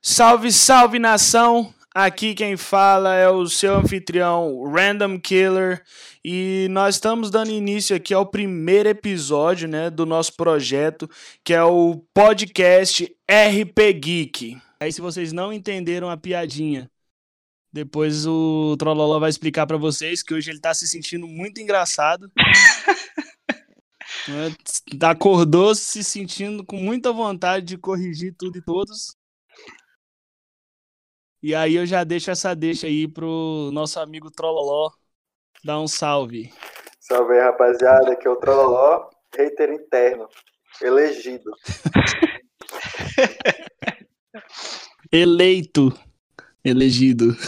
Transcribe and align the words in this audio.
Salve, 0.00 0.52
salve 0.52 0.98
nação! 1.00 1.74
Aqui 1.92 2.32
quem 2.32 2.56
fala 2.56 3.16
é 3.16 3.28
o 3.28 3.48
seu 3.48 3.76
anfitrião 3.76 4.62
Random 4.62 5.18
Killer 5.18 5.82
e 6.24 6.68
nós 6.70 6.94
estamos 6.94 7.28
dando 7.30 7.50
início 7.50 7.96
aqui 7.96 8.14
ao 8.14 8.24
primeiro 8.24 8.88
episódio, 8.88 9.66
né, 9.66 9.90
do 9.90 10.06
nosso 10.06 10.34
projeto, 10.36 11.10
que 11.42 11.52
é 11.52 11.64
o 11.64 11.96
podcast 12.14 13.04
RP 13.28 13.92
Geek. 14.00 14.62
Aí 14.78 14.92
se 14.92 15.00
vocês 15.00 15.32
não 15.32 15.52
entenderam 15.52 16.08
a 16.08 16.16
piadinha, 16.16 16.88
depois 17.72 18.24
o 18.24 18.76
Trololó 18.78 19.18
vai 19.18 19.30
explicar 19.30 19.66
para 19.66 19.76
vocês 19.76 20.22
que 20.22 20.32
hoje 20.32 20.50
ele 20.50 20.60
tá 20.60 20.72
se 20.72 20.86
sentindo 20.86 21.26
muito 21.26 21.60
engraçado. 21.60 22.30
Né, 24.26 24.54
Acordou 25.02 25.74
se 25.74 26.04
sentindo 26.04 26.64
com 26.64 26.76
muita 26.76 27.12
vontade 27.12 27.64
de 27.64 27.78
corrigir 27.78 28.34
tudo 28.36 28.58
e 28.58 28.62
todos. 28.62 29.17
E 31.42 31.54
aí 31.54 31.76
eu 31.76 31.86
já 31.86 32.02
deixo 32.02 32.30
essa 32.30 32.54
deixa 32.54 32.86
aí 32.86 33.06
pro 33.06 33.70
nosso 33.72 34.00
amigo 34.00 34.30
Trololó 34.30 34.90
dar 35.64 35.80
um 35.80 35.86
salve. 35.86 36.52
Salve 37.00 37.34
aí, 37.34 37.40
rapaziada. 37.40 38.12
Aqui 38.12 38.26
é 38.26 38.30
o 38.30 38.36
Trololó, 38.36 39.08
hater 39.36 39.70
interno, 39.70 40.28
elegido. 40.82 41.50
Eleito. 45.10 45.92
Elegido. 46.64 47.34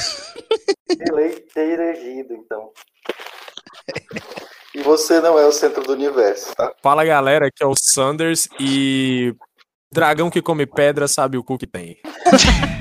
Eleito 0.98 1.59
e 1.59 1.61
elegido, 1.61 2.34
então. 2.34 2.73
E 4.75 4.83
você 4.83 5.20
não 5.20 5.39
é 5.39 5.47
o 5.47 5.53
centro 5.53 5.83
do 5.83 5.93
universo, 5.93 6.55
tá? 6.55 6.75
Fala 6.83 7.05
galera, 7.05 7.48
aqui 7.48 7.62
é 7.62 7.67
o 7.67 7.75
Sanders 7.77 8.48
e 8.59 9.34
dragão 9.93 10.31
que 10.31 10.41
come 10.41 10.67
pedra 10.67 11.07
sabe 11.09 11.37
o 11.37 11.45
cu 11.45 11.59
que 11.59 11.67
tem. 11.67 12.01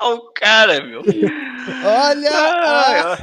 o 0.00 0.32
cara, 0.32 0.82
meu. 0.84 1.02
Olha, 1.84 2.30
Ai, 2.30 3.00
a, 3.00 3.10
ó. 3.10 3.16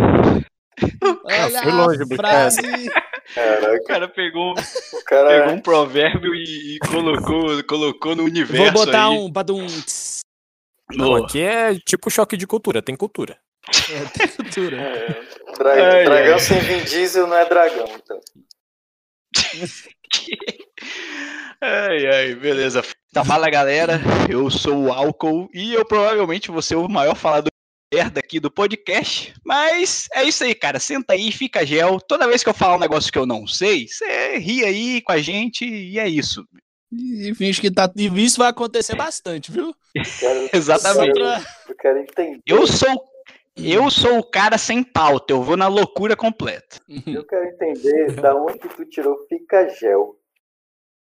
olha 1.26 1.62
foi 1.62 1.72
a 1.72 1.76
longe, 1.76 2.00
Bico. 2.06 2.16
frase. 2.16 2.60
O 2.62 3.34
Caraca, 3.34 3.84
cara 3.88 4.08
pegou, 4.08 4.54
o 4.54 5.04
cara. 5.06 5.28
pegou 5.30 5.54
um 5.54 5.62
provérbio 5.62 6.36
e, 6.36 6.76
e 6.76 6.80
colocou, 6.80 7.64
colocou 7.64 8.16
no 8.16 8.24
universo. 8.24 8.72
Vou 8.74 8.86
botar 8.86 9.08
aí. 9.08 9.18
um 9.18 9.32
badum. 9.32 9.66
Não, 10.94 11.16
aqui 11.16 11.42
é 11.42 11.76
tipo 11.80 12.12
choque 12.12 12.38
de 12.38 12.46
cultura, 12.46 12.82
tem 12.82 12.96
cultura. 12.96 13.38
É, 13.90 14.06
tem 14.18 14.28
cultura. 14.28 14.78
É, 14.78 15.22
dra- 15.58 15.74
Ai, 15.74 16.06
dragão 16.06 16.34
ai. 16.34 16.40
sem 16.40 16.60
Vin 16.60 16.84
Diesel 16.84 17.26
não 17.26 17.36
é 17.36 17.46
dragão, 17.46 17.88
então. 17.96 18.20
Ai, 21.68 22.06
ai, 22.06 22.36
beleza. 22.36 22.84
Então, 23.10 23.26
fala 23.26 23.50
galera, 23.50 24.00
eu 24.30 24.52
sou 24.52 24.84
o 24.84 24.94
Álcool 24.94 25.50
e 25.52 25.74
eu 25.74 25.84
provavelmente 25.84 26.52
vou 26.52 26.62
ser 26.62 26.76
o 26.76 26.88
maior 26.88 27.16
falador 27.16 27.50
de 27.50 27.98
merda 27.98 28.20
aqui 28.20 28.40
do 28.40 28.52
podcast. 28.52 29.34
Mas 29.44 30.08
é 30.14 30.24
isso 30.24 30.44
aí, 30.44 30.54
cara. 30.54 30.80
Senta 30.80 31.14
aí, 31.14 31.32
fica 31.32 31.66
gel. 31.66 32.00
Toda 32.00 32.28
vez 32.28 32.44
que 32.44 32.50
eu 32.50 32.54
falar 32.54 32.76
um 32.76 32.80
negócio 32.80 33.12
que 33.12 33.18
eu 33.18 33.26
não 33.26 33.48
sei, 33.48 33.88
você 33.88 34.38
ri 34.38 34.64
aí 34.64 35.02
com 35.02 35.12
a 35.12 35.18
gente 35.18 35.66
e 35.66 35.98
é 35.98 36.08
isso. 36.08 36.46
E 36.94 37.34
finge 37.34 37.60
que 37.60 37.72
tá. 37.72 37.92
E 37.96 38.06
isso 38.24 38.38
vai 38.38 38.50
acontecer 38.50 38.96
bastante, 38.96 39.52
viu? 39.52 39.74
Quero, 40.20 40.50
Exatamente. 40.54 41.20
Eu, 41.20 41.76
quero 41.76 41.98
entender. 41.98 42.42
Eu 42.46 42.68
sou. 42.68 43.04
Eu 43.58 43.90
sou 43.90 44.20
o 44.20 44.30
cara 44.30 44.58
sem 44.60 44.84
pauta, 44.84 45.34
eu 45.34 45.42
vou 45.42 45.58
na 45.58 45.68
loucura 45.68 46.16
completa. 46.16 46.80
Eu 47.08 47.26
quero 47.26 47.46
entender 47.46 48.12
da 48.12 48.36
onde 48.36 48.60
que 48.60 48.68
tu 48.68 48.86
tirou 48.86 49.18
fica 49.28 49.68
gel. 49.70 50.16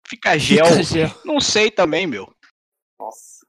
Fica 0.09 0.39
gel. 0.39 0.67
Fica 0.67 0.83
gel. 0.83 1.11
Não 1.25 1.41
sei 1.41 1.71
também, 1.71 2.07
meu. 2.07 2.33
Nossa. 2.99 3.47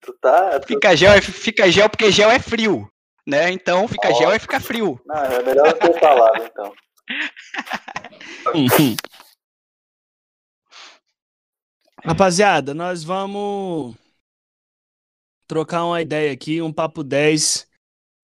Tu 0.00 0.12
tá. 0.20 0.60
Tu... 0.60 0.68
Fica 0.68 0.94
gel, 0.96 1.12
é, 1.12 1.20
fica 1.20 1.70
gel 1.70 1.88
porque 1.90 2.12
gel 2.12 2.30
é 2.30 2.38
frio, 2.38 2.88
né? 3.26 3.50
Então 3.50 3.88
fica 3.88 4.12
gel 4.14 4.30
é 4.30 4.38
ficar 4.38 4.60
frio. 4.60 5.00
Não, 5.04 5.16
é 5.16 5.42
melhor 5.42 5.66
eu 5.66 5.78
ter 5.78 5.98
falado, 5.98 6.44
então. 6.44 6.72
Rapaziada, 12.04 12.72
nós 12.72 13.02
vamos 13.02 13.96
trocar 15.48 15.84
uma 15.84 16.00
ideia 16.00 16.32
aqui, 16.32 16.62
um 16.62 16.72
papo 16.72 17.02
10. 17.02 17.68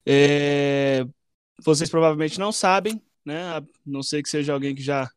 É, 0.07 1.05
Vocês 1.65 1.91
provavelmente 1.91 2.39
não 2.39 2.53
sabem, 2.53 3.03
né? 3.25 3.57
A 3.57 3.63
não 3.85 4.03
ser 4.03 4.23
que 4.23 4.29
seja 4.29 4.53
alguém 4.53 4.75
que 4.75 4.83
já 4.83 5.11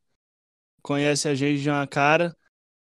conhece 0.82 1.28
a 1.28 1.36
gente 1.36 1.62
de 1.62 1.70
uma 1.70 1.86
cara, 1.88 2.36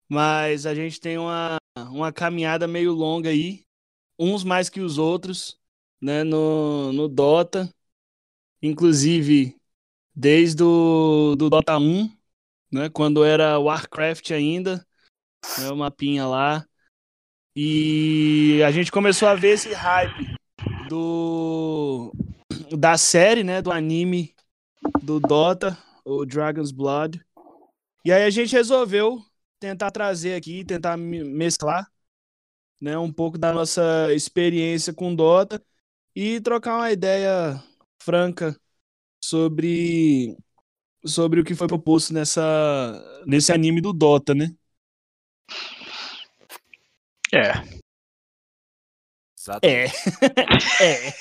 mas 0.10 0.66
a 0.66 0.74
gente 0.74 1.00
tem 1.00 1.18
uma, 1.18 1.58
uma 1.92 2.12
caminhada 2.12 2.68
meio 2.68 2.92
longa 2.92 3.30
aí, 3.30 3.64
uns 4.18 4.44
mais 4.44 4.70
que 4.70 4.82
os 4.82 4.98
outros, 4.98 5.60
né? 6.02 6.24
No, 6.24 6.92
no 6.92 7.08
Dota, 7.08 7.74
inclusive 8.62 9.56
desde 10.16 10.64
o 10.64 11.36
do 11.38 11.50
Dota 11.50 11.78
1, 11.78 12.12
né? 12.72 12.90
Quando 12.90 13.24
era 13.24 13.60
Warcraft 13.60 14.32
ainda 14.32 14.86
né, 15.58 15.70
o 15.72 15.76
mapinha 15.76 16.26
lá. 16.26 16.66
E 17.56 18.62
a 18.66 18.72
gente 18.72 18.92
começou 18.92 19.28
a 19.28 19.36
ver 19.36 19.50
esse 19.54 19.74
hype 19.74 20.36
do 20.88 22.12
da 22.78 22.98
série, 22.98 23.44
né, 23.44 23.62
do 23.62 23.72
anime 23.72 24.36
do 25.02 25.20
Dota, 25.20 25.78
o 26.06 26.26
Dragon's 26.26 26.72
Blood. 26.72 27.24
E 28.06 28.12
aí 28.12 28.24
a 28.24 28.30
gente 28.30 28.54
resolveu 28.54 29.24
tentar 29.60 29.92
trazer 29.92 30.36
aqui, 30.36 30.64
tentar 30.66 30.98
me- 30.98 31.24
mesclar, 31.24 31.88
né, 32.82 32.98
um 32.98 33.12
pouco 33.12 33.38
da 33.38 33.54
nossa 33.54 34.14
experiência 34.14 34.94
com 34.94 35.16
Dota 35.16 35.64
e 36.16 36.42
trocar 36.42 36.78
uma 36.78 36.92
ideia 36.92 37.62
franca 38.02 38.60
sobre 39.24 40.38
sobre 41.06 41.42
o 41.42 41.46
que 41.46 41.56
foi 41.56 41.68
proposto 41.68 42.14
nessa 42.14 43.24
nesse 43.28 43.52
anime 43.54 43.82
do 43.82 43.94
Dota, 43.94 44.36
né? 44.36 44.50
É. 47.34 47.80
Exato. 49.38 49.68
É. 49.68 49.86
é. 50.82 51.14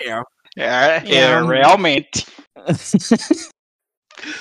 É. 0.00 0.22
É, 0.56 0.66
é, 0.66 1.14
É. 1.16 1.40
realmente. 1.40 2.26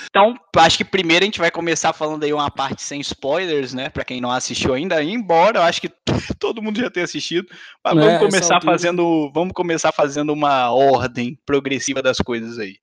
Então, 0.09 0.35
acho 0.57 0.77
que 0.77 0.85
primeiro 0.85 1.23
a 1.23 1.27
gente 1.27 1.39
vai 1.39 1.51
começar 1.51 1.93
falando 1.93 2.23
aí 2.23 2.33
uma 2.33 2.49
parte 2.49 2.81
sem 2.81 2.99
spoilers, 3.01 3.73
né? 3.73 3.89
Pra 3.89 4.03
quem 4.05 4.19
não 4.19 4.31
assistiu 4.31 4.73
ainda, 4.73 5.01
embora 5.03 5.59
eu 5.59 5.63
acho 5.63 5.81
que 5.81 5.89
todo 6.39 6.61
mundo 6.61 6.79
já 6.79 6.89
tenha 6.89 7.03
assistido. 7.03 7.47
Mas 7.83 7.97
É, 7.97 7.99
vamos 7.99 8.19
começar 8.19 8.61
fazendo. 8.61 9.31
Vamos 9.33 9.53
começar 9.53 9.91
fazendo 9.91 10.33
uma 10.33 10.71
ordem 10.71 11.37
progressiva 11.45 12.01
das 12.01 12.17
coisas 12.17 12.57
aí. 12.59 12.77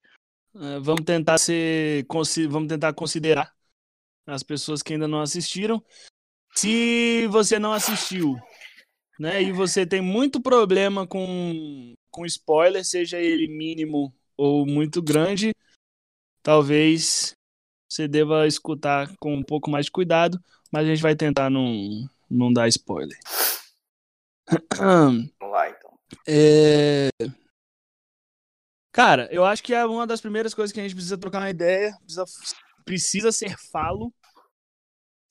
É, 0.56 0.78
vamos 0.81 1.04
tentar 1.04 1.38
ser, 1.38 2.06
vamos 2.49 2.69
tentar 2.69 2.93
considerar 2.93 3.53
as 4.27 4.43
pessoas 4.43 4.83
que 4.83 4.93
ainda 4.93 5.09
não 5.09 5.21
assistiram. 5.21 5.83
Se 6.54 7.27
você 7.28 7.59
não 7.59 7.72
assistiu, 7.72 8.37
né, 9.19 9.43
e 9.43 9.50
você 9.50 9.84
tem 9.84 10.00
muito 10.00 10.41
problema 10.41 11.06
com 11.06 11.94
com 12.10 12.25
spoiler, 12.25 12.84
seja 12.84 13.19
ele 13.19 13.49
mínimo 13.49 14.15
ou 14.37 14.65
muito 14.65 15.03
grande, 15.03 15.53
talvez 16.44 17.34
você 17.88 18.06
deva 18.06 18.47
escutar 18.47 19.16
com 19.16 19.34
um 19.34 19.43
pouco 19.43 19.71
mais 19.71 19.87
de 19.87 19.93
cuidado, 19.93 20.38
mas 20.71 20.84
a 20.84 20.88
gente 20.88 21.03
vai 21.03 21.16
tentar 21.16 21.50
não 21.50 22.09
não 22.31 22.53
dar 22.53 22.69
spoiler. 22.69 23.19
Vamos 24.77 25.33
lá, 25.41 25.71
então. 25.71 25.99
É... 26.28 27.09
Cara, 28.93 29.28
eu 29.33 29.44
acho 29.44 29.62
que 29.62 29.75
é 29.75 29.84
uma 29.84 30.06
das 30.06 30.21
primeiras 30.21 30.54
coisas 30.54 30.72
que 30.72 30.78
a 30.78 30.83
gente 30.83 30.94
precisa 30.94 31.19
trocar 31.19 31.41
uma 31.41 31.50
ideia, 31.50 31.97
precisa, 32.04 32.25
precisa 32.84 33.33
ser 33.33 33.56
falo, 33.72 34.12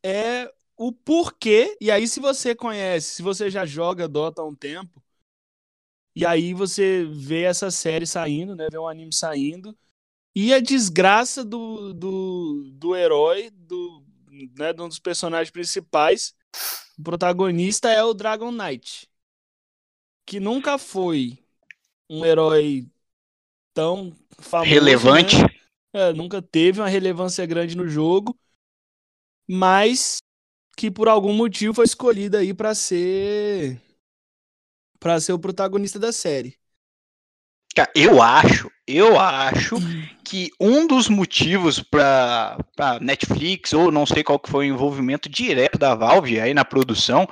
é 0.04 0.52
o 0.76 0.92
porquê. 0.92 1.78
E 1.80 1.92
aí, 1.92 2.08
se 2.08 2.20
você 2.20 2.56
conhece, 2.56 3.12
se 3.12 3.22
você 3.22 3.50
já 3.50 3.66
joga 3.66 4.08
Dota 4.08 4.42
há 4.42 4.46
um 4.46 4.56
tempo, 4.56 5.02
e 6.16 6.26
aí 6.26 6.54
você 6.54 7.06
vê 7.06 7.44
essa 7.44 7.72
série 7.72 8.06
saindo, 8.06 8.56
né? 8.56 8.68
Vê 8.72 8.78
um 8.78 8.88
anime 8.88 9.14
saindo, 9.14 9.76
e 10.36 10.54
a 10.54 10.60
desgraça 10.60 11.44
do, 11.44 11.94
do, 11.94 12.72
do 12.74 12.96
herói, 12.96 13.50
do, 13.52 14.04
né, 14.58 14.74
de 14.74 14.82
um 14.82 14.88
dos 14.88 15.00
personagens 15.00 15.52
principais, 15.52 16.34
o 16.98 17.04
protagonista 17.04 17.90
é 17.90 18.04
o 18.04 18.14
Dragon 18.14 18.52
Knight 18.52 19.08
que 20.26 20.40
nunca 20.40 20.78
foi 20.78 21.38
um 22.10 22.26
herói 22.26 22.88
tão 23.74 24.16
famoso, 24.40 24.70
Relevante. 24.70 25.38
né? 25.38 25.48
É, 25.94 26.14
nunca 26.14 26.42
teve 26.42 26.80
uma 26.80 26.88
relevância 26.88 27.46
grande 27.46 27.78
no 27.78 27.88
jogo, 27.88 28.38
mas 29.48 30.18
que 30.76 30.90
por 30.90 31.08
algum 31.08 31.34
motivo 31.34 31.74
foi 31.74 31.86
escolhido 31.86 32.38
aí 32.38 32.54
para 32.54 32.74
ser 32.74 33.80
para 35.00 35.20
ser 35.20 35.34
o 35.34 35.40
protagonista 35.40 36.00
da 36.00 36.12
série. 36.12 36.58
Cara, 37.76 37.92
eu 37.96 38.22
acho, 38.22 38.70
eu 38.88 39.20
acho 39.20 39.78
que 40.24 40.52
um 40.60 40.86
dos 40.86 41.10
motivos 41.10 41.80
para 41.80 42.58
Netflix, 43.02 43.74
ou 43.74 43.92
não 43.92 44.06
sei 44.06 44.24
qual 44.24 44.40
que 44.40 44.50
foi 44.50 44.70
o 44.70 44.74
envolvimento 44.74 45.28
direto 45.28 45.78
da 45.78 45.96
Valve 45.96 46.40
aí 46.40 46.54
na 46.54 46.64
produção, 46.64 47.28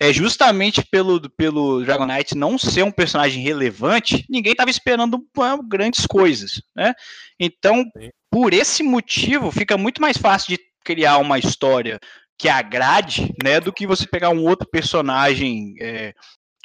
é 0.00 0.12
justamente 0.12 0.82
pelo, 0.90 1.28
pelo 1.30 1.84
Dragon 1.84 2.06
Knight 2.06 2.34
não 2.34 2.56
ser 2.56 2.82
um 2.84 2.90
personagem 2.90 3.42
relevante, 3.42 4.24
ninguém 4.30 4.52
estava 4.52 4.70
esperando 4.70 5.22
grandes 5.68 6.06
coisas, 6.06 6.62
né? 6.74 6.94
Então, 7.38 7.84
por 8.30 8.54
esse 8.54 8.82
motivo, 8.82 9.50
fica 9.50 9.76
muito 9.76 10.00
mais 10.00 10.16
fácil 10.16 10.56
de 10.56 10.60
criar 10.84 11.18
uma 11.18 11.38
história 11.38 11.98
que 12.38 12.48
agrade, 12.48 13.34
né, 13.44 13.60
do 13.60 13.70
que 13.70 13.86
você 13.86 14.06
pegar 14.06 14.30
um 14.30 14.42
outro 14.46 14.66
personagem 14.66 15.74
é, 15.78 16.14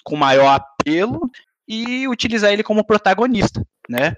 com 0.06 0.16
maior 0.16 0.48
apelo 0.48 1.30
e 1.68 2.08
utilizar 2.08 2.52
ele 2.52 2.64
como 2.64 2.86
protagonista, 2.86 3.66
né? 3.90 4.16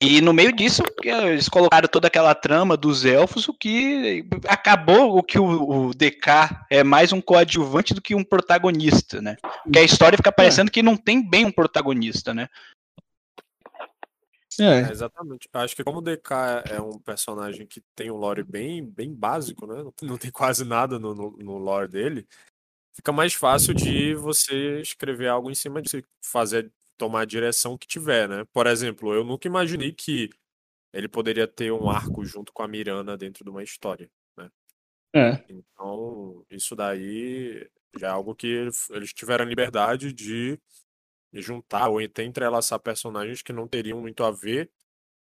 E 0.00 0.20
no 0.20 0.34
meio 0.34 0.52
disso, 0.52 0.82
eles 1.02 1.48
colocaram 1.48 1.88
toda 1.88 2.08
aquela 2.08 2.34
trama 2.34 2.76
dos 2.76 3.04
elfos, 3.04 3.48
o 3.48 3.54
que 3.54 4.26
acabou 4.46 5.16
o 5.16 5.22
que 5.22 5.38
o, 5.38 5.86
o 5.86 5.94
DK 5.94 6.66
é 6.70 6.84
mais 6.84 7.12
um 7.12 7.20
coadjuvante 7.20 7.94
do 7.94 8.02
que 8.02 8.14
um 8.14 8.24
protagonista, 8.24 9.22
né? 9.22 9.36
Porque 9.62 9.78
a 9.78 9.82
história 9.82 10.18
fica 10.18 10.32
parecendo 10.32 10.70
que 10.70 10.82
não 10.82 10.96
tem 10.96 11.26
bem 11.26 11.46
um 11.46 11.52
protagonista, 11.52 12.34
né? 12.34 12.48
É. 14.60 14.80
é. 14.80 14.90
exatamente. 14.90 15.48
Acho 15.52 15.74
que 15.74 15.84
como 15.84 15.98
o 15.98 16.02
DK 16.02 16.32
é 16.70 16.80
um 16.80 16.98
personagem 16.98 17.66
que 17.66 17.82
tem 17.94 18.10
um 18.10 18.16
lore 18.16 18.42
bem, 18.42 18.84
bem 18.84 19.12
básico, 19.12 19.66
né? 19.66 19.84
Não 20.02 20.18
tem 20.18 20.30
quase 20.30 20.64
nada 20.64 20.98
no, 20.98 21.14
no, 21.14 21.36
no 21.38 21.58
lore 21.58 21.88
dele. 21.88 22.26
Fica 22.94 23.12
mais 23.12 23.34
fácil 23.34 23.74
de 23.74 24.14
você 24.14 24.80
escrever 24.80 25.28
algo 25.28 25.50
em 25.50 25.54
cima 25.54 25.82
de 25.82 26.04
fazer 26.22 26.72
tomar 26.96 27.22
a 27.22 27.24
direção 27.24 27.76
que 27.76 27.86
tiver, 27.88 28.28
né? 28.28 28.44
Por 28.52 28.66
exemplo, 28.68 29.12
eu 29.12 29.24
nunca 29.24 29.48
imaginei 29.48 29.92
que 29.92 30.30
ele 30.92 31.08
poderia 31.08 31.48
ter 31.48 31.72
um 31.72 31.90
arco 31.90 32.24
junto 32.24 32.52
com 32.52 32.62
a 32.62 32.68
Mirana 32.68 33.16
dentro 33.16 33.44
de 33.44 33.50
uma 33.50 33.62
história, 33.64 34.10
né? 34.38 34.50
É. 35.12 35.44
Então, 35.48 36.44
isso 36.50 36.76
daí 36.76 37.68
já 37.98 38.08
é 38.08 38.10
algo 38.10 38.34
que 38.34 38.46
eles 38.46 39.12
tiveram 39.14 39.44
liberdade 39.44 40.12
de 40.12 40.58
juntar 41.32 41.88
ou 41.88 41.98
até 41.98 42.24
entrelaçar 42.24 42.80
personagens 42.80 43.42
que 43.42 43.52
não 43.52 43.68
teriam 43.68 44.00
muito 44.00 44.24
a 44.24 44.30
ver 44.30 44.70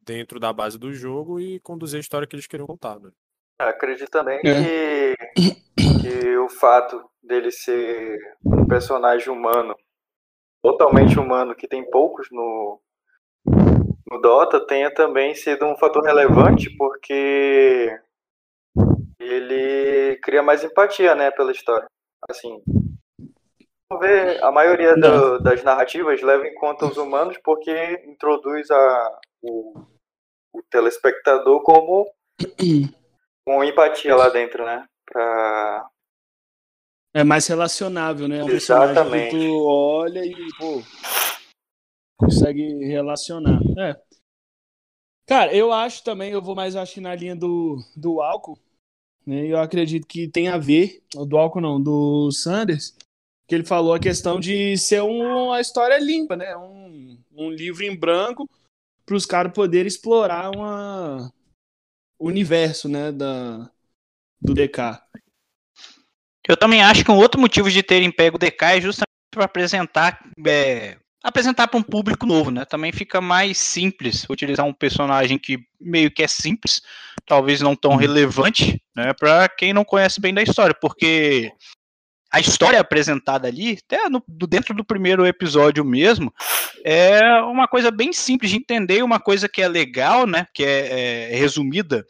dentro 0.01 0.41
da 0.41 0.53
base 0.53 0.79
do 0.79 0.93
jogo 0.93 1.41
e 1.41 1.61
conduzir 1.61 1.99
a 1.99 2.01
história 2.01 2.27
que 2.27 2.37
eles 2.37 2.47
queriam 2.47 2.67
contar, 2.67 3.01
né? 3.01 3.11
Acredito 3.69 4.11
também 4.11 4.39
é. 4.45 5.15
que, 5.15 5.17
que 6.01 6.37
o 6.39 6.49
fato 6.49 7.03
dele 7.23 7.51
ser 7.51 8.19
um 8.45 8.67
personagem 8.67 9.29
humano, 9.29 9.75
totalmente 10.63 11.19
humano, 11.19 11.55
que 11.55 11.69
tem 11.69 11.89
poucos 11.89 12.29
no, 12.31 12.81
no 13.47 14.21
Dota, 14.21 14.67
tenha 14.67 14.93
também 14.93 15.35
sido 15.35 15.65
um 15.67 15.77
fator 15.77 16.03
relevante, 16.03 16.71
porque 16.77 17.99
ele 19.19 20.17
cria 20.23 20.43
mais 20.43 20.65
empatia, 20.65 21.15
né, 21.15 21.31
pela 21.31 21.53
história. 21.53 21.87
Assim, 22.29 22.63
ver, 23.99 24.43
a 24.43 24.51
maioria 24.51 24.95
do, 24.95 25.39
das 25.41 25.63
narrativas 25.63 26.21
leva 26.23 26.47
em 26.47 26.55
conta 26.55 26.87
os 26.87 26.97
humanos 26.97 27.37
porque 27.43 28.03
introduz 28.07 28.71
a, 28.71 29.19
o, 29.43 29.81
o 30.53 30.63
telespectador 30.71 31.63
como 31.63 32.07
com 33.47 33.65
empatia 33.65 34.15
lá 34.17 34.29
dentro, 34.29 34.65
né? 34.65 34.87
Pra... 35.07 35.89
É 37.15 37.25
mais 37.25 37.47
relacionável, 37.47 38.27
né? 38.27 38.39
É 38.39 38.45
um 38.45 38.49
Exatamente. 38.49 39.31
Que 39.31 39.47
tu 39.47 39.67
olha 39.67 40.25
e, 40.25 40.35
pô, 40.59 40.83
consegue 42.17 42.85
relacionar. 42.85 43.61
É. 43.79 44.01
Cara, 45.27 45.55
eu 45.55 45.73
acho 45.73 46.03
também, 46.03 46.33
eu 46.33 46.43
vou 46.43 46.55
mais 46.55 46.77
acho 46.77 47.01
na 47.01 47.15
linha 47.15 47.37
do, 47.37 47.79
do 47.97 48.21
álcool, 48.21 48.59
né? 49.27 49.47
Eu 49.47 49.59
acredito 49.59 50.07
que 50.07 50.29
tem 50.29 50.49
a 50.49 50.59
ver, 50.59 51.03
do 51.15 51.37
álcool 51.37 51.61
não, 51.61 51.81
do 51.81 52.31
Sanders, 52.33 52.97
que 53.47 53.55
ele 53.55 53.65
falou 53.65 53.95
a 53.95 54.01
questão 54.01 54.41
de 54.41 54.77
ser 54.79 55.03
uma 55.03 55.61
história 55.61 55.99
limpa, 55.99 56.37
né? 56.37 56.57
Um, 56.57 57.19
um 57.35 57.51
livro 57.51 57.85
em 57.85 57.97
branco 57.97 58.49
para 59.05 59.17
os 59.17 59.27
caras 59.27 59.53
poderem 59.53 59.89
explorar 59.89 60.51
uma, 60.55 61.33
universo, 62.27 62.89
né, 62.89 63.13
da, 63.13 63.71
do 64.41 64.55
DK. 64.55 65.01
Eu 66.49 66.57
também 66.57 66.83
acho 66.83 67.05
que 67.05 67.11
um 67.11 67.17
outro 67.17 67.41
motivo 67.41 67.71
de 67.71 67.83
terem 67.83 68.11
pego 68.11 68.37
o 68.37 68.39
DK 68.39 68.65
é 68.65 68.81
justamente 68.81 69.07
para 69.31 69.45
apresentar 69.45 70.19
é, 70.47 70.97
apresentar 71.23 71.69
para 71.69 71.79
um 71.79 71.83
público 71.83 72.27
novo, 72.27 72.51
né? 72.51 72.65
Também 72.65 72.93
fica 72.93 73.21
mais 73.21 73.59
simples 73.59 74.27
utilizar 74.29 74.67
um 74.67 74.73
personagem 74.73 75.39
que 75.39 75.65
meio 75.81 76.11
que 76.11 76.23
é 76.23 76.29
simples, 76.29 76.83
talvez 77.25 77.61
não 77.61 77.77
tão 77.77 77.93
uhum. 77.93 77.97
relevante, 77.97 78.83
né? 78.95 79.13
Para 79.13 79.49
quem 79.49 79.73
não 79.73 79.85
conhece 79.85 80.21
bem 80.21 80.35
da 80.35 80.43
história, 80.43 80.75
porque 80.75 81.53
a 82.33 82.41
história 82.41 82.81
apresentada 82.81 83.47
ali, 83.47 83.79
até 83.85 84.09
no, 84.09 84.23
dentro 84.49 84.75
do 84.75 84.85
primeiro 84.85 85.27
episódio 85.27 85.85
mesmo, 85.85 86.33
é 86.85 87.21
uma 87.43 87.69
coisa 87.69 87.91
bem 87.91 88.13
simples 88.13 88.51
de 88.51 88.57
entender, 88.57 89.03
uma 89.03 89.21
coisa 89.21 89.49
que 89.49 89.61
é 89.61 89.69
legal, 89.69 90.27
né? 90.27 90.47
Que 90.55 90.65
é, 90.65 91.33
é 91.33 91.37
resumida 91.37 92.07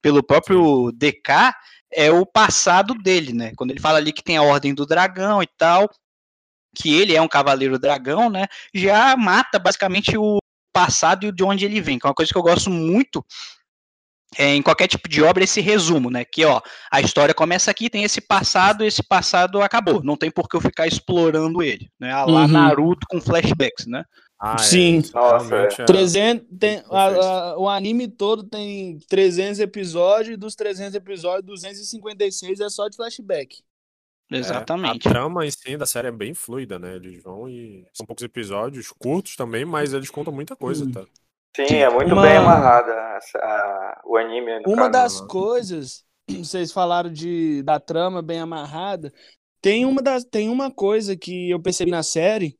pelo 0.00 0.22
próprio 0.22 0.92
DK, 0.92 1.52
é 1.92 2.10
o 2.10 2.24
passado 2.24 2.94
dele, 2.94 3.32
né? 3.32 3.52
Quando 3.56 3.72
ele 3.72 3.80
fala 3.80 3.98
ali 3.98 4.12
que 4.12 4.22
tem 4.22 4.36
a 4.36 4.42
Ordem 4.42 4.74
do 4.74 4.86
Dragão 4.86 5.42
e 5.42 5.46
tal, 5.58 5.90
que 6.74 6.94
ele 6.94 7.14
é 7.14 7.22
um 7.22 7.28
cavaleiro 7.28 7.78
dragão, 7.78 8.28
né? 8.28 8.46
Já 8.74 9.16
mata 9.16 9.58
basicamente 9.58 10.16
o 10.16 10.38
passado 10.72 11.26
e 11.26 11.32
de 11.32 11.44
onde 11.44 11.64
ele 11.64 11.80
vem, 11.80 11.98
que 11.98 12.06
é 12.06 12.08
uma 12.08 12.14
coisa 12.14 12.32
que 12.32 12.38
eu 12.38 12.42
gosto 12.42 12.68
muito 12.70 13.24
em 14.38 14.62
qualquer 14.62 14.88
tipo 14.88 15.08
de 15.08 15.22
obra 15.22 15.44
esse 15.44 15.60
resumo, 15.60 16.10
né? 16.10 16.24
Que 16.24 16.44
ó, 16.44 16.60
a 16.90 17.00
história 17.00 17.34
começa 17.34 17.70
aqui, 17.70 17.90
tem 17.90 18.04
esse 18.04 18.20
passado, 18.20 18.84
esse 18.84 19.02
passado 19.02 19.60
acabou. 19.60 20.02
Não 20.02 20.16
tem 20.16 20.30
por 20.30 20.48
que 20.48 20.56
eu 20.56 20.60
ficar 20.60 20.86
explorando 20.86 21.62
ele, 21.62 21.90
né? 21.98 22.12
A 22.12 22.24
lá 22.24 22.42
uhum. 22.42 22.48
Naruto 22.48 23.06
com 23.08 23.20
flashbacks, 23.20 23.86
né? 23.86 24.04
Ah, 24.38 24.56
é. 24.58 24.62
Sim. 24.62 24.98
É. 24.98 25.12
Nossa, 25.14 25.56
é. 25.56 25.68
300, 25.84 26.46
tem, 26.58 26.82
a, 26.90 27.06
a, 27.06 27.58
o 27.58 27.68
anime 27.68 28.08
todo 28.08 28.44
tem 28.44 28.98
300 29.08 29.60
episódios, 29.60 30.34
e 30.34 30.36
dos 30.36 30.54
300 30.54 30.94
episódios, 30.94 31.46
256 31.46 32.60
é 32.60 32.68
só 32.68 32.88
de 32.88 32.96
flashback. 32.96 33.62
Exatamente. 34.30 35.06
É, 35.06 35.10
a 35.10 35.12
trama 35.12 35.46
em 35.46 35.50
si 35.50 35.76
da 35.76 35.86
série 35.86 36.08
é 36.08 36.12
bem 36.12 36.34
fluida, 36.34 36.78
né? 36.78 36.96
Eles 36.96 37.22
vão 37.22 37.48
e. 37.48 37.86
São 37.92 38.06
poucos 38.06 38.24
episódios, 38.24 38.92
curtos 38.98 39.36
também, 39.36 39.64
mas 39.64 39.92
eles 39.92 40.10
contam 40.10 40.32
muita 40.32 40.56
coisa, 40.56 40.84
hum. 40.84 40.92
tá? 40.92 41.04
Sim, 41.56 41.76
é 41.76 41.88
muito 41.88 42.12
uma... 42.12 42.22
bem 42.22 42.36
amarrada 42.36 42.92
a, 43.36 44.02
o 44.04 44.16
anime. 44.16 44.62
Uma 44.66 44.90
caso, 44.90 44.90
das 44.90 45.20
né? 45.20 45.26
coisas, 45.28 46.04
vocês 46.28 46.72
falaram 46.72 47.12
de, 47.12 47.62
da 47.62 47.78
trama 47.78 48.20
bem 48.20 48.40
amarrada, 48.40 49.12
tem 49.60 49.84
uma, 49.84 50.02
das, 50.02 50.24
tem 50.24 50.48
uma 50.48 50.70
coisa 50.70 51.16
que 51.16 51.50
eu 51.50 51.60
percebi 51.60 51.90
na 51.90 52.02
série 52.02 52.58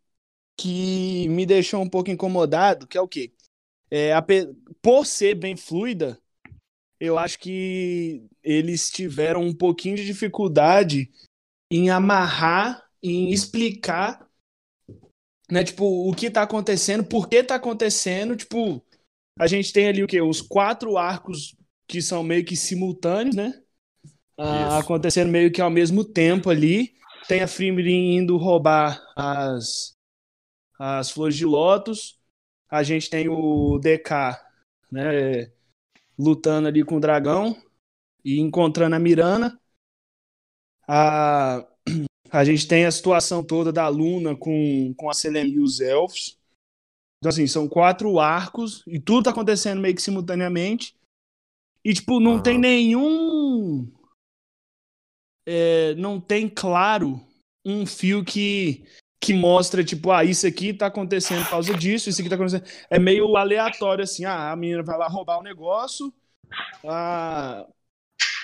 que 0.57 1.29
me 1.29 1.45
deixou 1.45 1.83
um 1.83 1.89
pouco 1.89 2.11
incomodado, 2.11 2.87
que 2.87 2.97
é 2.97 3.01
o 3.01 3.09
quê? 3.09 3.33
É, 3.91 4.13
a, 4.13 4.25
por 4.81 5.05
ser 5.05 5.35
bem 5.35 5.57
fluida, 5.57 6.19
eu 6.99 7.19
acho 7.19 7.39
que 7.39 8.25
eles 8.43 8.91
tiveram 8.91 9.43
um 9.43 9.55
pouquinho 9.55 9.97
de 9.97 10.07
dificuldade 10.07 11.11
em 11.71 11.91
amarrar, 11.91 12.83
em 13.03 13.31
explicar 13.31 14.27
né? 15.51 15.65
Tipo, 15.65 16.09
o 16.09 16.15
que 16.15 16.31
tá 16.31 16.43
acontecendo, 16.43 17.05
por 17.05 17.29
que 17.29 17.43
tá 17.43 17.57
acontecendo, 17.57 18.37
tipo, 18.37 18.83
a 19.39 19.47
gente 19.47 19.73
tem 19.73 19.89
ali 19.89 20.03
o 20.03 20.07
quê? 20.07 20.21
Os 20.21 20.41
quatro 20.41 20.97
arcos 20.97 21.57
que 21.87 22.01
são 22.01 22.23
meio 22.23 22.45
que 22.45 22.57
simultâneos, 22.57 23.37
né? 23.37 23.61
Ah, 24.37 24.79
acontecendo 24.79 25.31
meio 25.31 25.53
que 25.53 25.61
ao 25.61 25.71
mesmo 25.71 26.05
tempo 26.05 26.51
ali. 26.51 26.95
Tem 27.29 27.41
a 27.43 27.49
Frimrin 27.49 28.17
indo 28.17 28.37
roubar 28.37 29.03
as, 29.17 29.97
as 30.79 31.11
flores 31.11 31.37
de 31.37 31.45
lótus. 31.47 32.19
A 32.71 32.83
gente 32.83 33.09
tem 33.09 33.29
o 33.29 33.79
DK, 33.79 34.39
né? 34.91 35.51
Lutando 36.19 36.69
ali 36.69 36.85
com 36.85 36.97
o 36.97 37.01
dragão 37.01 37.57
e 38.25 38.41
encontrando 38.41 38.97
a 38.97 38.99
Mirana. 38.99 39.59
A, 40.87 41.67
a 42.35 42.45
gente 42.45 42.67
tem 42.67 42.85
a 42.85 42.91
situação 42.91 43.45
toda 43.45 43.73
da 43.73 43.87
Luna 43.87 44.35
com, 44.35 44.93
com 44.97 45.09
a 45.09 45.15
Selene 45.15 45.53
e 45.53 45.61
os 45.61 45.81
elfos. 45.81 46.37
Então, 47.19 47.31
assim, 47.31 47.47
são 47.47 47.69
quatro 47.69 48.19
arcos 48.19 48.83
e 48.89 48.99
tudo 48.99 49.23
tá 49.23 49.31
acontecendo 49.31 49.81
meio 49.81 49.95
que 49.95 50.03
simultaneamente. 50.03 50.97
E, 51.85 51.95
tipo, 51.95 52.19
não 52.19 52.33
uhum. 52.33 52.43
tem 52.43 52.59
nenhum. 52.59 53.89
É, 55.47 55.95
não 55.95 56.21
tem 56.21 56.49
claro 56.49 57.25
um 57.65 57.87
fio 57.87 58.25
que, 58.25 58.85
que 59.21 59.33
mostra, 59.33 59.85
tipo, 59.85 60.11
ah, 60.11 60.25
isso 60.25 60.45
aqui 60.45 60.75
tá 60.75 60.87
acontecendo 60.87 61.45
por 61.45 61.51
causa 61.51 61.73
disso, 61.75 62.09
isso 62.09 62.21
aqui 62.21 62.29
tá 62.29 62.35
acontecendo. 62.35 62.67
É 62.91 62.99
meio 62.99 63.37
aleatório, 63.37 64.03
assim, 64.03 64.25
ah, 64.25 64.51
a 64.51 64.57
menina 64.57 64.83
vai 64.83 64.99
lá 64.99 65.07
roubar 65.07 65.39
o 65.39 65.43
negócio, 65.43 66.13
a, 66.85 67.65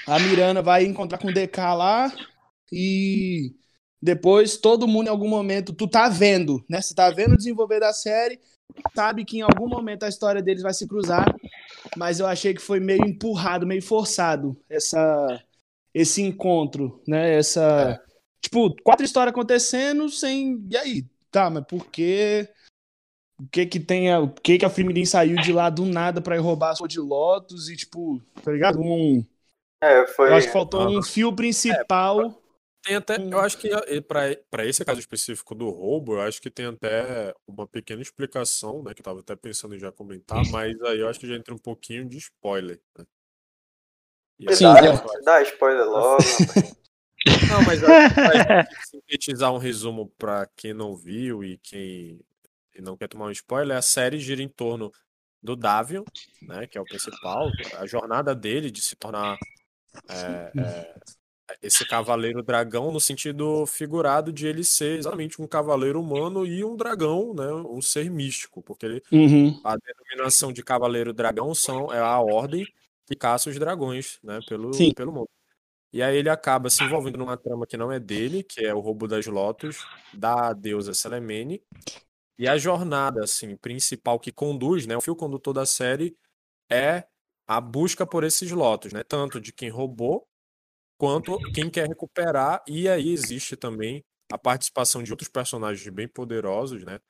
a 0.07 0.19
Mirana 0.21 0.63
vai 0.63 0.85
encontrar 0.85 1.19
com 1.19 1.27
o 1.27 1.35
DK 1.35 1.59
lá 1.75 2.13
e 2.71 3.59
depois, 4.03 4.57
todo 4.57 4.89
mundo 4.89 5.09
em 5.09 5.11
algum 5.11 5.29
momento, 5.29 5.75
tu 5.75 5.87
tá 5.87 6.09
vendo, 6.09 6.65
né? 6.69 6.81
Você 6.81 6.95
tá 6.95 7.11
vendo 7.11 7.35
o 7.35 7.37
desenvolver 7.37 7.81
da 7.81 7.93
série, 7.93 8.41
sabe 8.95 9.25
que 9.25 9.39
em 9.39 9.43
algum 9.43 9.69
momento 9.69 10.05
a 10.05 10.09
história 10.09 10.43
deles 10.43 10.63
vai 10.63 10.73
se 10.73 10.89
cruzar, 10.89 11.35
mas 11.97 12.19
eu 12.19 12.27
achei 12.27 12.55
que 12.55 12.63
foi 12.63 12.81
meio 12.81 13.05
empurrado, 13.05 13.67
meio 13.67 13.83
forçado 13.83 14.57
essa 14.69 15.43
esse 15.93 16.23
encontro, 16.23 17.03
né? 17.07 17.35
Essa 17.35 18.01
é. 18.01 18.11
tipo, 18.41 18.75
quatro 18.83 19.05
histórias 19.05 19.33
acontecendo 19.33 20.09
sem 20.09 20.65
e 20.71 20.77
aí, 20.77 21.05
tá, 21.31 21.51
mas 21.51 21.65
por 21.65 21.87
que 21.87 22.49
o 23.39 23.49
que 23.49 23.67
que 23.67 23.81
tem 23.81 24.11
a, 24.11 24.21
o 24.21 24.31
que 24.31 24.59
que 24.59 24.65
a 24.65 24.71
Fimirim 24.71 25.05
saiu 25.05 25.37
de 25.37 25.53
lá 25.53 25.69
do 25.69 25.85
nada 25.85 26.21
para 26.21 26.37
ir 26.37 26.41
roubar 26.41 26.71
a 26.71 26.75
sua 26.77 26.89
de 26.89 27.01
Lotus 27.01 27.69
e 27.69 27.77
tipo, 27.77 28.23
tá 28.43 28.53
ligado? 28.53 28.81
Um 28.81 29.25
é, 29.83 30.07
foi... 30.07 30.29
Eu 30.29 30.35
acho 30.35 30.47
que 30.47 30.53
faltou 30.53 30.89
um 30.89 31.03
fio 31.03 31.35
principal. 31.35 32.21
É, 32.23 32.35
tem 32.83 32.97
até, 32.97 33.17
eu 33.17 33.39
acho 33.39 33.59
que 33.59 33.69
para 34.49 34.67
esse 34.67 34.85
caso 34.85 34.99
específico 35.01 35.55
do 35.55 35.69
roubo, 35.69 36.15
eu 36.15 36.23
acho 36.23 36.41
que 36.41 36.51
tem 36.51 36.67
até 36.67 37.35
uma 37.47 37.67
pequena 37.67 38.01
explicação, 38.01 38.83
né? 38.83 38.95
Que 38.95 39.01
eu 39.01 39.05
tava 39.05 39.21
até 39.21 39.37
pensando 39.37 39.75
em 39.75 39.79
já 39.79 39.93
comentar, 39.93 40.43
mas 40.51 40.81
aí 40.83 41.01
eu 41.01 41.09
acho 41.09 41.21
que 41.21 41.29
já 41.29 41.35
entra 41.35 41.55
um 41.55 41.59
pouquinho 41.59 42.09
de 42.09 42.17
spoiler. 42.17 42.81
Né? 42.99 43.05
Sim, 44.55 44.65
dá, 44.65 44.79
é. 44.79 45.23
dá 45.23 45.43
spoiler 45.43 45.85
logo. 45.89 46.23
não, 47.49 47.63
mas 47.67 47.81
para 47.81 48.67
sintetizar 48.89 49.53
um 49.53 49.59
resumo 49.59 50.09
para 50.17 50.47
quem 50.57 50.73
não 50.73 50.97
viu 50.97 51.45
e 51.45 51.59
quem 51.59 52.19
não 52.79 52.97
quer 52.97 53.09
tomar 53.09 53.27
um 53.27 53.31
spoiler, 53.31 53.77
a 53.77 53.83
série 53.83 54.19
gira 54.19 54.43
em 54.43 54.49
torno 54.49 54.91
do 55.43 55.55
Davion, 55.55 56.05
né, 56.43 56.67
que 56.67 56.79
é 56.79 56.81
o 56.81 56.85
principal, 56.85 57.51
a 57.79 57.87
jornada 57.87 58.35
dele 58.35 58.71
de 58.71 58.81
se 58.81 58.97
tornar 58.97 59.39
é, 60.09 60.53
é, 60.59 60.95
esse 61.63 61.87
cavaleiro 61.87 62.43
dragão 62.43 62.93
no 62.93 63.01
sentido 63.01 63.67
figurado 63.67 64.33
de 64.33 64.47
ele 64.47 64.65
ser 64.65 64.99
exatamente 64.99 65.41
um 65.41 65.47
cavaleiro 65.47 66.01
humano 66.01 66.47
e 66.47 66.65
um 66.65 66.77
dragão, 66.77 67.35
né, 67.35 67.53
um 67.53 67.81
ser 67.81 68.11
místico, 68.11 68.63
porque 68.63 68.87
ele, 68.87 69.03
uhum. 69.13 69.61
a 69.65 69.77
denominação 69.77 70.53
de 70.53 70.63
cavaleiro 70.63 71.13
dragão 71.13 71.55
são 71.55 71.93
é 71.93 71.99
a 71.99 72.19
ordem 72.19 72.67
que 73.07 73.17
caça 73.17 73.51
os 73.51 73.59
dragões, 73.59 74.19
né, 74.23 74.41
pelo, 74.49 74.71
pelo 74.95 75.13
mundo. 75.13 75.31
E 75.93 76.03
aí 76.03 76.17
ele 76.17 76.29
acaba 76.29 76.71
se 76.71 76.85
envolvendo 76.85 77.19
numa 77.19 77.37
trama 77.37 77.67
que 77.67 77.77
não 77.77 77.91
é 77.91 77.99
dele, 77.99 78.45
que 78.45 78.65
é 78.65 78.73
o 78.73 78.79
roubo 78.79 79.09
das 79.09 79.27
lotos 79.27 79.85
da 80.15 80.53
deusa 80.53 80.95
Selemene. 80.95 81.61
E 82.39 82.47
a 82.47 82.57
jornada 82.57 83.25
assim 83.25 83.57
principal 83.57 84.19
que 84.21 84.31
conduz, 84.31 84.87
né, 84.87 84.97
o 84.97 85.01
fio 85.01 85.17
condutor 85.17 85.53
da 85.53 85.67
série 85.67 86.17
é 86.71 87.05
a 87.47 87.61
busca 87.61 88.07
por 88.07 88.23
esses 88.23 88.51
lotos, 88.53 88.93
né, 88.93 89.03
tanto 89.03 89.41
de 89.41 89.53
quem 89.53 89.69
roubou 89.69 90.30
quanto 91.01 91.39
quem 91.55 91.71
quer 91.71 91.89
recuperar, 91.89 92.63
e 92.69 92.87
aí 92.87 93.11
existe 93.11 93.57
também 93.57 94.05
a 94.31 94.37
participação 94.37 95.03
de 95.03 95.11
outros 95.11 95.31
personagens 95.31 95.89
bem 95.89 96.07
poderosos, 96.07 96.85
né? 96.85 97.01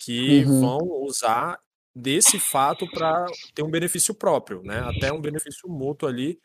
Que 0.00 0.44
uhum. 0.44 0.60
vão 0.60 0.78
usar 1.04 1.60
desse 1.94 2.40
fato 2.40 2.90
para 2.90 3.24
ter 3.54 3.62
um 3.62 3.70
benefício 3.70 4.12
próprio, 4.12 4.64
né? 4.64 4.80
Até 4.80 5.12
um 5.12 5.20
benefício 5.20 5.68
mútuo 5.68 6.08
ali 6.08 6.40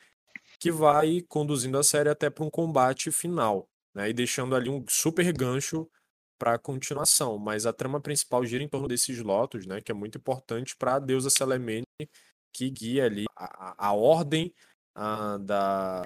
que 0.60 0.72
vai 0.72 1.22
conduzindo 1.28 1.76
a 1.80 1.84
série 1.84 2.08
até 2.08 2.30
para 2.30 2.46
um 2.46 2.52
combate 2.52 3.12
final, 3.12 3.68
né? 3.92 4.12
E 4.12 4.14
deixando 4.14 4.56
ali 4.56 4.70
um 4.70 4.86
super 4.88 5.34
gancho 5.34 5.90
para 6.38 6.54
a 6.54 6.60
continuação. 6.60 7.40
Mas 7.40 7.66
a 7.66 7.74
trama 7.74 8.00
principal 8.00 8.46
gira 8.46 8.64
em 8.64 8.70
torno 8.70 8.88
desses 8.88 9.20
lotos, 9.24 9.66
né? 9.66 9.82
Que 9.82 9.92
é 9.92 9.96
muito 9.96 10.20
importante 10.20 10.78
para 10.78 10.96
a 10.96 11.00
deusa 11.00 11.32
Selemene 11.32 11.88
que 12.54 12.70
guia 12.70 13.06
ali 13.06 13.26
a, 13.36 13.88
a 13.88 13.94
ordem 13.94 14.54
a, 14.94 15.38
da, 15.40 16.04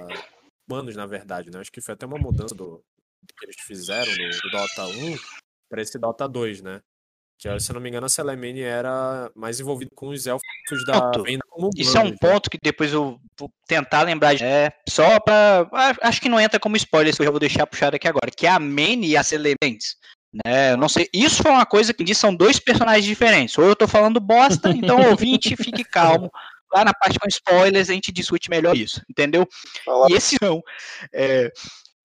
humanos, 0.69 0.95
na 0.95 1.05
verdade, 1.05 1.49
né? 1.49 1.59
Acho 1.59 1.71
que 1.71 1.81
foi 1.81 1.93
até 1.93 2.05
uma 2.05 2.17
mudança 2.17 2.53
do, 2.53 2.83
que 3.37 3.45
eles 3.45 3.55
fizeram 3.61 4.11
do, 4.11 4.29
do 4.29 4.49
Dota 4.51 4.87
1 4.87 5.17
para 5.69 5.81
esse 5.81 5.97
Dota 5.97 6.27
2, 6.27 6.61
né? 6.61 6.81
Que, 7.39 7.57
se 7.57 7.71
eu 7.71 7.73
não 7.73 7.81
me 7.81 7.87
engano, 7.87 8.05
a 8.05 8.09
Selemene 8.09 8.61
era 8.61 9.31
mais 9.33 9.61
envolvido 9.61 9.91
com 9.95 10.09
os 10.09 10.27
elfos 10.27 10.43
da 10.85 11.09
venda 11.23 11.43
como 11.49 11.69
Isso 11.73 11.97
é 11.97 12.01
um 12.01 12.09
né? 12.09 12.15
ponto 12.19 12.49
que 12.49 12.57
depois 12.61 12.91
eu 12.91 13.17
vou 13.39 13.49
tentar 13.65 14.01
lembrar. 14.01 14.35
É, 14.41 14.73
só 14.89 15.19
pra. 15.21 15.69
Acho 16.01 16.19
que 16.19 16.27
não 16.27 16.39
entra 16.39 16.59
como 16.59 16.75
spoiler, 16.75 17.13
isso 17.13 17.21
eu 17.21 17.25
já 17.25 17.31
vou 17.31 17.39
deixar 17.39 17.65
puxado 17.65 17.95
aqui 17.95 18.09
agora. 18.09 18.29
Que 18.29 18.45
é 18.45 18.49
a 18.49 18.59
Mene 18.59 19.07
e 19.07 19.17
a 19.17 19.23
Selementes. 19.23 19.95
Né? 20.45 20.73
Eu 20.73 20.77
não 20.77 20.89
sei. 20.89 21.07
Isso 21.13 21.41
foi 21.41 21.51
uma 21.51 21.65
coisa 21.65 21.93
que 21.93 22.03
diz 22.03 22.17
são 22.17 22.35
dois 22.35 22.59
personagens 22.59 23.05
diferentes. 23.05 23.57
Ou 23.57 23.63
eu 23.63 23.75
tô 23.75 23.87
falando 23.87 24.19
bosta, 24.19 24.69
então 24.71 25.09
ouvinte, 25.09 25.55
fique 25.55 25.85
calmo 25.85 26.29
lá 26.73 26.85
na 26.85 26.93
parte 26.93 27.19
com 27.19 27.27
spoilers 27.27 27.89
a 27.89 27.93
gente 27.93 28.11
discute 28.11 28.49
melhor 28.49 28.75
isso, 28.75 29.01
entendeu? 29.09 29.47
E 30.09 30.13
esses 30.13 30.37
são. 30.41 30.61
É, 31.13 31.51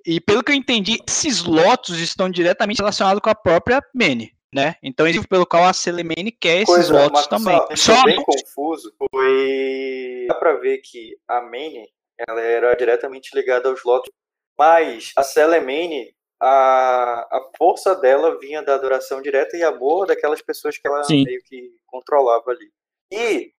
e 0.06 0.20
pelo 0.20 0.42
que 0.42 0.52
eu 0.52 0.56
entendi, 0.56 0.98
esses 1.08 1.42
lotos 1.42 1.98
estão 1.98 2.28
diretamente 2.28 2.78
relacionados 2.78 3.20
com 3.20 3.30
a 3.30 3.34
própria 3.34 3.82
Mene. 3.94 4.32
Né? 4.54 4.76
Então, 4.84 5.08
isso 5.08 5.26
pelo 5.26 5.44
qual 5.44 5.64
a 5.64 5.72
Celemene 5.72 6.30
quer 6.30 6.58
esses 6.58 6.66
Coisa, 6.66 6.92
lotos 6.92 7.26
também. 7.26 7.58
Só 7.74 8.04
bem 8.04 8.22
confuso. 8.22 8.94
Foi 8.96 10.26
dá 10.28 10.34
para 10.36 10.52
ver 10.54 10.78
que 10.78 11.16
a 11.26 11.40
Mene 11.40 11.88
ela 12.28 12.40
era 12.40 12.72
diretamente 12.76 13.34
ligada 13.34 13.68
aos 13.68 13.82
lotos, 13.82 14.12
mas 14.56 15.10
a 15.16 15.24
Celemene 15.24 16.14
a, 16.40 17.26
a 17.32 17.50
força 17.56 17.94
dela 17.96 18.38
vinha 18.38 18.62
da 18.62 18.74
adoração 18.74 19.22
direta 19.22 19.56
e 19.56 19.62
amor 19.62 20.06
daquelas 20.06 20.42
pessoas 20.42 20.76
que 20.76 20.86
ela 20.86 21.02
Sim. 21.02 21.24
meio 21.24 21.42
que 21.42 21.72
controlava 21.86 22.50
ali. 22.50 22.70
E 23.10 23.52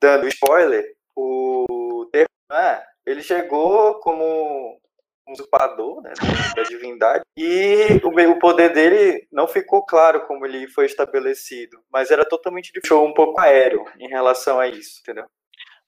dando 0.00 0.28
spoiler, 0.28 0.84
o 1.16 2.08
Terran, 2.12 2.80
ele 3.06 3.22
chegou 3.22 3.94
como 4.00 4.78
um 5.26 5.32
usurpador 5.32 6.00
né, 6.02 6.12
da 6.56 6.62
divindade 6.62 7.22
e 7.36 8.00
o, 8.02 8.30
o 8.30 8.38
poder 8.38 8.72
dele 8.72 9.26
não 9.30 9.46
ficou 9.46 9.84
claro 9.84 10.26
como 10.26 10.46
ele 10.46 10.66
foi 10.68 10.86
estabelecido, 10.86 11.78
mas 11.92 12.10
era 12.10 12.24
totalmente 12.24 12.72
show 12.84 13.06
um 13.06 13.12
pouco 13.12 13.40
aéreo 13.40 13.84
em 13.98 14.08
relação 14.08 14.58
a 14.58 14.68
isso, 14.68 15.00
entendeu? 15.02 15.26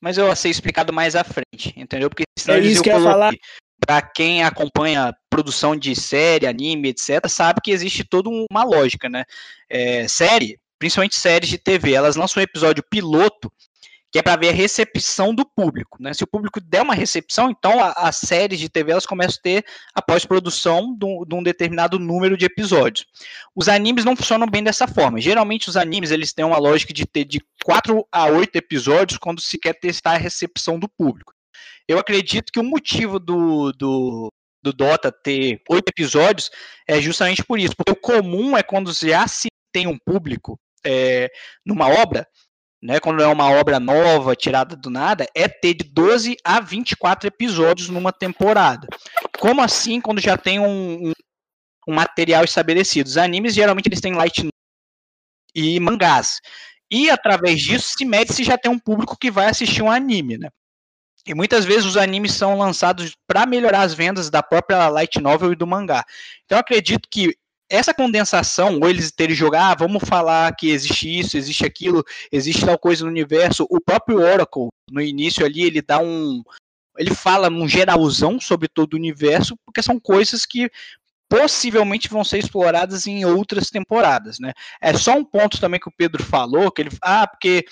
Mas 0.00 0.19
eu 0.19 0.35
sei 0.35 0.50
explicado 0.50 0.93
mais 0.93 1.14
à 1.14 1.23
frente, 1.23 1.75
entendeu? 1.76 2.09
Porque 2.09 2.25
senão 2.38 2.57
é 2.57 2.61
isso 2.61 2.83
que 2.83 2.90
eu 2.90 2.99
ia 2.99 3.05
falar. 3.05 3.33
Pra 3.87 4.02
quem 4.02 4.43
acompanha 4.43 5.14
produção 5.29 5.75
de 5.75 5.95
série, 5.95 6.47
anime, 6.47 6.88
etc., 6.88 7.26
sabe 7.29 7.61
que 7.62 7.71
existe 7.71 8.05
toda 8.05 8.29
uma 8.29 8.62
lógica, 8.62 9.09
né? 9.09 9.25
É, 9.69 10.07
série, 10.07 10.59
principalmente 10.79 11.17
séries 11.17 11.49
de 11.49 11.59
TV, 11.59 11.93
elas 11.93 12.17
lançam 12.17 12.40
um 12.40 12.45
episódio 12.45 12.83
piloto 12.90 13.52
que 14.11 14.19
é 14.19 14.23
para 14.23 14.37
ver 14.37 14.49
a 14.49 14.52
recepção 14.52 15.35
do 15.35 15.45
público. 15.45 15.97
Né? 16.00 16.12
Se 16.12 16.25
o 16.25 16.26
público 16.26 16.61
der 16.61 16.83
uma 16.83 16.95
recepção, 16.95 17.50
então 17.50 17.79
as 17.97 18.17
séries 18.17 18.59
de 18.59 18.69
TV 18.69 18.90
elas 18.93 19.07
começam 19.07 19.37
a 19.38 19.43
ter 19.43 19.64
a 19.95 20.02
pós-produção 20.02 20.97
de, 20.97 21.35
um 21.35 21.43
determinado 21.43 21.99
número 21.99 22.37
de 22.37 22.45
episódios. 22.45 23.07
Os 23.55 23.69
animes 23.69 24.05
não 24.05 24.17
funcionam 24.17 24.49
bem 24.49 24.64
dessa 24.64 24.88
forma. 24.88 25.21
Geralmente 25.21 25.69
os 25.69 25.76
animes 25.76 26.11
eles 26.11 26.33
têm 26.33 26.45
uma 26.45 26.59
lógica 26.59 26.93
de 26.93 27.07
ter 27.07 27.25
de 27.25 27.40
4 27.64 28.05
a 28.11 28.26
8 28.26 28.57
episódios 28.57 29.19
quando 29.19 29.40
se 29.40 29.57
quer 29.59 29.75
testar 29.75 30.12
a 30.12 30.19
recepção 30.19 30.79
do 30.79 30.88
público. 30.88 31.33
Eu 31.87 31.99
acredito 31.99 32.52
que 32.52 32.61
o 32.61 32.64
motivo 32.64 33.19
do, 33.19 33.73
do, 33.73 34.33
do 34.62 34.73
Dota 34.73 35.11
ter 35.11 35.61
oito 35.69 35.88
episódios 35.88 36.50
é 36.87 37.00
justamente 37.00 37.45
por 37.45 37.59
isso, 37.59 37.75
porque 37.76 37.93
o 37.93 37.97
comum 37.97 38.57
é 38.57 38.62
quando 38.62 38.93
já 38.93 39.26
se 39.26 39.49
tem 39.73 39.87
um 39.87 39.99
público 39.99 40.59
é, 40.85 41.31
numa 41.64 41.88
obra, 41.88 42.26
né, 42.83 42.99
quando 42.99 43.23
é 43.23 43.27
uma 43.27 43.51
obra 43.51 43.79
nova, 43.79 44.35
tirada 44.35 44.75
do 44.75 44.89
nada, 44.89 45.27
é 45.35 45.47
ter 45.47 45.75
de 45.75 45.85
12 45.85 46.37
a 46.43 46.61
24 46.61 47.29
episódios 47.29 47.89
numa 47.89 48.13
temporada. 48.13 48.89
Como 49.39 49.61
assim 49.61 50.01
quando 50.01 50.21
já 50.21 50.37
tem 50.37 50.59
um, 50.59 51.09
um, 51.09 51.13
um 51.89 51.95
material 51.95 52.45
estabelecido? 52.45 53.07
Os 53.07 53.19
animes 53.19 53.55
geralmente 53.55 53.87
eles 53.87 54.01
têm 54.01 54.15
light 54.15 54.49
e 55.55 55.79
mangás. 55.81 56.41
E 56.91 57.11
através 57.11 57.61
disso 57.61 57.93
se 57.97 58.05
mede 58.05 58.33
se 58.33 58.43
já 58.43 58.57
tem 58.57 58.71
um 58.71 58.79
público 58.79 59.17
que 59.19 59.31
vai 59.31 59.47
assistir 59.49 59.83
um 59.83 59.91
anime, 59.91 60.39
né? 60.39 60.49
E 61.27 61.35
muitas 61.35 61.67
vezes 61.67 61.85
os 61.85 61.97
animes 61.99 62.33
são 62.33 62.57
lançados 62.57 63.15
para 63.27 63.45
melhorar 63.45 63.83
as 63.83 63.93
vendas 63.93 64.31
da 64.31 64.43
própria 64.43 64.89
light 64.89 65.21
novel 65.21 65.53
e 65.53 65.57
do 65.57 65.67
mangá. 65.67 66.03
Então 66.47 66.59
acredito 66.59 67.09
que 67.11 67.37
essa 67.71 67.95
condensação, 67.95 68.81
ou 68.81 68.91
eles 68.91 69.12
terem 69.12 69.35
jogar, 69.35 69.71
ah, 69.71 69.75
vamos 69.75 70.03
falar 70.07 70.55
que 70.57 70.71
existe 70.71 71.21
isso, 71.21 71.37
existe 71.37 71.65
aquilo, 71.65 72.05
existe 72.33 72.67
tal 72.67 72.77
coisa 72.77 73.05
no 73.05 73.11
universo. 73.11 73.65
O 73.71 73.81
próprio 73.81 74.19
Oracle, 74.19 74.69
no 74.91 75.00
início 75.00 75.47
ali, 75.47 75.62
ele 75.62 75.81
dá 75.81 76.00
um. 76.00 76.43
Ele 76.99 77.15
fala 77.15 77.49
um 77.49 77.69
geralzão 77.69 78.41
sobre 78.41 78.69
todo 78.69 78.95
o 78.95 78.97
universo, 78.97 79.57
porque 79.65 79.81
são 79.81 79.99
coisas 79.99 80.45
que 80.45 80.69
possivelmente 81.29 82.09
vão 82.09 82.25
ser 82.25 82.39
exploradas 82.39 83.07
em 83.07 83.25
outras 83.25 83.71
temporadas, 83.71 84.41
né? 84.41 84.53
É 84.83 84.93
só 84.93 85.15
um 85.15 85.25
ponto 85.25 85.61
também 85.61 85.79
que 85.79 85.89
o 85.89 85.95
Pedro 85.97 86.25
falou, 86.25 86.73
que 86.73 86.83
ele, 86.83 86.91
ah, 87.00 87.29
porque 87.29 87.65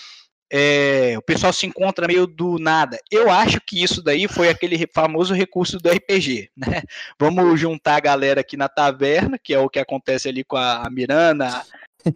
é, 0.50 1.14
o 1.18 1.22
pessoal 1.22 1.52
se 1.52 1.66
encontra 1.66 2.06
meio 2.06 2.26
do 2.26 2.58
nada. 2.58 2.98
Eu 3.10 3.30
acho 3.30 3.60
que 3.60 3.82
isso 3.82 4.02
daí 4.02 4.26
foi 4.26 4.48
aquele 4.48 4.86
famoso 4.92 5.34
recurso 5.34 5.78
do 5.78 5.90
RPG, 5.90 6.50
né? 6.56 6.82
Vamos 7.18 7.60
juntar 7.60 7.96
a 7.96 8.00
galera 8.00 8.40
aqui 8.40 8.56
na 8.56 8.68
taverna, 8.68 9.38
que 9.38 9.52
é 9.52 9.58
o 9.58 9.68
que 9.68 9.78
acontece 9.78 10.28
ali 10.28 10.42
com 10.42 10.56
a 10.56 10.88
Mirana 10.90 11.62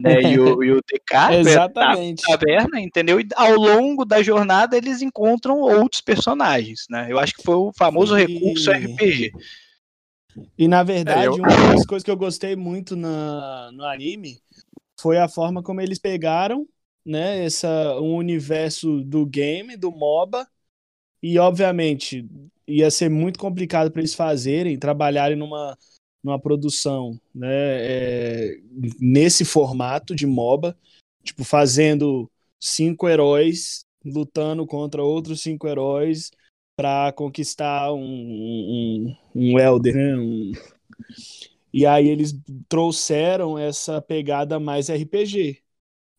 né, 0.01 0.23
e, 0.23 0.39
o, 0.39 0.62
e 0.62 0.73
o 0.73 0.77
DK, 0.77 1.41
Exatamente. 1.41 2.23
na 2.29 2.39
taverna, 2.39 2.81
entendeu? 2.81 3.21
E 3.21 3.29
ao 3.35 3.55
longo 3.55 4.05
da 4.05 4.23
jornada 4.23 4.77
eles 4.77 5.03
encontram 5.03 5.61
outros 5.61 6.01
personagens, 6.01 6.87
né? 6.89 7.09
Eu 7.11 7.19
acho 7.19 7.35
que 7.35 7.43
foi 7.43 7.57
o 7.57 7.73
famoso 7.77 8.19
e... 8.19 8.25
recurso 8.25 8.71
RPG. 8.71 9.33
E 10.57 10.67
na 10.67 10.83
verdade, 10.83 11.25
é, 11.25 11.27
eu... 11.27 11.35
uma 11.35 11.49
das 11.49 11.85
coisas 11.85 12.03
que 12.03 12.11
eu 12.11 12.17
gostei 12.17 12.57
muito 12.57 12.97
na, 12.97 13.71
no 13.73 13.85
anime 13.85 14.39
foi 14.99 15.19
a 15.19 15.29
forma 15.29 15.62
como 15.62 15.81
eles 15.81 15.99
pegaram, 15.99 16.67
né, 17.05 17.45
essa 17.45 18.01
um 18.01 18.17
universo 18.17 19.03
do 19.05 19.27
game, 19.27 19.77
do 19.77 19.91
MOBA, 19.91 20.47
e 21.23 21.39
obviamente 21.39 22.29
ia 22.67 22.91
ser 22.91 23.09
muito 23.11 23.39
complicado 23.39 23.91
para 23.91 24.01
eles 24.01 24.15
fazerem, 24.15 24.79
trabalharem 24.79 25.37
numa 25.37 25.77
numa 26.25 26.39
produção, 26.39 27.21
né, 27.35 27.49
é, 27.51 28.61
nesse 29.01 29.45
formato 29.45 30.15
de 30.15 30.25
MOBA, 30.25 30.79
tipo 31.25 31.43
fazendo 31.43 32.31
cinco 32.61 33.09
heróis 33.09 33.85
lutando 34.05 34.67
contra 34.67 35.03
outros 35.03 35.41
cinco 35.41 35.67
heróis 35.67 36.31
para 36.77 37.13
conquistar 37.13 37.93
um, 37.93 38.05
um, 38.05 39.17
um 39.35 39.59
Elder, 39.59 39.95
né? 39.95 40.17
Um... 40.17 40.53
E 41.73 41.87
aí 41.87 42.09
eles 42.09 42.39
trouxeram 42.69 43.59
essa 43.59 44.01
pegada 44.01 44.61
mais 44.61 44.91
RPG, 44.91 45.62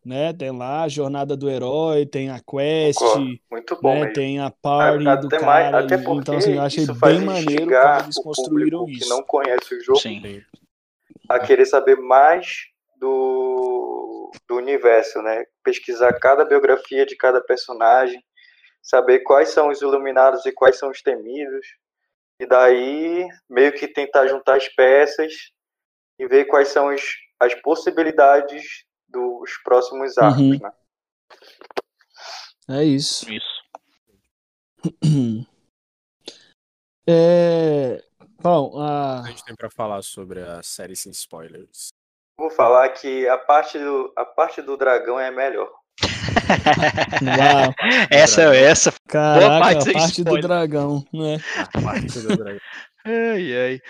né? 0.06 0.34
Tem 0.34 0.52
lá 0.52 0.84
a 0.84 0.88
jornada 0.88 1.36
do 1.36 1.50
herói, 1.50 2.06
tem 2.06 2.30
a 2.30 2.40
quest, 2.40 3.00
muito 3.50 3.80
bom 3.82 4.02
né? 4.02 4.12
tem 4.12 4.40
a 4.40 4.52
party 4.52 5.08
até 5.08 5.22
do 5.22 5.30
cara. 5.30 5.46
Mais, 5.46 5.74
até 5.74 5.98
porque 5.98 6.20
então 6.20 6.38
assim, 6.38 6.56
eu 6.56 6.62
achei 6.62 6.86
bem 6.86 7.22
maneiro 7.22 7.68
como 7.68 8.04
eles 8.04 8.16
construíram 8.16 8.88
isso. 8.88 9.04
Que 9.04 9.10
não 9.10 9.24
conhece 9.24 9.76
o 9.76 9.84
jogo, 9.84 10.00
Sim. 10.00 10.44
a 11.30 11.40
querer 11.40 11.66
saber 11.66 11.96
mais 11.96 12.66
do, 12.98 14.32
do 14.48 14.56
universo, 14.56 15.22
né? 15.22 15.46
Pesquisar 15.64 16.14
cada 16.20 16.46
biografia 16.46 17.06
de 17.06 17.16
cada 17.16 17.42
personagem, 17.42 18.22
saber 18.82 19.20
quais 19.20 19.50
são 19.50 19.70
os 19.70 19.82
iluminados 19.82 20.46
e 20.46 20.52
quais 20.52 20.78
são 20.78 20.90
os 20.90 21.02
temidos, 21.02 21.66
e 22.40 22.46
daí 22.46 23.28
meio 23.50 23.72
que 23.72 23.88
tentar 23.88 24.28
juntar 24.28 24.58
as 24.58 24.68
peças 24.68 25.34
e 26.20 26.28
ver 26.28 26.46
quais 26.46 26.68
são 26.68 26.90
as, 26.90 27.02
as 27.40 27.54
possibilidades 27.56 28.64
dos 29.14 29.52
próximos 29.64 30.18
arcos, 30.18 30.42
uhum. 30.42 30.60
né? 30.60 30.72
É 32.70 32.84
isso. 32.84 33.32
Isso. 33.32 33.64
É... 37.06 38.02
Bom, 38.42 38.80
a... 38.80 39.20
a 39.20 39.28
gente 39.28 39.44
tem 39.44 39.54
para 39.54 39.70
falar 39.70 40.02
sobre 40.02 40.40
a 40.40 40.64
série 40.64 40.96
sem 40.96 41.12
spoilers. 41.12 41.90
Vou 42.38 42.50
falar 42.50 42.88
que 42.90 43.28
a 43.28 43.38
parte 43.38 43.78
do, 43.78 44.14
a 44.16 44.24
parte 44.24 44.62
do 44.62 44.78
dragão 44.78 45.20
é 45.20 45.30
melhor. 45.30 45.70
essa, 48.10 48.56
essa. 48.56 48.94
Caraca, 49.08 49.60
parte, 49.60 49.90
a 49.90 49.94
parte 49.94 50.24
do 50.24 50.42
dragão, 50.42 51.06
né? 51.14 51.38
A 51.58 51.82
parte 51.82 52.20
do 52.22 52.38
dragão. 52.38 52.60
ai, 53.06 53.56
ai. 53.56 53.82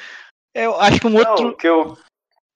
Eu 0.54 0.80
acho 0.80 1.00
que 1.00 1.08
um 1.08 1.16
outro. 1.16 1.46
Não, 1.46 1.52
o 1.52 1.58
que 1.58 1.68
eu, 1.68 1.98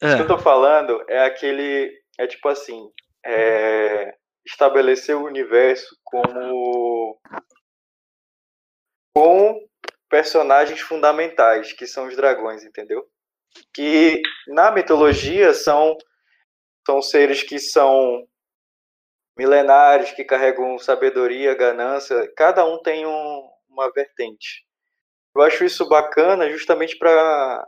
é. 0.01 0.15
que 0.15 0.21
eu 0.21 0.27
tô 0.27 0.37
falando 0.37 1.03
é 1.07 1.25
aquele. 1.25 1.91
É 2.17 2.27
tipo 2.27 2.47
assim. 2.49 2.91
É, 3.25 4.15
estabelecer 4.45 5.15
o 5.15 5.25
universo 5.25 5.97
como. 6.03 7.19
com 9.13 9.67
personagens 10.09 10.79
fundamentais, 10.79 11.73
que 11.73 11.85
são 11.85 12.07
os 12.07 12.15
dragões, 12.15 12.63
entendeu? 12.63 13.05
que 13.73 14.21
na 14.47 14.71
mitologia 14.71 15.53
são, 15.53 15.97
são 16.85 17.01
seres 17.01 17.43
que 17.43 17.59
são 17.59 18.27
milenares, 19.37 20.11
que 20.11 20.23
carregam 20.23 20.77
sabedoria, 20.79 21.55
ganância, 21.55 22.31
cada 22.35 22.65
um 22.65 22.81
tem 22.81 23.05
um, 23.05 23.49
uma 23.69 23.91
vertente. 23.91 24.65
Eu 25.35 25.43
acho 25.43 25.63
isso 25.63 25.87
bacana 25.87 26.49
justamente 26.49 26.97
para 26.97 27.67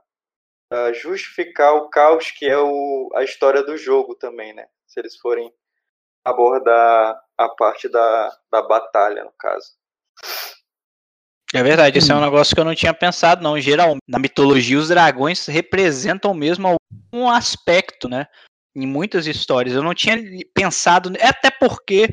justificar 0.94 1.74
o 1.76 1.90
caos 1.90 2.32
que 2.32 2.46
é 2.46 2.58
o, 2.58 3.10
a 3.16 3.24
história 3.24 3.64
do 3.64 3.78
jogo 3.78 4.16
também, 4.16 4.54
né? 4.54 4.66
Se 4.88 5.00
eles 5.00 5.16
forem 5.18 5.52
abordar 6.24 7.20
a 7.38 7.50
parte 7.50 7.88
da, 7.90 8.32
da 8.52 8.62
batalha, 8.62 9.24
no 9.24 9.32
caso. 9.38 9.72
É 11.54 11.64
verdade, 11.64 11.98
isso 11.98 12.12
é 12.12 12.16
um 12.16 12.22
negócio 12.22 12.54
que 12.54 12.62
eu 12.62 12.66
não 12.66 12.76
tinha 12.76 12.94
pensado, 12.94 13.42
não. 13.42 13.60
Geralmente, 13.60 14.04
na 14.08 14.20
mitologia, 14.20 14.78
os 14.78 14.90
dragões 14.90 15.48
representam 15.48 16.34
mesmo 16.34 16.76
um 17.12 17.28
aspecto, 17.28 18.08
né? 18.08 18.28
Em 18.76 18.86
muitas 18.86 19.26
histórias. 19.26 19.76
Eu 19.76 19.82
não 19.82 19.96
tinha 19.96 20.16
pensado, 20.54 21.12
até 21.20 21.50
porque 21.50 22.10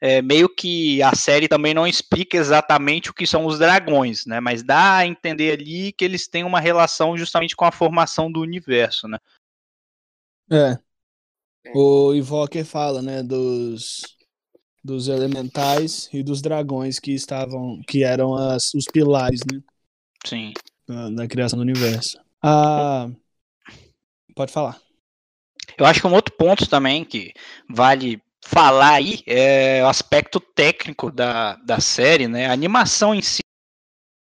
é, 0.00 0.22
meio 0.22 0.48
que 0.48 1.02
a 1.02 1.14
série 1.14 1.46
também 1.46 1.74
não 1.74 1.86
explica 1.86 2.36
exatamente 2.36 3.10
o 3.10 3.14
que 3.14 3.26
são 3.26 3.44
os 3.44 3.58
dragões, 3.58 4.24
né? 4.24 4.40
Mas 4.40 4.62
dá 4.62 4.96
a 4.96 5.06
entender 5.06 5.52
ali 5.52 5.92
que 5.92 6.04
eles 6.04 6.26
têm 6.26 6.42
uma 6.42 6.58
relação 6.58 7.16
justamente 7.16 7.54
com 7.54 7.64
a 7.64 7.72
formação 7.72 8.32
do 8.32 8.40
universo, 8.40 9.06
né? 9.06 9.18
É. 10.50 10.78
O 11.74 12.14
Ivoker 12.14 12.64
fala, 12.64 13.02
né, 13.02 13.22
dos 13.22 14.02
dos 14.82 15.08
elementais 15.08 16.08
e 16.10 16.22
dos 16.22 16.40
dragões 16.40 16.98
que 16.98 17.12
estavam, 17.12 17.82
que 17.86 18.02
eram 18.02 18.34
as, 18.34 18.72
os 18.72 18.86
pilares, 18.86 19.40
né? 19.52 19.60
Sim. 20.24 20.54
Da, 20.88 21.10
da 21.10 21.28
criação 21.28 21.58
do 21.58 21.62
universo. 21.62 22.18
Ah, 22.42 23.10
pode 24.34 24.50
falar. 24.50 24.80
Eu 25.76 25.84
acho 25.84 26.00
que 26.00 26.06
um 26.06 26.14
outro 26.14 26.34
ponto 26.34 26.66
também 26.66 27.04
que 27.04 27.32
vale 27.68 28.22
falar 28.44 28.94
aí 28.94 29.22
é 29.26 29.82
o 29.84 29.88
aspecto 29.88 30.40
técnico 30.40 31.10
da, 31.10 31.56
da 31.56 31.80
série, 31.80 32.26
né? 32.26 32.46
A 32.46 32.52
animação 32.52 33.14
em 33.14 33.22
si, 33.22 33.42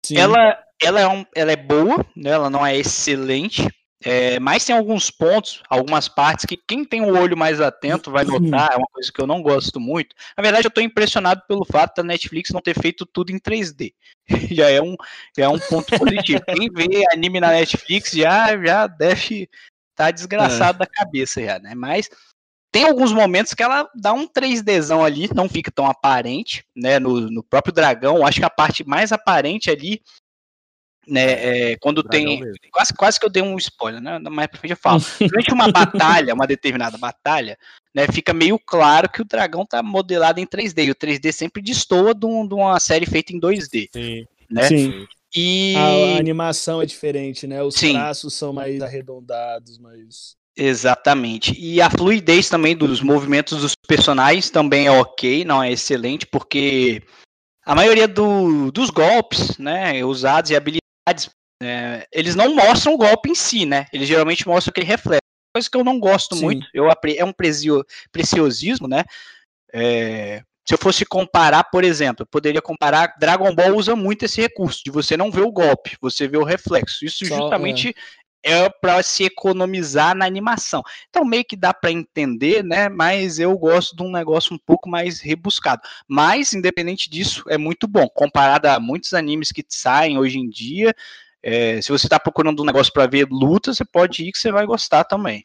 Sim. 0.05 0.19
ela, 0.19 0.59
ela, 0.81 1.01
é 1.01 1.09
um, 1.09 1.25
ela 1.35 1.53
é 1.53 1.57
boa, 1.57 2.05
né? 2.15 2.31
ela 2.31 2.49
não 2.49 2.65
é 2.65 2.77
excelente, 2.77 3.69
é, 4.05 4.39
mas 4.39 4.65
tem 4.65 4.77
alguns 4.77 5.11
pontos, 5.11 5.63
algumas 5.69 6.09
partes 6.09 6.45
que 6.45 6.57
quem 6.57 6.85
tem 6.85 7.01
o 7.01 7.19
olho 7.19 7.37
mais 7.37 7.61
atento 7.61 8.11
vai 8.11 8.25
notar, 8.25 8.71
é 8.73 8.77
uma 8.77 8.87
coisa 8.93 9.11
que 9.11 9.21
eu 9.21 9.27
não 9.27 9.43
gosto 9.43 9.81
muito. 9.81 10.15
Na 10.37 10.43
verdade, 10.43 10.67
eu 10.67 10.69
estou 10.69 10.85
impressionado 10.85 11.43
pelo 11.49 11.65
fato 11.65 11.97
da 11.97 12.03
Netflix 12.05 12.51
não 12.51 12.61
ter 12.61 12.79
feito 12.79 13.05
tudo 13.05 13.33
em 13.33 13.39
3D. 13.39 13.93
já, 14.55 14.71
é 14.71 14.81
um, 14.81 14.97
já 15.37 15.47
é 15.47 15.49
um 15.49 15.59
ponto 15.59 15.99
positivo. 15.99 16.43
Quem 16.45 16.71
vê 16.71 17.05
anime 17.13 17.41
na 17.41 17.51
Netflix 17.51 18.13
já, 18.13 18.57
já 18.63 18.87
deve 18.87 19.43
estar 19.43 19.51
tá 19.97 20.11
desgraçado 20.11 20.77
é. 20.77 20.87
da 20.87 20.87
cabeça 20.87 21.43
já, 21.43 21.59
né? 21.59 21.75
Mas 21.75 22.09
tem 22.77 22.85
alguns 22.85 23.11
momentos 23.11 23.55
que 23.55 23.63
ela 23.63 23.89
dá 23.95 24.13
um 24.13 24.29
3Dzão 24.29 25.03
ali, 25.03 25.31
não 25.35 25.49
fica 25.49 25.71
tão 25.71 25.87
aparente, 25.87 26.63
né? 26.77 26.99
No, 26.99 27.23
no 27.31 27.43
próprio 27.43 27.73
dragão, 27.73 28.27
acho 28.27 28.39
que 28.39 28.45
a 28.45 28.51
parte 28.51 28.87
mais 28.87 29.13
aparente 29.13 29.71
ali 29.71 30.03
né, 31.09 31.71
é, 31.71 31.77
quando 31.79 32.03
tem. 32.03 32.43
Quase, 32.71 32.93
quase 32.93 33.19
que 33.19 33.25
eu 33.25 33.31
dei 33.31 33.43
um 33.43 33.57
spoiler, 33.57 34.03
né? 34.03 34.19
Mais 34.19 34.49
pra 34.49 34.59
frente 34.59 34.73
eu 34.73 34.77
falo. 34.77 35.01
Durante 35.19 35.55
uma 35.55 35.73
batalha, 35.73 36.35
uma 36.35 36.47
determinada 36.47 36.99
batalha, 36.99 37.57
né, 37.95 38.07
fica 38.13 38.35
meio 38.35 38.59
claro 38.59 39.09
que 39.09 39.23
o 39.23 39.25
dragão 39.25 39.65
tá 39.65 39.83
modelado 39.83 40.39
em 40.39 40.47
3D. 40.47 40.85
E 40.85 40.91
o 40.91 40.95
3D 40.95 41.33
sempre 41.33 41.63
destoa 41.63 42.15
de, 42.15 42.27
um, 42.27 42.47
de 42.47 42.53
uma 42.53 42.79
série 42.79 43.07
feita 43.07 43.33
em 43.33 43.41
2D. 43.41 43.89
Sim. 43.91 44.27
Né? 44.51 44.69
Sim. 44.69 45.07
E... 45.35 45.75
A, 45.77 46.17
a, 46.17 46.19
animação 46.19 46.83
é 46.83 46.87
diferente, 46.87 47.47
né? 47.47 47.63
Os 47.63 47.75
Sim. 47.75 47.95
traços 47.95 48.35
são 48.35 48.53
mais 48.53 48.83
arredondados, 48.83 49.79
mais. 49.79 50.37
Exatamente. 50.57 51.55
E 51.59 51.83
a 51.83 51.91
fluidez 51.91 52.49
também 52.49 52.75
dos 52.75 53.01
movimentos 53.03 53.61
dos 53.61 53.75
personagens 53.87 54.49
também 54.49 54.87
é 54.87 54.91
ok, 54.91 55.45
não 55.45 55.63
é 55.63 55.71
excelente, 55.71 56.27
porque 56.27 57.03
a 57.65 57.75
maioria 57.75 58.09
do, 58.09 58.71
dos 58.73 58.89
golpes, 58.89 59.59
né, 59.59 60.03
usados 60.05 60.51
e 60.51 60.57
habilidades 60.57 61.29
é, 61.63 62.07
eles 62.13 62.35
não 62.35 62.55
mostram 62.55 62.95
o 62.95 62.99
golpe 62.99 63.31
em 63.31 63.35
si, 63.35 63.65
né? 63.65 63.87
Eles 63.93 64.09
geralmente 64.09 64.47
mostram 64.47 64.71
aquele 64.71 64.87
reflexo. 64.87 65.21
Coisa 65.55 65.71
que 65.71 65.77
eu 65.77 65.85
não 65.85 65.99
gosto 65.99 66.37
Sim. 66.37 66.43
muito. 66.43 66.67
Eu, 66.73 66.87
é 66.91 67.25
um 67.25 67.33
preciosismo, 68.13 68.87
né? 68.87 69.05
É, 69.73 70.43
se 70.67 70.75
eu 70.75 70.79
fosse 70.79 71.07
comparar, 71.07 71.65
por 71.65 71.83
exemplo, 71.83 72.23
eu 72.23 72.27
poderia 72.27 72.61
comparar. 72.61 73.15
Dragon 73.19 73.55
Ball 73.55 73.75
usa 73.75 73.97
muito 73.97 74.25
esse 74.25 74.41
recurso 74.41 74.83
de 74.85 74.91
você 74.91 75.17
não 75.17 75.31
ver 75.31 75.43
o 75.43 75.53
golpe, 75.53 75.97
você 76.01 76.29
vê 76.29 76.37
o 76.37 76.45
reflexo. 76.45 77.05
Isso 77.05 77.25
Só, 77.25 77.37
justamente 77.37 77.95
é, 78.43 78.69
para 78.69 79.03
se 79.03 79.25
economizar 79.25 80.15
na 80.15 80.25
animação. 80.25 80.83
Então 81.09 81.25
meio 81.25 81.45
que 81.45 81.57
dá 81.57 81.75
para 81.75 81.91
entender, 81.91 82.63
né? 82.63 82.89
Mas 82.89 83.39
eu 83.39 83.57
gosto 83.59 83.97
de 83.97 84.03
um 84.03 84.11
negócio 84.11 84.55
um 84.55 84.59
pouco 84.59 84.89
mais 84.89 85.21
rebuscado. 85.21 85.83
Mas 86.07 86.53
independente 86.53 87.11
disso, 87.11 87.45
é 87.49 87.59
muito 87.59 87.89
bom 87.89 88.09
comparado 88.09 88.69
a 88.69 88.79
muitos 88.79 89.15
animes 89.15 89.51
que 89.51 89.65
saem 89.69 90.19
hoje 90.19 90.39
em 90.39 90.49
dia. 90.49 90.95
É, 91.43 91.81
se 91.81 91.91
você 91.91 92.07
está 92.07 92.19
procurando 92.19 92.63
um 92.63 92.67
negócio 92.67 92.93
para 92.93 93.07
ver 93.07 93.27
luta, 93.31 93.75
você 93.75 93.85
pode 93.85 94.25
ir 94.25 94.33
que 94.33 94.39
você 94.39 94.51
vai 94.51 94.67
gostar 94.67 95.05
também. 95.05 95.45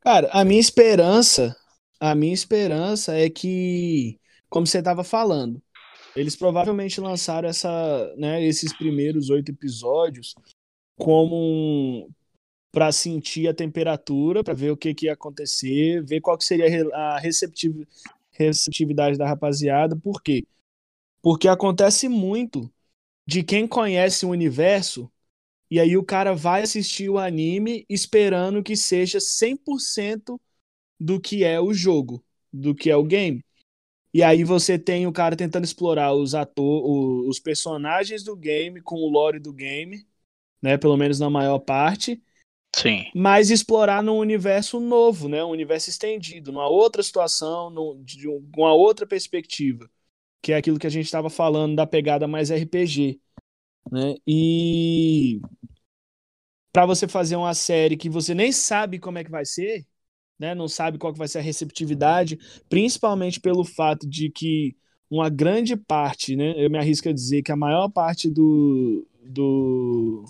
Cara, 0.00 0.30
a 0.32 0.44
minha 0.44 0.60
esperança, 0.60 1.54
a 1.98 2.14
minha 2.14 2.32
esperança 2.32 3.14
é 3.14 3.28
que, 3.28 4.18
como 4.48 4.66
você 4.66 4.78
estava 4.78 5.04
falando, 5.04 5.62
eles 6.16 6.34
provavelmente 6.34 7.00
lançaram 7.00 7.48
essa, 7.48 8.14
né, 8.16 8.42
esses 8.44 8.72
primeiros 8.72 9.30
oito 9.30 9.50
episódios 9.50 10.34
como 11.00 11.36
um, 11.36 12.08
para 12.72 12.92
sentir 12.92 13.48
a 13.48 13.54
temperatura, 13.54 14.44
para 14.44 14.54
ver 14.54 14.70
o 14.70 14.76
que, 14.76 14.94
que 14.94 15.06
ia 15.06 15.14
acontecer, 15.14 16.04
ver 16.04 16.20
qual 16.20 16.38
que 16.38 16.44
seria 16.44 16.66
a 16.94 17.18
receptiv 17.18 17.86
receptividade 18.32 19.18
da 19.18 19.26
rapaziada. 19.26 19.96
Por 19.96 20.22
quê? 20.22 20.46
Porque 21.22 21.48
acontece 21.48 22.08
muito 22.08 22.70
de 23.26 23.42
quem 23.42 23.66
conhece 23.66 24.24
o 24.24 24.30
universo 24.30 25.10
e 25.70 25.78
aí 25.78 25.96
o 25.96 26.04
cara 26.04 26.34
vai 26.34 26.62
assistir 26.62 27.08
o 27.08 27.18
anime 27.18 27.84
esperando 27.88 28.62
que 28.62 28.76
seja 28.76 29.20
100% 29.20 30.40
do 30.98 31.20
que 31.20 31.44
é 31.44 31.60
o 31.60 31.72
jogo, 31.72 32.22
do 32.52 32.74
que 32.74 32.90
é 32.90 32.96
o 32.96 33.04
game. 33.04 33.44
E 34.12 34.22
aí 34.22 34.42
você 34.42 34.76
tem 34.78 35.06
o 35.06 35.12
cara 35.12 35.36
tentando 35.36 35.64
explorar 35.64 36.12
os 36.12 36.34
atores, 36.34 37.28
os 37.28 37.38
personagens 37.38 38.24
do 38.24 38.34
game 38.34 38.80
com 38.80 38.96
o 38.96 39.08
lore 39.08 39.38
do 39.38 39.52
game, 39.52 40.04
né? 40.62 40.76
Pelo 40.76 40.96
menos 40.96 41.18
na 41.18 41.30
maior 41.30 41.58
parte. 41.58 42.22
Sim. 42.74 43.06
Mas 43.14 43.50
explorar 43.50 44.02
num 44.02 44.18
universo 44.18 44.78
novo, 44.78 45.28
né? 45.28 45.42
Um 45.44 45.50
universo 45.50 45.90
estendido, 45.90 46.52
numa 46.52 46.68
outra 46.68 47.02
situação, 47.02 47.70
num, 47.70 48.02
de 48.02 48.28
uma 48.28 48.72
outra 48.72 49.06
perspectiva. 49.06 49.90
Que 50.42 50.52
é 50.52 50.56
aquilo 50.56 50.78
que 50.78 50.86
a 50.86 50.90
gente 50.90 51.06
estava 51.06 51.28
falando 51.28 51.76
da 51.76 51.86
pegada 51.86 52.26
mais 52.26 52.50
RPG. 52.50 53.20
Né? 53.90 54.14
E 54.26 55.40
para 56.72 56.86
você 56.86 57.08
fazer 57.08 57.36
uma 57.36 57.54
série 57.54 57.96
que 57.96 58.08
você 58.08 58.34
nem 58.34 58.52
sabe 58.52 58.98
como 58.98 59.18
é 59.18 59.24
que 59.24 59.30
vai 59.30 59.44
ser, 59.44 59.86
né? 60.38 60.54
Não 60.54 60.68
sabe 60.68 60.98
qual 60.98 61.12
que 61.12 61.18
vai 61.18 61.28
ser 61.28 61.38
a 61.38 61.42
receptividade, 61.42 62.38
principalmente 62.68 63.40
pelo 63.40 63.64
fato 63.64 64.08
de 64.08 64.30
que 64.30 64.76
uma 65.10 65.28
grande 65.28 65.76
parte, 65.76 66.36
né? 66.36 66.54
Eu 66.56 66.70
me 66.70 66.78
arrisco 66.78 67.08
a 67.08 67.12
dizer 67.12 67.42
que 67.42 67.52
a 67.52 67.56
maior 67.56 67.88
parte 67.90 68.30
do, 68.30 69.06
do 69.22 70.24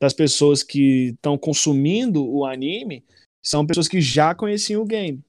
das 0.00 0.12
pessoas 0.12 0.62
que 0.62 1.10
estão 1.14 1.38
consumindo 1.38 2.26
o 2.26 2.44
anime 2.44 3.04
são 3.42 3.66
pessoas 3.66 3.88
que 3.88 4.00
já 4.00 4.34
conheciam 4.34 4.82
o 4.82 4.86
game, 4.86 5.22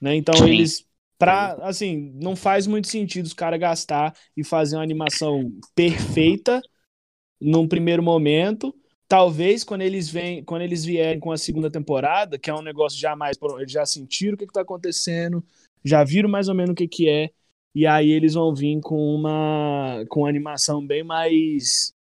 né? 0.00 0.16
Então 0.16 0.34
Sim. 0.34 0.48
eles 0.48 0.86
para 1.16 1.54
assim 1.62 2.12
não 2.20 2.34
faz 2.34 2.66
muito 2.66 2.88
sentido 2.88 3.26
os 3.26 3.32
caras 3.32 3.60
gastar 3.60 4.14
e 4.36 4.42
fazer 4.42 4.76
uma 4.76 4.82
animação 4.82 5.52
perfeita 5.74 6.60
num 7.40 7.68
primeiro 7.68 8.02
momento 8.02 8.74
talvez 9.08 9.62
quando 9.62 9.82
eles 9.82 10.08
vêm, 10.08 10.42
quando 10.42 10.62
eles 10.62 10.84
vierem 10.84 11.20
com 11.20 11.30
a 11.30 11.38
segunda 11.38 11.70
temporada, 11.70 12.36
que 12.36 12.50
é 12.50 12.54
um 12.54 12.62
negócio 12.62 12.98
já 12.98 13.14
mais, 13.14 13.38
eles 13.58 13.70
já 13.70 13.86
sentiram 13.86 14.34
o 14.34 14.36
que 14.36 14.42
está 14.42 14.62
acontecendo, 14.62 15.40
já 15.84 16.02
viram 16.02 16.28
mais 16.28 16.48
ou 16.48 16.54
menos 16.54 16.72
o 16.72 16.74
que, 16.74 16.88
que 16.88 17.08
é, 17.08 17.30
e 17.72 17.86
aí 17.86 18.10
eles 18.10 18.34
vão 18.34 18.52
vir 18.52 18.80
com 18.80 19.14
uma, 19.14 20.04
com 20.08 20.20
uma 20.22 20.28
animação 20.28 20.84
bem 20.84 21.04
mais, 21.04 21.93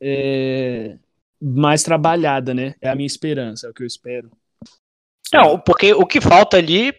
é, 0.00 0.96
mais 1.40 1.82
trabalhada, 1.82 2.54
né? 2.54 2.74
É 2.80 2.88
a 2.88 2.94
minha 2.94 3.06
esperança, 3.06 3.66
é 3.66 3.70
o 3.70 3.74
que 3.74 3.82
eu 3.82 3.86
espero. 3.86 4.30
Não, 5.32 5.58
porque 5.58 5.92
o 5.92 6.06
que 6.06 6.20
falta 6.20 6.56
ali, 6.56 6.92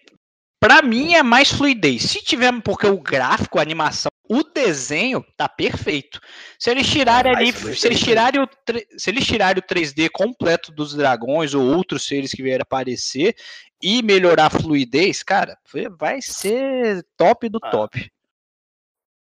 para 0.60 0.82
mim, 0.82 1.14
é 1.14 1.24
mais 1.24 1.52
fluidez. 1.52 2.04
Se 2.04 2.22
tiver, 2.22 2.52
porque 2.62 2.88
o 2.88 3.00
gráfico, 3.00 3.60
a 3.60 3.62
animação 3.62 4.10
o 4.30 4.44
desenho 4.44 5.26
tá 5.36 5.50
perfeito. 5.50 6.22
Se 6.60 6.70
eles 6.70 6.88
tirarem 6.88 7.36
ali, 7.36 7.52
se 7.52 7.88
eles 7.88 8.00
tirarem, 8.00 8.40
o, 8.40 8.48
se 8.96 9.10
eles 9.10 9.26
tirarem 9.26 9.60
o 9.60 9.66
3D 9.66 10.08
completo 10.12 10.72
dos 10.72 10.94
dragões 10.94 11.56
ou 11.56 11.66
outros 11.66 12.06
seres 12.06 12.32
que 12.32 12.44
vierem 12.44 12.62
aparecer 12.62 13.36
e 13.82 14.04
melhorar 14.04 14.46
a 14.46 14.50
fluidez, 14.52 15.24
cara, 15.24 15.58
vai 15.98 16.22
ser 16.22 17.04
top 17.18 17.50
do 17.50 17.60
ah, 17.64 17.72
top. 17.72 18.12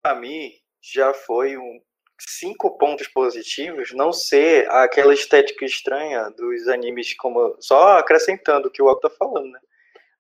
Pra 0.03 0.15
mim, 0.15 0.53
já 0.83 1.15
foi 1.15 1.57
um 1.57 1.81
cinco 2.19 2.77
pontos 2.77 3.07
positivos 3.09 3.93
não 3.93 4.13
ser 4.13 4.69
aquela 4.71 5.15
estética 5.15 5.65
estranha 5.65 6.31
dos 6.31 6.69
animes 6.69 7.15
como 7.15 7.57
só 7.61 7.99
acrescentando 7.99 8.69
o 8.69 8.71
que 8.71 8.83
o 8.83 8.89
Alto 8.89 9.09
tá 9.09 9.11
falando, 9.11 9.51
né? 9.51 9.61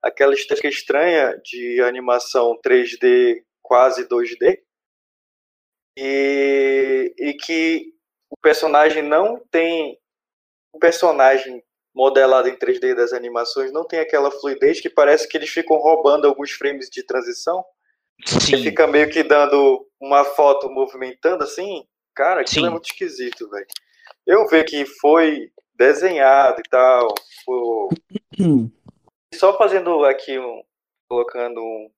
Aquela 0.03 0.35
estética 0.35 0.69
estranha 0.69 1.41
de 1.45 1.81
animação 1.83 2.59
3D 2.65 3.43
quase 3.63 4.09
2D 4.09 4.61
e, 5.97 7.15
e 7.19 7.35
que 7.35 7.93
o 8.31 8.37
personagem 8.41 9.03
não 9.03 9.43
tem 9.51 9.99
o 10.73 10.79
personagem 10.79 11.63
modelado 11.95 12.49
em 12.49 12.57
3D 12.57 12.95
das 12.95 13.13
animações 13.13 13.73
não 13.73 13.85
tem 13.85 13.99
aquela 13.99 14.31
fluidez 14.31 14.81
que 14.81 14.89
parece 14.89 15.27
que 15.27 15.37
eles 15.37 15.51
ficam 15.51 15.77
roubando 15.77 16.29
alguns 16.29 16.53
frames 16.53 16.89
de 16.89 17.03
transição. 17.03 17.65
Sim. 18.27 18.41
Você 18.41 18.59
fica 18.59 18.87
meio 18.87 19.09
que 19.11 19.23
dando 19.23 19.87
uma 20.01 20.25
foto 20.25 20.71
movimentando 20.71 21.45
assim. 21.45 21.85
Cara, 22.15 22.41
aquilo 22.41 22.67
é 22.67 22.69
Sim. 22.69 22.69
é 22.69 22.71
muito 22.71 22.87
esquisito, 22.87 23.49
velho. 23.49 23.67
Eu 24.27 24.47
vejo 24.49 24.65
que 24.65 24.85
foi 24.85 25.51
desenhado 25.75 26.61
e 26.61 26.69
tal. 26.69 27.15
Foi... 27.45 27.89
Só 29.35 29.57
fazendo 29.57 30.05
aqui 30.05 30.39
um. 30.39 30.63
colocando 31.09 31.61
um, 31.61 31.91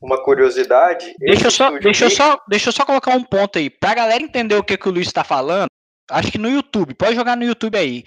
uma 0.00 0.22
curiosidade. 0.22 1.14
Deixa 1.18 1.46
eu, 1.46 1.50
só, 1.50 1.70
deixa, 1.78 2.04
eu 2.04 2.10
só, 2.10 2.38
deixa 2.48 2.68
eu 2.68 2.72
só 2.72 2.84
colocar 2.84 3.14
um 3.14 3.24
ponto 3.24 3.58
aí. 3.58 3.70
Pra 3.70 3.94
galera 3.94 4.22
entender 4.22 4.54
o 4.54 4.62
que, 4.62 4.76
que 4.76 4.88
o 4.88 4.92
Luiz 4.92 5.06
está 5.06 5.24
falando, 5.24 5.68
acho 6.10 6.30
que 6.30 6.38
no 6.38 6.50
YouTube, 6.50 6.94
pode 6.94 7.14
jogar 7.14 7.36
no 7.36 7.44
YouTube 7.44 7.76
aí. 7.76 8.04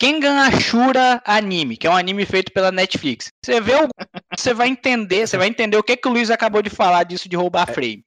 Kengan 0.00 0.46
Ashura 0.46 1.20
Anime, 1.26 1.76
que 1.76 1.86
é 1.86 1.90
um 1.90 1.96
anime 1.96 2.24
feito 2.24 2.50
pela 2.52 2.72
Netflix. 2.72 3.30
Você 3.44 3.60
vê 3.60 3.74
o. 3.74 3.88
Você 4.34 4.54
vai 4.54 4.68
entender, 4.68 5.26
você 5.26 5.36
vai 5.36 5.48
entender 5.48 5.76
o 5.76 5.82
que, 5.82 5.96
que 5.96 6.08
o 6.08 6.10
Luiz 6.10 6.30
acabou 6.30 6.62
de 6.62 6.70
falar 6.70 7.04
disso 7.04 7.28
de 7.28 7.36
roubar 7.36 7.68
é, 7.68 7.72
frame. 7.74 8.04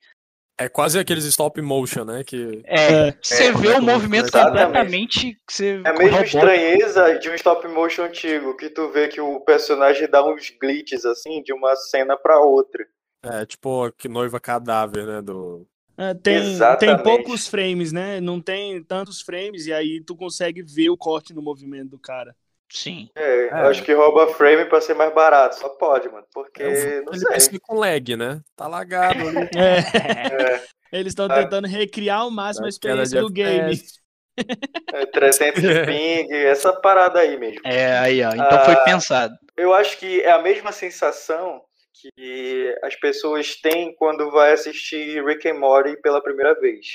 É 0.57 0.67
quase 0.67 0.97
aqueles 0.97 1.25
stop 1.25 1.61
motion, 1.61 2.05
né? 2.05 2.23
Que... 2.23 2.63
É, 2.65 3.09
é 3.09 3.17
você 3.21 3.43
é, 3.43 3.51
vê 3.51 3.67
o 3.73 3.81
movimento 3.81 4.31
completamente. 4.31 5.37
Você 5.47 5.81
é 5.85 5.89
a 5.89 5.93
mesma 5.93 6.23
estranheza 6.23 7.19
de 7.19 7.29
um 7.29 7.35
stop 7.35 7.67
motion 7.67 8.05
antigo, 8.05 8.57
que 8.57 8.69
tu 8.69 8.89
vê 8.89 9.09
que 9.09 9.21
o 9.21 9.41
personagem 9.41 10.09
dá 10.09 10.25
uns 10.25 10.49
glitches 10.59 11.05
assim 11.05 11.43
de 11.43 11.53
uma 11.53 11.75
cena 11.75 12.17
para 12.17 12.39
outra. 12.39 12.83
É, 13.23 13.45
tipo 13.45 13.91
que 13.91 14.07
noiva 14.07 14.39
cadáver, 14.39 15.05
né? 15.05 15.21
Do... 15.21 15.67
É, 15.97 16.13
tem, 16.13 16.57
tem 16.79 17.03
poucos 17.03 17.47
frames, 17.47 17.91
né? 17.91 18.19
Não 18.19 18.41
tem 18.41 18.83
tantos 18.83 19.21
frames, 19.21 19.67
e 19.67 19.73
aí 19.73 20.01
tu 20.01 20.15
consegue 20.15 20.61
ver 20.61 20.89
o 20.89 20.97
corte 20.97 21.33
no 21.33 21.41
movimento 21.41 21.89
do 21.89 21.99
cara. 21.99 22.35
Sim. 22.73 23.07
É, 23.15 23.47
é. 23.47 23.53
acho 23.67 23.83
que 23.83 23.93
rouba 23.93 24.33
frame 24.33 24.65
pra 24.65 24.81
ser 24.81 24.95
mais 24.95 25.13
barato. 25.13 25.59
Só 25.59 25.69
pode, 25.69 26.09
mano. 26.09 26.25
Porque. 26.33 26.63
É, 26.63 27.01
não 27.01 27.13
ele 27.13 27.39
sei. 27.39 27.59
com 27.59 27.75
lag, 27.75 28.17
né? 28.17 28.41
Tá 28.55 28.67
lagado 28.67 29.19
ali. 29.27 29.49
É. 29.55 30.55
é. 30.55 30.63
Eles 30.91 31.11
estão 31.11 31.27
tentando 31.27 31.67
recriar 31.67 32.19
ao 32.19 32.31
máximo 32.31 32.65
a 32.65 32.69
experiência 32.69 33.21
do 33.21 33.29
game. 33.29 33.79
É, 34.91 35.05
300 35.05 35.61
de 35.61 35.85
ping, 35.85 36.31
essa 36.31 36.73
parada 36.73 37.19
aí 37.19 37.37
mesmo. 37.37 37.61
É, 37.63 37.97
aí, 37.99 38.23
ó. 38.23 38.31
Então 38.31 38.57
ah, 38.57 38.65
foi 38.65 38.75
pensado. 38.77 39.35
Eu 39.55 39.73
acho 39.73 39.97
que 39.97 40.21
é 40.21 40.31
a 40.31 40.41
mesma 40.41 40.71
sensação 40.71 41.61
que 41.93 42.75
as 42.83 42.95
pessoas 42.95 43.55
têm 43.55 43.95
quando 43.95 44.31
vai 44.31 44.53
assistir 44.53 45.23
Rick 45.23 45.47
and 45.47 45.59
Morty 45.59 45.95
pela 46.01 46.21
primeira 46.21 46.59
vez. 46.59 46.87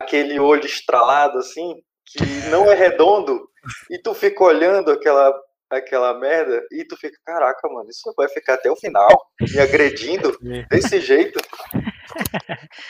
Aquele 0.00 0.38
olho 0.38 0.66
estralado 0.66 1.38
assim, 1.38 1.82
que 2.04 2.22
não 2.50 2.70
é 2.70 2.74
redondo, 2.74 3.48
e 3.90 3.98
tu 3.98 4.14
fica 4.14 4.44
olhando 4.44 4.90
aquela 4.90 5.34
aquela 5.68 6.18
merda 6.18 6.64
e 6.70 6.84
tu 6.84 6.96
fica, 6.96 7.18
caraca, 7.24 7.68
mano, 7.68 7.90
isso 7.90 8.14
vai 8.16 8.28
ficar 8.28 8.54
até 8.54 8.70
o 8.70 8.76
final, 8.76 9.08
me 9.40 9.58
agredindo 9.58 10.38
desse 10.70 11.00
jeito. 11.00 11.40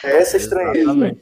É 0.04 0.18
essa 0.18 0.36
estranheza. 0.36 1.16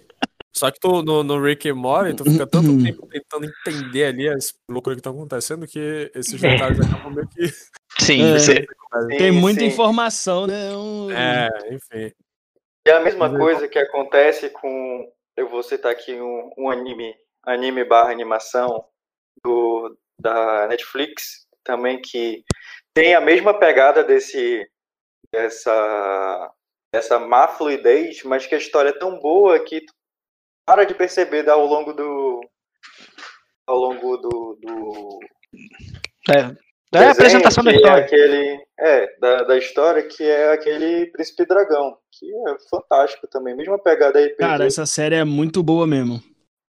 Só 0.53 0.71
que 0.71 0.79
tu, 0.79 1.03
no, 1.03 1.25
no 1.25 1.43
Rick 1.43 1.69
and 1.69 1.75
Morty, 1.75 2.15
tu 2.15 2.25
fica 2.25 2.47
tanto 2.47 2.81
tempo 2.81 3.09
tentando 3.09 3.47
entender 3.47 4.05
ali 4.05 4.29
as 4.29 4.55
loucuras 4.71 4.97
que 4.97 5.01
estão 5.01 5.13
acontecendo 5.13 5.67
que 5.67 6.13
esses 6.15 6.41
detalhes 6.41 6.79
acabam 6.87 7.13
meio 7.13 7.29
que. 7.29 7.53
Sim, 7.99 8.35
é, 8.35 8.39
você... 8.39 8.67
tem 9.19 9.31
muita 9.31 9.61
sim. 9.61 9.67
informação, 9.67 10.47
né? 10.47 10.71
Um... 10.77 11.11
É, 11.11 11.49
enfim. 11.71 12.13
E 12.87 12.91
a 12.91 13.01
mesma 13.01 13.35
coisa 13.37 13.69
que 13.69 13.79
acontece 13.79 14.51
com. 14.51 15.11
Eu 15.37 15.49
vou 15.49 15.63
citar 15.63 15.91
aqui 15.91 16.15
um, 16.15 16.51
um 16.59 16.71
anime, 16.71 17.15
anime 17.45 17.85
barra 17.85 18.11
animação 18.11 18.87
do, 19.43 19.97
da 20.21 20.69
Netflix, 20.69 21.47
também 21.65 22.01
que 22.01 22.45
tem 22.95 23.15
a 23.15 23.21
mesma 23.21 23.59
pegada 23.59 24.05
desse. 24.05 24.69
dessa. 25.33 26.53
dessa 26.93 27.19
má 27.19 27.49
fluidez, 27.49 28.23
mas 28.23 28.47
que 28.47 28.55
a 28.55 28.59
história 28.59 28.91
é 28.91 28.99
tão 28.99 29.19
boa 29.19 29.59
que 29.65 29.81
tu 29.81 29.93
para 30.67 30.85
de 30.85 30.95
perceber 30.95 31.49
ao 31.49 31.65
longo 31.67 31.93
do. 31.93 32.41
ao 33.67 33.77
longo 33.77 34.17
do. 34.17 34.59
do 34.61 35.19
é, 36.31 36.64
é 37.03 37.07
a 37.07 37.13
apresentação 37.13 37.65
da 37.65 37.73
é 37.73 37.75
história. 37.75 38.01
É 38.01 38.05
aquele, 38.05 38.67
é, 38.79 39.19
da, 39.19 39.43
da 39.43 39.59
história, 39.59 40.03
que 40.03 40.23
é 40.23 40.53
aquele 40.53 41.07
Príncipe 41.07 41.45
Dragão, 41.47 41.97
que 42.11 42.27
é 42.33 42.57
fantástico 42.71 43.27
também, 43.27 43.57
mesma 43.57 43.79
pegada 43.79 44.19
aí. 44.19 44.31
Cara, 44.31 44.67
essa 44.67 44.87
série 44.87 45.17
é 45.17 45.25
muito 45.25 45.63
boa 45.63 45.87
mesmo. 45.87 46.23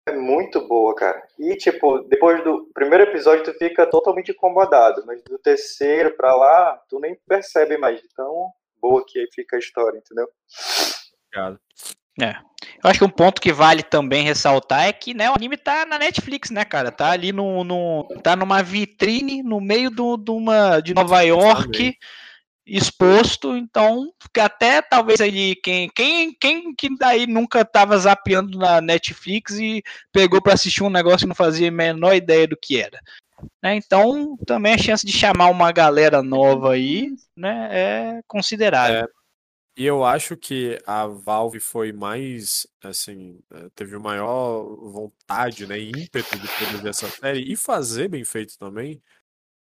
É 0.07 0.13
muito 0.13 0.67
boa, 0.69 0.95
cara. 0.95 1.23
E, 1.39 1.57
tipo, 1.57 2.01
depois 2.09 2.45
do 2.45 2.71
primeiro 2.75 3.05
episódio, 3.05 3.45
tu 3.45 3.55
fica 3.55 3.87
totalmente 3.87 4.33
incomodado, 4.33 5.03
mas 5.07 5.23
do 5.23 5.39
terceiro 5.39 6.15
pra 6.15 6.35
lá, 6.35 6.79
tu 6.89 7.01
nem 7.01 7.19
percebe 7.27 7.79
mais. 7.79 8.03
Então, 8.05 8.51
boa 8.81 9.03
que 9.07 9.19
aí 9.19 9.27
fica 9.35 9.57
a 9.57 9.59
história, 9.59 9.97
entendeu? 9.97 10.29
Obrigado. 11.33 11.59
É. 12.21 12.37
Eu 12.85 12.91
acho 12.91 12.99
que 12.99 13.05
um 13.07 13.09
ponto 13.09 13.41
que 13.41 13.51
vale 13.51 13.83
também 13.83 14.25
ressaltar 14.25 14.85
é 14.85 14.93
que 14.93 15.15
né, 15.15 15.31
o 15.31 15.35
anime 15.35 15.57
tá 15.57 15.87
na 15.87 15.99
Netflix, 15.99 16.51
né, 16.51 16.67
cara? 16.67 16.93
Tá 16.93 17.13
ali 17.13 17.33
no, 17.33 17.65
no 17.65 18.07
tá 18.23 18.37
numa 18.37 18.63
vitrine 18.63 19.43
no 19.43 19.59
meio 19.59 19.91
do, 19.91 20.19
do 20.19 20.37
uma, 20.37 20.81
de 20.81 20.93
Nova 20.93 21.23
York 21.23 21.97
exposto, 22.67 23.57
então 23.57 24.11
até 24.39 24.83
talvez 24.83 25.21
aí 25.21 25.55
quem 25.57 25.89
quem 25.95 26.35
quem 26.35 26.75
que 26.75 26.97
daí 26.97 27.27
nunca 27.27 27.65
tava 27.65 27.97
zapeando 27.97 28.59
na 28.59 28.81
Netflix 28.81 29.59
e 29.59 29.83
pegou 30.13 30.41
para 30.41 30.55
assistir 30.55 30.83
um 30.83 30.91
negócio 30.91 31.25
e 31.25 31.29
não 31.29 31.35
fazia 31.35 31.69
a 31.69 31.73
menor 31.73 32.15
ideia 32.15 32.47
do 32.47 32.57
que 32.57 32.81
era. 32.81 33.01
né? 33.63 33.77
Então 33.77 34.37
também 34.47 34.75
a 34.75 34.79
chance 34.79 35.07
de 35.07 35.13
chamar 35.13 35.49
uma 35.49 35.73
galera 35.73 36.23
nova 36.23 36.73
aí, 36.73 37.13
né, 37.37 37.69
é 37.71 38.21
considerável. 38.27 39.05
É, 39.05 39.09
e 39.77 39.85
eu 39.87 40.05
acho 40.05 40.37
que 40.37 40.79
a 40.87 41.07
Valve 41.07 41.59
foi 41.61 41.93
mais, 41.93 42.67
assim, 42.83 43.41
eh, 43.53 43.69
teve 43.75 43.99
maior 43.99 44.65
vontade, 44.93 45.67
né, 45.67 45.79
e 45.79 45.91
ímpeto 45.91 46.39
de 46.39 46.47
produzir 46.59 46.89
essa 46.89 47.09
série 47.11 47.41
e 47.53 47.57
fazer 47.57 48.09
bem 48.09 48.25
feito 48.25 48.57
também, 48.59 49.03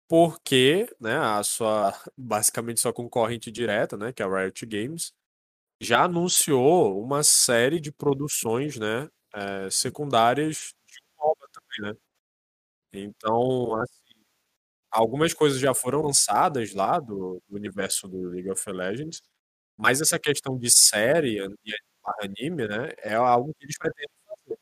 porque, 0.10 0.88
né, 1.00 1.17
a 1.17 1.43
sua, 1.43 1.93
basicamente 2.17 2.82
sua 2.82 2.93
concorrente 2.93 3.52
direta, 3.52 3.97
né, 3.97 4.13
que 4.13 4.24
é 4.24 4.26
a 4.26 4.30
Riot 4.43 4.65
Games, 4.67 5.13
já 5.82 6.06
anunciou 6.06 7.02
uma 7.04 7.24
série 7.24 7.80
de 7.82 7.91
produções, 7.91 8.78
né, 8.78 9.10
é, 9.36 9.69
secundárias 9.71 10.74
de 10.88 11.00
MOBA 11.19 11.47
também, 11.54 11.93
né. 11.93 12.00
Então, 12.93 13.76
assim, 13.82 14.15
algumas 14.91 15.34
coisas 15.34 15.60
já 15.60 15.74
foram 15.74 16.02
lançadas 16.04 16.74
lá 16.74 17.00
do, 17.00 17.41
do 17.50 17.56
universo 17.56 18.08
do 18.08 18.30
League 18.30 18.50
of 18.50 18.71
Legends, 18.71 19.21
mas 19.82 20.00
essa 20.00 20.20
questão 20.20 20.58
de 20.58 20.70
série 20.70 21.39
e 21.39 21.74
anime, 22.22 22.67
né, 22.67 22.89
é 23.00 23.15
algo 23.15 23.54
que 23.58 23.65
eles 23.65 23.78
pretendem 23.78 24.10
fazer. 24.28 24.60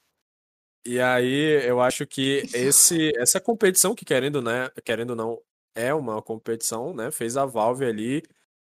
E 0.86 1.00
aí 1.00 1.68
eu 1.68 1.82
acho 1.82 2.08
que 2.08 2.44
esse, 2.54 3.12
essa 3.18 3.40
competição 3.40 3.94
que 3.94 4.06
querendo, 4.06 4.42
né, 4.42 4.70
querendo 4.84 5.16
não, 5.16 5.40
é 5.76 5.94
uma 5.94 6.22
competição, 6.22 6.94
né, 6.94 7.12
fez 7.12 7.36
a 7.38 7.46
Valve 7.46 7.86
ali 7.86 8.24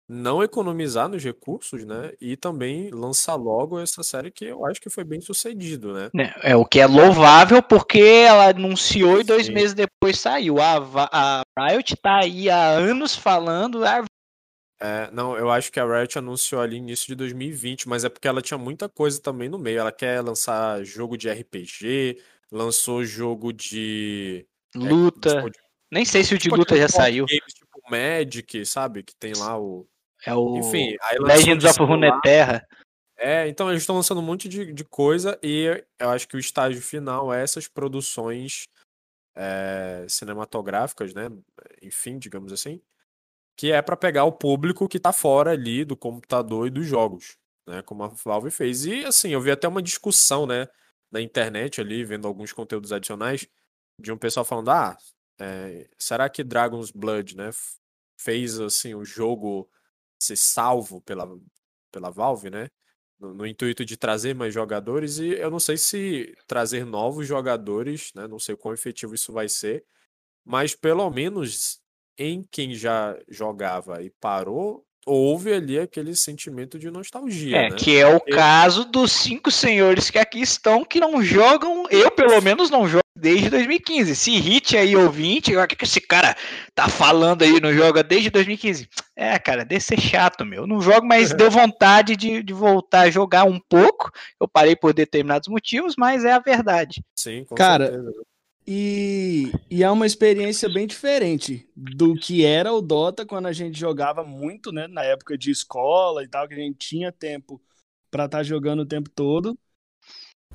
não 0.09 0.43
economizar 0.43 1.09
nos 1.09 1.25
recursos, 1.25 1.87
né? 1.87 2.12
E 2.21 2.37
também 2.37 2.91
lançar 2.91 3.35
logo 3.35 3.81
essa 3.81 4.03
série 4.03 4.31
que 4.31 4.45
eu 4.45 4.67
acho 4.67 4.81
que 4.81 4.91
foi 4.91 5.05
bem 5.05 5.21
sucedido, 5.21 5.95
né? 5.95 6.11
É, 6.43 6.53
é 6.53 6.57
o 6.57 6.67
que 6.67 6.81
é 6.81 6.87
louvável 6.87 7.62
porque 7.62 8.01
ela 8.01 8.51
anunciou 8.51 9.21
e 9.21 9.25
dois 9.25 9.47
Sim. 9.47 9.55
meses 9.55 9.75
depois 9.75 10.19
saiu. 10.19 10.61
A, 10.61 10.77
a 11.11 11.43
Riot 11.59 11.97
tá 11.97 12.21
aí 12.23 12.51
há 12.51 12.73
anos 12.73 13.15
falando. 13.17 13.85
Ah, 13.85 14.05
é, 14.85 15.09
não, 15.12 15.37
eu 15.37 15.49
acho 15.49 15.71
que 15.71 15.79
a 15.79 15.85
Riot 15.85 16.18
anunciou 16.18 16.61
ali 16.61 16.77
início 16.77 17.07
de 17.07 17.14
2020, 17.14 17.88
mas 17.88 18.05
é 18.05 18.09
porque 18.09 18.27
ela 18.27 18.42
tinha 18.42 18.59
muita 18.59 18.88
coisa 18.88 19.23
também 19.23 19.49
no 19.49 19.57
meio. 19.57 19.79
Ela 19.79 19.92
quer 19.92 20.21
lançar 20.21 20.83
jogo 20.83 21.16
de 21.16 21.31
RPG, 21.31 22.21
lançou 22.51 23.05
jogo 23.05 23.53
de 23.53 24.45
é, 24.75 24.79
luta. 24.79 25.31
É, 25.31 25.42
tipo, 25.45 25.59
Nem 25.88 26.05
sei 26.05 26.25
se 26.25 26.35
o 26.35 26.38
de 26.38 26.51
luta 26.51 26.77
já 26.77 26.88
saiu. 26.88 27.27
Games, 27.27 27.55
tipo 27.55 27.81
Magic, 27.88 28.66
sabe? 28.66 29.05
Que 29.05 29.14
tem 29.14 29.35
lá 29.37 29.57
o 29.57 29.87
é 30.27 30.35
o 30.35 30.57
Enfim, 30.57 30.97
Legends 31.21 31.64
of 31.64 31.81
Runeterra. 31.81 32.66
É, 33.16 33.47
então 33.47 33.71
eles 33.71 33.83
estão 33.83 33.95
lançando 33.95 34.18
um 34.18 34.25
monte 34.25 34.49
de, 34.49 34.73
de 34.73 34.85
coisa 34.85 35.38
e 35.40 35.85
eu 35.97 36.11
acho 36.11 36.27
que 36.27 36.37
o 36.37 36.40
estágio 36.40 36.83
final 36.83 37.33
é 37.33 37.40
essas 37.40 37.68
produções 37.68 38.64
é, 39.37 40.05
cinematográficas, 40.09 41.14
né? 41.14 41.31
Enfim, 41.81 42.18
digamos 42.18 42.53
assim, 42.53 42.81
que 43.57 43.73
é 43.73 43.83
para 43.83 43.97
pegar 43.97 44.25
o 44.25 44.33
público 44.33 44.88
que 44.88 44.99
tá 44.99 45.12
fora 45.12 45.53
ali 45.53 45.85
do 45.85 45.97
computador 45.97 46.67
e 46.67 46.71
dos 46.71 46.87
jogos, 46.87 47.37
né? 47.67 47.83
Como 47.83 48.03
a 48.03 48.09
Valve 48.09 48.51
fez. 48.51 48.87
E 48.87 49.05
assim, 49.05 49.31
eu 49.31 49.41
vi 49.41 49.51
até 49.51 49.69
uma 49.69 49.83
discussão, 49.83 50.47
né? 50.47 50.69
Na 51.11 51.21
internet 51.21 51.81
ali, 51.81 52.05
vendo 52.05 52.27
alguns 52.27 52.53
conteúdos 52.53 52.93
adicionais, 52.93 53.47
de 53.99 54.12
um 54.12 54.19
pessoal 54.19 54.45
falando: 54.45 54.71
ah, 54.71 54.97
é, 55.38 55.88
será 55.99 56.29
que 56.29 56.45
Dragon's 56.45 56.91
Blood, 56.91 57.37
né? 57.37 57.51
Fez 58.19 58.59
assim 58.61 58.95
o 58.95 59.05
jogo 59.05 59.69
ser 60.19 60.37
salvo 60.37 61.01
pela, 61.03 61.29
pela 61.91 62.11
Valve, 62.11 62.51
né? 62.51 62.69
No, 63.19 63.35
no, 63.35 63.47
intuito 63.47 63.85
de 63.85 63.97
trazer 63.97 64.35
mais 64.35 64.55
jogadores, 64.55 65.19
e 65.19 65.29
eu 65.35 65.51
não 65.51 65.61
sei 65.61 65.77
se 65.77 66.35
trazer 66.47 66.85
novos 66.85 67.27
jogadores, 67.27 68.12
né? 68.15 68.27
Não 68.29 68.38
sei 68.38 68.57
quão 68.57 68.75
efetivo 68.75 69.15
isso 69.15 69.33
vai 69.33 69.49
ser, 69.49 69.85
mas 70.45 70.75
pelo 70.75 71.09
menos 71.11 71.82
em 72.23 72.45
quem 72.51 72.75
já 72.75 73.17
jogava 73.29 74.03
e 74.03 74.11
parou, 74.21 74.85
houve 75.07 75.53
ali 75.53 75.79
aquele 75.79 76.15
sentimento 76.15 76.79
de 76.79 76.91
nostalgia. 76.91 77.57
É, 77.57 77.71
né? 77.71 77.77
que 77.77 77.97
é 77.99 78.07
o 78.07 78.21
caso 78.21 78.85
dos 78.85 79.13
cinco 79.13 79.51
senhores 79.51 80.11
que 80.11 80.19
aqui 80.19 80.41
estão 80.41 80.85
que 80.85 81.01
não 81.01 81.23
jogam, 81.23 81.85
eu 81.91 82.11
pelo 82.11 82.41
menos 82.41 82.71
não 82.71 82.87
jogo 82.87 83.03
desde 83.17 83.51
2015. 83.51 84.15
Se 84.17 84.37
hit 84.37 84.77
aí 84.77 84.97
ouvinte, 84.97 85.57
o 85.57 85.67
que, 85.67 85.77
que 85.77 85.85
esse 85.85 86.01
cara 86.01 86.37
tá 86.75 86.89
falando 86.89 87.43
aí, 87.43 87.61
não 87.61 87.73
joga 87.73 88.03
desde 88.03 88.31
2015? 88.31 88.89
É, 89.17 89.39
cara, 89.39 89.65
deve 89.65 89.81
ser 89.81 90.01
chato, 90.01 90.45
meu. 90.45 90.67
Não 90.67 90.81
jogo, 90.81 91.07
mas 91.07 91.33
deu 91.35 91.51
vontade 91.51 92.17
de, 92.17 92.43
de 92.43 92.53
voltar 92.53 93.03
a 93.03 93.11
jogar 93.11 93.45
um 93.45 93.61
pouco. 93.61 94.11
Eu 94.41 94.49
parei 94.49 94.75
por 94.75 94.93
determinados 94.93 95.49
motivos, 95.49 95.95
mas 95.97 96.25
é 96.25 96.33
a 96.33 96.39
verdade. 96.39 97.03
Sim, 97.15 97.45
com 97.45 97.55
cara, 97.55 97.87
certeza. 97.87 98.13
E, 98.66 99.51
e 99.68 99.83
é 99.83 99.90
uma 99.90 100.07
experiência 100.07 100.68
bem 100.68 100.87
diferente 100.87 101.68
do 101.77 102.14
que 102.14 102.44
era 102.44 102.72
o 102.72 102.81
Dota 102.81 103.27
quando 103.27 103.46
a 103.46 103.53
gente 103.53 103.79
jogava 103.79 104.22
muito, 104.22 104.70
né? 104.70 104.87
Na 104.87 105.03
época 105.03 105.37
de 105.37 105.51
escola 105.51 106.22
e 106.22 106.29
tal, 106.29 106.46
que 106.46 106.55
a 106.55 106.59
gente 106.59 106.79
tinha 106.79 107.11
tempo 107.11 107.61
para 108.11 108.27
estar 108.27 108.38
tá 108.38 108.42
jogando 108.42 108.81
o 108.81 108.87
tempo 108.87 109.11
todo. 109.11 109.59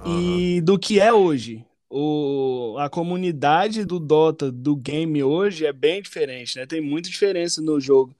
Uhum. 0.05 0.39
E 0.39 0.61
do 0.61 0.79
que 0.79 0.99
é 0.99 1.11
hoje. 1.11 1.65
O, 1.89 2.75
a 2.79 2.89
comunidade 2.89 3.85
do 3.85 3.99
Dota, 3.99 4.51
do 4.51 4.75
game 4.75 5.23
hoje, 5.23 5.65
é 5.65 5.73
bem 5.73 6.01
diferente, 6.01 6.57
né? 6.57 6.65
Tem 6.65 6.81
muita 6.81 7.09
diferença 7.09 7.61
no 7.61 7.79
jogo. 7.79 8.15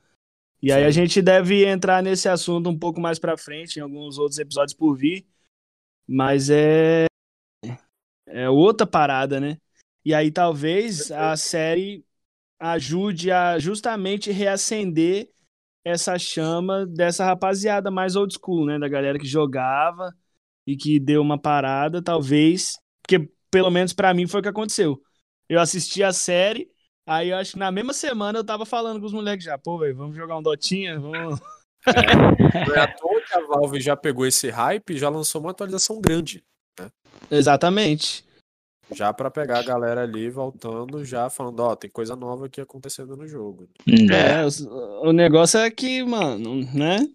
E 0.61 0.69
Sim. 0.69 0.73
aí 0.73 0.83
a 0.85 0.91
gente 0.91 1.21
deve 1.21 1.65
entrar 1.65 2.01
nesse 2.01 2.27
assunto 2.27 2.69
um 2.69 2.77
pouco 2.77 2.99
mais 2.99 3.19
para 3.19 3.37
frente, 3.37 3.77
em 3.77 3.81
alguns 3.81 4.17
outros 4.17 4.39
episódios 4.39 4.73
por 4.73 4.95
vir. 4.95 5.25
Mas 6.07 6.49
é. 6.49 7.05
É 8.25 8.49
outra 8.49 8.85
parada, 8.85 9.39
né? 9.39 9.57
E 10.07 10.13
aí 10.13 10.31
talvez 10.31 11.11
a 11.11 11.35
série 11.35 12.01
ajude 12.57 13.29
a 13.29 13.59
justamente 13.59 14.31
reacender 14.31 15.29
essa 15.83 16.17
chama 16.17 16.85
dessa 16.85 17.25
rapaziada 17.25 17.91
mais 17.91 18.15
old 18.15 18.33
school, 18.33 18.65
né? 18.65 18.79
Da 18.79 18.87
galera 18.87 19.19
que 19.19 19.27
jogava 19.27 20.15
e 20.65 20.77
que 20.77 20.97
deu 20.97 21.21
uma 21.21 21.37
parada, 21.37 22.01
talvez. 22.01 22.79
Porque, 23.01 23.29
pelo 23.51 23.69
menos 23.69 23.91
para 23.91 24.13
mim, 24.13 24.25
foi 24.25 24.39
o 24.39 24.43
que 24.43 24.47
aconteceu. 24.47 24.97
Eu 25.49 25.59
assisti 25.59 26.01
a 26.01 26.13
série, 26.13 26.71
aí 27.05 27.31
eu 27.31 27.35
acho 27.35 27.51
que 27.51 27.59
na 27.59 27.69
mesma 27.69 27.91
semana 27.91 28.39
eu 28.39 28.45
tava 28.45 28.65
falando 28.65 29.01
com 29.01 29.07
os 29.07 29.13
moleques 29.13 29.43
já, 29.43 29.57
pô, 29.57 29.77
velho, 29.77 29.97
vamos 29.97 30.15
jogar 30.15 30.37
um 30.37 30.41
Dotinha, 30.41 30.97
vamos. 30.97 31.37
É, 31.85 32.77
é 32.77 32.79
à 32.81 32.87
toa 32.87 33.21
que 33.21 33.33
a 33.33 33.47
Valve 33.47 33.79
já 33.79 33.95
pegou 33.95 34.25
esse 34.25 34.49
hype 34.49 34.89
e 34.89 34.97
já 34.97 35.07
lançou 35.07 35.39
uma 35.39 35.51
atualização 35.51 36.01
grande. 36.01 36.43
Né? 36.77 36.89
Exatamente. 37.31 38.26
Já 38.93 39.11
para 39.13 39.29
pegar 39.29 39.59
a 39.59 39.63
galera 39.63 40.03
ali 40.03 40.29
voltando, 40.29 41.03
já 41.03 41.29
falando, 41.29 41.59
ó, 41.59 41.75
tem 41.75 41.89
coisa 41.89 42.15
nova 42.15 42.45
aqui 42.45 42.61
acontecendo 42.61 43.17
no 43.17 43.27
jogo. 43.27 43.67
É, 43.87 44.45
o, 44.45 45.09
o 45.09 45.13
negócio 45.13 45.59
é 45.59 45.69
que, 45.69 46.03
mano, 46.03 46.67
né? 46.73 47.05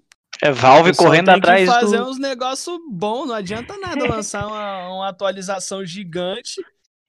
É 0.43 0.51
Valve 0.51 0.95
correndo 0.97 1.27
tem 1.27 1.35
atrás 1.35 1.69
que 1.69 1.75
fazer 1.75 1.99
do... 1.99 2.11
uns 2.11 2.19
negócios 2.19 2.79
bons, 2.91 3.27
não 3.27 3.35
adianta 3.35 3.77
nada 3.79 4.05
lançar 4.09 4.47
uma, 4.47 4.89
uma 4.95 5.09
atualização 5.09 5.85
gigante 5.85 6.61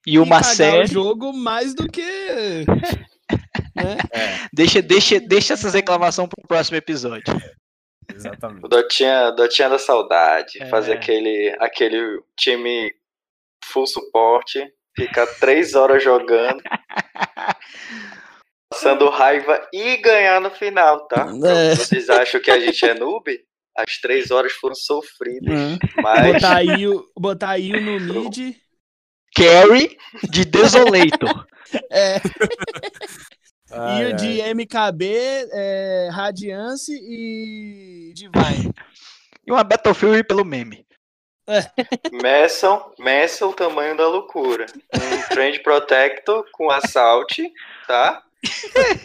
e 0.06 0.18
uma 0.18 0.40
e 0.40 0.44
série. 0.44 0.84
o 0.84 0.86
jogo 0.86 1.32
mais 1.32 1.74
do 1.74 1.88
que. 1.88 2.02
né? 3.74 3.96
É. 4.12 4.48
Deixa, 4.52 4.80
deixa, 4.80 5.20
deixa 5.20 5.54
essas 5.54 5.74
reclamações 5.74 6.28
pro 6.28 6.46
próximo 6.46 6.76
episódio. 6.76 7.24
Exatamente. 8.14 8.64
O 8.64 8.68
Dotinha, 8.68 9.30
Dotinha 9.30 9.68
da 9.68 9.78
saudade. 9.78 10.62
É. 10.62 10.66
Fazer 10.66 10.92
aquele, 10.92 11.56
aquele 11.58 12.22
time 12.36 12.94
full 13.72 13.86
suporte, 13.86 14.64
ficar 14.96 15.26
três 15.38 15.74
horas 15.74 16.02
jogando, 16.02 16.62
passando 18.70 19.08
raiva 19.08 19.66
e 19.72 19.96
ganhar 19.98 20.40
no 20.40 20.50
final, 20.50 21.06
tá? 21.06 21.26
É. 21.44 21.74
Vocês 21.74 22.10
acham 22.10 22.40
que 22.40 22.50
a 22.50 22.60
gente 22.60 22.84
é 22.84 22.94
noob? 22.94 23.38
As 23.76 23.98
três 23.98 24.30
horas 24.30 24.52
foram 24.52 24.74
sofridas. 24.74 25.52
Uhum. 25.52 25.78
Mas... 26.02 26.32
Botar 26.32 26.56
aí, 26.56 26.84
botar 27.18 27.50
aí 27.50 27.72
no 27.72 27.98
mid. 28.00 28.54
Carry 29.34 29.96
de 30.30 30.44
Desolator. 30.44 31.44
é. 31.90 32.20
e 33.98 34.04
o 34.04 34.12
de 34.14 34.40
MKB, 34.54 35.48
é, 35.52 36.08
Radiance 36.12 36.92
e 36.92 38.12
Divine. 38.14 38.72
E 39.44 39.50
uma 39.50 39.64
Battlefield 39.64 40.22
pelo 40.24 40.44
meme. 40.44 40.83
Meçam, 42.12 42.92
meçam 42.98 43.50
o 43.50 43.54
tamanho 43.54 43.96
da 43.96 44.08
loucura. 44.08 44.66
Um 44.94 45.34
Trend 45.34 45.60
Protector 45.62 46.44
com 46.52 46.70
Assault, 46.70 47.52
tá? 47.86 48.22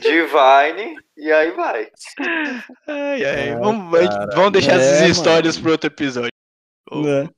Divine, 0.02 0.97
e 1.17 1.32
aí 1.32 1.52
vai. 1.52 1.89
Ai, 2.88 3.23
ai, 3.23 3.56
vamos, 3.56 3.91
vamos 4.34 4.52
deixar 4.52 4.73
é, 4.73 4.75
essas 4.75 5.10
histórias 5.10 5.58
para 5.58 5.71
outro 5.71 5.88
episódio. 5.88 6.32
É. 6.91 7.30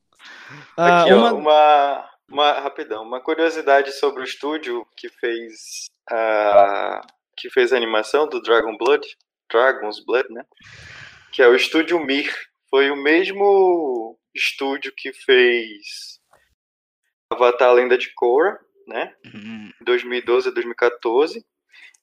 Ah, 0.77 1.03
Aqui, 1.03 1.13
uma... 1.13 1.33
Ó, 1.33 1.35
uma, 1.35 2.09
uma, 2.29 2.51
rapidão, 2.59 3.03
uma 3.03 3.21
curiosidade 3.21 3.91
sobre 3.91 4.21
o 4.21 4.25
estúdio 4.25 4.85
que 4.95 5.09
fez 5.09 5.89
a, 6.09 7.01
que 7.37 7.49
fez 7.49 7.73
a 7.73 7.77
animação 7.77 8.27
do 8.27 8.41
Dragon 8.41 8.75
Blood, 8.77 9.05
Dragon's 9.51 10.03
Blood, 10.03 10.31
né? 10.31 10.43
Que 11.31 11.41
é 11.41 11.47
o 11.47 11.55
estúdio 11.55 11.99
Mir. 11.99 12.33
Foi 12.69 12.89
o 12.89 12.95
mesmo 12.95 14.17
estúdio 14.34 14.94
que 14.96 15.12
fez 15.13 16.20
Avatar 17.32 17.74
Lenda 17.74 17.98
de 17.98 18.13
Korra, 18.13 18.60
né? 18.88 19.15
Uhum. 19.34 19.72
2012 19.86 20.50
a 20.50 20.52
2014. 20.52 21.46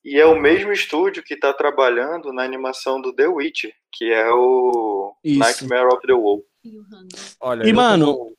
E 0.05 0.17
é 0.19 0.25
o 0.25 0.38
mesmo 0.38 0.73
estúdio 0.73 1.23
que 1.23 1.35
está 1.35 1.53
trabalhando 1.53 2.33
na 2.33 2.43
animação 2.45 3.01
do 3.01 3.12
The 3.12 3.27
Witcher, 3.27 3.75
que 3.93 4.11
é 4.12 4.31
o 4.31 5.14
Isso. 5.25 5.38
Nightmare 5.41 5.87
of 5.88 6.07
the 6.07 6.12
Wolf. 6.14 6.45
Olha, 7.41 7.69
E, 7.69 7.73
mano- 7.73 8.14
como- 8.17 8.38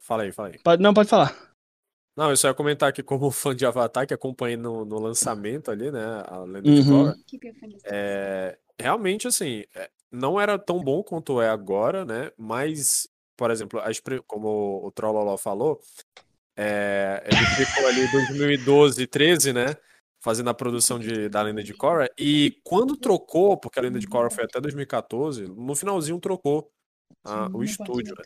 Fala 0.00 0.22
aí, 0.22 0.32
fala 0.32 0.48
aí. 0.48 0.58
Pode, 0.58 0.82
não, 0.82 0.94
pode 0.94 1.08
falar. 1.08 1.36
Não, 2.16 2.30
eu 2.30 2.36
só 2.36 2.48
ia 2.48 2.54
comentar 2.54 2.88
aqui 2.88 3.02
como 3.02 3.30
fã 3.30 3.54
de 3.54 3.66
Avatar, 3.66 4.06
que 4.06 4.14
acompanhei 4.14 4.56
no, 4.56 4.84
no 4.84 4.98
lançamento 4.98 5.70
ali, 5.70 5.92
né? 5.92 6.24
A 6.26 6.38
Lenda 6.38 6.62
de 6.62 6.80
Uhum. 6.80 7.04
Korra. 7.04 7.16
É, 7.84 8.58
realmente, 8.80 9.26
assim, 9.28 9.64
é, 9.74 9.90
não 10.10 10.40
era 10.40 10.58
tão 10.58 10.82
bom 10.82 11.02
quanto 11.02 11.40
é 11.40 11.48
agora, 11.48 12.04
né? 12.04 12.30
Mas, 12.36 13.08
por 13.36 13.50
exemplo, 13.50 13.80
a 13.80 13.90
expre- 13.90 14.22
como 14.26 14.84
o 14.84 14.90
Trolloló 14.90 15.36
falou, 15.36 15.80
é, 16.56 17.22
ele 17.26 17.66
ficou 17.66 17.86
ali 17.86 18.00
em 18.02 18.10
2012, 18.10 19.06
13, 19.06 19.52
né? 19.52 19.76
Fazendo 20.20 20.50
a 20.50 20.54
produção 20.54 20.98
de, 20.98 21.28
da 21.28 21.42
Lenda 21.42 21.62
de 21.62 21.72
Korra. 21.72 22.08
E 22.18 22.58
quando 22.64 22.96
trocou, 22.96 23.56
porque 23.56 23.78
a 23.78 23.82
Lenda 23.82 23.98
de 24.00 24.06
Korra 24.08 24.30
foi 24.30 24.44
até 24.44 24.60
2014, 24.60 25.44
no 25.44 25.76
finalzinho 25.76 26.18
trocou 26.18 26.70
ah, 27.24 27.48
o 27.52 27.62
estúdio, 27.62 28.14
né? 28.16 28.24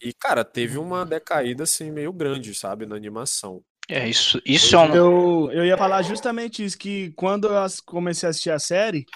E, 0.00 0.12
cara, 0.12 0.44
teve 0.44 0.78
uma 0.78 1.06
decaída, 1.06 1.62
assim, 1.62 1.92
meio 1.92 2.12
grande, 2.12 2.54
sabe? 2.54 2.86
Na 2.86 2.96
animação. 2.96 3.62
É, 3.88 4.08
isso, 4.08 4.40
isso 4.44 4.74
é 4.74 4.78
um. 4.80 4.96
Eu, 4.96 5.50
eu 5.52 5.64
ia 5.64 5.76
falar 5.78 6.02
justamente 6.02 6.64
isso, 6.64 6.76
que 6.76 7.12
quando 7.12 7.46
eu 7.46 7.58
as- 7.58 7.80
comecei 7.80 8.26
a 8.26 8.30
assistir 8.30 8.50
a 8.50 8.58
série, 8.58 9.06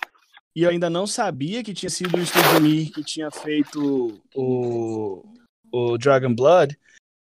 e 0.56 0.62
eu 0.62 0.70
ainda 0.70 0.88
não 0.88 1.06
sabia 1.06 1.62
que 1.62 1.74
tinha 1.74 1.90
sido 1.90 2.16
o 2.16 2.20
Estúdio 2.20 2.62
Mir 2.62 2.90
que 2.90 3.04
tinha 3.04 3.30
feito 3.30 4.18
o, 4.34 5.22
o 5.70 5.98
Dragon 5.98 6.34
Blood, 6.34 6.78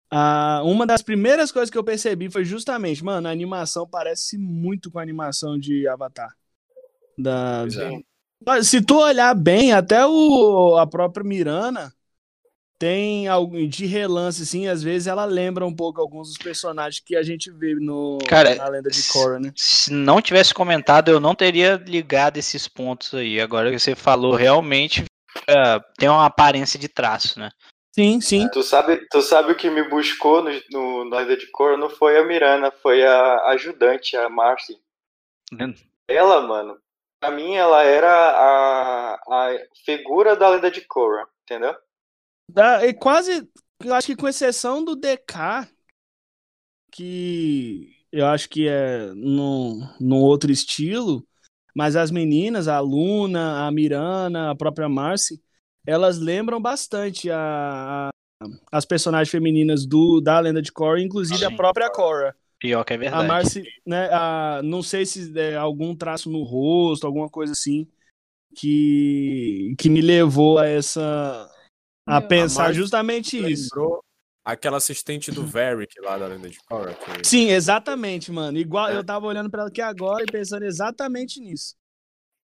ah, 0.10 0.64
uma 0.66 0.88
das 0.88 1.04
primeiras 1.04 1.52
coisas 1.52 1.70
que 1.70 1.78
eu 1.78 1.84
percebi 1.84 2.32
foi 2.32 2.44
justamente, 2.44 3.04
mano, 3.06 3.28
a 3.28 3.32
animação 3.32 3.88
parece 3.88 4.36
muito 4.36 4.90
com 4.90 4.98
a 4.98 5.04
animação 5.04 5.60
de 5.60 5.88
Avatar. 5.88 6.36
Da, 7.16 7.68
é. 8.48 8.64
Se 8.64 8.82
tu 8.82 8.98
olhar 8.98 9.36
bem, 9.36 9.74
até 9.74 10.04
o, 10.08 10.78
a 10.78 10.88
própria 10.88 11.24
Mirana 11.24 11.94
tem 12.80 13.28
algo 13.28 13.68
de 13.68 13.86
relance, 13.86 14.42
assim, 14.42 14.68
às 14.68 14.82
vezes 14.82 15.06
ela 15.06 15.26
lembra 15.26 15.66
um 15.66 15.76
pouco 15.76 16.00
alguns 16.00 16.30
dos 16.30 16.38
personagens 16.38 17.04
que 17.06 17.14
a 17.14 17.22
gente 17.22 17.52
vê 17.52 17.76
no, 17.76 18.20
Cara, 18.26 18.56
na 18.56 18.70
lenda 18.70 18.90
de 18.90 19.06
Korra, 19.10 19.38
né? 19.38 19.52
Se 19.54 19.92
não 19.92 20.22
tivesse 20.22 20.54
comentado, 20.54 21.12
eu 21.12 21.20
não 21.20 21.36
teria 21.36 21.76
ligado 21.76 22.38
esses 22.38 22.70
pontos 22.70 23.14
aí. 23.14 23.42
Agora 23.42 23.70
que 23.70 23.78
você 23.78 23.96
falou, 23.96 24.34
realmente 24.34 25.04
é, 25.46 25.80
tem 25.98 26.08
uma 26.08 26.26
aparência 26.26 26.80
de 26.80 26.88
traço, 26.88 27.38
né? 27.38 27.50
Sim, 27.94 28.22
sim. 28.22 28.48
Tu 28.50 28.64
sabe, 28.64 29.06
tu 29.12 29.22
sabe 29.22 29.52
o 29.52 29.56
que 29.58 29.70
me 29.70 29.84
buscou 29.90 30.42
no, 30.42 30.52
no, 30.72 31.10
na 31.10 31.22
Ilha 31.22 31.36
de 31.36 31.48
Korra? 31.48 31.76
Não 31.76 31.90
foi 31.90 32.18
a 32.18 32.26
Mirana, 32.26 32.72
foi 32.72 33.06
a 33.06 33.50
ajudante, 33.50 34.16
a 34.16 34.30
Marcy. 34.30 34.80
Ela, 36.08 36.42
mano, 36.42 36.78
pra 37.20 37.30
mim 37.30 37.56
ela 37.56 37.84
era 37.84 38.10
a, 38.10 39.14
a 39.16 39.58
figura 39.84 40.34
da 40.38 40.48
lenda 40.48 40.72
de 40.72 40.80
Korra, 40.80 41.28
entendeu? 41.44 41.76
Da, 42.52 42.86
e 42.86 42.94
quase, 42.94 43.48
eu 43.84 43.94
acho 43.94 44.08
que 44.08 44.16
com 44.16 44.28
exceção 44.28 44.84
do 44.84 44.96
DK, 44.96 45.68
que 46.92 47.96
eu 48.12 48.26
acho 48.26 48.50
que 48.50 48.68
é 48.68 49.14
num, 49.14 49.88
num 50.00 50.18
outro 50.18 50.52
estilo, 50.52 51.26
mas 51.76 51.96
as 51.96 52.10
meninas, 52.12 52.68
a 52.68 52.80
Luna, 52.80 53.68
a 53.68 53.72
Mirana, 53.72 54.50
a 54.52 54.56
própria 54.56 54.90
Marcy, 54.90 55.42
elas 55.86 56.18
lembram 56.18 56.60
bastante 56.62 57.30
a, 57.30 58.10
a- 58.42 58.48
as 58.72 58.86
personagens 58.86 59.30
femininas 59.30 59.86
do, 59.86 60.20
da 60.20 60.40
lenda 60.40 60.62
de 60.62 60.72
Korra, 60.72 61.00
inclusive 61.02 61.46
a 61.46 61.50
Sim. 61.50 61.56
própria 61.56 61.90
Korra. 61.92 62.36
Pior 62.58 62.84
que 62.84 62.94
é 62.94 62.98
A 62.98 63.00
verdade. 63.02 63.28
Marcy, 63.28 63.64
né, 63.86 64.10
a, 64.12 64.62
não 64.64 64.82
sei 64.82 65.06
se 65.06 65.38
é 65.40 65.56
algum 65.56 65.96
traço 65.96 66.30
no 66.30 66.44
rosto, 66.44 67.06
alguma 67.06 67.30
coisa 67.30 67.54
assim, 67.54 67.88
que, 68.56 69.76
que 69.78 69.90
me 69.90 70.02
levou 70.02 70.58
a 70.58 70.68
essa. 70.68 71.49
A 72.18 72.22
pensar 72.22 72.66
A 72.68 72.74
justamente 72.74 73.38
isso. 73.38 73.70
Lembrou 73.76 74.04
aquela 74.44 74.78
assistente 74.78 75.32
do 75.32 75.46
Varric 75.46 76.00
lá 76.02 76.18
da 76.18 76.28
Lenda 76.28 76.50
de 76.50 76.58
Korra. 76.68 76.94
que- 76.94 77.28
Sim, 77.28 77.50
exatamente, 77.50 78.32
mano. 78.32 78.58
Igual 78.58 78.90
É. 78.90 78.96
eu 78.98 79.04
tava 79.04 79.28
olhando 79.28 79.50
pra 79.50 79.62
ela 79.62 79.70
aqui 79.70 79.82
agora 79.82 80.24
e 80.24 80.32
pensando 80.32 80.64
exatamente 80.66 81.40
nisso. 81.40 81.76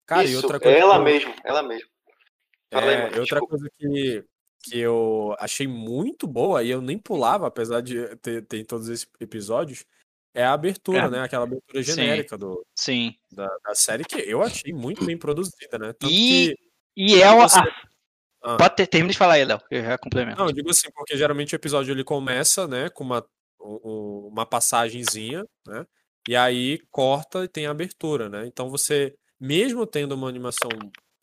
Cara, 0.07 0.25
e 0.25 0.33
Isso, 0.33 0.37
outra 0.43 0.59
coisa 0.59 0.77
ela 0.77 0.99
que 0.99 1.05
mesmo, 1.05 1.35
ela 1.45 1.63
mesmo. 1.63 1.89
Fala 2.73 2.87
aí, 2.87 2.95
É, 2.95 3.03
mano, 3.05 3.17
e 3.17 3.21
outra 3.21 3.41
coisa 3.41 3.69
que, 3.79 4.25
que 4.65 4.79
eu 4.79 5.35
achei 5.39 5.67
muito 5.69 6.27
boa, 6.27 6.63
e 6.63 6.71
eu 6.71 6.81
nem 6.83 6.99
pulava, 6.99 7.47
apesar 7.47 7.81
de 7.83 8.17
ter, 8.17 8.45
ter 8.47 8.59
em 8.59 8.65
todos 8.65 8.89
esses 8.89 9.07
episódios, 9.21 9.85
é 10.35 10.43
a 10.43 10.55
abertura, 10.55 10.99
É. 11.03 11.11
né? 11.11 11.21
Aquela 11.21 11.45
abertura 11.45 11.85
Sim. 11.85 11.93
genérica 11.93 12.37
do, 12.39 12.65
Sim. 12.75 13.15
da, 13.31 13.47
da 13.65 13.75
série, 13.75 14.05
que 14.05 14.17
eu 14.19 14.43
achei 14.43 14.73
muito 14.73 15.05
bem 15.05 15.17
produzida, 15.17 15.79
né? 15.79 15.93
Tanto 15.93 16.11
E- 16.13 16.55
que. 16.57 16.57
E 16.97 17.23
é 17.23 17.31
uma. 17.31 17.49
você- 17.49 17.59
ah, 17.61 17.89
Ah. 18.45 18.57
Pode 18.57 18.77
ter, 18.77 18.87
termina 18.87 19.13
de 19.13 19.19
falar 19.19 19.35
aí, 19.35 19.45
Léo. 19.45 19.61
Eu 19.71 19.83
já 19.85 19.99
complemento. 19.99 20.39
Não, 20.39 20.47
eu 20.49 20.53
digo 20.53 20.71
assim, 20.71 20.91
porque 20.95 21.17
geralmente 21.17 21.55
o 21.55 21.57
episódio 21.57 21.93
ele 21.93 22.05
começa, 22.05 22.67
né, 22.67 22.89
com 22.91 23.05
uma, 23.05 23.25
um- 23.61 23.81
um- 23.85 24.29
uma 24.29 24.45
passagenzinha, 24.47 25.45
né? 25.67 25.87
E 26.29 26.37
aí 26.37 26.79
corta 26.91 27.45
e 27.45 27.49
tem 27.49 27.67
a 27.67 27.71
abertura, 27.71 28.29
né? 28.29 28.47
Então 28.47 28.69
você, 28.71 29.15
mesmo 29.41 29.87
tendo 29.87 30.13
uma 30.15 30.29
animação 30.29 30.69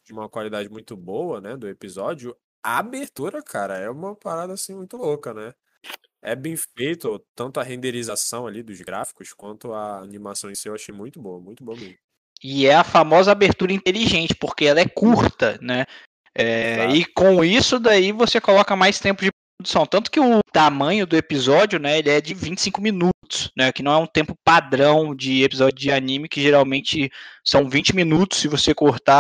de 0.06 0.14
uma 0.14 0.30
qualidade 0.30 0.70
muito 0.70 0.96
boa, 0.98 1.40
né, 1.42 1.56
do 1.58 1.68
episódio, 1.68 2.36
a 2.64 2.80
abertura, 2.80 3.42
cara, 3.44 3.78
é 3.78 3.90
uma 3.90 4.16
parada 4.16 4.54
assim 4.54 4.74
muito 4.76 4.98
louca, 4.98 5.34
né? 5.34 5.54
É 6.22 6.36
bem 6.36 6.56
feito, 6.78 7.24
tanto 7.36 7.60
a 7.60 7.64
renderização 7.64 8.48
ali 8.48 8.62
dos 8.64 8.82
gráficos 8.82 9.34
quanto 9.34 9.74
a 9.74 10.00
animação 10.00 10.50
em 10.52 10.56
si, 10.56 10.68
eu 10.68 10.76
achei 10.76 10.94
muito 10.94 11.22
boa, 11.22 11.40
muito 11.40 11.64
boa 11.64 11.78
mesmo. 11.78 11.98
E 12.44 12.66
é 12.68 12.76
a 12.76 12.84
famosa 12.86 13.32
abertura 13.32 13.74
inteligente, 13.74 14.34
porque 14.36 14.66
ela 14.66 14.80
é 14.82 14.88
curta, 14.88 15.58
né? 15.62 15.86
É, 16.36 16.88
e 16.92 17.06
com 17.06 17.44
isso 17.44 17.80
daí 17.80 18.12
você 18.12 18.40
coloca 18.40 18.76
mais 18.76 19.00
tempo 19.00 19.24
de 19.24 19.30
produção. 19.58 19.86
Tanto 19.86 20.10
que 20.10 20.20
o 20.20 20.40
tamanho 20.54 21.06
do 21.06 21.18
episódio, 21.18 21.80
né, 21.80 21.98
ele 22.00 22.10
é 22.10 22.22
de 22.22 22.34
25 22.34 22.80
minutos, 22.82 23.52
né? 23.58 23.72
Que 23.74 23.84
não 23.84 23.92
é 23.92 23.98
um 23.98 24.08
tempo 24.08 24.34
padrão 24.46 25.14
de 25.16 25.44
episódio 25.44 25.78
de 25.78 25.92
anime, 25.92 26.30
que 26.30 26.42
geralmente 26.42 27.12
são 27.44 27.68
20 27.70 27.94
minutos 27.96 28.40
se 28.40 28.48
você 28.48 28.74
cortar 28.74 29.16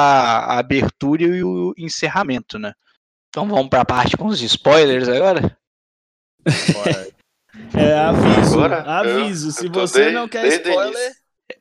a 0.45 0.60
abertura 0.60 1.24
e 1.24 1.43
o 1.43 1.74
encerramento, 1.78 2.58
né? 2.58 2.74
Então 3.30 3.48
vamos 3.48 3.69
para 3.69 3.82
a 3.82 3.86
parte 3.86 4.15
com 4.15 4.28
os 4.28 4.41
spoilers 4.41 5.08
agora? 5.10 5.56
É 7.76 7.93
aviso, 8.00 8.56
Agora, 8.63 8.82
aviso. 8.84 9.48
eu- 9.50 9.52
Se 9.52 9.65
eu 9.67 9.72
você 9.72 9.98
desde- 10.00 10.13
não 10.13 10.28
quer 10.28 10.48
spoiler, 10.48 11.12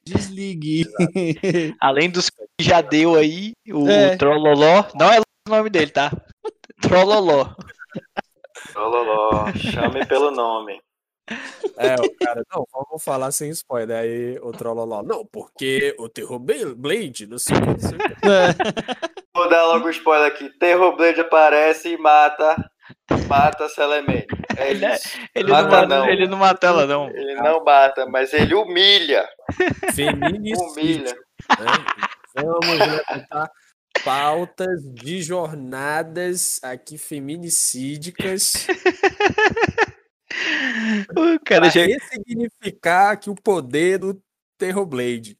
desligue. 0.06 0.86
Além 1.80 2.08
dos 2.10 2.30
que 2.30 2.44
já 2.60 2.80
deu 2.80 3.14
aí, 3.16 3.52
o 3.70 3.88
É. 3.88 4.16
Trolloló, 4.16 4.84
não 4.94 5.12
é 5.12 5.20
o 5.48 5.56
nome 5.56 5.70
dele, 5.70 5.90
tá? 5.90 6.10
Trolloló. 6.80 7.54
Lololó, 8.74 9.46
chame 9.54 10.04
pelo 10.06 10.30
nome. 10.30 10.80
É, 11.76 11.94
o 11.96 12.14
cara, 12.24 12.42
não, 12.54 12.64
vamos 12.72 13.04
falar 13.04 13.30
sem 13.32 13.50
spoiler. 13.50 13.98
Aí 13.98 14.38
o 14.40 14.50
Trolloló, 14.52 15.02
não, 15.02 15.26
porque 15.26 15.94
o 15.98 16.08
Terror 16.08 16.38
Bla- 16.38 16.74
Blade, 16.74 17.26
não 17.26 17.38
sei 17.38 17.56
o 17.56 17.60
que, 17.60 17.66
não 17.66 17.78
sei 17.78 17.96
o 17.96 17.98
que. 17.98 18.06
É. 18.26 18.48
Vou 19.34 19.48
dar 19.48 19.66
logo 19.66 19.86
o 19.86 19.90
spoiler 19.90 20.26
aqui. 20.26 20.48
Terrorblade 20.58 21.20
aparece 21.20 21.90
e 21.90 21.98
mata. 21.98 22.56
Mata 23.28 23.68
Celemente. 23.68 24.26
É 24.56 24.70
Ele 24.70 24.84
é-. 24.86 24.98
Ele, 25.34 25.50
Mata 25.50 25.62
não 25.62 25.70
mata, 25.70 25.86
não. 25.98 26.08
ele 26.08 26.26
não 26.26 26.38
mata 26.38 26.66
ela, 26.66 26.86
não. 26.86 27.08
Ele 27.10 27.34
não 27.34 27.62
mata, 27.62 28.06
mas 28.06 28.32
ele 28.32 28.54
humilha. 28.54 29.28
Feminicídio. 29.94 30.64
Humilha. 30.72 31.12
né? 31.60 31.84
Vamos 32.34 32.66
levantar 32.66 33.50
pautas 34.04 34.82
de 34.94 35.22
jornadas 35.22 36.58
aqui 36.62 36.96
feminicídicas 36.98 38.66
O 41.16 41.38
cara 41.44 41.68
já... 41.70 41.84
ressignificar 41.84 43.10
aqui 43.12 43.30
o 43.30 43.34
poder 43.34 43.98
do 43.98 44.20
Terrorblade. 44.58 45.38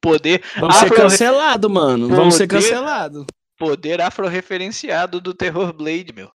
poder, 0.00 0.42
Vamos 0.58 0.76
ser 0.76 0.86
afro... 0.86 0.96
cancelados, 0.96 1.70
mano. 1.70 2.08
Vamos 2.08 2.34
ser 2.34 2.46
Poder- 2.46 2.62
cancelados. 2.62 3.26
poder 3.56 4.00
afro-referenciado 4.00 5.20
do 5.20 5.34
Terror 5.34 5.72
Blade, 5.72 6.12
meu. 6.14 6.30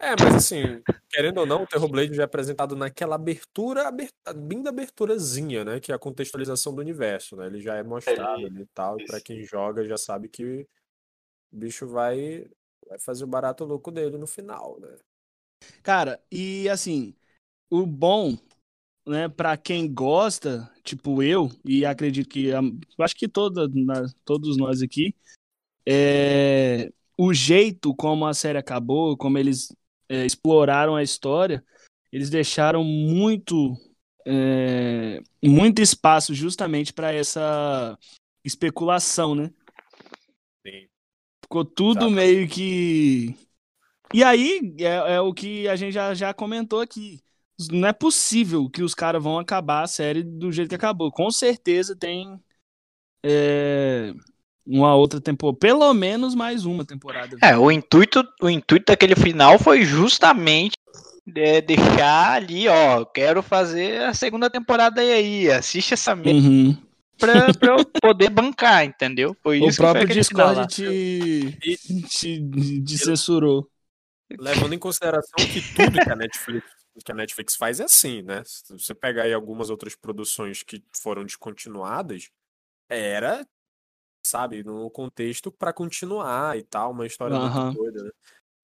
É, 0.00 0.16
mas 0.18 0.34
assim, 0.34 0.82
querendo 1.10 1.38
ou 1.38 1.46
não, 1.46 1.62
o 1.62 1.66
Terrorblade 1.66 2.14
já 2.14 2.22
é 2.22 2.24
apresentado 2.24 2.74
naquela 2.74 3.16
abertura, 3.16 3.86
aberta, 3.86 4.32
bem 4.32 4.62
da 4.62 4.70
aberturazinha, 4.70 5.62
né? 5.62 5.78
Que 5.78 5.92
é 5.92 5.94
a 5.94 5.98
contextualização 5.98 6.74
do 6.74 6.80
universo, 6.80 7.36
né? 7.36 7.46
Ele 7.46 7.60
já 7.60 7.74
é 7.76 7.82
mostrado 7.82 8.46
ali 8.46 8.62
e 8.62 8.66
tal, 8.74 8.98
e 8.98 9.04
pra 9.06 9.20
quem 9.20 9.44
joga 9.44 9.86
já 9.86 9.98
sabe 9.98 10.28
que 10.30 10.66
o 11.52 11.56
bicho 11.56 11.86
vai, 11.86 12.48
vai 12.88 12.98
fazer 12.98 13.24
o 13.24 13.28
barato 13.28 13.62
louco 13.64 13.90
dele 13.90 14.16
no 14.16 14.26
final, 14.26 14.80
né? 14.80 14.96
Cara, 15.82 16.18
e 16.32 16.66
assim, 16.70 17.14
o 17.68 17.84
bom, 17.84 18.38
né, 19.06 19.28
pra 19.28 19.58
quem 19.58 19.92
gosta, 19.92 20.72
tipo 20.82 21.22
eu, 21.22 21.50
e 21.62 21.84
acredito 21.84 22.28
que, 22.30 22.48
acho 22.98 23.14
que 23.14 23.28
toda, 23.28 23.68
na- 23.68 24.06
todos 24.24 24.56
nós 24.56 24.80
aqui, 24.80 25.14
é 25.86 26.90
o 27.18 27.34
jeito 27.34 27.94
como 27.94 28.26
a 28.26 28.32
série 28.32 28.56
acabou, 28.56 29.14
como 29.14 29.36
eles 29.36 29.76
é, 30.10 30.26
exploraram 30.26 30.96
a 30.96 31.04
história, 31.04 31.64
eles 32.10 32.28
deixaram 32.28 32.82
muito, 32.82 33.76
é, 34.26 35.22
muito 35.42 35.80
espaço 35.80 36.34
justamente 36.34 36.92
para 36.92 37.12
essa 37.12 37.96
especulação, 38.44 39.36
né? 39.36 39.52
Sim. 40.66 40.88
Ficou 41.44 41.64
tudo 41.64 42.00
Exato. 42.00 42.10
meio 42.10 42.48
que. 42.48 43.36
E 44.12 44.24
aí 44.24 44.74
é, 44.80 45.14
é 45.14 45.20
o 45.20 45.32
que 45.32 45.68
a 45.68 45.76
gente 45.76 45.92
já, 45.92 46.12
já 46.12 46.34
comentou 46.34 46.80
aqui. 46.80 47.20
Não 47.70 47.86
é 47.86 47.92
possível 47.92 48.68
que 48.68 48.82
os 48.82 48.94
caras 48.94 49.22
vão 49.22 49.38
acabar 49.38 49.82
a 49.84 49.86
série 49.86 50.24
do 50.24 50.50
jeito 50.50 50.70
que 50.70 50.74
acabou. 50.74 51.12
Com 51.12 51.30
certeza 51.30 51.94
tem 51.94 52.42
é, 53.22 54.12
uma 54.66 54.94
outra 54.94 55.20
temporada, 55.20 55.58
pelo 55.58 55.92
menos 55.94 56.34
mais 56.34 56.64
uma 56.64 56.84
temporada. 56.84 57.36
É, 57.42 57.56
o 57.56 57.70
intuito, 57.70 58.22
o 58.42 58.48
intuito 58.48 58.86
daquele 58.86 59.16
final 59.16 59.58
foi 59.58 59.82
justamente 59.82 60.74
é, 61.34 61.60
deixar 61.60 62.32
ali, 62.32 62.66
ó, 62.68 63.04
quero 63.04 63.42
fazer 63.42 64.02
a 64.02 64.14
segunda 64.14 64.50
temporada 64.50 65.00
aí, 65.00 65.50
assiste 65.50 65.94
essa 65.94 66.14
merda 66.14 66.30
Uhum. 66.32 66.76
pra, 67.18 67.52
pra 67.54 67.76
eu 67.78 67.84
poder 68.00 68.30
bancar, 68.30 68.84
entendeu? 68.84 69.36
Foi 69.42 69.60
O 69.60 69.68
isso 69.68 69.80
que 69.80 69.86
foi 69.88 69.92
próprio 69.92 70.08
lá. 70.08 70.14
Discord 70.14 70.66
te, 70.74 71.58
te, 72.08 72.82
te 72.82 72.98
censurou. 72.98 73.68
Levando 74.38 74.72
em 74.74 74.78
consideração 74.78 75.34
que 75.52 75.60
tudo 75.74 75.92
que 76.00 76.10
a 76.10 76.16
Netflix, 76.16 76.66
que 77.04 77.12
a 77.12 77.14
Netflix 77.14 77.56
faz 77.56 77.80
é 77.80 77.84
assim, 77.84 78.22
né? 78.22 78.42
Se 78.44 78.72
você 78.72 78.94
pegar 78.94 79.24
aí 79.24 79.32
algumas 79.32 79.70
outras 79.70 79.96
produções 79.96 80.62
que 80.62 80.82
foram 81.02 81.24
descontinuadas, 81.24 82.28
era, 82.88 83.46
sabe, 84.30 84.62
no 84.62 84.88
contexto 84.90 85.50
pra 85.50 85.72
continuar 85.72 86.56
e 86.56 86.62
tal, 86.62 86.92
uma 86.92 87.06
história 87.06 87.36
Aham. 87.36 87.64
muito 87.64 87.78
doida, 87.78 88.04
né? 88.04 88.10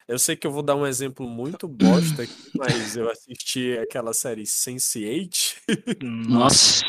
Eu 0.08 0.20
sei 0.20 0.36
que 0.36 0.46
eu 0.46 0.52
vou 0.52 0.62
dar 0.62 0.76
um 0.76 0.86
exemplo 0.86 1.28
muito 1.28 1.66
bosta 1.66 2.22
aqui, 2.22 2.32
mas 2.54 2.96
eu 2.96 3.10
assisti 3.10 3.76
aquela 3.76 4.14
série 4.14 4.44
Sense8, 4.44 5.56
Nossa. 6.02 6.84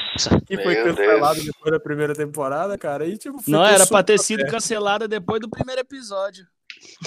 que 0.46 0.56
foi 0.62 0.76
cancelada 0.76 1.42
depois 1.42 1.72
da 1.72 1.80
primeira 1.80 2.14
temporada, 2.14 2.78
cara, 2.78 3.08
e 3.08 3.18
tipo, 3.18 3.38
Não, 3.48 3.66
era 3.66 3.88
pra 3.88 4.04
ter 4.04 4.20
sido 4.20 4.46
cancelada 4.46 5.08
depois 5.08 5.42
do 5.42 5.50
primeiro 5.50 5.82
episódio. 5.82 6.46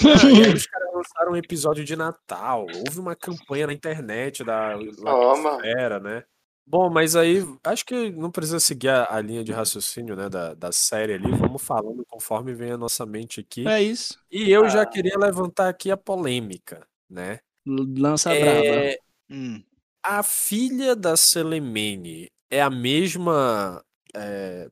Ah, 0.03 0.53
os 0.53 0.67
caras 0.67 0.89
lançaram 0.93 1.31
um 1.31 1.35
episódio 1.37 1.83
de 1.85 1.95
Natal. 1.95 2.67
Houve 2.67 2.99
uma 2.99 3.15
campanha 3.15 3.67
na 3.67 3.73
internet 3.73 4.43
da 4.43 4.77
Toma. 4.97 5.65
era, 5.65 5.99
né? 5.99 6.23
Bom, 6.65 6.89
mas 6.89 7.15
aí 7.15 7.39
acho 7.65 7.85
que 7.85 8.11
não 8.11 8.31
precisa 8.31 8.59
seguir 8.59 8.89
a, 8.89 9.15
a 9.15 9.21
linha 9.21 9.43
de 9.43 9.51
raciocínio, 9.51 10.15
né, 10.15 10.29
da, 10.29 10.53
da 10.53 10.71
série 10.71 11.13
ali. 11.13 11.29
Vamos 11.31 11.61
falando 11.61 12.05
conforme 12.07 12.53
vem 12.53 12.71
a 12.71 12.77
nossa 12.77 13.05
mente 13.05 13.41
aqui. 13.41 13.67
É 13.67 13.81
isso. 13.81 14.17
E 14.31 14.49
eu 14.49 14.69
já 14.69 14.83
Ah. 14.83 14.85
queria 14.85 15.17
levantar 15.17 15.67
aqui 15.69 15.91
a 15.91 15.97
polêmica, 15.97 16.87
né? 17.09 17.39
Lança 17.65 18.33
brava. 18.33 18.63
É, 18.65 18.97
Hum. 19.29 19.63
a 20.03 20.23
filha 20.23 20.95
da 20.95 21.15
Selemene 21.15 22.29
é 22.49 22.61
a 22.61 22.69
mesma 22.69 23.83
é, 24.15 24.69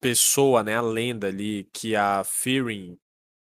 pessoa, 0.00 0.62
né, 0.62 0.76
a 0.76 0.82
lenda 0.82 1.28
ali 1.28 1.68
que 1.72 1.96
a 1.96 2.24
Fearing 2.24 2.98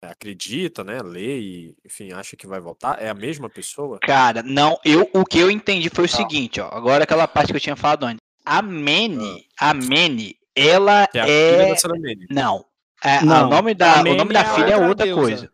acredita, 0.09 0.83
né, 0.83 0.99
lê 1.01 1.39
e, 1.39 1.75
enfim, 1.85 2.11
acha 2.11 2.35
que 2.35 2.47
vai 2.47 2.59
voltar? 2.59 3.01
É 3.01 3.09
a 3.09 3.13
mesma 3.13 3.49
pessoa? 3.49 3.99
Cara, 4.01 4.41
não, 4.43 4.79
eu, 4.83 5.09
o 5.13 5.25
que 5.25 5.39
eu 5.39 5.51
entendi 5.51 5.89
foi 5.89 6.05
o 6.05 6.11
Não. 6.11 6.15
seguinte, 6.15 6.59
ó, 6.61 6.69
agora 6.69 7.03
aquela 7.03 7.27
parte 7.27 7.51
que 7.51 7.57
eu 7.57 7.61
tinha 7.61 7.75
falado 7.75 8.05
antes. 8.05 8.19
A 8.45 8.61
Manny, 8.61 9.45
a 9.59 9.73
Manny, 9.73 10.35
ela 10.55 11.07
é 11.13 11.19
a 11.19 11.25
filha 11.25 11.31
é... 11.31 11.73
da. 11.73 12.33
Não, 12.33 12.65
é, 13.03 13.21
Não, 13.23 13.47
o 13.47 13.49
nome 13.49 13.71
a 13.71 13.73
da, 13.73 13.93
o 13.93 13.97
Manny 13.97 14.17
nome 14.17 14.33
da 14.33 14.39
é 14.39 14.43
a 14.43 14.55
filha 14.55 14.73
é 14.73 14.77
outra 14.77 15.05
deusa. 15.05 15.21
coisa. 15.21 15.49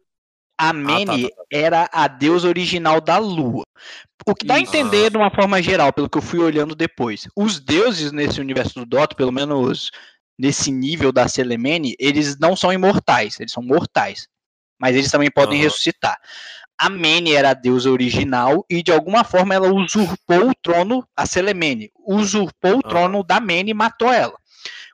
A 0.58 0.74
Manny 0.74 1.24
tá, 1.24 1.36
tá. 1.36 1.44
era 1.52 1.90
a 1.92 2.08
deusa 2.08 2.48
original 2.48 3.02
da 3.02 3.18
lua. 3.18 3.64
O 4.28 4.36
que 4.36 4.46
dá 4.46 4.56
a 4.56 4.60
Isso. 4.60 4.76
entender 4.76 5.10
de 5.10 5.18
uma 5.18 5.32
forma 5.32 5.62
geral, 5.62 5.92
pelo 5.92 6.08
que 6.08 6.18
eu 6.18 6.22
fui 6.22 6.40
olhando 6.40 6.76
depois. 6.76 7.28
Os 7.36 7.60
deuses 7.60 8.12
nesse 8.12 8.40
universo 8.40 8.76
do 8.76 8.86
Dota, 8.86 9.16
pelo 9.16 9.32
menos 9.32 9.90
nesse 10.38 10.72
nível 10.72 11.12
da 11.12 11.28
Selemene, 11.28 11.96
eles 12.00 12.38
não 12.38 12.56
são 12.56 12.72
imortais, 12.72 13.40
eles 13.40 13.52
são 13.52 13.64
mortais. 13.64 14.28
Mas 14.82 14.96
eles 14.96 15.12
também 15.12 15.30
podem 15.30 15.60
Aham. 15.60 15.66
ressuscitar. 15.66 16.18
A 16.76 16.90
Mene 16.90 17.34
era 17.34 17.52
a 17.52 17.54
deusa 17.54 17.92
original 17.92 18.66
e 18.68 18.82
de 18.82 18.92
alguma 18.92 19.24
forma 19.24 19.54
ela 19.54 19.72
usurpou 19.72 20.50
o 20.50 20.56
trono, 20.56 21.08
a 21.16 21.28
Selemene, 21.28 21.92
usurpou 22.08 22.80
o 22.80 22.82
trono 22.82 23.24
da 23.24 23.40
Mene 23.40 23.70
e 23.70 23.76
matou 23.76 24.12
ela. 24.12 24.34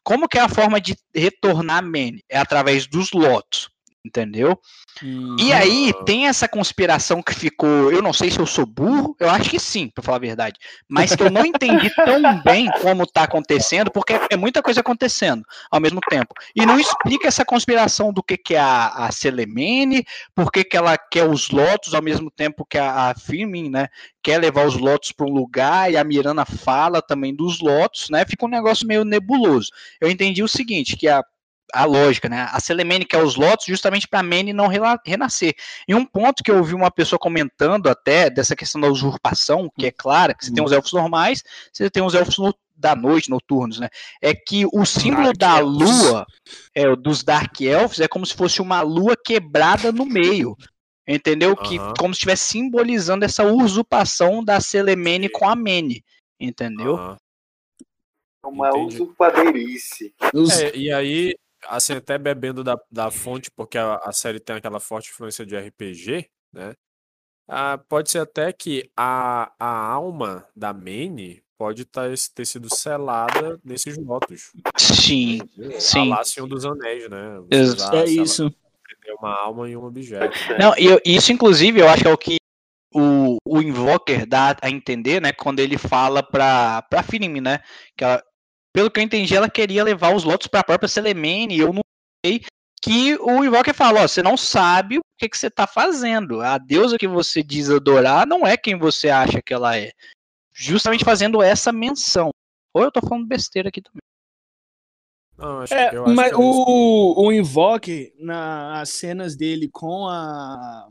Como 0.04 0.28
que 0.28 0.38
é 0.38 0.42
a 0.42 0.50
forma 0.50 0.82
de 0.82 0.98
retornar 1.16 1.78
a 1.78 1.82
Mene? 1.82 2.22
É 2.30 2.38
através 2.38 2.88
dos 2.88 3.12
lotos, 3.14 3.70
entendeu? 4.08 4.60
Hum. 5.04 5.36
E 5.40 5.54
aí 5.54 5.94
Ah. 5.96 6.04
tem 6.04 6.28
essa 6.28 6.48
conspiração 6.48 7.22
que 7.22 7.34
ficou, 7.34 7.92
eu 7.92 8.02
não 8.02 8.12
sei 8.14 8.32
se 8.32 8.40
eu 8.40 8.46
sou 8.46 8.66
burro, 8.66 9.16
eu 9.20 9.30
acho 9.30 9.50
que 9.50 9.60
sim, 9.60 9.90
pra 9.94 10.04
falar 10.04 10.18
a 10.18 10.22
verdade, 10.22 10.58
mas 10.90 11.16
que 11.16 11.22
eu 11.22 11.30
não 11.30 11.46
entendi 11.46 11.90
tão 11.96 12.42
bem 12.44 12.68
como 12.82 13.06
tá 13.06 13.24
acontecendo, 13.24 13.92
porque 13.92 14.14
é 14.30 14.36
muita 14.36 14.64
coisa 14.64 14.80
acontecendo 14.80 15.44
ao 15.70 15.80
mesmo 15.80 16.00
tempo. 16.10 16.34
E 16.56 16.66
não 16.66 16.80
explica 16.80 17.28
essa 17.28 17.46
conspiração 17.46 18.12
do 18.12 18.24
que 18.24 18.38
que 18.38 18.56
é 18.56 18.60
a, 18.60 18.88
a 19.06 19.12
Selemene, 19.12 20.06
por 20.34 20.52
que 20.52 20.64
que 20.64 20.78
ela 20.78 20.98
quer 20.98 21.30
os 21.30 21.50
lotos 21.50 21.94
ao 21.94 22.02
mesmo 22.02 22.32
tempo 22.32 22.66
que 22.66 22.78
a, 22.78 23.10
a 23.10 23.16
Firmin, 23.16 23.70
né, 23.70 23.88
quer 24.24 24.40
levar 24.40 24.66
os 24.66 24.76
lotos 24.76 25.12
para 25.12 25.26
um 25.26 25.34
lugar 25.34 25.92
e 25.92 25.98
a 25.98 26.04
Mirana 26.04 26.46
fala 26.46 27.02
também 27.02 27.36
dos 27.36 27.60
lotos, 27.60 28.10
né? 28.10 28.26
Fica 28.26 28.46
um 28.46 28.50
negócio 28.50 28.88
meio 28.88 29.04
nebuloso. 29.06 29.70
Eu 30.02 30.10
entendi 30.10 30.44
o 30.44 30.48
seguinte, 30.48 30.98
que 30.98 31.08
a 31.08 31.24
a 31.74 31.86
lógica, 31.86 32.30
né? 32.30 32.48
A 32.52 32.60
Selemene 32.60 33.06
quer 33.06 33.22
os 33.24 33.36
lotos 33.36 33.66
justamente 33.66 34.08
para 34.08 34.20
a 34.20 34.24
Mene 34.24 34.54
não 34.54 34.68
renascer. 35.06 35.54
E 35.88 35.94
um 35.94 36.06
ponto 36.06 36.44
que 36.44 36.50
eu 36.50 36.58
ouvi 36.58 36.74
uma 36.74 36.90
pessoa 36.92 37.20
comentando 37.20 37.90
até 37.90 38.30
dessa 38.30 38.56
questão 38.56 38.80
da 38.80 38.88
usurpação, 38.88 39.70
que 39.78 39.86
é 39.86 39.92
clara, 39.92 40.34
que 40.34 40.46
você 40.46 40.54
tem 40.54 40.64
os 40.64 40.72
elfos 40.72 40.94
normais, 40.94 41.44
você 41.72 41.90
tem 41.90 42.04
os 42.04 42.14
elfos 42.16 42.38
no- 42.38 42.56
da 42.76 42.96
noite, 42.96 43.30
noturnos, 43.30 43.80
né? 43.80 43.90
É 44.22 44.36
que 44.36 44.66
o 44.72 44.86
símbolo 44.86 45.34
Dark 45.34 45.38
da 45.38 45.60
Elves. 45.60 45.90
lua, 45.90 46.28
é, 46.76 46.96
dos 46.96 47.24
Dark 47.24 47.60
Elves, 47.60 48.00
é 48.00 48.08
como 48.08 48.26
se 48.26 48.36
fosse 48.36 48.62
uma 48.62 48.82
lua 48.82 49.16
quebrada 49.18 49.92
no 49.92 50.06
meio. 50.06 50.56
Entendeu? 51.08 51.56
Que 51.56 51.80
Aham. 51.80 51.94
como 51.98 52.14
se 52.14 52.18
estivesse 52.18 52.46
simbolizando 52.46 53.24
essa 53.26 53.44
usurpação 53.46 54.44
da 54.44 54.60
Selemene 54.60 55.30
com 55.30 55.48
a 55.50 55.56
Mene. 55.56 56.04
Entendeu? 56.40 56.96
Aham. 56.98 57.18
Uma 58.44 58.70
usurpadeirice. 58.78 60.14
É, 60.62 60.78
e 60.78 60.92
aí, 60.94 61.36
assim, 61.70 61.94
até 61.94 62.18
bebendo 62.18 62.64
da, 62.64 62.78
da 62.92 63.12
fonte, 63.12 63.50
porque 63.52 63.78
a, 63.78 63.96
a 64.04 64.12
série 64.12 64.40
tem 64.40 64.56
aquela 64.56 64.80
forte 64.80 65.10
influência 65.10 65.46
de 65.46 65.56
RPG, 65.56 66.30
né? 66.54 66.74
Ah, 67.48 67.78
pode 67.78 68.12
ser 68.12 68.20
até 68.20 68.52
que 68.52 68.92
a, 68.96 69.52
a 69.58 69.88
alma 69.88 70.46
da 70.56 70.74
Mane 70.74 71.42
pode 71.58 71.86
tá, 71.86 72.02
ter 72.36 72.46
sido 72.46 72.74
selada 72.74 73.60
nesses 73.64 73.98
lotos. 73.98 74.52
Sim, 74.78 75.40
sim. 75.80 76.12
A 76.14 76.24
Senhor 76.24 76.48
dos 76.48 76.66
Anéis, 76.66 77.10
né? 77.10 77.40
Usar, 77.52 77.96
é 77.96 78.06
isso. 78.06 78.52
prender 78.84 79.16
uma 79.20 79.34
alma 79.34 79.70
em 79.70 79.78
um 79.78 79.86
objeto. 79.86 80.38
Ser. 80.38 80.60
Não, 80.60 80.74
e 80.78 80.86
eu- 80.86 81.02
isso, 81.06 81.32
inclusive, 81.32 81.80
eu 81.80 81.88
acho 81.88 82.04
que 82.04 82.08
é 82.10 82.14
o 82.14 82.18
que 82.18 82.38
o, 82.94 83.38
o 83.46 83.62
Invoker 83.62 84.26
dá 84.26 84.56
a 84.62 84.70
entender, 84.70 85.22
né? 85.22 85.32
Quando 85.32 85.60
ele 85.60 85.78
fala 85.78 86.22
pra, 86.22 86.82
pra 86.84 87.04
Firim, 87.04 87.40
né? 87.42 87.60
Que 87.96 88.04
ela, 88.04 88.24
pelo 88.78 88.92
que 88.92 89.00
eu 89.00 89.04
entendi, 89.04 89.36
ela 89.36 89.50
queria 89.50 89.84
levar 89.84 90.14
os 90.14 90.24
lotos 90.24 90.46
pra 90.46 90.64
própria 90.64 90.88
Selemene, 90.88 91.56
e 91.56 91.60
eu 91.62 91.74
não 91.74 91.82
sei 92.24 92.44
que 92.80 93.16
o 93.16 93.44
Invoker 93.44 93.74
fala, 93.74 94.04
ó, 94.04 94.08
você 94.08 94.22
não 94.22 94.38
sabe 94.38 95.00
o 95.00 95.02
que, 95.18 95.28
que 95.28 95.36
você 95.36 95.50
tá 95.50 95.66
fazendo. 95.66 96.42
A 96.42 96.60
deusa 96.60 96.96
que 96.96 97.08
você 97.08 97.42
diz 97.42 97.72
adorar 97.72 98.28
não 98.28 98.46
é 98.46 98.56
quem 98.56 98.78
você 98.78 99.10
acha 99.10 99.42
que 99.42 99.52
ela 99.52 99.76
é. 99.76 99.94
Justamente 100.54 101.04
fazendo 101.04 101.42
essa 101.42 101.72
menção. 101.72 102.30
Ou 102.72 102.84
eu 102.84 102.92
tô 102.92 103.02
falando 103.02 103.26
besteira 103.26 103.70
aqui 103.70 103.82
também. 103.82 103.98
Não, 105.36 105.62
acho, 105.62 105.74
É, 105.74 105.96
eu 105.96 106.06
acho 106.06 106.14
mas 106.14 106.28
que 106.28 106.36
é 106.36 106.40
isso. 106.40 106.66
o, 106.68 107.26
o 107.26 107.32
Invoke, 107.32 108.14
nas 108.20 108.90
cenas 108.90 109.36
dele 109.36 109.68
com 109.70 110.08
a 110.08 110.88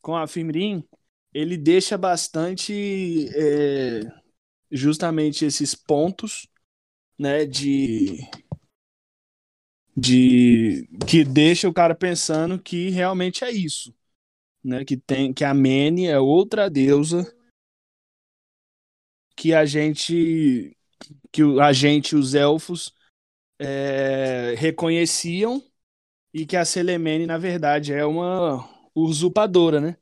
com 0.00 0.14
a 0.14 0.28
Fimrin, 0.28 0.84
ele 1.34 1.56
deixa 1.56 1.98
bastante 1.98 3.28
é, 3.34 4.00
justamente 4.70 5.44
esses 5.44 5.74
pontos, 5.74 6.46
né, 7.18 7.44
de 7.44 8.18
de 9.96 10.88
que 11.08 11.24
deixa 11.24 11.68
o 11.68 11.74
cara 11.74 11.94
pensando 11.94 12.58
que 12.58 12.88
realmente 12.90 13.42
é 13.44 13.50
isso, 13.50 13.92
né, 14.62 14.84
que 14.84 14.96
tem 14.96 15.32
que 15.32 15.44
a 15.44 15.52
Mene 15.52 16.06
é 16.06 16.18
outra 16.18 16.70
deusa 16.70 17.34
que 19.36 19.52
a 19.54 19.64
gente 19.64 20.76
que 21.32 21.42
a 21.60 21.72
gente 21.72 22.16
os 22.16 22.34
elfos 22.34 22.92
é, 23.58 24.54
reconheciam 24.56 25.62
e 26.32 26.46
que 26.46 26.56
a 26.56 26.64
Selemene, 26.64 27.26
na 27.26 27.38
verdade, 27.38 27.92
é 27.92 28.04
uma 28.04 28.68
usurpadora, 28.94 29.80
né? 29.80 29.96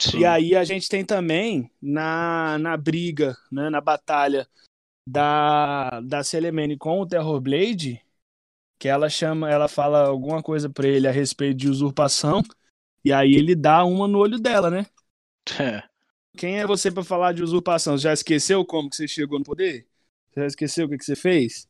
Sim. 0.00 0.20
E 0.20 0.26
aí 0.26 0.54
a 0.54 0.62
gente 0.64 0.88
tem 0.88 1.04
também 1.04 1.70
na, 1.82 2.58
na 2.58 2.76
briga, 2.76 3.36
né, 3.50 3.68
na 3.68 3.80
batalha 3.80 4.48
da, 5.08 6.00
da 6.00 6.22
Selemene 6.22 6.76
com 6.76 7.00
o 7.00 7.06
Terrorblade, 7.06 8.02
que 8.78 8.88
ela 8.88 9.08
chama, 9.08 9.50
ela 9.50 9.68
fala 9.68 10.06
alguma 10.06 10.42
coisa 10.42 10.68
pra 10.68 10.86
ele 10.86 11.08
a 11.08 11.10
respeito 11.10 11.56
de 11.56 11.68
usurpação, 11.68 12.42
e 13.04 13.12
aí 13.12 13.34
ele 13.34 13.54
dá 13.54 13.84
uma 13.84 14.06
no 14.06 14.18
olho 14.18 14.38
dela, 14.38 14.70
né? 14.70 14.86
quem 16.36 16.58
é 16.58 16.66
você 16.66 16.90
para 16.90 17.02
falar 17.02 17.32
de 17.32 17.42
usurpação? 17.42 17.96
Já 17.96 18.12
esqueceu 18.12 18.64
como 18.64 18.90
que 18.90 18.96
você 18.96 19.08
chegou 19.08 19.38
no 19.38 19.44
poder? 19.44 19.86
Já 20.36 20.46
esqueceu 20.46 20.86
o 20.86 20.88
que, 20.88 20.98
que 20.98 21.04
você 21.04 21.16
fez? 21.16 21.66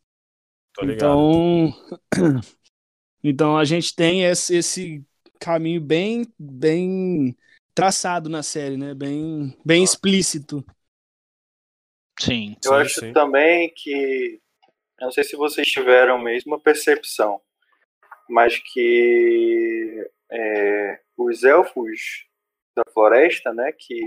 Tô 0.75 0.85
ligado. 0.85 1.13
Então, 1.13 1.73
então 3.23 3.57
a 3.57 3.65
gente 3.65 3.95
tem 3.95 4.25
esse, 4.25 4.57
esse 4.57 5.05
caminho 5.39 5.81
bem, 5.81 6.27
bem 6.39 7.37
traçado 7.73 8.29
na 8.29 8.43
série, 8.43 8.77
né? 8.77 8.95
Bem, 8.95 9.57
bem 9.65 9.85
explícito. 9.85 10.65
Sim. 12.19 12.57
Eu 12.65 12.73
Sim, 12.73 12.77
acho 12.77 13.01
sim. 13.01 13.13
também 13.13 13.73
que. 13.75 14.41
Não 15.01 15.11
sei 15.11 15.23
se 15.23 15.37
vocês 15.37 15.69
tiveram 15.69 16.17
a 16.17 16.23
mesma 16.23 16.59
percepção, 16.59 17.41
mas 18.29 18.59
que 18.59 20.11
é, 20.31 21.01
os 21.17 21.45
elfos 21.45 22.27
da 22.77 22.83
floresta, 22.93 23.53
né, 23.53 23.73
que 23.73 24.01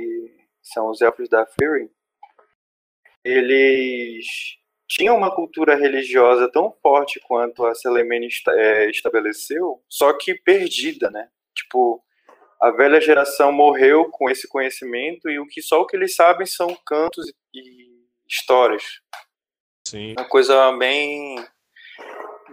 são 0.61 0.89
os 0.89 1.01
elfos 1.01 1.29
da 1.29 1.45
Fury, 1.45 1.89
eles 3.23 4.25
tinham 4.87 5.15
uma 5.15 5.33
cultura 5.33 5.75
religiosa 5.75 6.51
tão 6.51 6.71
forte 6.81 7.19
quanto 7.21 7.65
a 7.65 7.73
Selemene 7.73 8.27
é, 8.49 8.89
estabeleceu, 8.89 9.81
só 9.87 10.11
que 10.17 10.35
perdida, 10.35 11.09
né? 11.09 11.29
Tipo, 11.55 12.03
a 12.61 12.71
velha 12.71 12.99
geração 12.99 13.51
morreu 13.51 14.09
com 14.09 14.29
esse 14.29 14.47
conhecimento 14.47 15.29
e 15.29 15.39
o 15.39 15.47
que 15.47 15.61
só 15.61 15.81
o 15.81 15.87
que 15.87 15.95
eles 15.95 16.15
sabem 16.15 16.45
são 16.45 16.75
cantos 16.85 17.25
e 17.53 17.80
histórias. 18.31 18.83
Sim. 19.87 20.13
Uma 20.13 20.27
coisa 20.27 20.71
bem 20.77 21.45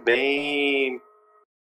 bem 0.03 1.01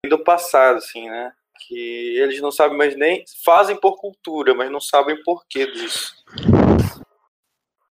do 0.08 0.24
passado 0.24 0.78
assim, 0.78 1.10
né? 1.10 1.34
Que 1.68 2.18
eles 2.18 2.42
não 2.42 2.52
sabem 2.52 2.78
mais 2.78 2.96
nem 2.98 3.24
fazem 3.44 3.80
por 3.80 3.98
cultura, 3.98 4.54
mas 4.54 4.72
não 4.72 4.82
sabem 4.82 5.22
porquê 5.24 5.72
disso. 5.72 6.14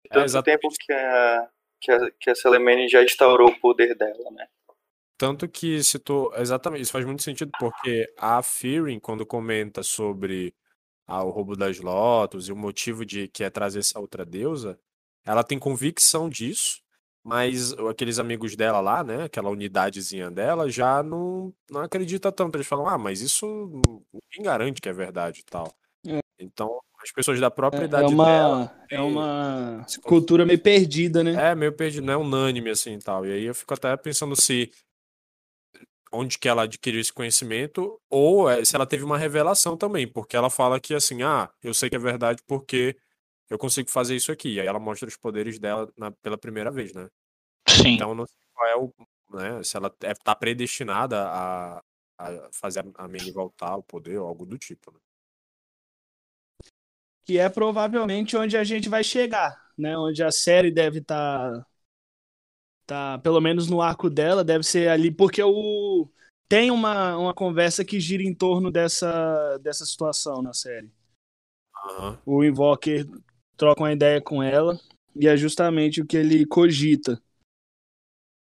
É, 0.07 0.15
Tanto 0.15 0.25
exatamente. 0.25 0.61
tempo 0.61 0.75
que 0.79 0.93
a 0.93 1.49
que 1.81 1.93
a, 1.93 2.11
que 2.21 2.31
a 2.31 2.35
Selemene 2.35 2.89
já 2.89 3.03
instaurou 3.05 3.51
o 3.51 3.61
poder 3.61 3.95
dela, 3.95 4.31
né? 4.33 4.49
Tanto 5.17 5.49
que 5.49 5.83
citou. 5.83 6.33
Exatamente, 6.37 6.83
isso 6.83 6.93
faz 6.93 7.05
muito 7.05 7.23
sentido, 7.23 7.51
porque 7.59 8.13
a 8.17 8.43
Fearing, 8.43 8.99
quando 9.01 9.27
comenta 9.27 9.83
sobre 9.83 10.55
ah, 11.07 11.23
o 11.25 11.31
roubo 11.31 11.57
das 11.57 11.79
Lotus 11.81 12.49
e 12.49 12.53
o 12.53 12.57
motivo 12.57 13.05
de 13.05 13.29
que 13.29 13.45
é 13.45 13.51
trazer 13.51 13.81
essa 13.81 13.99
outra 13.99 14.25
deusa, 14.25 14.79
ela 15.29 15.45
tem 15.45 15.59
convicção 15.59 16.29
disso, 16.29 16.81
mas 17.23 17.75
aqueles 17.91 18.19
amigos 18.19 18.57
dela 18.57 18.81
lá, 18.81 19.05
né? 19.05 19.25
Aquela 19.25 19.51
unidadezinha 19.51 20.31
dela, 20.31 20.71
já 20.71 21.03
não, 21.03 21.53
não 21.71 21.83
acredita 21.83 22.33
tanto. 22.33 22.57
Eles 22.57 22.67
falam, 22.67 22.89
ah, 22.89 22.97
mas 22.97 23.21
isso 23.21 23.47
ninguém 24.11 24.43
garante 24.43 24.81
que 24.81 24.89
é 24.89 24.93
verdade 24.93 25.41
e 25.41 25.45
tal. 25.45 25.71
É. 26.07 26.19
Então, 26.41 26.81
as 27.03 27.13
pessoas 27.13 27.39
da 27.39 27.51
própria 27.51 27.83
É, 27.83 27.85
idade 27.85 28.11
é 28.11 28.15
uma, 28.15 28.25
dela. 28.25 28.87
é 28.91 29.01
uma 29.03 29.87
cultura 30.03 30.47
meio 30.47 30.59
perdida, 30.59 31.23
né? 31.23 31.51
É, 31.51 31.55
meio 31.55 31.75
perdido, 31.75 32.07
não 32.07 32.15
é 32.15 32.17
unânime 32.17 32.71
assim 32.71 32.95
e 32.95 32.99
tal. 32.99 33.27
E 33.27 33.33
aí 33.33 33.45
eu 33.45 33.55
fico 33.55 33.75
até 33.75 33.95
pensando 33.99 34.35
se 34.35 34.73
onde 36.11 36.39
que 36.39 36.49
ela 36.49 36.63
adquiriu 36.63 37.01
esse 37.01 37.13
conhecimento 37.13 38.01
ou 38.09 38.49
é, 38.49 38.65
se 38.65 38.75
ela 38.75 38.87
teve 38.87 39.05
uma 39.05 39.19
revelação 39.19 39.77
também, 39.77 40.09
porque 40.11 40.37
ela 40.37 40.49
fala 40.49 40.81
que 40.81 40.95
assim, 40.95 41.23
ah, 41.23 41.51
eu 41.63 41.75
sei 41.75 41.91
que 41.91 41.97
é 41.97 41.99
verdade 41.99 42.43
porque 42.47 42.97
eu 43.51 43.59
consigo 43.59 43.91
fazer 43.91 44.17
isso 44.17 44.31
aqui. 44.33 44.55
E 44.55 44.61
aí 44.61 44.67
ela 44.67 44.79
mostra 44.79 45.09
os 45.09 45.17
poderes 45.17 45.59
dela 45.59 45.91
na- 45.97 46.11
pela 46.11 46.39
primeira 46.39 46.71
vez, 46.71 46.93
né? 46.93 47.09
Sim. 47.69 47.95
Então 47.95 48.11
eu 48.11 48.15
não 48.15 48.27
sei 48.27 48.37
qual 48.55 48.67
é 48.69 48.77
o, 48.77 48.93
né, 49.31 49.63
se 49.63 49.77
ela 49.77 49.95
é, 50.03 50.15
tá 50.15 50.35
predestinada 50.35 51.29
a, 51.29 51.83
a 52.19 52.49
fazer 52.53 52.85
a 52.97 53.09
Manny 53.09 53.31
voltar 53.33 53.71
ao 53.71 53.83
poder 53.83 54.19
ou 54.19 54.27
algo 54.27 54.45
do 54.47 54.59
tipo. 54.59 54.93
Né? 54.93 54.99
Que 57.25 57.39
é 57.39 57.49
provavelmente 57.49 58.37
onde 58.37 58.57
a 58.57 58.65
gente 58.65 58.89
vai 58.89 59.05
chegar, 59.05 59.55
né? 59.77 59.97
Onde 59.99 60.23
a 60.25 60.33
série 60.33 60.71
deve 60.71 60.99
estar, 61.01 61.67
tá, 62.87 63.19
pelo 63.19 63.41
menos 63.41 63.69
no 63.69 63.83
arco 63.83 64.09
dela, 64.09 64.43
deve 64.43 64.65
ser 64.65 64.89
ali, 64.89 65.11
porque 65.11 65.43
o 65.43 66.09
tem 66.49 66.71
uma, 66.71 67.17
uma 67.19 67.35
conversa 67.35 67.85
que 67.85 68.01
gira 68.01 68.23
em 68.23 68.35
torno 68.35 68.71
dessa, 68.71 69.59
dessa 69.59 69.85
situação 69.85 70.41
na 70.41 70.55
série. 70.55 70.91
Aham. 71.91 72.19
O 72.25 72.43
Invoker 72.43 73.07
troca 73.59 73.83
uma 73.83 73.93
ideia 73.93 74.23
com 74.23 74.43
ela 74.43 74.81
e 75.15 75.27
é 75.27 75.37
justamente 75.37 76.01
o 76.01 76.07
que 76.07 76.17
ele 76.17 76.47
cogita. 76.47 77.21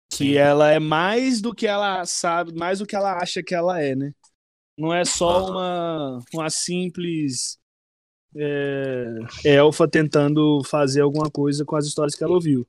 Que 0.09 0.29
Sim. 0.29 0.33
ela 0.35 0.71
é 0.71 0.79
mais 0.79 1.41
do 1.41 1.53
que 1.53 1.67
ela 1.67 2.05
sabe, 2.05 2.53
mais 2.53 2.79
do 2.79 2.87
que 2.87 2.95
ela 2.95 3.17
acha 3.17 3.43
que 3.43 3.53
ela 3.53 3.81
é, 3.81 3.95
né? 3.95 4.13
Não 4.77 4.93
é 4.93 5.05
só 5.05 5.37
Aham. 5.37 5.51
uma, 5.51 6.19
uma 6.33 6.49
simples 6.49 7.59
é, 8.35 9.05
elfa 9.45 9.87
tentando 9.87 10.63
fazer 10.63 11.01
alguma 11.01 11.29
coisa 11.29 11.63
com 11.65 11.75
as 11.75 11.85
histórias 11.85 12.15
que 12.15 12.23
ela 12.23 12.33
ouviu. 12.33 12.67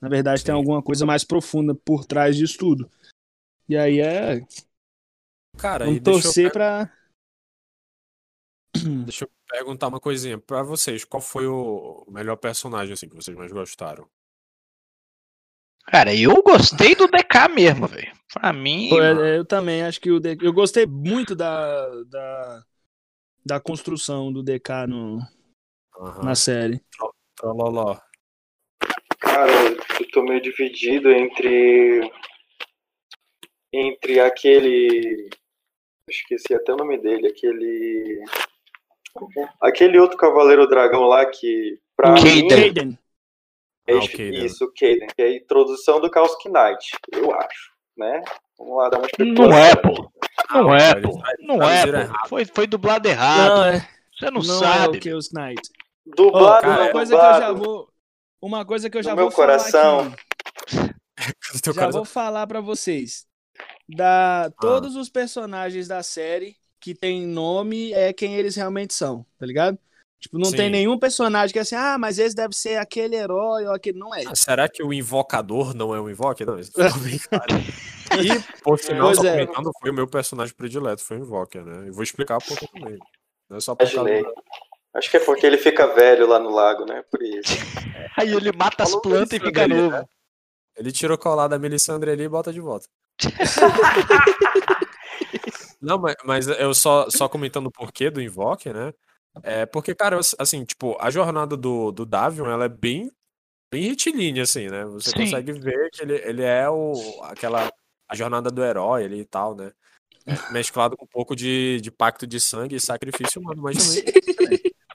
Na 0.00 0.08
verdade, 0.08 0.44
tem 0.44 0.54
alguma 0.54 0.82
coisa 0.82 1.04
mais 1.04 1.24
profunda 1.24 1.74
por 1.74 2.04
trás 2.04 2.36
disso 2.36 2.56
tudo. 2.58 2.90
E 3.68 3.76
aí 3.76 4.00
é. 4.00 4.46
Cara, 5.58 5.84
e 5.84 5.88
Vamos 5.88 6.00
deixa 6.00 6.18
eu 6.18 6.22
torcer 6.22 6.52
pra. 6.52 6.92
Deixa 9.04 9.24
eu 9.24 9.39
perguntar 9.50 9.88
uma 9.88 10.00
coisinha 10.00 10.38
pra 10.38 10.62
vocês. 10.62 11.04
Qual 11.04 11.20
foi 11.20 11.46
o 11.46 12.04
melhor 12.08 12.36
personagem 12.36 12.92
assim 12.92 13.08
que 13.08 13.16
vocês 13.16 13.36
mais 13.36 13.52
gostaram? 13.52 14.08
Cara, 15.86 16.14
eu 16.14 16.40
gostei 16.42 16.94
do 16.94 17.08
DK 17.08 17.48
mesmo, 17.52 17.88
velho. 17.88 18.12
Pra 18.32 18.52
mim. 18.52 18.88
Pô, 18.90 19.02
é- 19.02 19.32
é, 19.34 19.38
eu 19.38 19.44
também 19.44 19.82
acho 19.82 20.00
que 20.00 20.10
o 20.10 20.20
DK. 20.20 20.44
Eu 20.46 20.52
gostei 20.52 20.86
muito 20.86 21.34
da, 21.34 21.88
da, 22.04 22.64
da 23.44 23.60
construção 23.60 24.32
do 24.32 24.42
DK 24.42 24.86
no, 24.86 25.18
Aham. 25.98 26.22
na 26.22 26.34
série. 26.34 26.80
Trololó. 27.36 27.98
Cara, 29.18 29.50
eu 29.52 30.10
tô 30.12 30.22
meio 30.22 30.40
dividido 30.40 31.10
entre. 31.10 32.08
Entre 33.72 34.20
aquele. 34.20 35.28
Esqueci 36.08 36.54
até 36.54 36.72
o 36.72 36.76
nome 36.76 36.98
dele, 36.98 37.28
aquele. 37.28 38.24
Aquele 39.60 39.98
outro 39.98 40.16
Cavaleiro 40.16 40.66
Dragão 40.68 41.02
lá 41.04 41.26
que. 41.26 41.78
Pra 41.96 42.12
mim, 42.12 42.48
Kaden. 42.48 42.48
Kaden. 42.74 42.98
é 43.86 43.92
Ah, 43.92 43.96
o 43.96 43.98
isso, 44.00 44.10
Kaden. 44.12 44.44
isso, 44.44 44.64
o 44.64 44.72
Kaden, 44.72 45.06
que 45.14 45.22
é 45.22 45.24
a 45.26 45.36
introdução 45.36 46.00
do 46.00 46.10
Chaos 46.12 46.32
Knight, 46.46 46.90
eu 47.12 47.32
acho, 47.34 47.70
né? 47.96 48.22
Vamos 48.58 48.76
lá 48.76 48.88
dar 48.88 48.98
uma 48.98 49.08
Não 49.18 49.52
é, 49.52 49.74
pô. 49.76 50.10
Não 50.52 50.74
é, 50.74 51.00
pô. 51.00 51.22
Não 51.40 51.58
vai 51.58 51.78
é, 51.80 51.86
pô. 52.06 52.28
Foi, 52.28 52.44
foi 52.44 52.66
dublado 52.66 53.08
errado. 53.08 53.48
Não, 53.56 53.64
é, 53.64 53.88
Você 54.12 54.26
não, 54.26 54.32
não 54.32 54.42
sabe. 54.42 54.96
é 54.96 55.00
o 55.00 55.02
Chaos 55.02 55.30
Knight. 55.32 55.62
Dublado, 56.06 56.62
cara, 56.62 56.82
uma 56.82 56.92
coisa 56.92 57.14
que 57.16 57.20
eu 57.22 57.22
já 57.40 57.52
dublado. 57.52 57.64
vou. 57.64 57.90
Uma 58.42 58.64
coisa 58.64 58.90
que 58.90 58.98
eu 58.98 59.02
já 59.02 59.10
No 59.10 59.16
vou 59.16 59.24
meu 59.26 59.30
falar 59.32 59.58
coração. 59.58 60.00
aqui. 60.00 60.16
Já 61.64 61.72
coração. 61.74 61.90
vou 61.92 62.04
falar 62.06 62.46
pra 62.46 62.60
vocês. 62.62 63.26
Da 63.88 64.50
todos 64.60 64.96
os 64.96 65.10
personagens 65.10 65.86
da 65.88 66.02
série 66.02 66.56
que 66.80 66.94
tem 66.94 67.26
nome 67.26 67.92
é 67.92 68.12
quem 68.12 68.36
eles 68.36 68.56
realmente 68.56 68.94
são, 68.94 69.26
tá 69.38 69.44
ligado? 69.44 69.78
Tipo, 70.20 70.38
não 70.38 70.50
tem 70.50 70.66
Sim. 70.66 70.70
nenhum 70.70 70.98
personagem 70.98 71.50
que 71.50 71.58
é 71.58 71.62
assim, 71.62 71.74
ah, 71.74 71.96
mas 71.98 72.18
esse 72.18 72.36
deve 72.36 72.54
ser 72.54 72.76
aquele 72.76 73.16
herói 73.16 73.64
ou 73.64 73.72
aquele 73.72 73.98
não 73.98 74.14
é. 74.14 74.24
Ah, 74.26 74.34
será 74.34 74.68
que 74.68 74.82
o 74.82 74.92
invocador 74.92 75.74
não 75.74 75.94
é 75.94 76.00
um 76.00 76.10
invoque? 76.10 76.44
Não, 76.44 76.58
isso 76.58 76.72
bem 77.02 77.18
claro. 77.18 77.54
E, 78.22 78.62
por 78.62 78.78
sinal, 78.78 79.14
só 79.14 79.24
é. 79.24 79.32
comentando, 79.32 79.70
foi 79.80 79.90
o 79.90 79.94
meu 79.94 80.06
personagem 80.06 80.54
predileto, 80.54 81.02
foi 81.02 81.18
o 81.18 81.22
Invoker, 81.22 81.64
né? 81.64 81.86
E 81.86 81.90
vou 81.90 82.02
explicar 82.02 82.38
por 82.38 82.58
que 82.58 82.68
também. 82.68 82.98
Não 83.48 83.56
é 83.56 83.60
só 83.60 83.74
por 83.74 83.88
Imaginei. 83.88 84.22
Acho 84.92 85.10
que 85.10 85.16
é 85.16 85.20
porque 85.20 85.46
ele 85.46 85.56
fica 85.56 85.86
velho 85.86 86.26
lá 86.26 86.38
no 86.38 86.50
lago, 86.50 86.84
né? 86.84 87.02
Por 87.10 87.22
isso. 87.22 87.54
Aí 88.18 88.34
ele 88.34 88.52
mata 88.52 88.82
as 88.82 88.94
plantas 88.96 89.38
e 89.38 89.40
fica 89.40 89.64
André, 89.64 89.76
novo. 89.76 89.96
né? 89.96 90.04
Ele 90.76 90.92
tirou 90.92 91.16
colar 91.16 91.48
da 91.48 91.58
Melissandre 91.58 92.10
ali 92.10 92.24
e 92.24 92.28
bota 92.28 92.52
de 92.52 92.60
volta. 92.60 92.86
Não, 95.80 95.98
mas, 95.98 96.14
mas 96.24 96.48
eu 96.48 96.74
só, 96.74 97.08
só 97.08 97.28
comentando 97.28 97.66
o 97.66 97.72
porquê 97.72 98.10
do 98.10 98.20
Invoker, 98.20 98.74
né? 98.74 98.92
É 99.42 99.64
porque, 99.64 99.94
cara, 99.94 100.18
assim, 100.38 100.64
tipo, 100.64 100.96
a 101.00 101.10
jornada 101.10 101.56
do, 101.56 101.90
do 101.92 102.04
Davion, 102.04 102.50
ela 102.50 102.64
é 102.64 102.68
bem, 102.68 103.10
bem 103.72 103.84
retilínea, 103.84 104.42
assim, 104.42 104.68
né? 104.68 104.84
Você 104.86 105.10
Sim. 105.10 105.16
consegue 105.16 105.52
ver 105.52 105.90
que 105.90 106.02
ele, 106.02 106.14
ele 106.16 106.42
é 106.42 106.68
o, 106.68 106.92
aquela, 107.22 107.70
a 108.08 108.14
jornada 108.14 108.50
do 108.50 108.62
herói 108.62 109.04
ali 109.04 109.20
e 109.20 109.24
tal, 109.24 109.54
né? 109.54 109.72
É, 110.26 110.52
mesclado 110.52 110.96
com 110.96 111.04
um 111.04 111.08
pouco 111.08 111.34
de, 111.34 111.80
de 111.80 111.90
pacto 111.90 112.26
de 112.26 112.38
sangue 112.38 112.76
e 112.76 112.80
sacrifício 112.80 113.40
humano, 113.40 113.62
mas 113.62 113.76
também. 113.76 114.04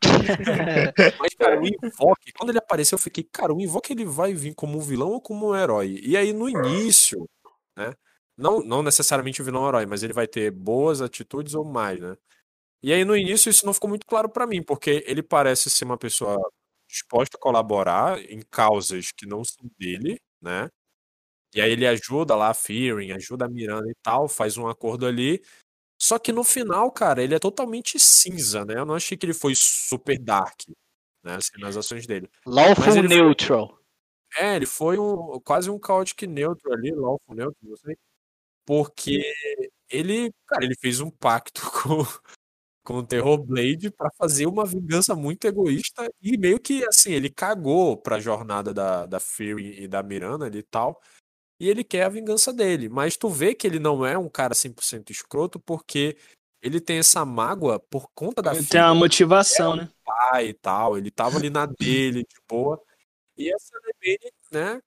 Mas, 1.20 1.34
cara, 1.34 1.60
o 1.60 1.66
Invoke, 1.66 2.32
quando 2.38 2.50
ele 2.50 2.60
apareceu, 2.60 2.96
eu 2.96 3.02
fiquei, 3.02 3.24
cara, 3.24 3.54
o 3.54 3.60
Invoke 3.60 3.92
ele 3.92 4.06
vai 4.06 4.34
vir 4.34 4.54
como 4.54 4.78
um 4.78 4.82
vilão 4.82 5.10
ou 5.10 5.22
como 5.22 5.50
um 5.50 5.56
herói? 5.56 6.00
E 6.04 6.16
aí, 6.16 6.32
no 6.32 6.48
início, 6.48 7.28
né? 7.76 7.94
Não, 8.38 8.60
não 8.62 8.84
necessariamente 8.84 9.42
o 9.42 9.46
vilão 9.46 9.62
ou 9.64 9.70
herói, 9.70 9.86
mas 9.86 10.04
ele 10.04 10.14
vai 10.14 10.28
ter 10.28 10.52
boas 10.52 11.02
atitudes 11.02 11.54
ou 11.54 11.64
mais, 11.64 12.00
né? 12.00 12.18
E 12.84 12.94
aí, 12.94 13.04
no 13.06 13.16
início, 13.16 13.50
isso 13.50 13.66
não 13.66 13.74
ficou 13.74 13.90
muito 13.90 14.06
claro 14.06 14.30
pra 14.30 14.46
mim, 14.46 14.62
porque 14.62 15.04
ele 15.08 15.24
parece 15.24 15.70
ser 15.70 15.86
uma 15.86 15.98
pessoa 15.98 16.38
disposta 16.90 17.38
a 17.38 17.40
colaborar 17.40 18.20
em 18.30 18.42
causas 18.52 19.12
que 19.12 19.26
não 19.26 19.44
são 19.44 19.66
dele, 19.78 20.20
né? 20.42 20.70
E 21.56 21.62
aí 21.62 21.72
ele 21.72 21.88
ajuda 21.88 22.36
lá 22.36 22.50
a 22.50 22.54
Fearing, 22.54 23.12
ajuda 23.14 23.46
a 23.46 23.50
Miranda 23.50 23.90
e 23.90 23.96
tal, 24.04 24.28
faz 24.28 24.58
um 24.58 24.68
acordo 24.68 25.06
ali. 25.06 25.42
Só 26.00 26.20
que 26.20 26.34
no 26.34 26.44
final, 26.44 26.92
cara, 26.92 27.24
ele 27.24 27.34
é 27.34 27.40
totalmente 27.40 27.98
cinza, 27.98 28.66
né? 28.66 28.76
Eu 28.78 28.86
não 28.86 28.94
achei 28.94 29.18
que 29.18 29.26
ele 29.26 29.34
foi 29.34 29.54
super 29.56 30.20
dark. 30.20 30.62
né? 31.24 31.36
Assim, 31.36 31.60
nas 31.60 31.76
ações 31.78 32.06
dele. 32.06 32.30
Lawful 32.46 32.86
ele 32.98 33.08
foi- 33.08 33.18
neutral. 33.18 33.80
É, 34.38 34.56
ele 34.58 34.66
foi 34.66 35.00
um, 35.00 35.40
quase 35.40 35.70
um 35.70 35.80
chaotic 35.84 36.24
neutral 36.28 36.74
ali, 36.74 36.92
lawful 36.92 37.34
neutral, 37.34 37.56
não 37.64 37.78
sei. 37.78 37.98
Porque 38.66 39.22
ele, 39.89 40.32
cara, 40.47 40.66
ele 40.66 40.76
fez 40.76 40.99
um 40.99 41.09
pacto 41.09 41.61
com, 41.84 42.03
com 42.84 42.99
o 42.99 43.05
Terror 43.05 43.38
Blade 43.43 43.91
pra 43.91 44.09
fazer 44.18 44.45
uma 44.45 44.66
vingança 44.66 45.16
muito 45.16 45.45
egoísta 45.45 46.09
e 46.22 46.38
meio 46.38 46.59
que 46.59 46.86
assim, 46.88 47.11
ele 47.11 47.30
cagou 47.30 47.97
pra 47.97 48.20
jornada 48.20 48.74
da, 48.74 49.05
da 49.05 49.20
Fury 49.20 49.84
e 49.84 49.88
da 49.88 50.01
Miranda 50.01 50.47
e 50.47 50.63
tal. 50.63 50.99
E 51.59 51.70
ele 51.70 51.84
quer 51.84 52.03
a 52.03 52.09
vingança 52.09 52.51
dele, 52.51 52.89
mas 52.89 53.16
tu 53.16 53.30
vê 53.30 53.55
que 53.55 53.66
ele 53.66 53.80
não 53.80 54.05
é 54.05 54.18
um 54.18 54.28
cara 54.28 54.53
100% 54.53 55.09
escroto 55.09 55.57
porque 55.57 56.18
ele 56.61 56.82
tem 56.82 56.97
essa 56.97 57.24
mágoa 57.24 57.80
por 57.80 58.09
conta 58.13 58.41
da 58.41 58.51
Tem 58.51 58.63
filha 58.63 58.88
uma 58.88 58.95
motivação, 58.95 59.76
né? 59.76 59.89
pai 60.03 60.49
e 60.49 60.53
tal, 60.53 60.97
ele 60.97 61.09
tava 61.11 61.38
ali 61.38 61.49
na 61.49 61.66
dele, 61.66 62.24
de 62.24 62.36
boa. 62.47 62.82
E 63.38 63.53
essa 63.53 63.74
Lemene, 63.86 64.32
né, 64.51 64.82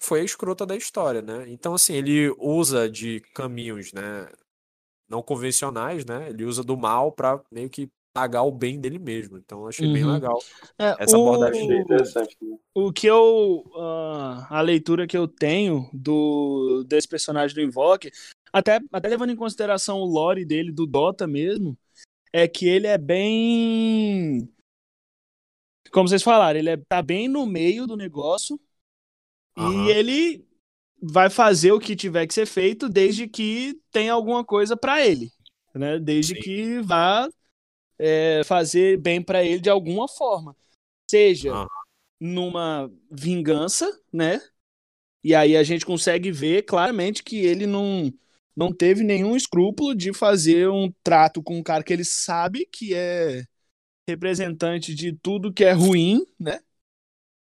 foi 0.00 0.20
a 0.20 0.24
escrota 0.24 0.64
da 0.66 0.76
história, 0.76 1.22
né? 1.22 1.44
Então, 1.48 1.74
assim, 1.74 1.94
ele 1.94 2.34
usa 2.38 2.88
de 2.90 3.20
caminhos, 3.34 3.92
né, 3.92 4.28
não 5.08 5.22
convencionais, 5.22 6.04
né? 6.04 6.28
Ele 6.30 6.44
usa 6.44 6.62
do 6.62 6.76
mal 6.76 7.12
pra 7.12 7.42
meio 7.50 7.70
que 7.70 7.88
pagar 8.12 8.42
o 8.42 8.50
bem 8.50 8.80
dele 8.80 8.98
mesmo. 8.98 9.38
Então, 9.38 9.66
achei 9.66 9.86
bem 9.86 10.04
Uhum. 10.04 10.12
legal. 10.12 10.38
É, 10.78 10.96
Essa 10.98 11.16
o- 11.16 11.20
abordagem 11.20 11.80
interessante. 11.80 12.36
né? 12.42 12.56
O 12.74 12.92
que 12.92 13.06
eu. 13.06 13.64
ah, 13.76 14.46
a 14.50 14.60
leitura 14.60 15.06
que 15.06 15.16
eu 15.16 15.26
tenho 15.26 15.88
do 15.92 16.84
desse 16.86 17.08
personagem 17.08 17.54
do 17.54 17.60
Invoke, 17.62 18.10
até, 18.52 18.78
até 18.92 19.08
levando 19.08 19.30
em 19.30 19.36
consideração 19.36 19.98
o 20.00 20.04
lore 20.04 20.44
dele, 20.44 20.70
do 20.70 20.86
Dota 20.86 21.26
mesmo, 21.26 21.76
é 22.32 22.46
que 22.46 22.68
ele 22.68 22.86
é 22.86 22.98
bem. 22.98 24.48
Como 25.90 26.08
vocês 26.08 26.22
falaram, 26.22 26.58
ele 26.58 26.70
é, 26.70 26.76
tá 26.76 27.00
bem 27.02 27.28
no 27.28 27.46
meio 27.46 27.86
do 27.86 27.96
negócio 27.96 28.60
Aham. 29.58 29.86
e 29.86 29.90
ele 29.90 30.46
vai 31.00 31.30
fazer 31.30 31.72
o 31.72 31.80
que 31.80 31.94
tiver 31.94 32.26
que 32.26 32.34
ser 32.34 32.46
feito 32.46 32.88
desde 32.88 33.28
que 33.28 33.80
tenha 33.90 34.12
alguma 34.12 34.44
coisa 34.44 34.76
pra 34.76 35.04
ele, 35.04 35.30
né? 35.74 35.98
Desde 35.98 36.34
Sim. 36.34 36.40
que 36.40 36.80
vá 36.80 37.28
é, 37.98 38.42
fazer 38.44 38.98
bem 38.98 39.22
pra 39.22 39.42
ele 39.42 39.60
de 39.60 39.70
alguma 39.70 40.08
forma, 40.08 40.56
seja 41.10 41.50
Aham. 41.50 41.68
numa 42.20 42.90
vingança, 43.10 43.90
né? 44.12 44.40
E 45.22 45.34
aí 45.34 45.56
a 45.56 45.62
gente 45.62 45.84
consegue 45.84 46.30
ver 46.30 46.62
claramente 46.62 47.22
que 47.22 47.38
ele 47.38 47.66
não 47.66 48.12
não 48.56 48.72
teve 48.72 49.04
nenhum 49.04 49.36
escrúpulo 49.36 49.94
de 49.94 50.12
fazer 50.12 50.68
um 50.68 50.92
trato 51.04 51.40
com 51.40 51.58
um 51.58 51.62
cara 51.62 51.84
que 51.84 51.92
ele 51.92 52.04
sabe 52.04 52.66
que 52.66 52.92
é 52.92 53.44
representante 54.08 54.94
de 54.94 55.12
tudo 55.12 55.52
que 55.52 55.64
é 55.64 55.70
ruim, 55.70 56.26
né? 56.40 56.60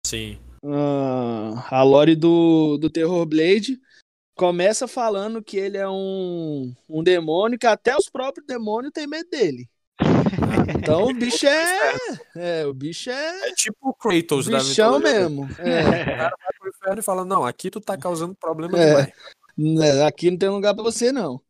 Sim. 0.04 0.38
Ah, 0.64 1.66
a 1.70 1.82
lore 1.82 2.14
do, 2.16 2.78
do 2.78 2.90
Terror 2.90 3.24
Blade 3.26 3.78
começa 4.34 4.86
falando 4.86 5.42
que 5.42 5.56
ele 5.56 5.76
é 5.76 5.88
um, 5.88 6.72
um 6.88 7.02
demônio, 7.02 7.58
que 7.58 7.66
até 7.66 7.96
os 7.96 8.08
próprios 8.08 8.46
demônios 8.46 8.92
têm 8.92 9.06
medo 9.06 9.28
dele. 9.30 9.68
Então 10.78 11.04
o 11.06 11.14
bicho 11.14 11.46
é. 11.46 11.94
É, 12.36 12.66
o 12.66 12.72
bicho 12.72 13.10
é. 13.10 13.48
É 13.48 13.54
tipo 13.54 13.76
o 13.88 13.94
Kratos 13.94 14.46
da 14.46 14.58
Bichão 14.58 14.98
mitologia 14.98 15.20
mesmo. 15.20 15.48
É. 15.58 15.82
vai 15.82 16.30
pro 16.58 16.68
inferno 16.68 17.00
e 17.00 17.04
fala, 17.04 17.24
não, 17.24 17.44
aqui 17.44 17.70
tu 17.70 17.80
tá 17.80 17.96
causando 17.96 18.34
problema 18.34 18.78
É. 18.78 18.86
demais. 18.86 19.12
Né, 19.56 20.02
Aqui 20.04 20.30
não 20.30 20.38
tem 20.38 20.48
lugar 20.48 20.72
pra 20.74 20.84
você, 20.84 21.10
não. 21.10 21.40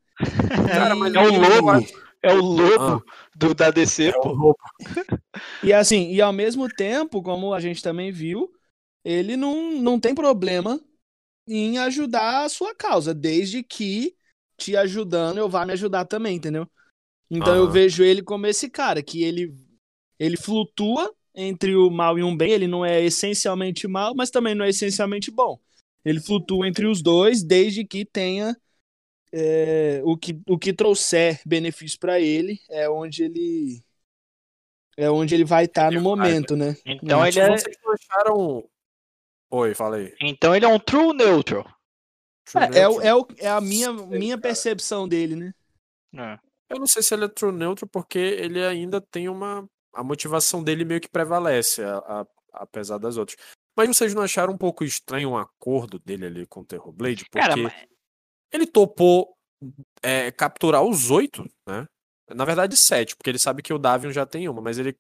Cara, 0.73 0.95
mas 0.97 1.15
É 1.15 1.21
o 1.21 1.31
lobo. 1.39 1.87
É 2.23 2.33
o 2.33 2.41
lobo 2.41 3.05
Ah. 3.07 3.13
do, 3.37 3.55
da 3.55 3.71
DC, 3.71 4.07
É 4.09 4.17
o 4.17 4.21
pô. 4.23 4.29
lobo. 4.31 4.57
E 5.63 5.73
assim, 5.73 6.11
e 6.11 6.21
ao 6.23 6.33
mesmo 6.33 6.69
tempo, 6.69 7.23
como 7.23 7.53
a 7.53 7.61
gente 7.61 7.83
também 7.83 8.11
viu, 8.11 8.51
ele 9.05 9.37
não, 9.37 9.73
não 9.81 10.01
tem 10.01 10.15
problema 10.15 10.81
em 11.47 11.79
ajudar 11.79 12.45
a 12.45 12.49
sua 12.49 12.75
causa, 12.75 13.15
desde 13.15 13.63
que 13.63 14.17
te 14.57 14.77
ajudando 14.77 15.39
eu 15.39 15.49
vá 15.49 15.65
me 15.65 15.73
ajudar 15.73 16.05
também, 16.05 16.37
entendeu? 16.37 16.69
Então 17.31 17.55
eu 17.55 17.65
Aham. 17.65 17.73
vejo 17.73 18.03
ele 18.05 18.23
como 18.23 18.47
esse 18.47 18.69
cara, 18.71 19.03
que 19.03 19.23
ele, 19.23 19.55
ele 20.19 20.37
flutua 20.37 21.15
entre 21.35 21.77
o 21.77 21.91
mal 21.91 22.19
e 22.19 22.23
um 22.23 22.37
bem, 22.37 22.53
ele 22.53 22.67
não 22.67 22.85
é 22.85 23.03
essencialmente 23.05 23.87
mal, 23.87 24.15
mas 24.15 24.31
também 24.31 24.55
não 24.55 24.65
é 24.65 24.71
essencialmente 24.71 25.31
bom. 25.31 25.59
Ele 26.05 26.21
flutua 26.21 26.67
entre 26.67 26.87
os 26.87 27.03
dois, 27.03 27.43
desde 27.43 27.85
que 27.85 28.05
tenha 28.05 28.57
é, 29.33 30.01
o, 30.05 30.17
que, 30.17 30.41
o 30.49 30.59
que 30.59 30.73
trouxer 30.73 31.41
benefício 31.47 31.99
pra 31.99 32.21
ele, 32.21 32.61
é 32.71 32.89
onde 32.89 33.25
ele 33.25 33.83
é 34.97 35.09
onde 35.11 35.35
ele 35.35 35.45
vai 35.45 35.65
estar 35.67 35.93
no 35.93 36.01
Ele 36.01 36.05
vai, 36.05 36.13
momento, 36.19 36.57
né? 36.57 36.77
Então 36.85 37.21
Hum, 37.21 37.27
ele 37.27 37.39
é, 37.39 37.49
Vocês 37.49 37.77
não 37.85 37.93
acharam... 37.93 38.71
Oi, 39.51 39.75
fala 39.75 39.97
aí. 39.97 40.15
então 40.21 40.55
ele 40.55 40.65
é 40.65 40.69
um 40.69 40.79
true 40.79 41.13
neutral. 41.15 41.65
True 42.45 42.65
É, 42.65 42.81
é, 42.81 42.89
o- 42.89 43.01
Neutral? 43.01 43.07
é, 43.07 43.15
o- 43.15 43.27
é 43.39 43.49
a 43.49 43.61
minha, 43.61 43.93
minha 43.93 44.39
percepção 44.39 45.09
dele, 45.09 45.37
né? 45.37 45.53
É. 46.15 46.39
Eu 46.71 46.79
não 46.79 46.87
sei 46.87 47.03
se 47.03 47.15
ele 47.15 47.25
é 47.25 47.29
true 47.29 47.53
neutral 47.53 47.89
porque 47.91 48.19
ele 48.19 48.65
ainda 48.65 49.01
tem 49.01 49.29
uma. 49.29 49.67
A 49.95 50.05
motivação 50.05 50.63
dele 50.63 50.85
meio 50.85 51.01
que 51.01 51.09
prevalece, 51.09 51.83
a- 51.83 51.99
a- 51.99 52.27
apesar 52.53 52.99
das 52.99 53.17
outras. 53.17 53.39
Mas 53.77 53.89
vocês 53.89 54.15
não 54.15 54.23
acharam 54.23 54.53
um 54.53 54.59
pouco 54.59 54.85
estranho 54.85 55.31
um 55.31 55.37
acordo 55.37 55.99
dele 55.99 56.27
ali 56.27 56.47
com 56.47 56.61
o 56.61 56.65
Terror 56.65 56.93
Blade? 56.93 57.25
Porque 57.31 57.39
Cara, 57.39 57.57
mas- 57.57 57.87
ele 58.53 58.67
topou 58.67 59.35
é, 60.03 60.31
capturar 60.31 60.83
os 60.83 61.11
oito, 61.11 61.43
né? 61.69 61.87
Na 62.31 62.45
verdade, 62.45 62.77
sete, 62.77 63.17
porque 63.17 63.31
ele 63.31 63.39
sabe 63.39 63.63
que 63.63 63.73
o 63.73 63.79
Davion 63.79 64.13
já 64.13 64.27
tem 64.27 64.49
uma, 64.49 64.61
mas 64.61 64.79
ele. 64.79 64.95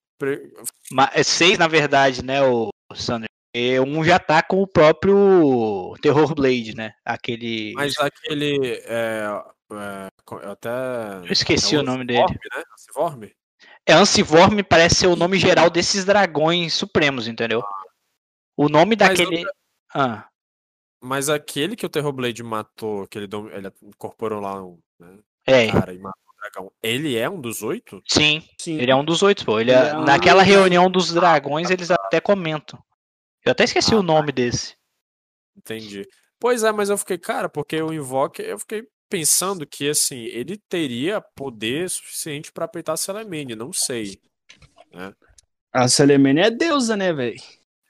Mas 0.90 1.10
é 1.14 1.22
seis, 1.22 1.58
na 1.58 1.68
verdade, 1.68 2.24
né, 2.24 2.42
o 2.42 2.70
Sander? 2.94 3.28
E 3.54 3.80
um 3.80 4.04
já 4.04 4.18
tá 4.18 4.42
com 4.42 4.62
o 4.62 4.66
próprio 4.66 5.94
Terror 6.02 6.34
Blade, 6.34 6.74
né? 6.76 6.92
Aquele. 7.04 7.72
Mas 7.74 7.98
aquele. 7.98 8.74
É, 8.84 9.24
é, 9.72 10.08
eu 10.30 10.50
até. 10.52 10.68
Eu 11.24 11.32
esqueci 11.32 11.74
é 11.74 11.78
o 11.78 11.82
nome 11.82 12.04
dele. 12.04 12.20
Ancivorme, 12.22 12.38
Né? 12.56 12.62
Ancivorme? 12.74 13.32
É 13.86 13.92
Ancivorme 13.94 14.62
parece 14.62 14.96
ser 14.96 15.06
o 15.06 15.16
nome 15.16 15.38
geral 15.38 15.70
desses 15.70 16.04
dragões 16.04 16.74
supremos, 16.74 17.26
entendeu? 17.26 17.62
O 18.56 18.68
nome 18.68 18.96
Mas 18.98 19.08
daquele. 19.18 19.44
Ah, 19.94 20.28
Mas 21.02 21.30
aquele 21.30 21.74
que 21.74 21.86
o 21.86 21.88
Terror 21.88 22.12
Blade 22.12 22.42
matou, 22.42 23.06
que 23.08 23.16
ele, 23.18 23.26
dom- 23.26 23.48
ele 23.48 23.72
incorporou 23.82 24.40
lá 24.40 24.62
um 24.62 24.78
né, 25.00 25.18
é. 25.46 25.72
cara 25.72 25.94
e 25.94 25.98
matou 25.98 26.20
o 26.28 26.40
dragão, 26.40 26.72
ele 26.82 27.16
é 27.16 27.28
um 27.30 27.40
dos 27.40 27.62
oito? 27.62 28.02
Sim, 28.06 28.42
Sim. 28.60 28.78
ele 28.78 28.90
é 28.90 28.94
um 28.94 29.04
dos 29.04 29.22
oito, 29.22 29.44
pô. 29.46 29.58
Ele 29.58 29.70
Ele 29.70 29.80
é- 29.80 29.90
é 29.90 29.96
um 29.96 30.04
naquela 30.04 30.42
reunião 30.42 30.90
dos 30.90 31.12
dragões, 31.14 31.70
eles 31.70 31.90
até 31.90 32.20
comentam. 32.20 32.78
Eu 33.48 33.52
até 33.52 33.64
esqueci 33.64 33.94
Ah, 33.94 33.98
o 33.98 34.02
nome 34.02 34.30
desse. 34.30 34.76
Entendi. 35.56 36.06
Pois 36.38 36.62
é, 36.62 36.70
mas 36.70 36.90
eu 36.90 36.98
fiquei, 36.98 37.16
cara, 37.16 37.48
porque 37.48 37.80
o 37.80 37.94
Invoke, 37.94 38.42
eu 38.42 38.58
fiquei 38.58 38.86
pensando 39.08 39.66
que, 39.66 39.88
assim, 39.88 40.24
ele 40.26 40.60
teria 40.68 41.18
poder 41.34 41.88
suficiente 41.88 42.52
pra 42.52 42.68
peitar 42.68 42.92
a 42.92 42.96
Selemene, 42.98 43.56
não 43.56 43.72
sei. 43.72 44.20
A 45.72 45.88
Selemene 45.88 46.40
é 46.42 46.50
deusa, 46.50 46.94
né, 46.94 47.10
velho? 47.10 47.40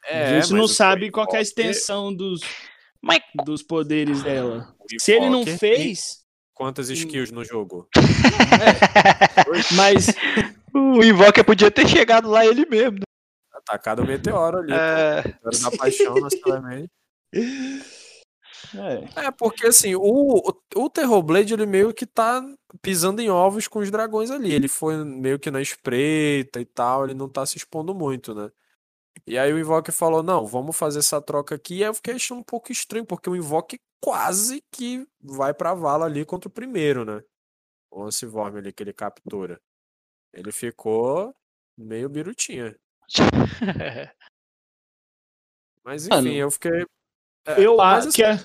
É, 0.06 0.36
a 0.36 0.40
gente 0.40 0.52
não 0.52 0.68
sabe 0.68 1.10
qual 1.10 1.26
que 1.26 1.34
é 1.34 1.40
a 1.40 1.42
extensão 1.42 2.14
dos, 2.14 2.40
Mas 3.02 3.20
dos 3.44 3.60
poderes 3.60 4.22
dela. 4.22 4.72
Se 5.00 5.10
ele 5.10 5.28
não 5.28 5.44
fez, 5.44 6.24
Quantas 6.54 6.88
skills 6.88 7.32
no 7.32 7.44
jogo? 7.44 7.88
mas 9.76 10.08
o 10.72 11.02
Invoker 11.04 11.44
podia 11.44 11.70
ter 11.70 11.88
chegado 11.88 12.28
lá 12.28 12.46
ele 12.46 12.64
mesmo. 12.64 13.07
Atacado 13.68 14.02
o 14.02 14.06
meteoro 14.06 14.58
ali. 14.58 14.72
É. 14.72 15.16
Meteoro 15.16 15.58
da 15.60 15.70
paixão 15.76 16.14
na 16.16 16.28
é, 18.74 19.26
É, 19.26 19.30
porque 19.30 19.66
assim, 19.66 19.94
o, 19.94 20.42
o, 20.74 20.90
Terrorblade, 20.90 21.52
ele 21.52 21.66
meio 21.66 21.92
que 21.92 22.06
tá 22.06 22.42
pisando 22.80 23.20
em 23.20 23.28
ovos 23.28 23.68
com 23.68 23.80
os 23.80 23.90
dragões 23.90 24.30
ali. 24.30 24.52
Ele 24.52 24.68
foi 24.68 25.04
meio 25.04 25.38
que 25.38 25.50
na 25.50 25.60
espreita 25.60 26.60
e 26.60 26.64
tal, 26.64 27.04
ele 27.04 27.14
não 27.14 27.28
tá 27.28 27.44
se 27.44 27.58
expondo 27.58 27.94
muito, 27.94 28.34
né? 28.34 28.50
E 29.26 29.36
aí 29.38 29.52
o 29.52 29.58
Invoke 29.58 29.92
falou, 29.92 30.22
não, 30.22 30.46
vamos 30.46 30.76
fazer 30.76 31.00
essa 31.00 31.20
troca 31.20 31.54
aqui. 31.54 31.76
E 31.76 31.84
aí 31.84 31.90
eu 31.90 31.94
fiquei 31.94 32.14
achando 32.14 32.38
um 32.40 32.44
pouco 32.44 32.72
estranho, 32.72 33.04
porque 33.04 33.28
o 33.28 33.36
Invoke 33.36 33.78
quase 34.00 34.62
que 34.72 35.06
vai 35.20 35.52
pra 35.52 35.74
vala 35.74 36.06
ali 36.06 36.24
contra 36.24 36.48
o 36.48 36.52
primeiro, 36.52 37.04
né? 37.04 37.22
O 37.90 38.02
Ancivorm 38.04 38.56
ali 38.56 38.72
que 38.72 38.82
ele 38.82 38.92
captura. 38.92 39.60
Ele 40.32 40.52
ficou 40.52 41.34
meio 41.76 42.08
birutinha. 42.08 42.76
Mas 45.84 46.06
enfim, 46.06 46.14
Mano, 46.14 46.28
eu 46.28 46.50
fiquei... 46.50 46.84
é, 47.46 47.64
eu 47.64 47.80
acho 47.80 48.12
que 48.12 48.22
é, 48.22 48.36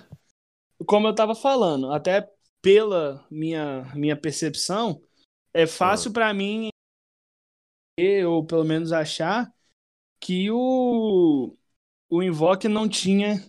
como 0.86 1.08
eu 1.08 1.16
tava 1.16 1.36
falando, 1.36 1.92
até 1.92 2.30
pela 2.62 3.26
minha 3.30 3.92
minha 3.94 4.16
percepção, 4.16 5.02
é 5.54 5.68
fácil 5.68 6.14
pra 6.14 6.34
mim 6.34 6.70
ou 8.26 8.46
pelo 8.46 8.64
menos 8.64 8.92
achar 8.92 9.54
que 10.20 10.50
o 10.50 11.56
o 12.10 12.24
Invoke 12.24 12.68
não 12.68 12.88
tinha 12.88 13.44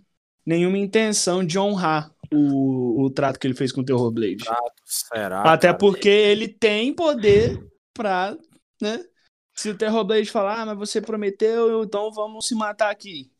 nenhuma 0.44 0.78
intenção 0.78 1.44
de 1.44 1.58
honrar 1.58 2.14
o, 2.32 3.04
o 3.04 3.10
trato 3.10 3.38
que 3.38 3.46
ele 3.46 3.54
fez 3.54 3.70
com 3.70 3.82
o 3.82 3.84
Terror 3.84 4.10
Blade. 4.10 4.44
Será? 4.84 5.42
Até 5.42 5.68
cara? 5.68 5.78
porque 5.78 6.08
ele 6.08 6.48
tem 6.48 6.94
poder 6.94 7.62
pra, 7.92 8.36
né, 8.80 9.04
Se 9.54 9.70
o 9.70 9.78
Terrorblade 9.78 10.30
falar, 10.30 10.60
ah, 10.60 10.66
mas 10.66 10.78
você 10.78 11.00
prometeu, 11.00 11.84
então 11.84 12.10
vamos 12.12 12.46
se 12.46 12.54
matar 12.54 12.90
aqui. 12.90 13.30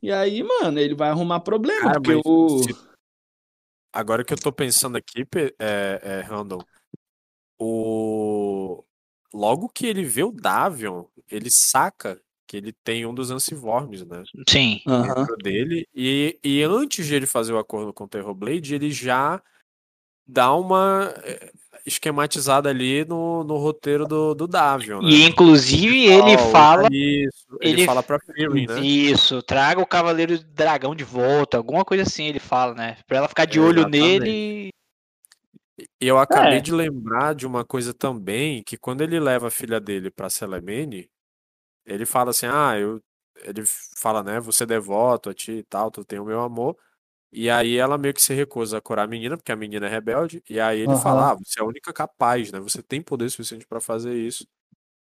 E 0.00 0.10
aí, 0.10 0.42
mano, 0.42 0.80
ele 0.80 0.94
vai 0.94 1.10
arrumar 1.10 1.40
problema, 1.40 1.92
Cara, 1.92 2.00
porque 2.00 2.20
o. 2.24 2.62
se- 2.64 2.92
Agora 3.92 4.24
que 4.24 4.32
eu 4.32 4.38
tô 4.38 4.50
pensando 4.50 4.96
aqui, 4.96 5.26
é, 5.58 6.00
é, 6.02 6.20
Randall, 6.20 6.66
o... 7.60 8.82
logo 9.34 9.68
que 9.68 9.86
ele 9.86 10.02
vê 10.02 10.22
o 10.24 10.32
Davion, 10.32 11.04
ele 11.30 11.50
saca 11.50 12.18
que 12.46 12.56
ele 12.56 12.72
tem 12.72 13.04
um 13.04 13.14
dos 13.14 13.30
Ancivormes, 13.30 14.04
né? 14.06 14.24
Sim. 14.48 14.80
Dentro 14.86 15.36
dele. 15.36 15.86
E, 15.94 16.38
e 16.42 16.62
antes 16.62 17.06
de 17.06 17.14
ele 17.14 17.26
fazer 17.26 17.52
o 17.52 17.58
acordo 17.58 17.92
com 17.92 18.04
o 18.04 18.08
Terrorblade, 18.08 18.74
ele 18.74 18.90
já 18.90 19.42
dá 20.26 20.54
uma 20.54 21.12
eh, 21.24 21.52
esquematizada 21.84 22.68
ali 22.68 23.04
no, 23.04 23.42
no 23.44 23.56
roteiro 23.56 24.06
do, 24.06 24.34
do 24.34 24.46
Davion, 24.46 25.02
né? 25.02 25.08
E 25.08 25.24
inclusive 25.24 26.06
ele 26.06 26.36
Ó, 26.36 26.52
fala 26.52 26.88
Isso, 26.88 27.46
ele, 27.60 27.72
ele- 27.72 27.86
fala 27.86 28.02
pra 28.02 28.18
Fury, 28.20 28.66
né? 28.66 28.80
isso, 28.80 29.42
traga 29.42 29.80
o 29.80 29.86
Cavaleiro 29.86 30.38
Dragão 30.38 30.94
de 30.94 31.04
volta, 31.04 31.56
alguma 31.56 31.84
coisa 31.84 32.04
assim 32.04 32.26
ele 32.26 32.38
fala, 32.38 32.74
né? 32.74 32.96
Pra 33.06 33.18
ela 33.18 33.28
ficar 33.28 33.44
de 33.46 33.58
olho 33.58 33.80
Exatamente. 33.80 34.20
nele. 34.20 34.70
E 36.00 36.06
eu 36.06 36.18
acabei 36.18 36.58
É. 36.58 36.60
de 36.60 36.72
lembrar 36.72 37.34
de 37.34 37.46
uma 37.46 37.64
coisa 37.64 37.92
também, 37.92 38.62
que 38.62 38.76
quando 38.76 39.00
ele 39.00 39.18
leva 39.18 39.48
a 39.48 39.50
filha 39.50 39.80
dele 39.80 40.10
pra 40.10 40.30
Selemene, 40.30 41.10
ele 41.86 42.06
fala 42.06 42.30
assim, 42.30 42.46
ah, 42.46 42.78
eu... 42.78 43.00
Ele 43.44 43.64
fala, 43.98 44.22
né, 44.22 44.38
você 44.38 44.64
é 44.64 44.66
devoto 44.66 45.30
a 45.30 45.34
ti 45.34 45.52
e 45.52 45.62
tal, 45.64 45.90
tu 45.90 46.04
tem 46.04 46.18
o 46.20 46.24
meu 46.24 46.40
amor. 46.42 46.76
E 47.32 47.48
aí 47.48 47.76
ela 47.76 47.96
meio 47.96 48.12
que 48.12 48.20
se 48.22 48.34
recusa 48.34 48.78
a 48.78 48.80
curar 48.80 49.04
a 49.04 49.08
menina, 49.08 49.36
porque 49.36 49.52
a 49.52 49.56
menina 49.56 49.86
é 49.86 49.88
rebelde. 49.88 50.42
E 50.48 50.60
aí 50.60 50.80
ele 50.80 50.92
Aham. 50.92 51.02
fala, 51.02 51.30
ah, 51.32 51.34
você 51.34 51.60
é 51.60 51.62
a 51.62 51.66
única 51.66 51.92
capaz, 51.92 52.52
né? 52.52 52.60
Você 52.60 52.82
tem 52.82 53.00
poder 53.00 53.30
suficiente 53.30 53.66
pra 53.66 53.80
fazer 53.80 54.14
isso. 54.14 54.46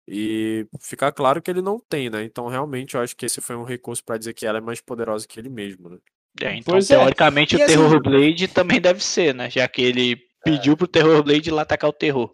E 0.06 0.66
fica 0.80 1.12
claro 1.12 1.40
que 1.42 1.50
ele 1.50 1.60
não 1.62 1.78
tem, 1.78 2.08
né? 2.10 2.24
Então 2.24 2.46
realmente 2.48 2.94
eu 2.94 3.00
acho 3.00 3.16
que 3.16 3.26
esse 3.26 3.40
foi 3.40 3.56
um 3.56 3.64
recurso 3.64 4.02
pra 4.04 4.16
dizer 4.18 4.34
que 4.34 4.46
ela 4.46 4.58
é 4.58 4.60
mais 4.60 4.80
poderosa 4.80 5.26
que 5.26 5.38
ele 5.38 5.48
mesmo, 5.48 5.88
né? 5.88 5.98
É, 6.40 6.54
então, 6.54 6.74
Pois 6.74 6.90
é. 6.90 6.94
teoricamente, 6.94 7.56
E 7.56 7.58
o 7.58 7.64
assim- 7.64 7.72
Terrorblade 7.76 8.48
também 8.48 8.80
deve 8.80 9.02
ser, 9.02 9.34
né? 9.34 9.50
Já 9.50 9.66
que 9.68 9.82
ele 9.82 10.16
pediu 10.44 10.76
pro 10.76 10.86
Terrorblade 10.86 11.48
ir 11.48 11.52
lá 11.52 11.62
atacar 11.62 11.90
o 11.90 11.92
terror. 11.92 12.32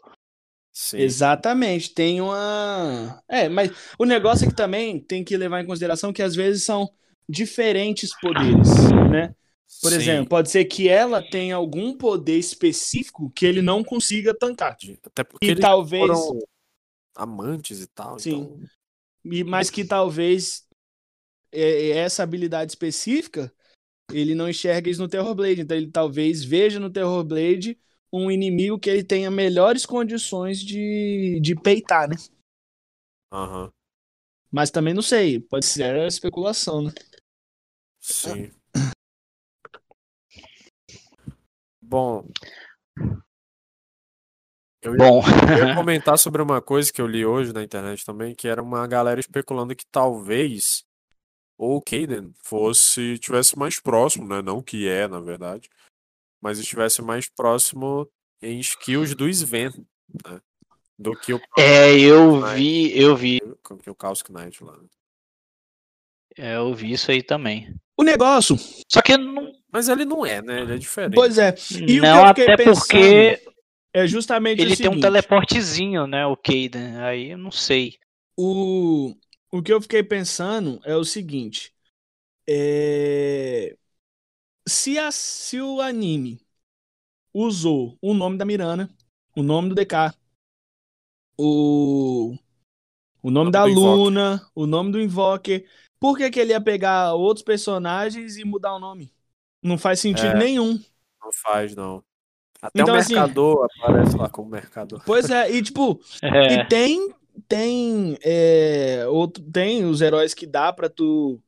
Sim. 0.72 0.99
Exatamente, 0.99 1.95
tem 1.95 2.20
uma. 2.20 3.22
É, 3.28 3.49
mas 3.49 3.70
o 3.99 4.05
negócio 4.05 4.45
é 4.45 4.49
que 4.49 4.57
também 4.57 5.01
tem 5.01 5.22
que 5.24 5.36
levar 5.36 5.61
em 5.61 5.66
consideração 5.66 6.12
que 6.12 6.22
às 6.22 6.34
vezes 6.34 6.64
são 6.64 6.90
diferentes 7.28 8.12
poderes, 8.20 8.90
né? 9.11 9.32
Por 9.81 9.91
Sim. 9.91 9.97
exemplo, 9.97 10.29
pode 10.29 10.51
ser 10.51 10.65
que 10.65 10.89
ela 10.89 11.23
tenha 11.23 11.57
algum 11.57 11.97
poder 11.97 12.39
específico 12.39 13.31
que 13.31 13.45
ele 13.45 13.61
não 13.61 13.83
consiga 13.83 14.35
tancar. 14.35 14.77
Até 15.05 15.25
porque 15.25 15.51
E 15.51 15.55
talvez. 15.55 16.11
amantes 17.15 17.81
e 17.81 17.87
tal. 17.87 18.19
Sim. 18.19 18.31
Então... 18.31 18.61
E, 19.25 19.43
mas 19.43 19.71
que 19.71 19.85
talvez 19.85 20.67
é, 21.51 21.61
é, 21.61 21.89
essa 21.99 22.23
habilidade 22.23 22.73
específica 22.73 23.53
ele 24.12 24.35
não 24.35 24.49
enxerga 24.49 24.91
isso 24.91 25.01
no 25.01 25.09
Terrorblade. 25.09 25.62
Então 25.62 25.77
ele 25.77 25.91
talvez 25.91 26.45
veja 26.45 26.79
no 26.79 26.91
Terrorblade 26.91 27.79
um 28.12 28.31
inimigo 28.31 28.79
que 28.79 28.91
ele 28.91 29.03
tenha 29.03 29.31
melhores 29.31 29.85
condições 29.87 30.61
de, 30.61 31.41
de 31.43 31.55
peitar, 31.55 32.09
né? 32.09 32.17
Aham. 33.33 33.73
Mas 34.51 34.71
também 34.71 34.95
não 34.95 35.03
sei, 35.03 35.41
pode 35.41 35.67
ser 35.67 36.07
especulação, 36.07 36.83
né? 36.83 36.93
Sim. 38.01 38.53
Bom. 41.87 42.26
Eu 44.80 44.93
ia, 44.93 44.99
Bom, 44.99 45.22
eu 45.59 45.68
ia 45.68 45.74
comentar 45.76 46.18
sobre 46.18 46.43
uma 46.43 46.61
coisa 46.61 46.93
que 46.93 47.01
eu 47.01 47.07
li 47.07 47.24
hoje 47.24 47.53
na 47.53 47.62
internet 47.62 48.05
também, 48.05 48.35
que 48.35 48.49
era 48.49 48.62
uma 48.62 48.87
galera 48.87 49.20
especulando 49.20 49.74
que 49.74 49.87
talvez 49.87 50.85
o 51.57 51.80
Caden 51.80 52.32
fosse 52.43 53.18
tivesse 53.18 53.59
mais 53.59 53.80
próximo, 53.80 54.26
né? 54.26 54.43
Não 54.43 54.62
que 54.62 54.89
é, 54.89 55.07
na 55.07 55.20
verdade, 55.20 55.70
mas 56.43 56.59
estivesse 56.59 57.01
mais 57.01 57.28
próximo 57.28 58.11
em 58.43 58.59
skills 58.61 59.14
do 59.14 59.28
Sven, 59.28 59.70
né? 60.26 60.41
Do 60.99 61.18
que 61.18 61.35
o 61.35 61.41
é, 61.59 61.99
eu 61.99 62.41
vi, 62.55 62.97
eu 62.99 63.16
vi, 63.16 63.41
que 63.82 63.91
o 63.91 63.97
Chaos 64.01 64.22
Knight 64.28 64.62
lá. 64.62 64.78
é, 66.37 66.57
eu 66.57 66.72
vi 66.74 66.93
isso 66.93 67.11
aí 67.11 67.22
também. 67.22 67.74
O 67.97 68.03
negócio, 68.03 68.57
Só 68.90 69.01
que 69.01 69.16
não, 69.16 69.53
Mas 69.72 69.88
ele 69.88 70.05
não 70.05 70.24
é, 70.24 70.42
né? 70.42 70.62
Ele 70.62 70.74
é 70.74 70.78
diferente. 70.78 71.14
pois 71.14 71.38
é, 71.38 71.55
E 71.88 72.01
o 72.01 72.01
que 72.01 72.01
não 72.01 72.20
eu 72.22 72.28
fiquei 72.28 72.45
até 72.45 72.57
pensando 72.57 72.78
porque 72.80 73.42
é 73.92 74.07
justamente 74.07 74.61
ele 74.61 74.74
o 74.74 74.76
tem 74.76 74.88
um 74.88 75.01
teleportezinho, 75.01 76.07
né, 76.07 76.26
o 76.26 76.36
Caden. 76.36 76.97
Aí 76.99 77.30
eu 77.30 77.38
não 77.38 77.51
sei. 77.51 77.99
o, 78.36 79.14
o 79.51 79.62
que 79.62 79.72
eu 79.72 79.80
fiquei 79.80 80.03
pensando 80.03 80.80
é 80.84 80.97
o 80.97 81.05
seguinte, 81.05 81.72
é... 82.49 83.76
Se, 84.66 84.99
a, 84.99 85.12
se 85.12 85.61
o 85.61 85.80
anime 85.80 86.40
usou 87.34 87.99
o 88.01 88.14
nome 88.14 88.38
da 88.38 88.45
Mirana, 88.45 88.90
o 89.36 89.42
nome 89.42 89.68
do 89.68 89.74
DK, 89.74 90.14
o, 91.36 92.34
o 93.22 93.30
nome 93.30 93.51
nome 93.51 93.51
da 93.51 93.64
do 93.64 93.68
Invoker. 93.68 94.05
Luna, 94.05 94.51
o 94.55 94.66
nome 94.66 94.92
do 94.92 95.01
Invoker, 95.01 95.68
por 96.05 96.18
que, 96.18 96.28
que 96.30 96.38
ele 96.38 96.50
ia 96.52 96.61
pegar 96.61 97.14
outros 97.14 97.42
personagens 97.42 98.36
e 98.36 98.44
mudar 98.44 98.74
o 98.74 98.78
nome? 98.78 99.11
Não 99.62 99.78
faz 99.78 100.00
sentido 100.00 100.26
É. 100.36 100.38
nenhum. 100.38 100.78
Não 101.22 101.32
faz, 101.32 101.74
não. 101.74 102.05
Até 102.61 102.82
Então, 102.82 102.94
o 102.94 102.98
assim- 102.98 103.14
mercador 103.14 103.66
aparece 103.80 104.14
lá 104.14 104.28
como 104.28 104.50
mercador. 104.50 105.02
Pois 105.07 105.30
é, 105.30 105.50
e 105.50 105.62
tipo, 105.62 105.98
É, 106.22 106.52
E 106.57 106.68
tem 106.68 107.14
tem 107.48 108.18
é, 108.22 109.07
outro, 109.09 109.42
tem 109.50 109.86
os 109.86 110.02
heróis 110.02 110.34
que 110.34 110.46
dá 110.46 110.70
pra 110.74 110.90
tu 110.90 111.40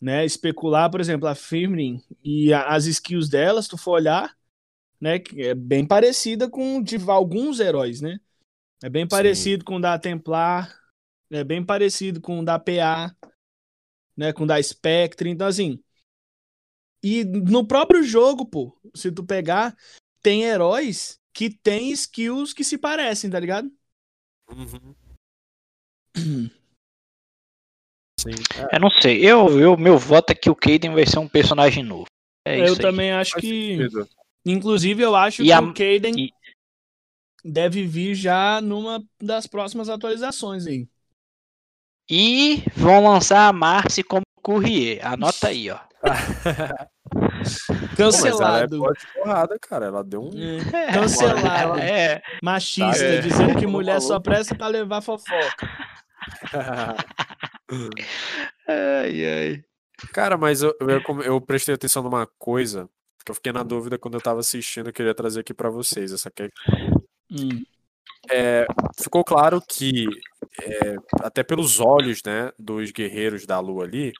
né, 0.00 0.24
especular, 0.24 0.88
por 0.88 1.00
exemplo, 1.00 1.26
a 1.28 1.34
Firmin 1.34 2.00
e 2.22 2.52
a- 2.52 2.68
as 2.68 2.86
skills 2.86 3.28
dela, 3.28 3.60
se 3.60 3.68
tu 3.68 3.76
for 3.76 3.92
olhar, 3.92 4.36
né, 5.00 5.18
que 5.18 5.42
é 5.42 5.52
bem 5.54 5.84
parecida 5.84 6.48
com 6.48 6.80
de 6.80 6.96
alguns 7.10 7.58
heróis, 7.58 8.00
né? 8.00 8.20
É 8.84 8.88
bem 8.88 9.06
parecido 9.08 9.64
com 9.64 9.76
o 9.76 9.80
da 9.80 9.98
Templar, 9.98 10.72
é 11.30 11.42
bem 11.42 11.64
parecido 11.64 12.20
com 12.20 12.38
o 12.40 12.44
da 12.44 12.56
PA, 12.58 13.12
né, 14.16 14.32
com 14.32 14.44
o 14.44 14.46
da 14.46 14.62
Spectre, 14.62 15.28
então 15.28 15.46
assim, 15.46 15.78
e 17.02 17.24
no 17.24 17.66
próprio 17.66 18.02
jogo, 18.02 18.44
pô, 18.46 18.76
se 18.94 19.12
tu 19.12 19.24
pegar, 19.24 19.76
tem 20.22 20.42
heróis 20.42 21.20
que 21.32 21.50
tem 21.50 21.90
skills 21.92 22.52
que 22.52 22.64
se 22.64 22.78
parecem, 22.78 23.30
tá 23.30 23.38
ligado? 23.38 23.70
Uhum. 24.50 24.94
Sim. 26.16 26.50
eu 28.72 28.80
não 28.80 28.90
sei. 28.90 29.24
Eu, 29.24 29.60
eu, 29.60 29.76
meu 29.76 29.98
voto 29.98 30.30
é 30.30 30.34
que 30.34 30.50
o 30.50 30.56
Caden 30.56 30.94
vai 30.94 31.06
ser 31.06 31.18
um 31.18 31.28
personagem 31.28 31.84
novo. 31.84 32.06
É 32.44 32.58
eu 32.60 32.64
isso 32.64 32.76
aí. 32.76 32.82
também 32.82 33.12
acho 33.12 33.36
que. 33.36 33.78
Inclusive, 34.44 35.02
eu 35.02 35.14
acho 35.14 35.42
E 35.42 35.46
que 35.46 35.52
a- 35.52 35.60
o 35.60 35.74
Caden 35.74 36.14
e- 36.16 36.32
deve 37.44 37.86
vir 37.86 38.14
já 38.14 38.60
numa 38.60 39.04
das 39.20 39.46
próximas 39.46 39.88
atualizações 39.88 40.66
aí. 40.66 40.88
E 42.10 42.62
vão 42.76 43.02
lançar 43.04 43.48
a 43.48 43.52
Marcy 43.52 44.02
como 44.02 44.22
Courrier. 44.42 45.04
Anota 45.06 45.48
aí, 45.48 45.70
ó. 45.70 45.78
Pô, 47.06 47.20
é 47.22 47.96
Cancelado. 47.96 48.78
boa 48.78 48.92
de 48.92 49.06
porrada, 49.14 49.58
cara. 49.60 49.86
Ela 49.86 50.04
deu 50.04 50.22
um. 50.22 50.30
É, 50.72 50.92
Cancelado. 50.92 51.46
Ela 51.78 51.80
é. 51.82 52.22
Machista, 52.42 53.02
É. 53.04 53.20
dizendo 53.20 53.54
que 53.58 53.64
Tá 53.64 53.68
mulher 53.70 54.00
só 54.00 54.20
presta 54.20 54.54
pra 54.54 54.68
levar 54.68 55.00
fofoca. 55.00 55.68
Ai, 58.68 59.24
ai. 59.24 59.64
Cara, 60.12 60.36
mas 60.36 60.62
eu, 60.62 60.74
eu, 60.80 61.22
eu- 61.22 61.40
prestei 61.40 61.74
atenção 61.74 62.02
numa 62.02 62.26
coisa 62.38 62.88
que 63.24 63.30
eu 63.30 63.34
fiquei 63.34 63.52
na 63.52 63.62
dúvida 63.62 63.98
quando 63.98 64.14
eu 64.14 64.20
tava 64.20 64.40
assistindo, 64.40 64.88
eu 64.88 64.92
queria 64.92 65.14
trazer 65.14 65.40
aqui 65.40 65.54
pra 65.54 65.70
vocês. 65.70 66.12
Essa 66.12 66.30
que 66.30 66.48
Hum. 67.30 67.62
É, 68.30 68.66
ficou 69.00 69.24
claro 69.24 69.60
que, 69.60 70.08
é, 70.60 70.96
até 71.20 71.42
pelos 71.42 71.80
olhos, 71.80 72.22
né, 72.24 72.52
dos 72.58 72.90
guerreiros 72.90 73.46
da 73.46 73.58
lua 73.60 73.84
ali, 73.84 74.12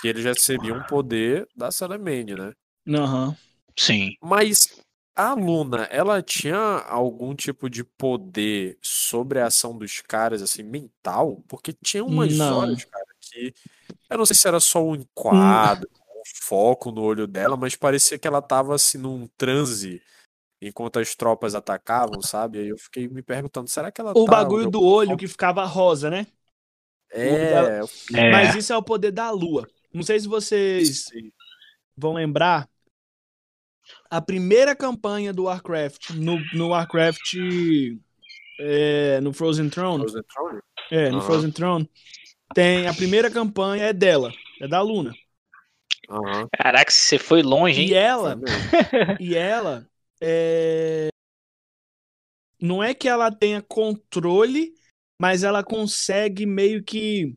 que 0.00 0.08
eles 0.08 0.24
recebiam 0.24 0.76
um 0.78 0.82
poder 0.82 1.48
da 1.56 1.70
Salamene, 1.70 2.34
né? 2.34 2.52
Aham. 2.88 3.36
Sim. 3.78 4.16
Mas 4.22 4.68
a 5.14 5.34
Luna, 5.34 5.84
ela 5.84 6.22
tinha 6.22 6.58
algum 6.58 7.34
tipo 7.34 7.70
de 7.70 7.82
poder 7.82 8.78
sobre 8.82 9.40
a 9.40 9.46
ação 9.46 9.76
dos 9.76 10.00
caras, 10.00 10.42
assim, 10.42 10.62
mental? 10.62 11.42
Porque 11.48 11.72
tinha 11.72 12.04
umas 12.04 12.36
Não. 12.36 12.58
horas, 12.58 12.84
cara, 12.84 13.06
que 13.20 13.54
eu 14.10 14.18
não 14.18 14.26
sei 14.26 14.36
se 14.36 14.46
era 14.46 14.60
só 14.60 14.84
um 14.84 14.94
enquadro, 14.94 15.88
um 15.92 16.22
foco 16.42 16.90
no 16.90 17.02
olho 17.02 17.26
dela, 17.26 17.56
mas 17.56 17.74
parecia 17.74 18.18
que 18.18 18.28
ela 18.28 18.42
tava 18.42 18.74
assim 18.74 18.98
num 18.98 19.26
transe 19.36 20.02
enquanto 20.60 20.98
as 20.98 21.14
tropas 21.14 21.54
atacavam, 21.54 22.20
sabe? 22.22 22.58
Aí 22.60 22.68
eu 22.68 22.78
fiquei 22.78 23.08
me 23.08 23.22
perguntando, 23.22 23.68
será 23.68 23.90
que 23.92 24.00
ela 24.00 24.14
O 24.14 24.24
tá 24.24 24.30
bagulho 24.30 24.70
do 24.70 24.82
olho 24.82 25.16
que 25.16 25.28
ficava 25.28 25.64
rosa, 25.64 26.10
né? 26.10 26.26
É, 27.10 27.80
É. 28.14 28.30
Mas 28.30 28.54
isso 28.54 28.72
é 28.72 28.76
o 28.76 28.82
poder 28.82 29.10
da 29.12 29.30
lua. 29.30 29.66
Não 29.92 30.02
sei 30.02 30.20
se 30.20 30.28
vocês 30.28 31.06
sim. 31.08 31.32
vão 31.96 32.14
lembrar. 32.14 32.68
A 34.10 34.20
primeira 34.20 34.74
campanha 34.74 35.32
do 35.32 35.44
Warcraft, 35.44 36.10
no, 36.10 36.38
no 36.54 36.68
Warcraft. 36.68 37.34
é, 38.58 39.20
no 39.20 39.32
Frozen 39.32 39.68
Throne, 39.70 40.04
Frozen 40.04 40.22
Throne? 40.24 40.60
É, 40.90 41.10
no 41.10 41.18
Aham. 41.18 41.26
Frozen 41.26 41.50
Throne. 41.52 41.90
Tem 42.54 42.86
a 42.86 42.94
primeira 42.94 43.30
campanha 43.30 43.84
é 43.86 43.92
dela, 43.92 44.32
é 44.60 44.68
da 44.68 44.80
Luna. 44.80 45.14
Aham. 46.08 46.48
Caraca, 46.56 46.90
você 46.90 47.18
foi 47.18 47.42
longe, 47.42 47.82
hein? 47.82 47.88
E 47.90 47.94
ela, 47.94 48.38
e 49.20 49.34
ela 49.34 49.88
é... 50.20 51.08
não 52.60 52.82
é 52.82 52.94
que 52.94 53.08
ela 53.08 53.30
tenha 53.30 53.62
controle, 53.62 54.74
mas 55.20 55.42
ela 55.42 55.64
consegue 55.64 56.46
meio 56.46 56.82
que 56.82 57.36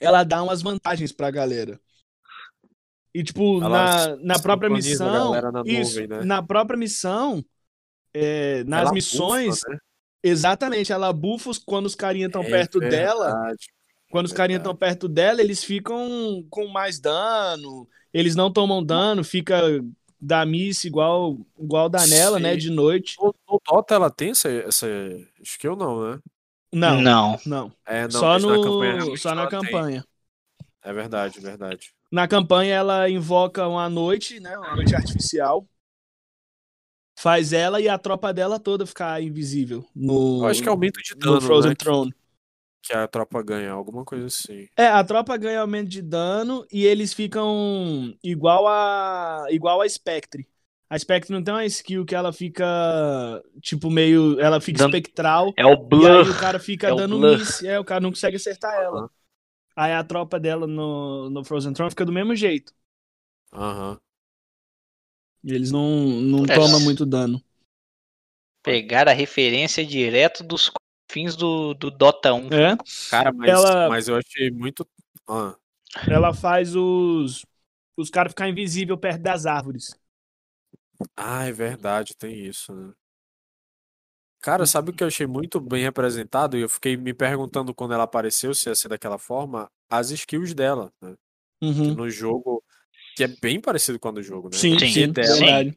ela 0.00 0.24
dá 0.24 0.42
umas 0.42 0.62
vantagens 0.62 1.12
pra 1.12 1.30
galera. 1.30 1.80
E 3.14 3.22
tipo, 3.24 3.62
Ela 3.62 4.16
na, 4.16 4.16
na 4.16 4.38
própria 4.38 4.70
missão, 4.70 5.32
na 5.32 5.62
isso, 5.64 6.00
nuvem, 6.00 6.06
né? 6.06 6.24
na 6.24 6.42
própria 6.42 6.78
missão, 6.78 7.44
é, 8.14 8.62
nas 8.64 8.82
Ela 8.82 8.92
missões, 8.92 9.56
bufa, 9.56 9.68
né? 9.70 9.78
exatamente, 10.22 10.92
ela 10.92 11.12
bufa 11.12 11.50
quando 11.66 11.86
os 11.86 11.94
carinha 11.94 12.26
estão 12.26 12.42
É 12.42 12.50
perto 12.50 12.78
dela. 12.78 13.34
Quando 14.10 14.26
os 14.26 14.32
carinha 14.32 14.58
estão 14.58 14.74
perto 14.74 15.08
dela, 15.08 15.40
eles 15.40 15.62
ficam 15.62 16.46
com 16.48 16.66
mais 16.68 16.98
dano, 17.00 17.88
eles 18.12 18.34
não 18.34 18.52
tomam 18.52 18.84
dano, 18.84 19.24
fica 19.24 19.60
da 20.20 20.44
miss 20.44 20.84
igual, 20.84 21.38
igual 21.58 21.88
da 21.88 22.06
nela, 22.06 22.38
né, 22.38 22.56
de 22.56 22.70
noite. 22.70 23.16
No, 23.20 23.34
no 23.48 23.60
Dota 23.64 23.94
ela 23.94 24.10
tem 24.10 24.30
essa, 24.30 24.48
essa 24.48 24.86
skill, 25.42 25.76
não, 25.76 26.10
né? 26.12 26.20
Não, 26.72 27.00
Não. 27.00 27.40
não. 27.46 27.72
É, 27.86 28.02
não, 28.02 28.10
só 28.10 28.34
mas 28.34 28.44
na 28.44 28.56
no, 28.56 28.62
campanha 28.62 29.16
só 29.16 29.34
na 29.34 29.46
tem. 29.46 29.60
campanha. 29.60 30.04
É 30.82 30.92
verdade, 30.92 31.40
verdade. 31.40 31.92
Na 32.10 32.26
campanha 32.28 32.74
ela 32.74 33.08
invoca 33.08 33.66
uma 33.66 33.88
noite, 33.88 34.40
né, 34.40 34.56
uma 34.58 34.76
noite 34.76 34.94
artificial. 34.94 35.66
Faz 37.18 37.52
ela 37.52 37.80
e 37.80 37.88
a 37.88 37.98
tropa 37.98 38.32
dela 38.32 38.60
toda 38.60 38.86
ficar 38.86 39.20
invisível 39.20 39.84
no, 39.94 40.44
Eu 40.44 40.46
acho 40.46 40.62
que 40.62 40.68
aumento 40.68 41.00
de 41.02 41.14
no 41.14 41.20
dano, 41.20 41.40
Frozen 41.40 41.70
né? 41.70 41.74
Que, 41.74 41.84
Throne. 41.84 42.14
Que 42.82 42.92
a 42.94 43.06
tropa 43.06 43.42
ganha, 43.42 43.72
alguma 43.72 44.04
coisa 44.04 44.26
assim. 44.26 44.66
É, 44.76 44.86
a 44.86 45.04
tropa 45.04 45.36
ganha 45.36 45.60
aumento 45.60 45.88
de 45.88 46.00
dano 46.02 46.66
e 46.72 46.84
eles 46.86 47.12
ficam 47.12 48.14
igual 48.22 48.66
a 48.66 49.46
igual 49.50 49.80
a 49.80 49.88
Spectre. 49.88 50.48
A 50.90 50.98
Spectre 50.98 51.32
não 51.34 51.42
tem 51.44 51.52
uma 51.52 51.66
skill 51.66 52.04
que 52.06 52.14
ela 52.14 52.32
fica 52.32 52.64
tipo 53.60 53.90
meio, 53.90 54.40
ela 54.40 54.58
fica 54.60 54.78
Dando- 54.78 54.96
espectral 54.96 55.52
É 55.56 55.66
o 55.66 55.72
e 55.72 55.74
aí 55.74 55.86
Blur. 55.88 56.30
o 56.30 56.38
cara 56.38 56.58
fica 56.58 56.88
é 56.88 56.94
dando 56.94 57.18
Blur. 57.18 57.38
miss, 57.38 57.62
é, 57.62 57.78
o 57.78 57.84
cara 57.84 58.00
não 58.00 58.10
consegue 58.10 58.36
acertar 58.36 58.74
ela. 58.74 59.00
Aham. 59.00 59.10
Aí 59.76 59.92
a 59.92 60.02
tropa 60.02 60.40
dela 60.40 60.66
no, 60.66 61.30
no 61.30 61.44
Frozen 61.44 61.72
Throne 61.72 61.90
fica 61.90 62.04
do 62.04 62.12
mesmo 62.12 62.34
jeito. 62.34 62.72
Aham. 63.52 63.98
E 65.44 65.52
eles 65.52 65.70
não, 65.70 65.88
não 66.20 66.44
É. 66.44 66.54
tomam 66.54 66.80
muito 66.80 67.04
dano. 67.06 67.40
Pegar 68.62 69.08
a 69.08 69.12
referência 69.12 69.84
direto 69.84 70.42
dos 70.42 70.70
fins 71.10 71.36
do, 71.36 71.74
do 71.74 71.90
Dota 71.90 72.32
1. 72.34 72.48
É, 72.52 72.76
Cara, 73.10 73.32
mas, 73.32 73.48
Ela- 73.50 73.88
mas 73.88 74.08
eu 74.08 74.16
achei 74.16 74.50
muito. 74.50 74.86
Ah, 75.28 75.56
ela 76.08 76.32
faz 76.34 76.74
os 76.76 77.44
os 77.96 78.10
caras 78.10 78.30
ficar 78.30 78.48
invisível 78.48 78.96
perto 78.96 79.22
das 79.22 79.44
árvores. 79.44 79.98
Ah, 81.16 81.44
é 81.46 81.52
verdade, 81.52 82.16
tem 82.16 82.44
isso, 82.46 82.72
né? 82.72 82.92
Cara, 84.40 84.66
sabe 84.66 84.90
o 84.90 84.94
que 84.94 85.02
eu 85.02 85.08
achei 85.08 85.26
muito 85.26 85.60
bem 85.60 85.82
representado? 85.82 86.56
E 86.56 86.60
eu 86.60 86.68
fiquei 86.68 86.96
me 86.96 87.12
perguntando 87.12 87.74
quando 87.74 87.92
ela 87.94 88.04
apareceu 88.04 88.54
se 88.54 88.68
ia 88.68 88.74
ser 88.74 88.88
daquela 88.88 89.18
forma, 89.18 89.68
as 89.90 90.10
skills 90.10 90.54
dela, 90.54 90.92
né? 91.02 91.14
Uhum. 91.60 91.94
no 91.94 92.08
jogo, 92.08 92.62
que 93.16 93.24
é 93.24 93.28
bem 93.28 93.60
parecido 93.60 93.98
com 93.98 94.08
a 94.08 94.12
do 94.12 94.22
jogo, 94.22 94.48
né? 94.48 94.56
Sim, 94.56 94.76
O 94.76 94.78
sim, 94.86 95.12
dela, 95.12 95.36
verdade. 95.38 95.76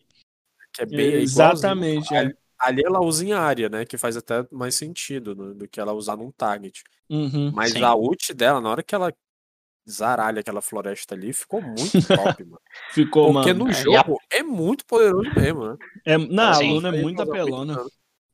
que 0.73 0.81
é 0.83 0.85
bem 0.85 0.97
igualzinho. 1.07 1.21
Exatamente. 1.23 2.13
é. 2.15 2.33
Ali, 2.61 2.83
ela 2.85 3.01
usa 3.01 3.25
em 3.25 3.33
área, 3.33 3.69
né? 3.69 3.85
Que 3.85 3.97
faz 3.97 4.15
até 4.15 4.45
mais 4.51 4.75
sentido 4.75 5.35
né, 5.35 5.53
do 5.53 5.67
que 5.67 5.79
ela 5.79 5.93
usar 5.93 6.15
num 6.15 6.31
target. 6.31 6.83
Uhum. 7.09 7.51
Mas 7.53 7.71
Sim. 7.71 7.83
a 7.83 7.95
ult 7.95 8.33
dela, 8.33 8.61
na 8.61 8.69
hora 8.69 8.83
que 8.83 8.93
ela 8.93 9.11
zaralha 9.89 10.41
aquela 10.41 10.61
floresta 10.61 11.15
ali, 11.15 11.33
ficou 11.33 11.61
muito 11.61 11.91
top, 12.39 12.43
mano. 12.45 12.61
Ficou, 12.91 13.33
Porque 13.33 13.53
mano. 13.53 13.65
no 13.65 13.71
É, 13.71 13.73
jogo 13.73 14.17
é 14.31 14.43
muito 14.43 14.85
poderoso 14.85 15.29
mesmo, 15.35 15.65
né? 15.65 15.77
É, 16.05 16.17
não, 16.17 16.51
a. 16.53 16.59
Luna 16.59 16.89
é 16.89 17.01
muito 17.01 17.21
apelona. 17.21 17.83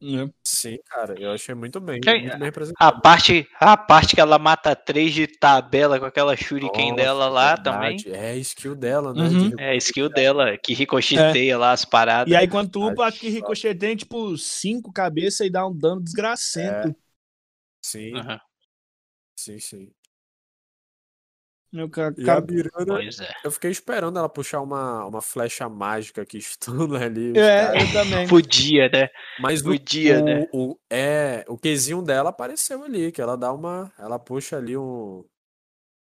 É. 0.01 0.29
Sim, 0.43 0.77
cara, 0.85 1.19
eu 1.19 1.31
achei 1.31 1.53
muito 1.55 1.79
bem, 1.79 2.03
Sim, 2.03 2.21
muito 2.21 2.37
bem 2.37 2.47
A 2.79 2.91
representado. 2.91 2.91
parte, 2.91 3.47
a 3.59 3.75
parte 3.77 4.15
que 4.15 4.21
ela 4.21 4.37
mata 4.39 4.75
três 4.75 5.13
de 5.13 5.27
tabela 5.27 5.99
com 5.99 6.05
aquela 6.05 6.35
shuriken 6.35 6.93
Nossa, 6.93 6.95
dela 6.95 7.27
lá 7.27 7.57
também. 7.57 8.05
verdade, 8.05 8.11
É 8.11 8.31
a 8.31 8.35
skill 8.37 8.75
dela, 8.75 9.13
né? 9.13 9.29
Uhum. 9.29 9.35
de 9.35 9.57
É 9.57 9.71
a 9.71 9.75
skill 9.75 10.09
dela, 10.09 10.57
que 10.57 10.73
ricocheteia 10.73 11.57
lá 11.57 11.71
as 11.71 11.85
paradas. 11.85 12.33
E 12.33 12.35
aí, 12.35 12.47
quando 12.47 12.69
tu 12.71 12.87
upa, 12.87 13.07
Verdade. 13.07 13.07
aqui 13.07 13.29
Ricochet 13.29 13.75
tem, 13.75 13.95
tipo, 13.95 14.37
cinco 14.37 14.91
cabeças 14.91 15.47
e 15.47 15.49
dá 15.49 15.65
um 15.67 15.75
dano 15.75 16.01
desgracento. 16.01 16.95
Sim, 17.81 18.13
Aham, 18.13 18.39
sim, 19.35 19.59
sim. 19.59 19.93
Eu, 21.73 21.89
ca- 21.89 22.13
E 22.17 22.29
a 22.29 22.41
Miranda, 22.41 22.93
Pois 22.95 23.19
é. 23.19 23.31
eu 23.43 23.51
fiquei 23.51 23.69
esperando 23.71 24.17
ela 24.17 24.29
puxar 24.29 24.61
uma, 24.61 25.05
uma 25.05 25.21
flecha 25.21 25.69
mágica 25.69 26.25
que 26.25 26.37
estuna 26.37 26.99
ali. 27.05 27.33
É, 27.37 27.81
eu 27.83 27.91
também. 27.93 28.27
Podia, 28.27 28.89
né? 28.89 29.09
Mas 29.37 29.61
o, 29.61 29.65
Podia, 29.71 30.21
o, 30.21 30.25
né? 30.25 30.47
o, 30.51 30.79
é, 30.89 31.45
o 31.47 31.57
quezinho 31.57 32.01
dela 32.01 32.29
apareceu 32.29 32.83
ali, 32.83 33.11
que 33.11 33.21
ela 33.21 33.37
dá 33.37 33.53
uma. 33.53 33.91
Ela 33.97 34.17
puxa 34.17 34.57
ali 34.57 34.75
um, 34.77 35.23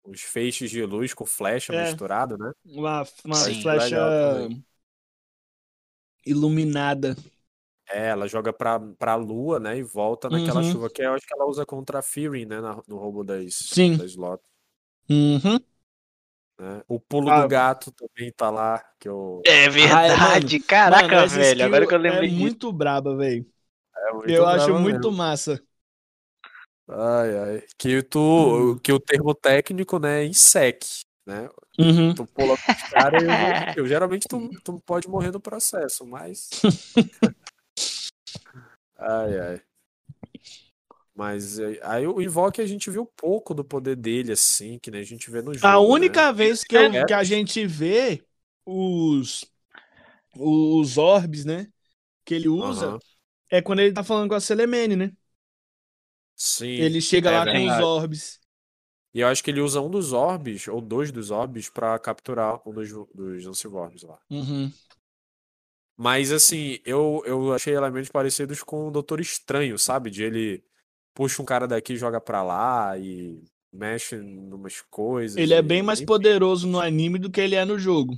uns 0.04 0.22
feixes 0.22 0.70
de 0.70 0.84
luz 0.84 1.14
com 1.14 1.26
flecha 1.26 1.72
É. 1.72 1.82
misturado, 1.82 2.38
né? 2.38 2.52
Uma, 2.64 3.04
uma 3.24 3.36
Sim. 3.36 3.62
flecha 3.62 3.96
iluminada. 6.24 7.14
É, 7.88 8.08
ela 8.11 8.28
joga 8.28 8.52
pra, 8.52 8.78
pra 8.78 9.16
lua, 9.16 9.58
né? 9.58 9.76
E 9.78 9.82
volta 9.82 10.30
naquela 10.30 10.61
Uhum. 10.61 10.72
chuva 10.72 10.90
que 10.90 11.02
eu 11.02 11.12
acho 11.14 11.26
que 11.26 11.34
ela 11.34 11.46
usa 11.46 11.66
contra 11.66 11.98
a 11.98 12.02
Fury, 12.02 12.46
né? 12.46 12.61
na- 12.61 12.80
no 12.86 12.96
roubo 12.98 13.24
das, 13.24 13.54
Sim. 13.74 13.96
das 13.96 14.14
lotes. 14.16 14.49
Uhum. 15.11 15.58
Né? 16.58 16.82
O 16.86 17.00
pulo 17.00 17.30
Ah. 17.30 17.42
do 17.42 17.48
gato 17.48 17.90
também 17.92 18.30
tá 18.32 18.50
lá, 18.50 18.78
que 18.98 19.08
eu. 19.08 19.42
É 19.46 19.68
verdade, 19.68 20.61
caraca, 20.61 21.08
Mano, 21.08 21.28
velho. 21.28 21.64
Agora 21.64 21.86
que 21.86 21.94
eu 21.94 21.98
lembrei 21.98 22.28
É 22.28 22.28
disso. 22.28 22.40
muito 22.40 22.72
braba, 22.72 23.16
velho. 23.16 23.46
É 23.96 24.12
muito 24.12 24.30
Eu 24.30 24.46
acho 24.46 24.66
brava 24.66 24.80
muito 24.80 25.08
mesmo. 25.11 25.12
massa. 25.16 25.62
Ai, 26.88 27.38
ai. 27.38 27.62
Que 27.78 28.02
tu, 28.02 28.18
Hum. 28.74 28.78
que 28.78 28.92
o 28.92 29.00
termo 29.00 29.34
técnico, 29.34 29.98
né, 29.98 30.22
é 30.22 30.26
insec, 30.26 30.86
né? 31.26 31.48
Uhum. 31.78 32.14
Tu 32.14 32.26
pula 32.26 32.56
com 32.56 32.72
os 32.72 32.82
caras 32.90 33.22
e 33.22 33.26
eu, 33.26 33.30
eu- 33.84 33.86
geralmente 33.86 34.26
tu, 34.28 34.50
tu 34.62 34.80
pode 34.84 35.08
morrer 35.08 35.30
no 35.30 35.40
processo, 35.40 36.04
mas. 36.06 36.50
ai, 38.98 39.38
ai. 39.38 39.62
Mas 41.21 41.59
eh, 41.59 41.79
aí 41.83 42.07
o 42.07 42.21
Invoke 42.23 42.61
a 42.62 42.66
gente 42.66 42.91
viu 42.91 43.05
pouco 43.05 43.53
do 43.55 43.64
poder 43.64 43.95
dele, 43.97 44.33
assim, 44.33 44.79
que 44.79 44.91
nem 44.91 45.01
a 45.03 45.05
gente 45.05 45.31
vê 45.31 45.43
no 45.43 45.53
jogo. 45.55 45.68
A 45.68 45.79
né? 45.79 45.81
única 45.81 46.33
vez 46.33 46.64
que, 46.64 46.77
eu- 46.77 46.95
É. 46.95 47.05
que 47.05 47.12
a 47.12 47.23
gente 47.25 47.66
vê 47.66 48.25
os, 48.64 49.45
os 50.37 50.99
orbs, 50.99 51.45
né? 51.45 51.68
Que 52.25 52.35
ele 52.35 52.49
usa, 52.49 52.87
Aham. 52.89 52.99
é 53.51 53.62
quando 53.62 53.81
ele 53.81 53.95
tá 53.95 54.05
falando 54.05 54.29
com 54.31 54.35
a 54.37 54.41
Celemene, 54.41 54.97
né? 54.97 55.12
Sim. 56.37 56.66
Ele 56.77 57.01
chega 57.01 57.31
é 57.31 57.31
lá 57.31 57.47
com 57.47 57.64
os 57.66 57.79
verdade. 57.79 57.85
orbs. 57.85 58.41
E 59.14 59.21
eu 59.21 59.29
acho 59.29 59.43
que 59.45 59.51
ele 59.53 59.61
usa 59.61 59.81
um 59.81 59.89
dos 59.91 60.12
orbes, 60.12 60.66
ou 60.66 60.81
dois 60.81 61.12
dos 61.12 61.31
orbes, 61.31 61.68
pra 61.68 61.97
capturar 61.99 62.61
um 62.68 62.73
dos, 62.73 62.91
dos 63.14 63.47
Ancivorbs 63.47 64.03
lá. 64.03 64.18
Uhum. 64.31 64.73
Mas 65.97 66.33
assim, 66.33 66.79
eu, 66.85 67.23
eu 67.27 67.53
achei 67.53 67.75
elementos 67.75 68.11
parecidos 68.11 68.62
com 68.62 68.89
o 68.89 68.91
Doutor 68.91 69.21
Estranho, 69.21 69.79
sabe? 69.79 70.11
De 70.11 70.23
ele 70.25 70.64
puxa 71.14 71.42
um 71.42 71.44
cara 71.44 71.66
daqui 71.68 71.94
e 71.94 71.96
joga 71.96 72.20
pra 72.20 72.42
lá 72.42 72.96
e 72.98 73.42
mexe 73.72 74.16
numas 74.16 74.80
coisas. 74.90 75.36
Ele 75.36 75.54
é 75.54 75.62
bem 75.62 75.82
mais 75.82 76.00
poderoso 76.00 76.66
no 76.66 76.80
anime 76.80 77.18
do 77.18 77.30
que 77.30 77.40
ele 77.40 77.54
é 77.54 77.64
no 77.64 77.78
jogo. 77.78 78.16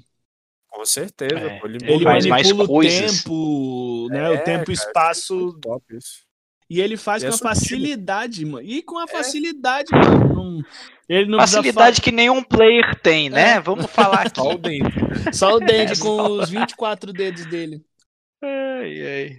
Com 0.71 0.87
certeza, 0.87 1.39
É, 1.39 1.61
pô, 1.61 1.67
ele, 1.67 1.79
Ele 1.85 2.03
faz 2.05 2.25
mais 2.27 2.47
manipula 2.47 2.65
o 2.65 2.69
coisas. 2.69 3.23
tempo, 3.23 4.09
né? 4.11 4.19
É, 4.25 4.31
o 4.31 4.45
tempo 4.45 4.73
e 4.73 4.77
cara, 4.77 4.89
espaço. 4.89 5.37
muito 5.37 5.61
top 5.61 5.97
isso. 5.97 6.23
E 6.71 6.81
ele 6.81 6.97
faz 6.97 7.23
E 7.23 7.27
é 7.27 7.29
com 7.29 7.35
a 7.35 7.39
facilidade, 7.39 8.47
mano. 8.47 8.67
E 8.67 8.83
com 8.83 8.99
a 8.99 9.05
É. 9.05 9.07
facilidade, 9.09 9.91
mano. 9.93 10.35
Não- 10.35 10.63
ele 11.07 11.29
não 11.31 11.39
Facilidade 11.39 12.01
que 12.01 12.11
nenhum 12.11 12.43
player 12.43 12.99
tem, 13.03 13.29
né? 13.29 13.57
É. 13.57 13.61
Vamos 13.61 13.85
falar 13.91 14.23
aqui. 14.27 14.41
Só 14.41 14.49
o 14.55 14.57
dente. 14.59 15.37
Só 15.37 15.57
o 15.57 15.61
dente 15.61 15.93
É, 15.93 15.97
com 15.97 16.17
só- 16.17 16.31
os 16.31 16.49
24 16.49 17.13
dedos 17.13 17.45
dele. 17.45 17.85
Ai, 18.43 19.03
ai. 19.07 19.39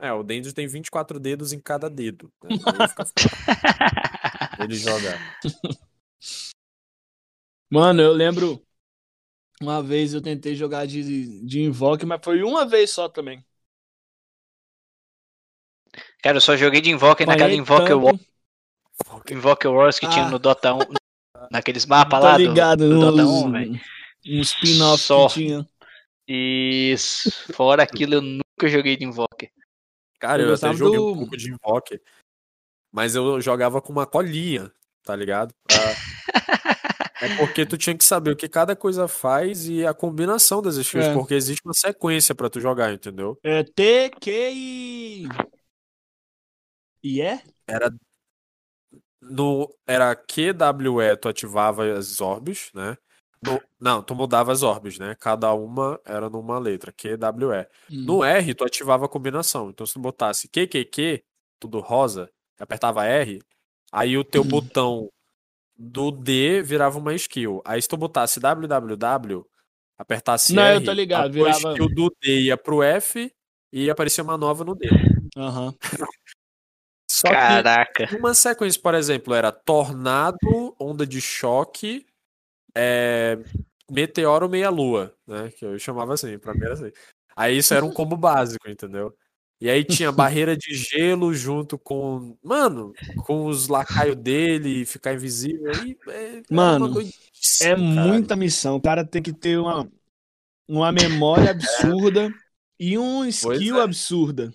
É, 0.00 0.12
o 0.12 0.22
Dendro 0.22 0.52
tem 0.54 0.66
24 0.66 1.20
dedos 1.20 1.52
em 1.52 1.60
cada 1.60 1.88
dedo. 1.90 2.32
Né? 2.42 2.56
Fácil 2.96 3.14
ele 4.58 4.74
jogar. 4.74 5.18
Mano, 7.70 8.00
eu 8.02 8.12
lembro. 8.12 8.62
Uma 9.60 9.82
vez 9.82 10.14
eu 10.14 10.22
tentei 10.22 10.54
jogar 10.54 10.86
de, 10.86 11.44
de 11.44 11.60
Invoke, 11.60 12.06
mas 12.06 12.20
foi 12.24 12.42
uma 12.42 12.64
vez 12.64 12.90
só 12.90 13.08
também. 13.10 13.44
Cara, 16.22 16.38
eu 16.38 16.40
só 16.40 16.56
joguei 16.56 16.80
de 16.80 16.90
Invoker 16.90 17.26
naquela 17.26 17.46
Apanhei 17.46 17.60
Invoker, 17.60 17.98
War, 17.98 18.14
tanto. 19.04 19.32
Invoker 19.34 19.70
Wars 19.70 19.98
que 19.98 20.08
tinha 20.08 20.24
Ah. 20.26 20.30
no 20.30 20.38
Dota 20.38 20.74
1. 20.74 20.78
Naqueles 21.50 21.84
mapas 21.86 22.20
Tô 22.20 22.26
lá 22.26 22.36
do, 22.36 22.42
ligado, 22.42 22.88
do 22.88 23.00
Dota 23.00 23.22
uns, 23.22 23.42
1, 23.44 23.52
velho. 23.52 23.80
um 24.26 24.40
spin-off 24.40 25.02
Só. 25.02 25.28
que 25.28 25.34
tinha. 25.34 25.68
Isso. 26.28 27.30
Fora 27.52 27.82
aquilo, 27.82 28.14
eu 28.14 28.22
nunca 28.22 28.68
joguei 28.68 28.96
de 28.96 29.04
Invoker. 29.04 29.50
Cara, 30.20 30.42
Eu 30.42 30.48
eu, 30.50 30.54
até 30.54 30.72
joguei 30.74 30.98
do- 30.98 31.12
um 31.12 31.16
pouco 31.16 31.36
de 31.36 31.50
Invoker. 31.50 32.00
mas 32.92 33.14
eu 33.16 33.40
jogava 33.40 33.80
com 33.82 33.90
uma 33.92 34.06
colinha, 34.06 34.70
tá 35.02 35.16
ligado? 35.16 35.52
Pra... 35.66 35.76
é 37.22 37.36
porque 37.38 37.64
tu 37.66 37.76
tinha 37.78 37.96
que 37.96 38.04
saber 38.04 38.30
o 38.32 38.36
que 38.36 38.48
cada 38.48 38.76
coisa 38.76 39.08
faz 39.08 39.66
e 39.68 39.84
a 39.86 39.94
combinação 39.94 40.60
das 40.60 40.76
skills, 40.76 41.06
É. 41.06 41.14
porque 41.14 41.34
existe 41.34 41.62
uma 41.64 41.74
sequência 41.74 42.34
pra 42.34 42.50
tu 42.50 42.60
jogar, 42.60 42.92
entendeu? 42.92 43.38
É 43.42 43.64
T, 43.64 44.10
Q 44.20 44.30
e. 44.52 45.24
E 47.02 47.20
é? 47.22 47.42
Era 47.66 47.90
no 49.22 49.68
era 49.86 50.14
QWE 50.16 51.16
tu 51.20 51.28
ativava 51.28 51.84
as 51.96 52.20
orbes, 52.20 52.70
né? 52.74 52.96
No- 53.42 53.60
não, 53.80 54.02
tu 54.02 54.14
mudava 54.14 54.52
as 54.52 54.62
orbes, 54.62 54.98
né? 54.98 55.16
Cada 55.18 55.52
uma 55.54 55.98
era 56.04 56.28
numa 56.28 56.58
letra, 56.58 56.92
QWE. 56.92 57.66
Hum. 57.90 58.04
No 58.04 58.22
R, 58.24 58.54
tu 58.54 58.64
ativava 58.64 59.06
a 59.06 59.08
combinação. 59.08 59.70
Então, 59.70 59.86
se 59.86 59.94
tu 59.94 60.00
botasse 60.00 60.48
QQQ, 60.48 61.22
tudo 61.58 61.80
rosa, 61.80 62.30
apertava 62.58 63.06
R, 63.06 63.40
aí 63.90 64.18
o 64.18 64.24
teu 64.24 64.44
botão 64.44 65.10
do 65.74 66.10
D 66.10 66.60
virava 66.62 66.98
uma 66.98 67.14
skill. 67.14 67.62
Aí, 67.64 67.80
se 67.80 67.88
tu 67.88 67.96
botasse 67.96 68.38
www, 68.38 69.42
apertasse 69.98 70.52
Não, 70.52 70.62
eu 70.62 70.76
R, 70.76 70.84
tô 70.84 70.92
ligado, 70.92 71.24
a 71.24 71.28
virava- 71.28 71.72
skill 71.72 71.88
do 71.88 72.14
D 72.20 72.40
ia 72.42 72.56
pro 72.58 72.82
F 72.82 73.32
e 73.72 73.84
ia 73.84 73.92
aparecer 73.92 74.20
uma 74.20 74.36
nova 74.36 74.64
no 74.64 74.74
D. 74.74 74.86
Que 77.08 77.28
Caraca. 77.28 78.16
uma 78.16 78.32
sequência, 78.34 78.80
por 78.80 78.94
exemplo, 78.94 79.34
era 79.34 79.50
tornado, 79.50 80.74
onda 80.78 81.06
de 81.06 81.20
choque, 81.20 82.06
é, 82.74 83.38
meteoro 83.90 84.48
meia-lua, 84.48 85.14
né? 85.26 85.50
Que 85.50 85.64
eu 85.64 85.78
chamava 85.78 86.14
assim, 86.14 86.38
pra 86.38 86.54
mim 86.54 86.64
era 86.64 86.74
assim. 86.74 86.90
Aí 87.36 87.58
isso 87.58 87.74
era 87.74 87.84
um 87.84 87.92
combo 87.92 88.16
básico, 88.18 88.68
entendeu? 88.68 89.14
E 89.60 89.68
aí 89.68 89.84
tinha 89.84 90.10
barreira 90.10 90.56
de 90.56 90.74
gelo 90.74 91.34
junto 91.34 91.78
com. 91.78 92.34
Mano, 92.42 92.94
com 93.26 93.44
os 93.44 93.68
lacaios 93.68 94.16
dele, 94.16 94.86
ficar 94.86 95.12
invisível. 95.12 95.70
Aí, 95.74 95.98
é, 96.08 96.42
uma 96.50 96.78
Mano, 96.78 97.00
É 97.00 97.68
cara. 97.68 97.78
muita 97.78 98.34
missão. 98.36 98.76
O 98.76 98.80
cara 98.80 99.04
tem 99.04 99.20
que 99.22 99.34
ter 99.34 99.58
uma, 99.58 99.86
uma 100.66 100.90
memória 100.90 101.50
absurda 101.50 102.32
e 102.80 102.96
um 102.96 103.26
skill 103.26 103.80
é. 103.80 103.82
absurda. 103.82 104.50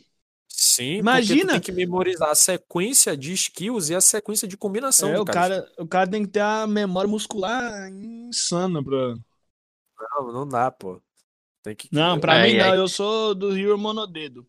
Sim, 0.57 0.85
porque 0.85 0.99
Imagina- 0.99 1.41
tu 1.41 1.51
tem 1.51 1.59
que 1.61 1.71
memorizar 1.73 2.29
a 2.29 2.35
sequência 2.35 3.15
de 3.17 3.33
skills 3.33 3.89
e 3.89 3.95
a 3.95 3.99
sequência 3.99 4.47
de 4.47 4.55
combinação 4.55 5.09
É, 5.09 5.19
o 5.19 5.25
cada 5.25 5.33
cara, 5.33 5.71
o 5.77 5.85
cara 5.87 6.09
tem 6.09 6.23
que 6.23 6.31
ter 6.31 6.39
a 6.39 6.65
memória 6.65 7.09
muscular 7.09 7.89
insana 7.89 8.81
pra. 8.81 9.15
Não, 10.17 10.31
não 10.31 10.47
dá, 10.47 10.71
pô. 10.71 11.01
Tem 11.61 11.75
que. 11.75 11.89
Não, 11.91 12.19
pra 12.19 12.33
Ai, 12.35 12.51
mim 12.53 12.57
não. 12.57 12.73
Eu 12.73 12.87
sou 12.87 13.35
do 13.35 13.57
Hero 13.57 13.77
Monodedo. 13.77 14.45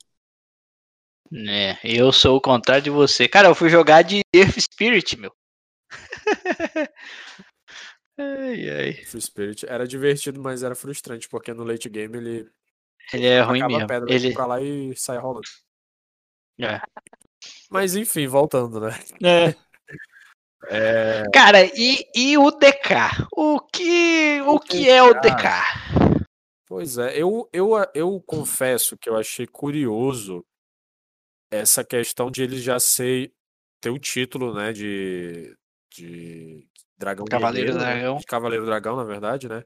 É, 1.49 1.77
eu 1.83 2.13
sou 2.13 2.37
o 2.37 2.41
contrário 2.41 2.85
de 2.85 2.91
você. 2.91 3.27
Cara, 3.27 3.49
eu 3.49 3.55
fui 3.55 3.69
jogar 3.69 4.03
de 4.03 4.21
Earth 4.33 4.61
Spirit, 4.61 5.17
meu. 5.19 5.33
ai, 8.19 8.71
ai. 8.71 8.93
Free 9.05 9.21
Spirit 9.21 9.67
era 9.69 9.87
divertido, 9.87 10.41
mas 10.41 10.63
era 10.63 10.75
frustrante, 10.77 11.29
porque 11.29 11.53
no 11.53 11.65
late 11.65 11.89
game 11.89 12.17
ele 12.17 12.49
Ele 13.13 13.27
é 13.27 13.41
ruim 13.43 13.59
acaba 13.61 13.73
mesmo. 13.73 13.85
a 13.85 13.89
pedra 13.89 14.15
Ele... 14.15 14.33
pra 14.33 14.47
lá 14.47 14.61
e 14.63 14.95
sai 14.97 15.19
rolando. 15.19 15.49
É. 16.61 16.81
Mas 17.71 17.95
enfim, 17.95 18.27
voltando, 18.27 18.81
né? 18.81 18.91
É, 19.23 19.55
É, 20.69 21.23
Cara, 21.33 21.65
e, 21.65 22.09
e 22.15 22.37
o 22.37 22.51
DK? 22.51 23.29
O 23.33 23.61
que, 23.61 24.41
o 24.43 24.59
que 24.59 24.89
é 24.89 25.03
o 25.03 25.15
DK? 25.15 26.27
pois 26.67 26.99
é, 26.99 27.17
eu, 27.17 27.49
eu, 27.53 27.71
eu 27.95 28.21
confesso 28.27 28.97
que 28.97 29.09
eu 29.09 29.17
achei 29.17 29.47
curioso 29.47 30.45
essa 31.51 31.85
questão 31.85 32.31
de 32.31 32.43
ele 32.43 32.59
já 32.59 32.81
ser 32.81 33.33
ter 33.81 33.91
o 33.91 33.99
título, 33.99 34.53
né, 34.53 34.73
de, 34.73 35.57
de 35.95 36.67
dragão 36.99 37.25
Cavaleiro 37.27 37.73
guerreiro, 37.73 37.87
né? 37.87 38.01
Dragão. 38.01 38.17
de 38.17 38.27
cavaleiro 38.27 38.67
dragão, 38.67 38.97
na 38.97 39.05
verdade, 39.05 39.49
né? 39.49 39.63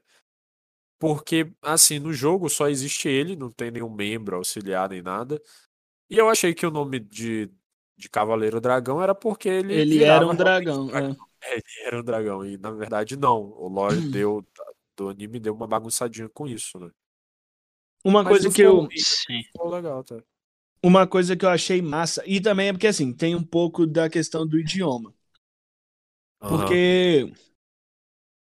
Porque 0.99 1.51
assim, 1.63 1.97
no 1.97 2.13
jogo 2.13 2.47
só 2.47 2.69
existe 2.69 3.09
ele, 3.09 3.35
não 3.35 3.49
tem 3.49 3.71
nenhum 3.71 3.89
membro 3.89 4.35
auxiliar 4.35 4.87
nem 4.89 5.01
nada. 5.01 5.41
E 6.11 6.17
eu 6.17 6.29
achei 6.29 6.53
que 6.53 6.65
o 6.65 6.71
nome 6.71 6.99
de, 6.99 7.49
de 7.97 8.09
Cavaleiro 8.09 8.61
Dragão 8.61 9.01
era 9.01 9.15
porque 9.15 9.49
ele 9.49 9.85
ele 9.85 10.03
era 10.03 10.27
um 10.27 10.35
dragão. 10.35 10.89
é. 10.97 11.15
É, 11.43 11.55
ele 11.55 11.63
era 11.85 11.99
um 11.99 12.03
dragão. 12.03 12.45
E 12.45 12.57
na 12.57 12.71
verdade, 12.71 13.15
não. 13.17 13.41
O 13.41 13.67
lore 13.67 14.01
deu, 14.01 14.45
do 14.95 15.09
anime 15.09 15.39
deu 15.39 15.53
uma 15.53 15.67
bagunçadinha 15.67 16.29
com 16.29 16.47
isso, 16.47 16.79
né? 16.79 16.91
Uma 18.03 18.23
Mas 18.23 18.39
coisa 18.39 18.49
que 18.51 18.61
eu, 18.61 18.87
ficou 19.53 19.69
legal, 19.69 20.03
tá? 20.03 20.23
uma 20.83 21.07
coisa 21.07 21.35
que 21.35 21.43
eu 21.45 21.49
achei 21.49 21.81
massa 21.81 22.23
e 22.25 22.39
também 22.41 22.67
é 22.69 22.73
porque 22.73 22.85
assim 22.87 23.11
tem 23.13 23.35
um 23.35 23.43
pouco 23.43 23.85
da 23.87 24.07
questão 24.09 24.45
do 24.47 24.59
idioma, 24.59 25.11
Aham. 26.41 26.81
porque 26.81 27.31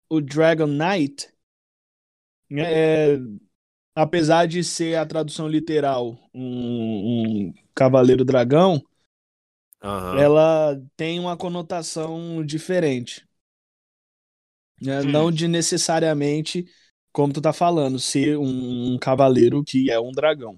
o 0.07 0.21
Dragon 0.21 0.67
Knight, 0.67 1.27
é, 2.51 3.17
apesar 4.01 4.47
de 4.47 4.63
ser 4.63 4.95
a 4.95 5.05
tradução 5.05 5.47
literal 5.47 6.17
um, 6.33 7.47
um 7.49 7.53
cavaleiro 7.75 8.23
dragão, 8.23 8.81
Aham. 9.81 10.17
ela 10.19 10.81
tem 10.95 11.19
uma 11.19 11.35
conotação 11.35 12.43
diferente. 12.45 13.27
né? 14.81 15.01
Hum. 15.01 15.11
Não 15.11 15.31
de 15.31 15.49
necessariamente, 15.49 16.65
como 17.11 17.33
tu 17.33 17.41
tá 17.41 17.51
falando, 17.51 17.99
ser 17.99 18.37
um, 18.37 18.93
um 18.93 18.97
cavaleiro 18.97 19.63
que 19.65 19.91
é 19.91 19.99
um 19.99 20.11
dragão. 20.11 20.57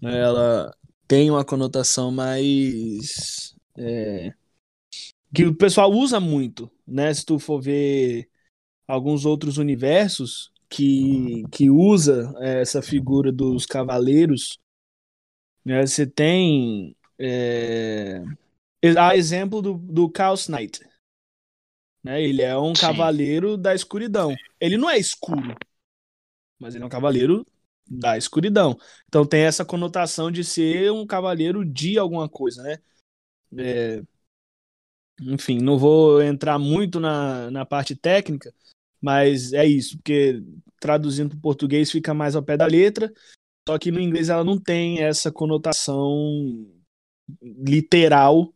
Né? 0.00 0.18
Ela 0.18 0.74
tem 1.06 1.30
uma 1.30 1.44
conotação 1.44 2.10
mais. 2.10 3.54
é, 3.76 4.32
que 5.34 5.44
o 5.44 5.54
pessoal 5.54 5.92
usa 5.92 6.18
muito, 6.18 6.70
né? 6.86 7.12
Se 7.12 7.26
tu 7.26 7.38
for 7.38 7.60
ver 7.60 8.30
alguns 8.86 9.26
outros 9.26 9.58
universos 9.58 10.50
que, 10.68 11.44
que 11.50 11.70
usa 11.70 12.34
é, 12.38 12.60
essa 12.60 12.82
figura 12.82 13.32
dos 13.32 13.66
cavaleiros, 13.66 14.58
né? 15.64 15.84
Você 15.86 16.06
tem 16.06 16.96
é, 17.18 18.22
a 18.98 19.16
exemplo 19.16 19.60
do, 19.60 19.74
do 19.74 20.10
Chaos 20.14 20.48
Knight. 20.48 20.80
Né? 22.02 22.22
Ele 22.22 22.42
é 22.42 22.56
um 22.56 22.74
Sim. 22.74 22.82
cavaleiro 22.82 23.56
da 23.56 23.74
escuridão. 23.74 24.34
Ele 24.60 24.76
não 24.76 24.88
é 24.88 24.98
escuro, 24.98 25.56
mas 26.58 26.74
ele 26.74 26.84
é 26.84 26.86
um 26.86 26.90
cavaleiro 26.90 27.46
da 27.86 28.16
escuridão. 28.16 28.78
Então 29.06 29.26
tem 29.26 29.42
essa 29.42 29.64
conotação 29.64 30.30
de 30.30 30.44
ser 30.44 30.92
um 30.92 31.06
cavaleiro 31.06 31.64
de 31.64 31.98
alguma 31.98 32.28
coisa, 32.28 32.62
né? 32.62 32.78
É, 33.58 34.02
enfim, 35.20 35.58
não 35.58 35.78
vou 35.78 36.22
entrar 36.22 36.58
muito 36.58 37.00
na, 37.00 37.50
na 37.50 37.66
parte 37.66 37.96
técnica, 37.96 38.54
mas 39.00 39.52
é 39.52 39.66
isso, 39.66 39.96
porque 39.96 40.42
traduzindo 40.80 41.30
para 41.30 41.38
o 41.38 41.42
português 41.42 41.90
fica 41.90 42.14
mais 42.14 42.36
ao 42.36 42.42
pé 42.42 42.56
da 42.56 42.66
letra, 42.66 43.12
só 43.68 43.78
que 43.78 43.90
no 43.90 44.00
inglês 44.00 44.28
ela 44.28 44.44
não 44.44 44.58
tem 44.58 45.02
essa 45.02 45.30
conotação 45.30 46.66
literal 47.42 48.52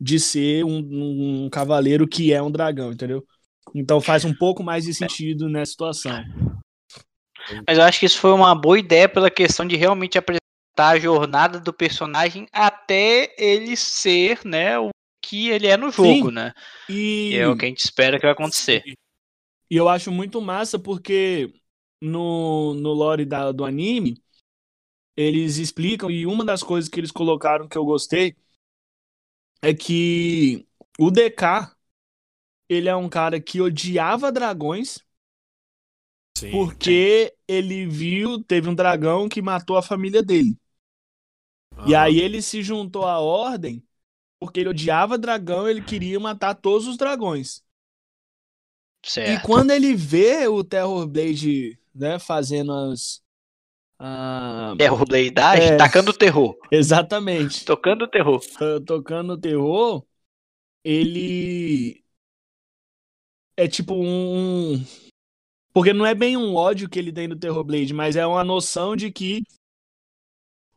de 0.00 0.18
ser 0.18 0.64
um, 0.64 1.44
um 1.44 1.50
cavaleiro 1.50 2.06
que 2.06 2.32
é 2.32 2.42
um 2.42 2.50
dragão, 2.50 2.92
entendeu? 2.92 3.24
Então 3.74 4.00
faz 4.00 4.24
um 4.24 4.34
pouco 4.34 4.62
mais 4.62 4.84
de 4.84 4.94
sentido 4.94 5.48
nessa 5.48 5.72
situação. 5.72 6.24
Mas 7.66 7.78
eu 7.78 7.84
acho 7.84 8.00
que 8.00 8.06
isso 8.06 8.18
foi 8.18 8.32
uma 8.32 8.54
boa 8.54 8.78
ideia 8.78 9.08
pela 9.08 9.30
questão 9.30 9.66
de 9.66 9.76
realmente 9.76 10.18
apresentar 10.18 10.40
a 10.78 10.98
jornada 10.98 11.58
do 11.58 11.72
personagem 11.72 12.46
até 12.52 13.34
ele 13.38 13.76
ser, 13.76 14.40
né, 14.44 14.78
o 14.78 14.90
que 15.24 15.50
ele 15.50 15.66
é 15.66 15.76
no 15.76 15.90
jogo, 15.90 16.28
Sim. 16.28 16.34
né? 16.34 16.52
E, 16.88 17.30
E 17.32 17.36
é 17.36 17.48
o 17.48 17.56
que 17.56 17.64
a 17.64 17.68
gente 17.68 17.84
espera 17.84 18.16
que 18.16 18.22
vai 18.22 18.32
acontecer. 18.32 18.82
E 19.70 19.76
eu 19.76 19.88
acho 19.88 20.10
muito 20.12 20.40
massa 20.40 20.78
porque 20.78 21.52
no, 22.00 22.74
no 22.74 22.92
lore 22.92 23.24
da, 23.24 23.52
do 23.52 23.64
anime 23.64 24.22
eles 25.16 25.58
explicam, 25.58 26.10
e 26.10 26.26
uma 26.26 26.44
das 26.44 26.62
coisas 26.62 26.88
que 26.88 27.00
eles 27.00 27.12
colocaram 27.12 27.68
que 27.68 27.76
eu 27.78 27.84
gostei 27.84 28.36
é 29.62 29.74
que 29.74 30.66
o 30.98 31.10
DK 31.10 31.74
ele 32.68 32.88
é 32.88 32.96
um 32.96 33.08
cara 33.10 33.40
que 33.40 33.60
odiava 33.62 34.32
dragões 34.32 34.98
Sim. 36.34 36.68
porque 36.68 37.34
ele 37.46 37.86
viu, 37.86 38.42
teve 38.44 38.68
um 38.68 38.74
dragão 38.74 39.28
que 39.28 39.42
matou 39.42 39.76
a 39.76 39.82
família 39.82 40.22
dele. 40.22 40.56
E 41.84 41.94
Aham. 41.94 41.94
aí 41.94 42.18
ele 42.20 42.42
se 42.42 42.62
juntou 42.62 43.04
à 43.06 43.18
ordem 43.20 43.82
porque 44.40 44.60
ele 44.60 44.70
odiava 44.70 45.18
dragão, 45.18 45.68
ele 45.68 45.82
queria 45.82 46.20
matar 46.20 46.54
todos 46.56 46.86
os 46.88 46.96
dragões. 46.98 47.64
E 49.04 49.10
Certo. 49.10 49.46
quando 49.46 49.70
ele 49.70 49.94
vê 49.94 50.46
o 50.48 50.62
Terror 50.64 51.06
Blade, 51.06 51.78
né, 51.94 52.18
fazendo 52.18 52.72
as 52.72 53.22
ah, 54.00 54.74
Terror 54.78 55.04
Bladeagem, 55.06 55.70
É. 55.72 55.76
tacando 55.76 56.12
terror. 56.12 56.56
exatamente, 56.70 57.64
Tocando 57.64 58.06
terror. 58.08 58.40
to- 58.40 58.80
tocando 58.84 59.32
o 59.32 59.38
terror, 59.40 60.04
ele 60.84 62.04
é 63.56 63.66
tipo 63.66 63.94
um 63.94 64.74
um- 64.74 64.84
porque 65.72 65.92
não 65.92 66.04
é 66.06 66.14
bem 66.14 66.36
um 66.36 66.54
ódio 66.54 66.88
que 66.88 66.98
ele 66.98 67.12
tem 67.12 67.28
do 67.28 67.38
Terror 67.38 67.62
Blade, 67.64 67.92
mas 67.94 68.16
é 68.16 68.26
uma 68.26 68.42
noção 68.44 68.96
de 68.96 69.10
que 69.12 69.42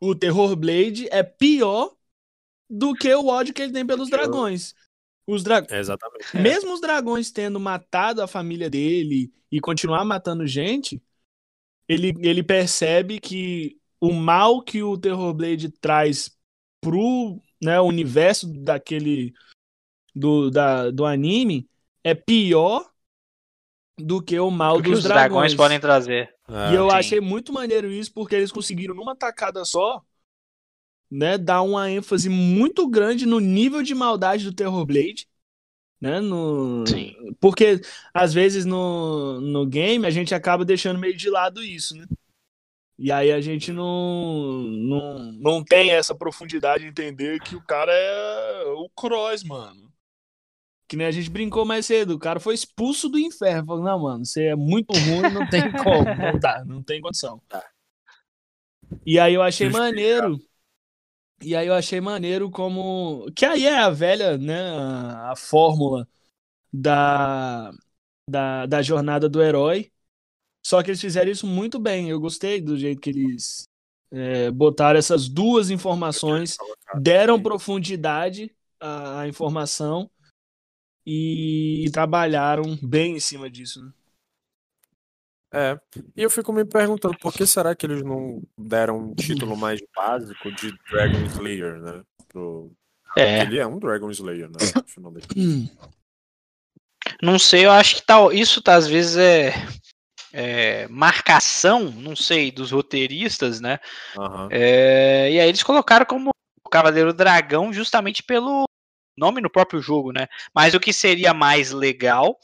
o 0.00 0.14
Terror 0.14 0.54
Blade 0.56 1.08
é 1.10 1.22
pior 1.22 1.94
do 2.70 2.94
que 2.94 3.12
o 3.14 3.26
ódio 3.26 3.52
que 3.54 3.62
ele 3.62 3.72
tem 3.72 3.86
pelos 3.86 4.08
dragões. 4.10 4.74
Os 5.26 5.42
dra... 5.42 5.64
É, 5.70 5.78
exatamente. 5.78 6.36
Mesmo 6.36 6.72
os 6.74 6.80
dragões 6.80 7.30
tendo 7.30 7.60
matado 7.60 8.22
a 8.22 8.26
família 8.26 8.68
dele 8.68 9.32
e 9.50 9.60
continuar 9.60 10.04
matando 10.04 10.46
gente, 10.46 11.02
ele, 11.88 12.14
ele 12.20 12.42
percebe 12.42 13.20
que 13.20 13.78
o 14.00 14.12
mal 14.12 14.62
que 14.62 14.82
o 14.82 14.98
Terrorblade 14.98 15.68
traz 15.80 16.30
pro 16.80 17.40
né, 17.62 17.80
universo 17.80 18.46
daquele 18.48 19.32
do, 20.14 20.50
da, 20.50 20.90
do 20.90 21.04
anime 21.06 21.68
é 22.02 22.14
pior 22.14 22.90
do 23.98 24.20
que 24.22 24.38
o 24.40 24.50
mal 24.50 24.78
O 24.78 24.82
que 24.82 24.90
dos 24.90 24.98
os 24.98 25.04
dragões 25.04 25.54
dragões. 25.54 25.54
podem 25.54 25.78
trazer. 25.78 26.34
É, 26.48 26.72
E 26.72 26.74
eu 26.74 26.90
sim. 26.90 26.96
achei 26.96 27.20
muito 27.20 27.52
maneiro 27.52 27.90
isso 27.90 28.12
porque 28.12 28.34
eles 28.34 28.50
conseguiram 28.50 28.94
numa 28.94 29.14
tacada 29.14 29.64
só, 29.64 30.02
né, 31.12 31.36
dar 31.36 31.60
uma 31.60 31.90
ênfase 31.90 32.30
muito 32.30 32.88
grande 32.88 33.26
no 33.26 33.38
nível 33.38 33.82
de 33.82 33.94
maldade 33.94 34.46
do 34.46 34.54
Terrorblade, 34.54 35.28
né, 36.00 36.20
no 36.20 36.86
Sim. 36.86 37.14
porque 37.38 37.82
às 38.14 38.32
vezes 38.32 38.64
no, 38.64 39.38
no 39.38 39.66
game 39.66 40.06
a 40.06 40.10
gente 40.10 40.34
acaba 40.34 40.64
deixando 40.64 40.98
meio 40.98 41.14
de 41.14 41.28
lado 41.28 41.62
isso, 41.62 41.94
né? 41.94 42.06
E 42.98 43.12
aí 43.12 43.30
a 43.30 43.40
gente 43.40 43.72
não, 43.72 44.62
não, 44.62 45.32
não 45.32 45.64
tem 45.64 45.90
essa 45.90 46.14
profundidade 46.14 46.84
de 46.84 46.90
entender 46.90 47.40
que 47.40 47.56
o 47.56 47.62
cara 47.62 47.92
é 47.92 48.64
o 48.68 48.88
Cross, 48.90 49.42
mano. 49.42 49.92
Que 50.88 50.96
nem 50.96 51.06
a 51.06 51.10
gente 51.10 51.28
brincou 51.28 51.64
mais 51.64 51.86
cedo, 51.86 52.14
o 52.14 52.18
cara 52.18 52.38
foi 52.38 52.54
expulso 52.54 53.08
do 53.08 53.18
inferno. 53.18 53.66
Falou, 53.66 53.82
não, 53.82 53.98
mano, 53.98 54.24
você 54.24 54.44
é 54.44 54.54
muito 54.54 54.92
ruim, 54.92 55.32
não 55.32 55.48
tem 55.48 55.72
como, 55.72 56.04
não 56.04 56.38
dá, 56.38 56.64
não 56.64 56.82
tem 56.82 57.00
condição. 57.00 57.42
Tá. 57.48 57.64
E 59.04 59.18
aí 59.18 59.34
eu 59.34 59.42
achei 59.42 59.68
maneiro. 59.68 60.38
E 61.42 61.56
aí 61.56 61.66
eu 61.66 61.74
achei 61.74 62.00
maneiro 62.00 62.50
como. 62.50 63.26
Que 63.34 63.44
aí 63.44 63.66
é 63.66 63.78
a 63.78 63.90
velha, 63.90 64.38
né? 64.38 64.60
A, 64.78 65.34
fórmula 65.36 66.08
da, 66.72 67.72
da, 68.28 68.66
da 68.66 68.82
jornada 68.82 69.28
do 69.28 69.42
herói. 69.42 69.90
Só 70.64 70.82
que 70.82 70.90
eles 70.90 71.00
fizeram 71.00 71.30
isso 71.30 71.46
muito 71.46 71.78
bem. 71.78 72.08
Eu 72.08 72.20
gostei 72.20 72.60
do 72.60 72.78
jeito 72.78 73.00
que 73.00 73.10
eles 73.10 73.64
é, 74.12 74.50
botaram 74.50 74.98
essas 74.98 75.28
duas 75.28 75.70
informações, 75.70 76.56
deram 77.00 77.42
profundidade 77.42 78.54
à, 78.78 79.26
informação 79.26 80.10
e, 81.06 81.90
trabalharam 81.92 82.78
bem 82.82 83.16
em 83.16 83.20
cima 83.20 83.50
disso. 83.50 83.84
Né? 83.84 83.92
É, 85.52 85.78
e 86.16 86.22
eu 86.22 86.30
fico 86.30 86.52
me 86.52 86.64
perguntando 86.64 87.16
por 87.18 87.32
que 87.32 87.46
será 87.46 87.74
que 87.74 87.84
eles 87.84 88.02
não 88.02 88.42
deram 88.56 88.98
um 88.98 89.14
título 89.14 89.54
mais 89.56 89.80
básico 89.94 90.50
de 90.52 90.72
Dragon 90.90 91.24
Slayer, 91.26 91.78
né? 91.78 92.02
Pro... 92.28 92.72
É, 93.16 93.42
Ele 93.42 93.58
é 93.58 93.66
um 93.66 93.78
Dragon 93.78 94.10
Slayer, 94.10 94.48
né? 94.48 94.56
Não 97.20 97.38
sei, 97.38 97.66
eu 97.66 97.70
acho 97.70 97.96
que 97.96 98.06
tal, 98.06 98.32
isso 98.32 98.62
tá, 98.62 98.76
às 98.76 98.86
vezes 98.86 99.16
é, 99.16 99.52
é 100.32 100.86
marcação, 100.88 101.90
não 101.90 102.14
sei, 102.14 102.52
dos 102.52 102.70
roteiristas, 102.70 103.60
né? 103.60 103.80
Aham. 104.16 104.48
É, 104.50 105.30
e 105.30 105.40
aí 105.40 105.48
eles 105.48 105.64
colocaram 105.64 106.06
como 106.06 106.30
Cavaleiro 106.70 107.12
Dragão 107.12 107.72
justamente 107.72 108.22
pelo 108.22 108.64
nome 109.16 109.40
no 109.40 109.50
próprio 109.50 109.82
jogo, 109.82 110.12
né? 110.12 110.26
Mas 110.54 110.74
o 110.74 110.80
que 110.80 110.92
seria 110.92 111.34
mais 111.34 111.70
legal 111.70 112.38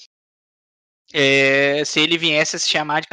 é 1.12 1.84
se 1.84 2.00
ele 2.00 2.18
viesse 2.18 2.56
a 2.56 2.59
se 2.59 2.68
chamar 2.68 3.00
de 3.00 3.09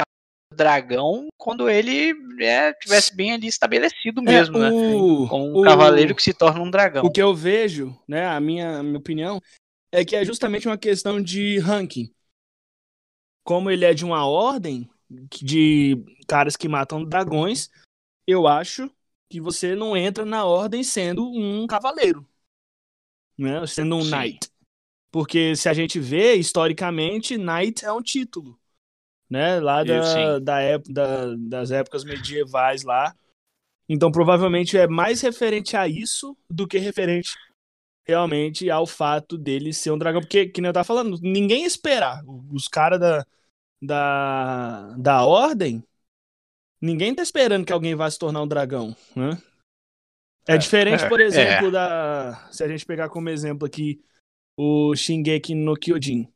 Dragão 0.54 1.28
quando 1.36 1.68
ele 1.68 2.14
é, 2.40 2.72
tivesse 2.74 3.14
bem 3.14 3.32
ali 3.32 3.46
estabelecido 3.46 4.22
mesmo, 4.22 4.58
É, 4.58 4.70
né? 4.70 4.70
o, 4.70 5.28
Com 5.28 5.50
um 5.50 5.56
o- 5.56 5.60
cavaleiro 5.60 6.14
que 6.14 6.22
se 6.22 6.32
torna 6.32 6.60
um 6.62 6.70
dragão. 6.70 7.04
O 7.04 7.10
que 7.10 7.20
eu 7.20 7.34
vejo, 7.34 7.98
né, 8.08 8.26
a 8.26 8.40
minha, 8.40 8.78
a 8.78 8.82
minha 8.82 8.98
opinião, 8.98 9.40
é 9.92 10.04
que 10.04 10.14
é 10.16 10.24
justamente 10.24 10.66
uma 10.66 10.78
questão 10.78 11.20
de 11.20 11.58
ranking. 11.58 12.12
Como 13.44 13.70
ele 13.70 13.84
é 13.84 13.92
de 13.92 14.04
uma 14.04 14.26
ordem 14.26 14.88
de 15.10 16.02
caras 16.26 16.56
que 16.56 16.68
matam 16.68 17.04
dragões, 17.04 17.68
eu 18.26 18.46
acho 18.46 18.90
que 19.28 19.40
você 19.40 19.74
não 19.74 19.96
entra 19.96 20.24
na 20.24 20.44
ordem 20.44 20.82
sendo 20.82 21.28
um 21.28 21.66
cavaleiro, 21.66 22.26
né, 23.38 23.66
sendo 23.66 23.96
um 23.96 24.02
Sim. 24.02 24.10
knight. 24.10 24.50
Porque 25.16 25.56
se 25.56 25.66
a 25.66 25.72
gente 25.72 25.98
vê, 25.98 26.34
historicamente, 26.34 27.38
knight 27.38 27.86
é 27.86 27.90
um 27.90 28.02
título, 28.02 28.60
né, 29.30 29.58
lá 29.60 29.82
da, 29.82 30.38
da, 30.38 30.60
ép- 30.60 30.92
da- 30.92 31.34
das 31.38 31.70
épocas 31.70 32.04
medievais 32.04 32.82
lá. 32.82 33.14
Então, 33.88 34.12
provavelmente 34.12 34.76
é 34.76 34.86
mais 34.86 35.22
referente 35.22 35.74
a 35.74 35.88
isso 35.88 36.36
do 36.50 36.68
que 36.68 36.76
referente 36.76 37.30
realmente 38.06 38.68
ao 38.70 38.86
fato 38.86 39.38
dele 39.38 39.72
ser 39.72 39.90
um 39.90 39.96
dragão. 39.96 40.20
Porque, 40.20 40.48
que 40.48 40.60
nem 40.60 40.68
eu 40.68 40.74
tava 40.74 40.84
falando, 40.84 41.18
ninguém 41.22 41.62
ia 41.62 41.66
esperar. 41.66 42.22
Os 42.52 42.68
caras 42.68 43.00
da, 43.00 43.26
da, 43.80 44.94
da 44.98 45.24
ordem, 45.24 45.82
ninguém 46.78 47.14
tá 47.14 47.22
esperando 47.22 47.64
que 47.64 47.72
alguém 47.72 47.94
vá 47.94 48.10
se 48.10 48.18
tornar 48.18 48.42
um 48.42 48.46
dragão, 48.48 48.94
né? 49.16 49.40
É, 50.46 50.56
É. 50.56 50.58
diferente, 50.58 51.08
por 51.08 51.22
É. 51.22 51.24
exemplo, 51.24 51.70
da. 51.70 52.48
Se 52.52 52.62
a 52.62 52.68
gente 52.68 52.84
pegar 52.84 53.08
como 53.08 53.30
exemplo 53.30 53.66
aqui 53.66 53.98
o 54.56 54.94
Shingeki 54.94 55.54
no 55.54 55.76
Kyojin. 55.76 56.28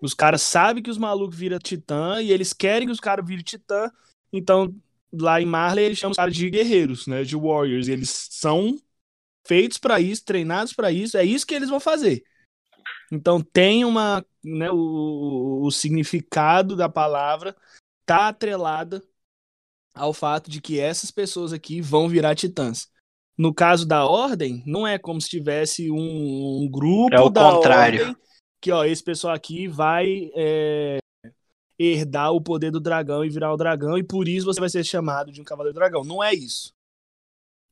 Os 0.00 0.14
caras 0.14 0.42
sabem 0.42 0.82
que 0.82 0.90
os 0.90 0.98
malucos 0.98 1.36
viram 1.36 1.58
titã 1.58 2.22
e 2.22 2.30
eles 2.30 2.52
querem 2.52 2.86
que 2.86 2.92
os 2.92 3.00
caras 3.00 3.26
virem 3.26 3.42
titã. 3.42 3.90
Então, 4.32 4.74
lá 5.12 5.40
em 5.40 5.46
Marley, 5.46 5.86
eles 5.86 5.98
chamam 5.98 6.12
os 6.12 6.16
caras 6.16 6.34
de 6.34 6.48
guerreiros, 6.48 7.06
né? 7.06 7.24
De 7.24 7.36
warriors. 7.36 7.88
Eles 7.88 8.28
são 8.30 8.78
feitos 9.46 9.78
pra 9.78 10.00
isso, 10.00 10.24
treinados 10.24 10.72
pra 10.72 10.92
isso. 10.92 11.16
É 11.16 11.24
isso 11.24 11.46
que 11.46 11.54
eles 11.54 11.68
vão 11.68 11.80
fazer. 11.80 12.22
Então, 13.10 13.40
tem 13.40 13.84
uma. 13.84 14.24
Né, 14.44 14.70
o, 14.70 15.62
o 15.64 15.70
significado 15.70 16.76
da 16.76 16.88
palavra 16.88 17.56
tá 18.06 18.28
atrelada 18.28 19.02
ao 19.92 20.14
fato 20.14 20.48
de 20.48 20.60
que 20.60 20.78
essas 20.78 21.10
pessoas 21.10 21.52
aqui 21.52 21.80
vão 21.80 22.08
virar 22.08 22.36
titãs. 22.36 22.88
No 23.38 23.54
caso 23.54 23.86
da 23.86 24.04
ordem, 24.04 24.62
não 24.66 24.84
é 24.84 24.98
como 24.98 25.20
se 25.20 25.28
tivesse 25.30 25.90
um, 25.90 26.62
um 26.62 26.68
grupo 26.68 27.14
É 27.14 27.20
o 27.20 27.32
contrário. 27.32 28.00
ordem 28.00 28.16
que, 28.60 28.72
ó, 28.72 28.84
esse 28.84 29.02
pessoal 29.02 29.34
aqui 29.34 29.68
vai 29.68 30.30
é, 30.34 30.98
herdar 31.78 32.32
o 32.32 32.40
poder 32.40 32.70
do 32.70 32.80
dragão 32.80 33.24
e 33.24 33.30
virar 33.30 33.52
o 33.52 33.56
dragão, 33.56 33.96
e 33.96 34.02
por 34.02 34.26
isso 34.28 34.46
você 34.46 34.60
vai 34.60 34.68
ser 34.68 34.84
chamado 34.84 35.30
de 35.30 35.40
um 35.40 35.44
cavaleiro 35.44 35.78
dragão. 35.78 36.04
Não 36.04 36.22
é 36.22 36.34
isso. 36.34 36.72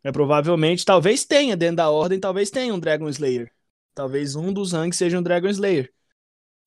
É 0.03 0.12
provavelmente, 0.12 0.85
talvez 0.85 1.25
tenha 1.25 1.57
dentro 1.57 1.77
da 1.77 1.91
ordem, 1.91 2.21
talvez 2.21 2.51
tenha 2.51 2.73
um 2.73 2.79
Dragon 2.79 3.09
Slayer. 3.09 3.53
Talvez 3.95 4.37
um 4.37 4.53
dos 4.53 4.73
ranks 4.73 4.99
seja 4.99 5.19
um 5.19 5.23
Dragon 5.23 5.49
Slayer. 5.49 5.93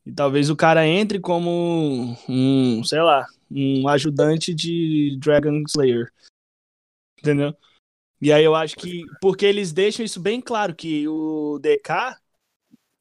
E 0.06 0.12
talvez 0.12 0.50
o 0.50 0.56
cara 0.56 0.86
entre 0.86 1.20
como 1.20 2.18
um, 2.28 2.84
sei 2.84 3.02
lá, 3.02 3.26
um 3.50 3.88
ajudante 3.88 4.54
de 4.54 5.18
Dragon 5.22 5.64
Slayer. 5.68 6.12
Entendeu? 7.18 7.56
E 8.22 8.34
aí 8.34 8.44
eu 8.44 8.56
acho 8.56 8.76
que. 8.76 9.04
Porque 9.22 9.46
eles 9.46 9.72
deixam 9.72 10.06
isso 10.06 10.20
bem 10.20 10.42
claro, 10.42 10.76
que 10.76 11.08
o 11.08 11.60
DK 11.60 12.18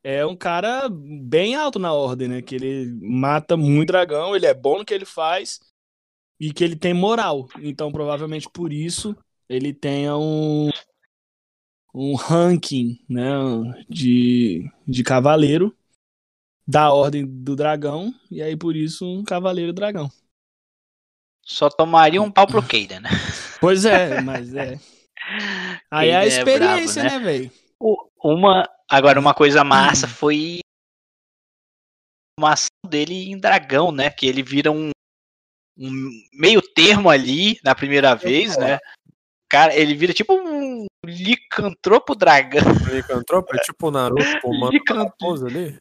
é 0.02 0.24
um 0.24 0.36
cara 0.36 0.88
bem 0.88 1.54
alto 1.54 1.78
na 1.78 1.92
ordem, 1.92 2.28
né? 2.28 2.42
Que 2.42 2.54
ele 2.54 2.98
mata 3.00 3.56
muito 3.56 3.88
dragão, 3.88 4.34
ele 4.34 4.46
é 4.46 4.54
bom 4.54 4.78
no 4.78 4.84
que 4.84 4.94
ele 4.94 5.04
faz 5.04 5.60
e 6.38 6.52
que 6.52 6.62
ele 6.62 6.76
tem 6.76 6.94
moral. 6.94 7.48
Então, 7.60 7.90
provavelmente 7.90 8.48
por 8.48 8.72
isso, 8.72 9.16
ele 9.48 9.72
tenha 9.72 10.16
um, 10.16 10.70
um 11.92 12.14
ranking, 12.14 13.04
né? 13.08 13.28
De, 13.88 14.70
de 14.86 15.02
cavaleiro 15.02 15.76
da 16.66 16.92
ordem 16.92 17.26
do 17.26 17.56
dragão. 17.56 18.14
E 18.30 18.40
aí, 18.40 18.56
por 18.56 18.76
isso, 18.76 19.04
um 19.04 19.24
cavaleiro 19.24 19.72
dragão. 19.72 20.10
Só 21.42 21.68
tomaria 21.70 22.20
um 22.20 22.30
pau 22.30 22.46
pro 22.46 22.62
Keida, 22.62 23.00
né? 23.00 23.08
Pois 23.58 23.86
é, 23.86 24.20
mas 24.20 24.54
é. 24.54 24.78
Aí 25.90 26.08
é 26.10 26.16
a 26.16 26.24
é 26.24 26.28
experiência, 26.28 27.02
brabo, 27.02 27.18
né, 27.18 27.24
velho? 27.24 27.50
O- 27.80 28.08
Uma, 28.22 28.68
agora, 28.90 29.20
uma 29.20 29.32
coisa 29.34 29.62
massa 29.62 30.06
Hum. 30.06 30.10
foi 30.10 30.58
uma 32.38 32.52
ação 32.52 32.68
dele 32.86 33.30
em 33.30 33.38
dragão, 33.38 33.90
né? 33.92 34.10
Que 34.10 34.26
ele 34.26 34.42
vira 34.42 34.70
um, 34.72 34.90
um 35.78 36.10
meio 36.32 36.60
termo 36.62 37.08
ali 37.10 37.58
na 37.64 37.74
primeira 37.74 38.14
vez, 38.14 38.56
né? 38.56 38.78
Cara, 39.50 39.74
ele 39.74 39.94
vira 39.94 40.12
tipo 40.12 40.34
um 40.34 40.86
licantropo 41.04 42.14
dragão. 42.14 42.62
Licantropo 42.92 43.54
é 43.54 43.58
tipo 43.60 43.88
o 43.88 43.90
Naruto 43.90 44.40
comando 44.42 44.72
Licantropo. 44.72 45.10
raposa 45.10 45.46
ali. 45.46 45.78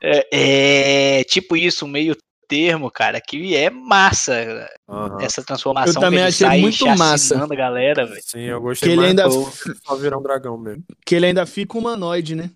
É, 0.00 1.18
é 1.20 1.24
tipo 1.24 1.56
isso, 1.56 1.84
um 1.84 1.88
meio 1.88 2.16
termo, 2.50 2.90
cara, 2.90 3.20
que 3.20 3.54
é 3.54 3.70
massa 3.70 4.68
Aham. 4.88 5.20
essa 5.22 5.42
transformação. 5.44 5.94
Eu 5.94 6.00
também 6.00 6.18
que 6.32 6.42
ele 6.42 6.46
achei 6.52 6.60
muito 6.60 6.86
massa. 6.98 7.44
a 7.44 7.46
galera. 7.46 8.06
Sim, 8.22 8.40
eu 8.40 8.60
gostei 8.60 8.88
Que 8.88 8.92
ele 8.98 9.06
ainda- 9.06 9.30
só 9.30 9.94
virar 9.96 10.18
um 10.18 10.22
dragão 10.22 10.58
mesmo. 10.58 10.84
Que 11.06 11.14
ele 11.14 11.26
ainda 11.26 11.46
fica 11.46 11.78
humanoide, 11.78 12.34
né? 12.34 12.50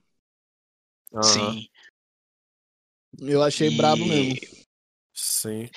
Aham, 1.14 1.22
Sim. 1.22 1.68
Eu 3.20 3.40
achei 3.42 3.68
E- 3.68 3.76
brabo 3.76 4.04
mesmo. 4.04 4.34
Sim. 5.14 5.70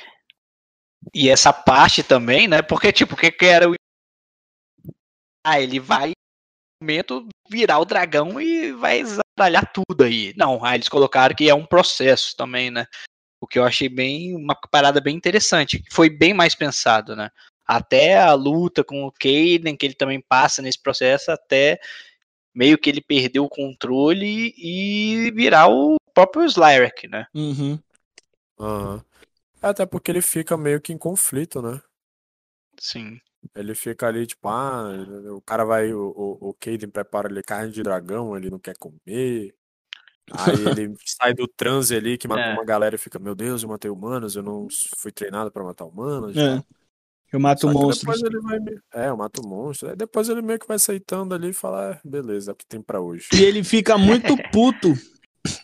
E 1.14 1.30
essa 1.30 1.54
parte 1.54 2.02
também, 2.02 2.48
né? 2.48 2.64
Porque, 2.64 2.92
tipo, 2.92 3.14
o 3.14 3.18
que, 3.18 3.32
que 3.32 3.46
era 3.46 3.70
o. 3.70 3.76
Ah, 5.46 5.62
ele 5.62 5.80
vai 5.80 6.12
momento 6.82 7.28
virar 7.50 7.80
o 7.80 7.86
dragão 7.86 8.42
e 8.42 8.72
vai 8.74 9.04
zaralhar 9.04 9.72
tudo 9.72 10.04
aí. 10.04 10.34
Não, 10.36 10.64
aí 10.66 10.76
eles 10.78 10.90
colocaram 10.90 11.36
que 11.36 11.48
é 11.50 11.54
um 11.56 11.66
processo 11.66 12.36
também, 12.36 12.70
né? 12.72 12.86
O 13.40 13.48
que 13.48 13.60
eu 13.60 13.64
achei 13.64 13.88
bem 13.88 14.36
uma 14.36 14.56
parada 14.56 15.00
bem 15.00 15.16
interessante. 15.16 15.84
Foi 15.92 16.10
bem 16.10 16.34
mais 16.34 16.56
pensado, 16.56 17.16
né? 17.16 17.30
Até 17.66 18.18
a 18.18 18.34
luta 18.34 18.84
com 18.84 19.04
o 19.04 19.12
Kaden, 19.12 19.76
que 19.76 19.86
ele 19.86 19.94
também 19.94 20.22
passa 20.22 20.62
nesse 20.62 20.82
processo, 20.82 21.32
até 21.32 21.80
meio 22.56 22.78
que 22.78 22.90
ele 22.90 23.02
perdeu 23.02 23.44
o 23.44 23.50
controle 23.50 24.54
e 24.58 25.32
virar 25.36 25.68
o 25.68 25.98
próprio 26.14 26.46
Slyrek, 26.46 27.08
né? 27.08 27.28
Uhum. 27.36 27.78
Aham. 28.60 29.04
Até 29.62 29.86
porque 29.86 30.12
ele 30.12 30.22
fica 30.22 30.56
meio 30.56 30.80
que 30.80 30.94
em 30.94 30.98
conflito, 30.98 31.62
né? 31.62 31.80
Sim. 32.80 33.20
Ele 33.56 33.76
fica 33.76 34.08
ali, 34.08 34.26
tipo, 34.26 34.48
ah, 34.48 34.92
o 35.36 35.42
cara 35.42 35.64
vai, 35.64 35.94
o, 35.94 36.14
o, 36.16 36.50
o 36.50 36.54
Caden 36.54 36.90
prepara 36.90 37.28
ali 37.28 37.44
carne 37.44 37.72
de 37.72 37.84
dragão, 37.84 38.36
ele 38.36 38.50
não 38.50 38.60
quer 38.60 38.76
comer. 38.78 39.54
Aí 40.32 40.56
ele 40.80 40.96
sai 41.06 41.34
do 41.34 41.48
transe 41.48 41.96
ali 41.96 42.18
que 42.18 42.28
matou 42.28 42.44
É. 42.44 42.54
uma 42.54 42.66
galera 42.66 42.96
e 42.96 43.00
fica, 43.00 43.18
meu 43.20 43.36
Deus, 43.36 43.64
eu 43.64 43.70
matei 43.70 43.90
humanos, 43.90 44.36
eu 44.36 44.44
não 44.44 44.68
fui 44.98 45.12
treinado 45.12 45.52
pra 45.52 45.64
matar 45.64 45.86
humanos. 45.86 46.36
É. 46.36 46.62
Eu 47.32 47.40
mato 47.42 47.68
monstros. 47.70 48.22
vai. 48.42 48.60
É, 48.94 49.10
eu 49.10 49.18
mato 49.18 49.46
monstros. 49.46 49.92
Aí 49.92 49.98
depois 49.98 50.30
ele 50.30 50.42
meio 50.42 50.58
que 50.60 50.68
vai 50.68 50.76
aceitando 50.76 51.36
ali 51.36 51.50
e 51.50 51.54
fala, 51.54 51.92
é, 51.94 52.08
beleza, 52.08 52.52
é 52.52 52.54
o 52.54 52.56
que 52.56 52.66
tem 52.66 52.82
pra 52.82 53.02
hoje. 53.02 53.28
E 53.34 53.42
ele 53.44 53.64
fica 53.64 53.98
muito 53.98 54.34
puto. 54.52 54.94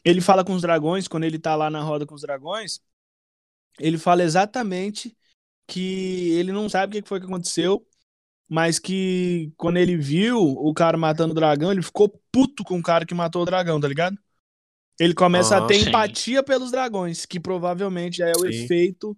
Ele 0.04 0.20
fala 0.22 0.44
com 0.44 0.54
os 0.54 0.62
dragões, 0.62 1.08
quando 1.08 1.24
ele 1.24 1.40
tá 1.40 1.56
lá 1.56 1.70
na 1.70 1.82
roda 1.82 2.06
com 2.06 2.16
os 2.16 2.22
dragões, 2.22 2.80
ele 3.80 3.98
fala 3.98 4.24
exatamente 4.24 5.16
que 5.68 6.32
ele 6.34 6.52
não 6.52 6.68
sabe 6.70 6.98
o 6.98 7.02
que 7.02 7.08
foi 7.08 7.20
que 7.20 7.26
aconteceu, 7.26 7.86
mas 8.50 8.78
que 8.78 9.52
quando 9.58 9.78
ele 9.78 9.98
viu 9.98 10.38
o 10.40 10.74
cara 10.74 10.98
matando 10.98 11.32
o 11.32 11.36
dragão, 11.36 11.72
ele 11.72 11.82
ficou 11.82 12.10
puto 12.32 12.64
com 12.64 12.78
o 12.78 12.84
cara 12.84 13.06
que 13.06 13.14
matou 13.16 13.42
o 13.42 13.46
dragão, 13.46 13.80
tá 13.80 13.88
ligado? 13.88 14.18
Ele 15.00 15.14
começa 15.14 15.58
a 15.58 15.62
Aham, 15.62 15.68
ter 15.68 15.76
sim. 15.76 15.90
empatia 15.90 16.44
pelos 16.44 16.72
dragões, 16.72 17.26
que 17.26 17.40
provavelmente 17.40 18.22
é 18.22 18.32
o 18.38 18.46
Sim. 18.46 18.50
efeito 18.66 19.18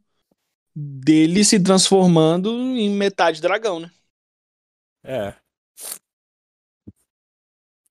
dele 0.75 1.43
se 1.45 1.59
transformando 1.61 2.49
em 2.51 2.89
metade 2.89 3.41
dragão, 3.41 3.79
né? 3.79 3.91
É. 5.03 5.35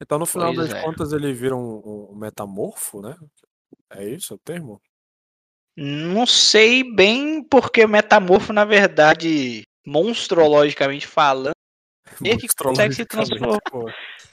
Então, 0.01 0.19
no 0.19 0.27
final 0.27 0.53
Pois 0.53 0.69
das 0.69 0.73
é. 0.73 0.83
contas, 0.83 1.13
ele 1.13 1.33
vira 1.33 1.57
um, 1.57 2.11
um 2.13 2.17
metamorfo, 2.17 3.01
né? 3.01 3.17
É 3.91 4.09
isso 4.09 4.35
o 4.35 4.39
termo? 4.39 4.81
Não 5.77 6.25
sei 6.27 6.85
bem 6.95 7.43
porque 7.43 7.85
o 7.85 7.89
metamorfo, 7.89 8.53
na 8.53 8.65
verdade, 8.65 9.65
monstrologicamente 9.85 11.07
falando, 11.07 11.55
Ele 12.23 12.39
que 12.39 12.49
consegue 12.49 12.95
se 12.95 13.05
transformar. 13.05 13.59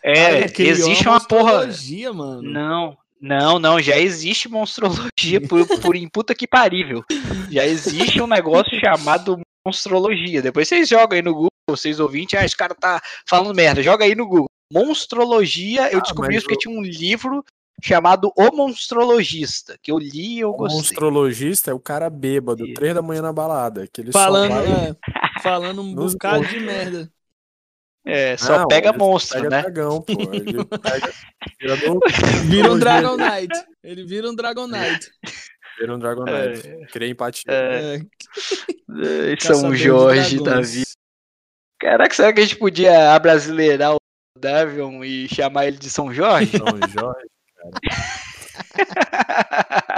é, 0.04 0.14
Cara, 0.16 0.46
existe 0.60 1.08
uma 1.08 1.20
porra. 1.28 1.68
mano. 2.14 2.44
Não, 2.44 2.98
não, 3.22 3.60
não, 3.60 3.80
já 3.80 3.98
existe 3.98 4.50
monstrologia 4.50 5.40
por, 5.48 5.66
por 5.80 5.96
em 5.96 6.10
puta 6.10 6.34
que 6.34 6.48
parível. 6.48 7.04
Já 7.50 7.66
existe 7.66 8.22
um 8.22 8.28
negócio 8.28 8.78
chamado 8.80 9.40
monstrologia. 9.66 10.42
Depois 10.42 10.68
vocês 10.68 10.90
jogam 10.90 11.16
aí 11.16 11.22
no 11.22 11.34
Google, 11.34 11.50
vocês 11.70 12.00
ouvintes, 12.00 12.40
ah, 12.40 12.44
esse 12.44 12.58
cara 12.58 12.74
tá 12.74 13.00
falando 13.28 13.56
merda, 13.56 13.84
joga 13.84 14.06
aí 14.06 14.16
no 14.16 14.26
Google. 14.28 14.48
Monstrologia, 14.74 15.92
eu 15.92 16.00
Ah, 16.00 16.02
descobri 16.02 16.36
isso 16.36 16.46
porque 16.46 16.56
o- 16.56 16.60
tinha 16.60 16.78
um 16.80 16.82
livro 16.82 17.44
chamado 17.84 18.32
O 18.38 18.56
Monstrologista, 18.56 19.78
que 19.82 19.92
eu 19.92 19.98
li 20.00 20.36
e 20.36 20.40
eu 20.40 20.50
O 20.52 20.58
gostei. 20.58 20.78
monstrologista 20.80 21.72
é 21.72 21.74
o 21.74 21.80
cara 21.80 22.10
bêbado, 22.10 22.72
três 22.74 22.94
da 22.94 23.02
manhã 23.02 23.22
na 23.22 23.34
balada. 23.34 23.88
Que 23.92 24.02
ele 24.02 24.12
Falando, 24.12 24.52
só 24.54 24.62
vai... 24.62 24.72
é, 24.72 24.96
falando 25.42 25.82
um 25.82 25.94
bocado 25.94 26.46
de 26.46 26.60
merda. 26.60 27.12
É, 28.06 28.36
só 28.36 28.60
Não, 28.60 28.68
pega 28.68 28.90
ele 28.90 28.98
monstro, 28.98 29.38
pega 29.44 29.50
né? 29.50 29.62
dragão, 29.62 30.02
pô. 30.02 30.14
Ele 30.34 30.66
pega... 30.66 31.14
Vira, 31.60 31.78
do... 31.78 32.00
Vira 32.50 32.72
um. 32.72 32.80
Dragon 32.80 33.16
Knight. 33.16 33.66
Ele 33.84 34.04
vira 34.06 34.30
um 34.30 34.36
Dragon 34.36 34.68
Knight. 34.68 35.12
Vira 35.80 35.96
um 35.96 36.00
Dragon 36.00 36.24
Knight. 36.26 36.88
Cria 36.92 37.08
empatia. 37.10 37.44
É, 37.48 37.96
É, 37.96 39.40
São 39.40 39.74
Jorge 39.76 40.42
da 40.44 40.62
vida. 40.62 40.86
Caraca, 41.80 42.14
será 42.14 42.34
que 42.34 42.40
a 42.40 42.44
gente 42.44 42.58
podia 42.58 43.14
abrasileirar 43.14 43.94
o 43.96 43.98
Davion 44.40 45.04
e 45.04 45.28
chamar 45.28 45.68
ele 45.68 45.78
de 45.78 45.90
São 45.90 46.12
Jorge? 46.14 46.52
São 46.58 46.78
Jorge. 46.90 47.28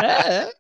É, 0.02 0.34
é. 0.44 0.52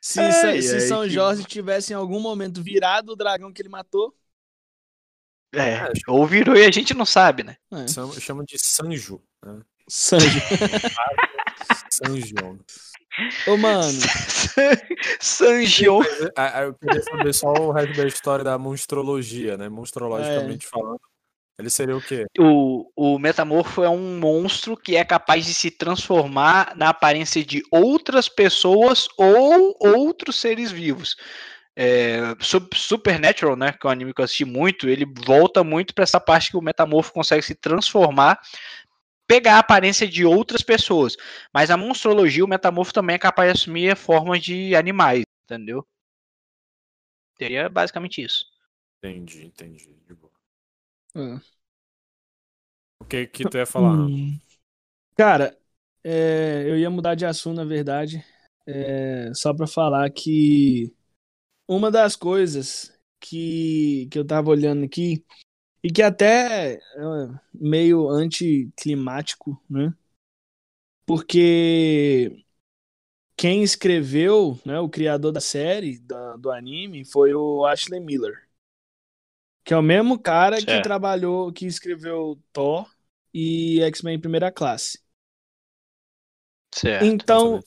Se, 0.00 0.20
Ai, 0.20 0.62
se 0.62 0.74
ai, 0.74 0.80
São 0.80 1.02
que- 1.02 1.10
Jorge 1.10 1.44
tivesse 1.44 1.92
em 1.92 1.96
algum 1.96 2.20
momento 2.20 2.62
virado 2.62 3.12
o 3.12 3.16
dragão 3.16 3.52
que 3.52 3.60
ele 3.60 3.68
matou, 3.68 4.14
É, 5.54 5.90
ou 6.06 6.26
virou 6.26 6.54
e 6.56 6.64
a 6.64 6.70
gente 6.70 6.92
não 6.94 7.04
sabe, 7.06 7.42
né? 7.42 7.56
é. 7.72 7.88
Chama, 8.20 8.44
de 8.44 8.58
Sanjo. 8.58 9.20
Né? 9.44 9.60
Sanjo. 9.88 10.40
Sanjo. 11.90 12.34
Ô, 13.46 13.56
mano, 13.56 13.98
Sanjion. 15.20 16.02
Ah, 16.36 16.58
ah, 16.58 16.62
Eu 16.62 16.74
queria 16.74 17.02
saber 17.02 17.32
só 17.34 17.52
o 17.52 17.72
resto 17.72 17.96
da 17.96 18.06
história 18.06 18.44
da 18.44 18.58
monstrologia, 18.58 19.56
né? 19.56 19.68
Monstrologicamente 19.68 20.66
É. 20.66 20.70
falando. 20.70 21.00
Ele 21.58 21.70
seria 21.70 21.96
o 21.96 22.00
quê? 22.00 22.26
O, 22.38 22.88
o 22.94 23.18
metamorfo 23.18 23.82
é 23.82 23.90
um 23.90 24.20
monstro 24.20 24.76
que 24.76 24.94
é 24.94 25.04
capaz 25.04 25.44
de 25.44 25.52
se 25.52 25.72
transformar 25.72 26.76
na 26.76 26.90
aparência 26.90 27.44
de 27.44 27.64
outras 27.72 28.28
pessoas 28.28 29.08
ou 29.16 29.76
outros 29.80 30.40
seres 30.40 30.70
vivos. 30.70 31.16
É, 31.80 32.34
Sup- 32.40 32.74
Supernatural, 32.74 33.56
né, 33.56 33.72
que 33.72 33.86
é 33.86 33.88
um 33.88 33.92
anime 33.92 34.12
que 34.12 34.20
eu 34.20 34.24
assisti 34.24 34.44
muito, 34.44 34.88
ele 34.88 35.06
volta 35.26 35.62
muito 35.62 35.94
para 35.94 36.02
essa 36.02 36.18
parte 36.20 36.50
que 36.50 36.56
o 36.56 36.62
metamorfo 36.62 37.12
consegue 37.12 37.42
se 37.42 37.54
transformar, 37.54 38.40
pegar 39.28 39.56
a 39.56 39.60
aparência 39.60 40.08
de 40.08 40.24
outras 40.26 40.62
pessoas. 40.62 41.16
Mas 41.54 41.70
a 41.70 41.76
monstrologia, 41.76 42.44
o 42.44 42.48
metamorfo 42.48 42.92
também 42.94 43.16
é 43.16 43.18
capaz 43.20 43.52
de 43.52 43.58
assumir 43.60 43.90
a 43.92 43.96
forma 43.96 44.38
de 44.38 44.74
animais, 44.76 45.24
entendeu? 45.44 45.86
Seria 47.38 47.70
basicamente 47.70 48.20
isso. 48.22 48.44
Entendi, 49.02 49.44
entendi. 49.44 49.92
De 50.06 50.14
boa. 50.14 50.32
É. 51.14 51.40
O 53.00 53.04
que 53.04 53.26
que 53.26 53.44
tu 53.46 53.56
ia 53.58 53.66
falar? 53.66 53.98
Hum. 54.06 54.38
Cara, 55.16 55.56
é, 56.04 56.64
eu 56.68 56.78
ia 56.78 56.90
mudar 56.90 57.14
de 57.14 57.26
assunto, 57.26 57.56
na 57.56 57.64
verdade, 57.64 58.24
é, 58.66 59.32
só 59.34 59.54
pra 59.54 59.66
falar 59.66 60.10
que 60.10 60.94
uma 61.68 61.90
das 61.90 62.16
coisas 62.16 62.92
que, 63.20 64.08
que 64.10 64.18
eu 64.18 64.26
tava 64.26 64.50
olhando 64.50 64.84
aqui, 64.84 65.24
e 65.84 65.92
que 65.92 66.02
até 66.02 66.74
é 66.76 66.80
meio 67.54 68.08
anticlimático, 68.10 69.62
né? 69.70 69.94
Porque 71.06 72.44
quem 73.36 73.62
escreveu, 73.62 74.58
né, 74.66 74.78
o 74.80 74.88
criador 74.88 75.32
da 75.32 75.40
série, 75.40 75.98
da- 75.98 76.36
do 76.36 76.50
anime, 76.50 77.04
foi 77.04 77.34
o 77.34 77.64
Ashley 77.66 78.00
Miller. 78.00 78.48
Que 79.64 79.74
é 79.74 79.76
o 79.76 79.82
mesmo 79.82 80.18
cara 80.18 80.64
que 80.64 80.80
Certo. 80.80 80.80
trabalhou, 80.80 81.52
que 81.52 81.66
escreveu 81.66 82.40
Thor 82.52 82.90
e 83.34 83.80
X-Men 83.82 84.16
em 84.16 84.20
primeira 84.20 84.50
classe. 84.50 84.98
Certo. 86.72 87.24
Então, 87.24 87.60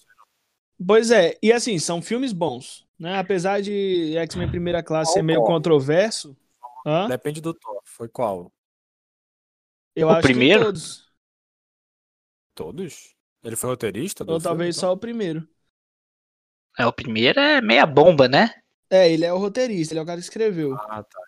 pois 0.86 1.12
é, 1.12 1.38
e 1.44 1.52
assim, 1.54 1.80
são 1.80 2.02
filmes 2.02 2.34
bons, 2.34 2.88
né? 3.02 3.20
Apesar 3.20 3.62
de 3.62 4.16
X-Men 4.18 4.50
primeira 4.50 4.84
classe 4.84 5.14
ser 5.14 5.22
meio 5.24 5.40
Qual? 5.40 5.56
controverso, 5.56 6.38
hã? 6.86 7.08
Depende 7.10 7.42
do 7.42 7.54
Thor. 7.54 7.82
Foi 7.86 8.08
qual? 8.08 8.52
eu 9.96 10.08
O 10.08 10.12
acho 10.12 10.22
primeiro? 10.22 10.60
que 10.60 10.66
todos. 10.66 11.12
Todos? 12.56 13.16
Ele 13.44 13.56
foi 13.56 13.70
roteirista 13.72 14.24
Ou 14.24 14.40
filme, 14.40 14.44
talvez 14.44 14.78
então? 14.78 14.90
só 14.90 14.94
o 14.94 14.98
primeiro. 14.98 15.48
É, 16.78 16.86
o 16.86 16.94
primeiro 16.94 17.40
é 17.40 17.62
meia 17.62 17.86
bomba, 17.86 18.28
né? 18.28 18.50
É, 18.90 19.10
ele 19.12 19.26
é 19.26 19.34
o 19.34 19.38
roteirista, 19.38 19.94
ele 19.94 20.00
é 20.00 20.04
o 20.04 20.06
cara 20.06 20.20
que 20.20 20.26
escreveu. 20.26 20.74
Ah, 20.76 21.04
tá. 21.04 21.22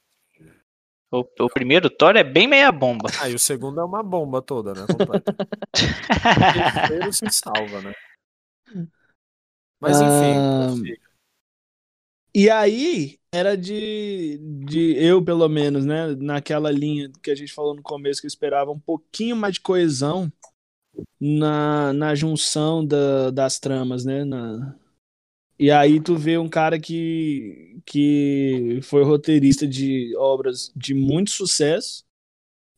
O, 1.12 1.20
o 1.46 1.50
primeiro 1.50 1.90
Thor 1.90 2.16
é 2.18 2.24
bem 2.24 2.48
meia 2.48 2.72
bomba. 2.72 3.10
Ah, 3.22 3.30
e 3.30 3.36
o 3.36 3.40
segundo 3.40 3.80
é 3.80 3.84
uma 3.84 4.02
bomba 4.04 4.42
toda, 4.42 4.74
né? 4.74 4.88
Completa. 4.88 5.32
O 6.36 6.46
terceiro 6.46 7.14
se 7.14 7.30
salva, 7.32 7.82
né? 7.82 7.94
Mas 9.80 10.02
enfim, 10.02 10.36
Ah, 10.38 10.68
prossiga. 10.68 11.03
E 12.36 12.50
aí, 12.50 13.20
era 13.32 13.56
de, 13.56 14.38
de 14.66 14.96
eu, 14.98 15.24
pelo 15.24 15.48
menos, 15.48 15.86
né? 15.86 16.16
Naquela 16.16 16.72
linha 16.72 17.12
que 17.22 17.30
a 17.32 17.36
gente 17.36 17.54
falou 17.54 17.76
no 17.76 17.82
começo, 17.84 18.22
que 18.22 18.26
eu 18.28 18.30
esperava 18.30 18.72
um 18.72 18.80
pouquinho 18.80 19.36
mais 19.36 19.56
de 19.56 19.62
coesão 19.62 20.32
na, 21.22 21.94
na 21.94 22.16
junção 22.16 22.86
da, 22.86 23.32
das 23.32 23.60
tramas, 23.60 24.06
né? 24.06 24.26
Na... 24.26 24.76
E 25.60 25.72
aí 25.72 26.02
tu 26.02 26.18
vê 26.18 26.38
um 26.38 26.50
cara 26.50 26.80
que, 26.80 27.80
que 27.86 28.80
foi 28.84 29.04
roteirista 29.04 29.68
de 29.68 30.16
obras 30.18 30.72
de 30.76 30.94
muito 30.94 31.32
sucesso. 31.32 32.04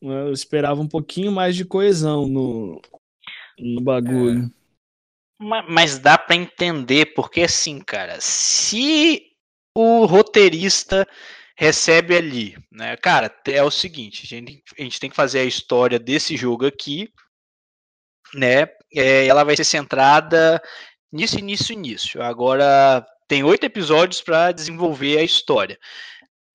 né, 0.01 0.21
Eu 0.27 0.33
esperava 0.33 0.81
um 0.81 0.87
pouquinho 0.87 1.31
mais 1.31 1.55
de 1.55 1.65
coesão 1.65 2.27
no, 2.27 2.81
no 3.59 3.81
bagulho. 3.81 4.51
Ma- 5.39 5.63
Mas 5.69 5.99
dá 5.99 6.17
pra 6.17 6.35
entender, 6.35 7.13
porque 7.13 7.41
assim, 7.41 7.79
cara, 7.79 8.17
se 8.21 9.34
o 9.75 10.05
roteirista 10.05 11.07
recebe 11.57 12.15
ali, 12.15 12.57
né? 12.71 12.95
Cara, 12.97 13.33
é 13.47 13.61
o 13.61 13.71
seguinte, 13.71 14.23
a 14.25 14.27
gente, 14.27 14.63
a 14.77 14.81
gente 14.81 14.99
tem 14.99 15.09
que 15.09 15.15
fazer 15.15 15.39
a 15.39 15.45
história 15.45 15.99
desse 15.99 16.37
jogo 16.37 16.65
aqui, 16.65 17.11
né? 18.33 18.67
É, 18.93 19.27
ela 19.27 19.43
vai 19.43 19.55
ser 19.55 19.65
centrada 19.65 20.61
nisso, 21.11 21.37
início, 21.37 21.73
início. 21.73 22.21
Agora 22.21 23.05
tem 23.27 23.43
oito 23.43 23.65
episódios 23.65 24.21
para 24.21 24.51
desenvolver 24.51 25.17
a 25.17 25.23
história. 25.23 25.77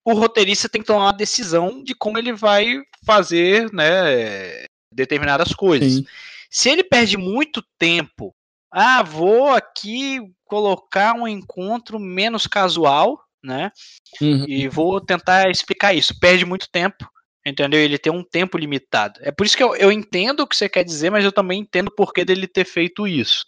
O 0.05 0.15
roteirista 0.15 0.69
tem 0.69 0.81
que 0.81 0.87
tomar 0.87 1.07
uma 1.07 1.13
decisão 1.13 1.83
de 1.83 1.95
como 1.95 2.19
ele 2.19 2.33
vai 2.33 2.83
fazer, 3.05 3.71
né, 3.73 4.65
determinadas 4.93 5.53
coisas. 5.53 5.95
Sim. 5.95 6.07
Se 6.51 6.69
ele 6.69 6.83
perde 6.83 7.17
muito 7.17 7.63
tempo, 7.79 8.35
ah, 8.71 9.03
vou 9.03 9.49
aqui 9.51 10.21
colocar 10.45 11.15
um 11.15 11.27
encontro 11.27 11.99
menos 11.99 12.47
casual, 12.47 13.23
né? 13.43 13.73
Uhum. 14.21 14.45
E 14.47 14.69
vou 14.69 15.01
tentar 15.01 15.51
explicar 15.51 15.95
isso. 15.95 16.19
Perde 16.19 16.45
muito 16.45 16.69
tempo, 16.71 17.09
entendeu? 17.45 17.81
Ele 17.81 17.99
tem 17.99 18.13
um 18.13 18.25
tempo 18.25 18.59
limitado. 18.59 19.19
É 19.23 19.31
por 19.31 19.47
isso 19.47 19.57
que 19.57 19.63
eu, 19.63 19.75
eu 19.77 19.91
entendo 19.91 20.41
o 20.41 20.47
que 20.47 20.57
você 20.57 20.69
quer 20.69 20.85
dizer, 20.85 21.11
mas 21.11 21.25
eu 21.25 21.33
também 21.33 21.61
entendo 21.61 21.89
o 21.89 21.95
porquê 21.95 22.25
dele 22.25 22.47
ter 22.47 22.65
feito 22.65 23.07
isso. 23.07 23.45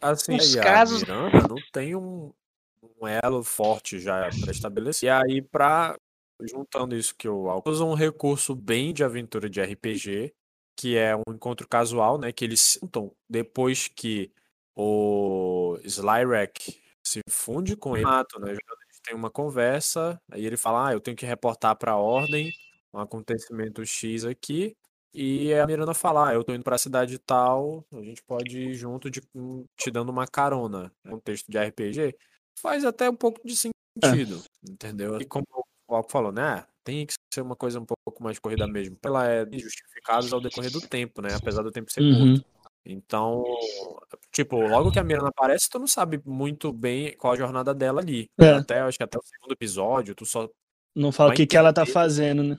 Assim, 0.00 0.36
Os 0.36 0.54
casos... 0.56 1.02
Miranda 1.02 1.48
não 1.48 1.56
tem 1.72 1.96
um, 1.96 2.32
um 3.00 3.06
elo 3.06 3.42
forte 3.42 3.98
já 3.98 4.28
para 4.40 4.52
estabelecer. 4.52 5.06
E 5.06 5.10
aí, 5.10 5.42
para 5.42 5.96
juntando 6.42 6.94
isso 6.94 7.14
que 7.16 7.26
eu 7.26 7.46
usa 7.64 7.84
um 7.84 7.94
recurso 7.94 8.54
bem 8.54 8.92
de 8.92 9.02
aventura 9.02 9.48
de 9.48 9.62
RPG, 9.62 10.34
que 10.76 10.96
é 10.96 11.16
um 11.16 11.32
encontro 11.32 11.66
casual, 11.66 12.18
né? 12.18 12.30
Que 12.30 12.44
eles 12.44 12.60
sentam 12.60 13.10
depois 13.28 13.88
que 13.88 14.30
o 14.76 15.78
Slyrek 15.84 16.80
se 17.02 17.20
funde 17.28 17.76
com 17.76 17.96
ele, 17.96 18.04
mato, 18.04 18.38
né? 18.38 18.50
Eles 18.50 19.00
têm 19.02 19.14
uma 19.14 19.30
conversa, 19.30 20.20
aí 20.30 20.44
ele 20.44 20.56
fala: 20.56 20.88
Ah, 20.88 20.92
eu 20.92 21.00
tenho 21.00 21.16
que 21.16 21.24
reportar 21.24 21.74
para 21.76 21.92
a 21.92 21.96
ordem 21.96 22.52
um 22.92 23.00
acontecimento 23.00 23.84
X 23.84 24.24
aqui. 24.24 24.76
E 25.18 25.54
a 25.54 25.66
Miranda 25.66 25.94
fala: 25.94 26.28
ah, 26.28 26.34
eu 26.34 26.44
tô 26.44 26.52
indo 26.52 26.62
para 26.62 26.76
a 26.76 26.78
cidade 26.78 27.18
tal, 27.18 27.86
a 27.90 28.02
gente 28.02 28.22
pode 28.22 28.58
ir 28.58 28.74
junto 28.74 29.10
de, 29.10 29.22
hum, 29.34 29.64
te 29.74 29.90
dando 29.90 30.10
uma 30.10 30.26
carona. 30.26 30.92
É 31.04 31.14
um 31.14 31.18
texto 31.18 31.50
de 31.50 31.58
RPG. 31.58 32.14
Faz 32.58 32.84
até 32.84 33.08
um 33.08 33.16
pouco 33.16 33.40
de 33.42 33.54
é. 33.54 33.56
sentido, 33.56 34.42
é. 34.66 34.72
entendeu? 34.72 35.18
E 35.18 35.24
como 35.24 35.46
o 35.88 35.94
Alco 35.94 36.10
falou, 36.10 36.32
né? 36.32 36.66
Tem 36.84 37.06
que 37.06 37.14
ser 37.32 37.40
uma 37.40 37.56
coisa 37.56 37.80
um 37.80 37.86
pouco 37.86 38.22
mais 38.22 38.38
corrida 38.38 38.66
mesmo. 38.66 38.98
Ela 39.02 39.26
é 39.26 39.46
justificada 39.52 40.26
ao 40.32 40.40
decorrer 40.40 40.70
do 40.70 40.80
tempo, 40.80 41.22
né? 41.22 41.30
Apesar 41.34 41.62
do 41.62 41.72
tempo 41.72 41.90
ser 41.90 42.02
uhum. 42.02 42.34
curto. 42.34 42.55
Então, 42.86 43.44
tipo, 44.32 44.60
logo 44.60 44.92
que 44.92 44.98
a 44.98 45.04
Miranda 45.04 45.28
aparece, 45.28 45.68
tu 45.68 45.78
não 45.78 45.86
sabe 45.86 46.20
muito 46.24 46.72
bem 46.72 47.16
qual 47.16 47.32
a 47.32 47.36
jornada 47.36 47.74
dela 47.74 48.00
ali. 48.00 48.30
É. 48.38 48.50
Até, 48.50 48.80
acho 48.80 48.96
que 48.96 49.04
até 49.04 49.18
o 49.18 49.22
segundo 49.22 49.52
episódio, 49.52 50.14
tu 50.14 50.24
só. 50.24 50.48
Não 50.94 51.10
fala 51.10 51.32
o 51.32 51.34
que, 51.34 51.46
que 51.46 51.56
ela 51.56 51.72
tá 51.72 51.84
fazendo, 51.84 52.42
né? 52.42 52.56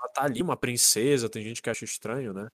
Ela 0.00 0.08
tá 0.12 0.24
ali, 0.24 0.42
uma 0.42 0.56
princesa, 0.56 1.28
tem 1.28 1.42
gente 1.42 1.60
que 1.62 1.70
acha 1.70 1.84
estranho, 1.84 2.32
né? 2.32 2.48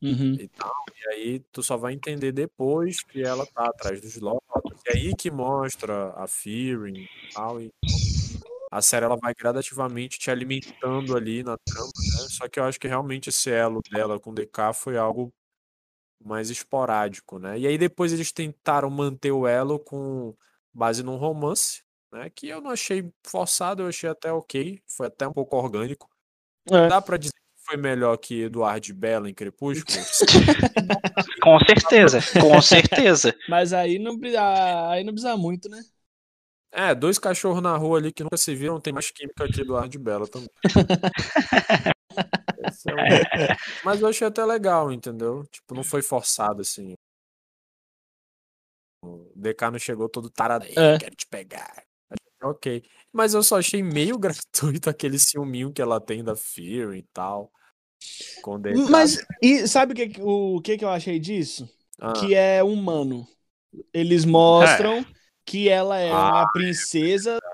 Uhum. 0.00 0.34
E, 0.34 0.48
tal, 0.48 0.84
e 0.96 1.12
aí 1.12 1.40
tu 1.52 1.62
só 1.62 1.76
vai 1.76 1.92
entender 1.92 2.30
depois 2.30 3.02
que 3.02 3.22
ela 3.22 3.44
tá 3.46 3.66
atrás 3.66 4.00
dos 4.00 4.16
Lotus. 4.16 4.80
E 4.86 4.96
aí 4.96 5.14
que 5.14 5.30
mostra 5.30 6.10
a 6.16 6.26
Fearing 6.26 7.00
e 7.00 7.34
tal. 7.34 7.60
E 7.60 7.70
a 8.70 8.80
série 8.80 9.06
ela 9.06 9.16
vai 9.16 9.34
gradativamente 9.34 10.18
te 10.18 10.30
alimentando 10.30 11.16
ali 11.16 11.42
na 11.42 11.56
trama, 11.58 11.90
né? 11.96 12.26
Só 12.30 12.48
que 12.48 12.60
eu 12.60 12.64
acho 12.64 12.78
que 12.78 12.86
realmente 12.86 13.28
esse 13.30 13.50
elo 13.50 13.80
dela 13.90 14.20
com 14.20 14.30
o 14.30 14.34
DK 14.34 14.72
foi 14.74 14.96
algo 14.96 15.32
mais 16.24 16.50
esporádico, 16.50 17.38
né? 17.38 17.58
E 17.58 17.66
aí 17.66 17.78
depois 17.78 18.12
eles 18.12 18.32
tentaram 18.32 18.90
manter 18.90 19.30
o 19.30 19.46
elo 19.46 19.78
com 19.78 20.34
base 20.72 21.02
num 21.02 21.16
romance, 21.16 21.82
né? 22.12 22.30
Que 22.30 22.48
eu 22.48 22.60
não 22.60 22.70
achei 22.70 23.10
forçado, 23.24 23.82
eu 23.82 23.88
achei 23.88 24.08
até 24.08 24.32
ok, 24.32 24.80
foi 24.86 25.06
até 25.06 25.26
um 25.26 25.32
pouco 25.32 25.56
orgânico. 25.56 26.08
É. 26.70 26.88
Dá 26.88 27.00
para 27.00 27.16
dizer 27.16 27.32
que 27.32 27.64
foi 27.64 27.76
melhor 27.76 28.16
que 28.16 28.42
Eduardo 28.42 28.94
Bela 28.94 29.28
em 29.28 29.34
Crepúsculo? 29.34 29.98
com 31.42 31.58
certeza, 31.60 32.20
com 32.40 32.60
certeza. 32.60 33.34
Mas 33.48 33.72
aí 33.72 33.98
não, 33.98 34.18
aí 34.90 35.04
não 35.04 35.12
precisa 35.12 35.36
muito, 35.36 35.68
né? 35.68 35.80
É, 36.70 36.94
dois 36.94 37.18
cachorros 37.18 37.62
na 37.62 37.74
rua 37.76 37.98
ali 37.98 38.12
que 38.12 38.22
nunca 38.22 38.36
se 38.36 38.54
viram, 38.54 38.80
tem 38.80 38.92
mais 38.92 39.10
química 39.10 39.48
que 39.48 39.62
Eduardo 39.62 39.98
Bela 39.98 40.28
também. 40.28 40.50
é 42.18 43.56
Mas 43.84 44.00
eu 44.00 44.08
achei 44.08 44.26
até 44.26 44.44
legal, 44.44 44.92
entendeu? 44.92 45.44
Tipo, 45.46 45.74
não 45.74 45.84
foi 45.84 46.02
forçado 46.02 46.62
assim. 46.62 46.94
O 49.02 49.30
DK 49.34 49.70
não 49.70 49.78
chegou 49.78 50.08
todo 50.08 50.28
tarado 50.28 50.64
aí, 50.64 50.74
é. 50.76 50.98
quero 50.98 51.14
te 51.14 51.26
pegar. 51.26 51.84
Ok. 52.42 52.82
Mas 53.12 53.34
eu 53.34 53.42
só 53.42 53.58
achei 53.58 53.82
meio 53.82 54.18
gratuito 54.18 54.90
aquele 54.90 55.18
ciúminho 55.18 55.72
que 55.72 55.82
ela 55.82 56.00
tem 56.00 56.22
da 56.22 56.36
Fear 56.36 56.94
e 56.94 57.02
tal. 57.12 57.52
Mas, 58.88 59.24
e 59.42 59.66
sabe 59.66 59.92
o 59.92 59.96
que, 59.96 60.20
o 60.22 60.60
que, 60.60 60.78
que 60.78 60.84
eu 60.84 60.88
achei 60.88 61.18
disso? 61.18 61.68
Ah. 62.00 62.12
Que 62.12 62.34
é 62.34 62.62
humano. 62.62 63.26
Eles 63.92 64.24
mostram 64.24 64.98
é. 64.98 65.06
que 65.44 65.68
ela 65.68 65.98
é 65.98 66.10
ah, 66.10 66.30
uma 66.30 66.52
princesa 66.52 67.38
é 67.42 67.47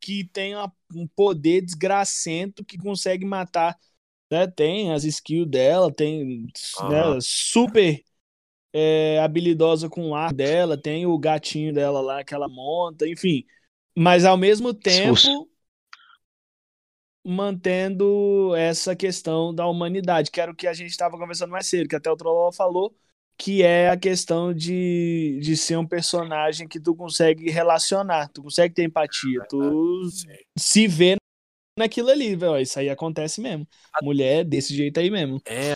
que 0.00 0.24
tem 0.24 0.54
um 0.94 1.06
poder 1.06 1.60
desgracento 1.62 2.64
que 2.64 2.78
consegue 2.78 3.24
matar 3.24 3.78
né, 4.30 4.46
tem 4.46 4.92
as 4.92 5.04
skills 5.04 5.48
dela, 5.48 5.92
tem 5.92 6.46
né, 6.88 7.18
super 7.20 8.02
é, 8.72 9.18
habilidosa 9.20 9.88
com 9.88 10.10
o 10.10 10.14
ar 10.14 10.32
dela, 10.32 10.80
tem 10.80 11.06
o 11.06 11.18
gatinho 11.18 11.72
dela 11.72 12.00
lá 12.00 12.22
que 12.22 12.34
ela 12.34 12.48
monta, 12.48 13.08
enfim. 13.08 13.44
Mas 13.96 14.24
ao 14.24 14.36
mesmo 14.36 14.72
tempo 14.74 15.48
mantendo 17.24 18.54
essa 18.56 18.96
questão 18.96 19.54
da 19.54 19.66
humanidade, 19.66 20.30
que 20.30 20.40
era 20.40 20.50
o 20.50 20.54
que 20.54 20.66
a 20.66 20.72
gente 20.72 20.90
estava 20.90 21.18
conversando 21.18 21.50
mais 21.50 21.66
cedo, 21.66 21.88
que 21.88 21.96
até 21.96 22.10
o 22.10 22.16
Trollol 22.16 22.52
falou, 22.52 22.96
que 23.38 23.62
é 23.62 23.88
a 23.88 23.96
questão 23.96 24.52
de, 24.52 25.38
de 25.40 25.56
ser 25.56 25.76
um 25.76 25.86
personagem 25.86 26.66
que 26.66 26.80
tu 26.80 26.94
consegue 26.94 27.48
relacionar, 27.50 28.28
tu 28.34 28.42
consegue 28.42 28.74
ter 28.74 28.82
empatia, 28.82 29.40
tu 29.48 30.02
se 30.58 30.88
vê 30.88 31.16
naquilo 31.78 32.10
ali, 32.10 32.34
velho. 32.34 32.58
Isso 32.58 32.80
aí 32.80 32.90
acontece 32.90 33.40
mesmo. 33.40 33.66
A 33.94 34.04
mulher 34.04 34.44
desse 34.44 34.74
jeito 34.74 34.98
aí 34.98 35.08
mesmo. 35.08 35.40
É. 35.46 35.74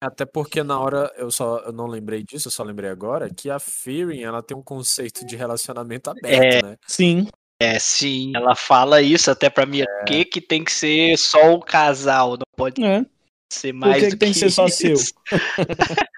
Até 0.00 0.24
porque 0.24 0.62
na 0.62 0.80
hora 0.80 1.12
eu 1.18 1.30
só 1.30 1.58
eu 1.58 1.72
não 1.72 1.86
lembrei 1.86 2.24
disso, 2.24 2.48
eu 2.48 2.52
só 2.52 2.62
lembrei 2.62 2.88
agora 2.88 3.28
que 3.28 3.50
a 3.50 3.58
Fearing 3.58 4.22
ela 4.22 4.42
tem 4.42 4.56
um 4.56 4.62
conceito 4.62 5.26
de 5.26 5.36
relacionamento 5.36 6.08
aberto, 6.08 6.42
é, 6.42 6.62
né? 6.62 6.76
Sim. 6.86 7.28
É, 7.60 7.78
sim. 7.78 8.32
Ela 8.34 8.54
fala 8.54 9.02
isso 9.02 9.30
até 9.30 9.50
pra 9.50 9.66
mim. 9.66 9.82
É. 9.82 10.04
Que 10.04 10.24
que 10.24 10.40
tem 10.40 10.64
que 10.64 10.72
ser 10.72 11.18
só 11.18 11.52
o 11.52 11.60
casal, 11.60 12.30
não 12.30 12.46
pode 12.56 12.82
é. 12.82 13.04
ser 13.52 13.74
mais 13.74 13.94
Por 13.94 14.04
que, 14.04 14.10
que 14.12 14.16
tem 14.16 14.32
que, 14.32 14.38
ser 14.38 14.50
só 14.50 14.68
seu? 14.68 14.94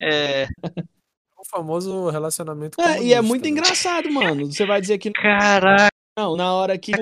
é. 0.00 0.46
O 1.38 1.44
famoso 1.44 2.08
relacionamento 2.08 2.80
é, 2.80 3.02
E 3.02 3.12
é 3.12 3.20
muito 3.20 3.44
né? 3.44 3.50
engraçado, 3.50 4.10
mano. 4.10 4.46
Você 4.46 4.66
vai 4.66 4.80
dizer 4.80 4.98
que. 4.98 5.10
Caraca. 5.12 5.88
Não, 6.16 6.36
na 6.36 6.52
hora 6.54 6.78
que. 6.78 6.92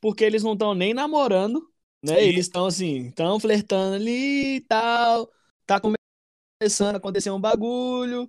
Porque 0.00 0.24
eles 0.24 0.42
não 0.42 0.52
estão 0.52 0.74
nem 0.74 0.94
namorando, 0.94 1.60
né? 2.04 2.14
Sim. 2.14 2.20
Eles 2.20 2.46
estão 2.46 2.66
assim, 2.66 3.08
estão 3.08 3.40
flertando 3.40 3.96
ali 3.96 4.56
e 4.56 4.60
tal. 4.62 5.28
Tá 5.66 5.80
começando 5.80 6.94
a 6.94 6.98
acontecer 6.98 7.30
um 7.30 7.40
bagulho. 7.40 8.28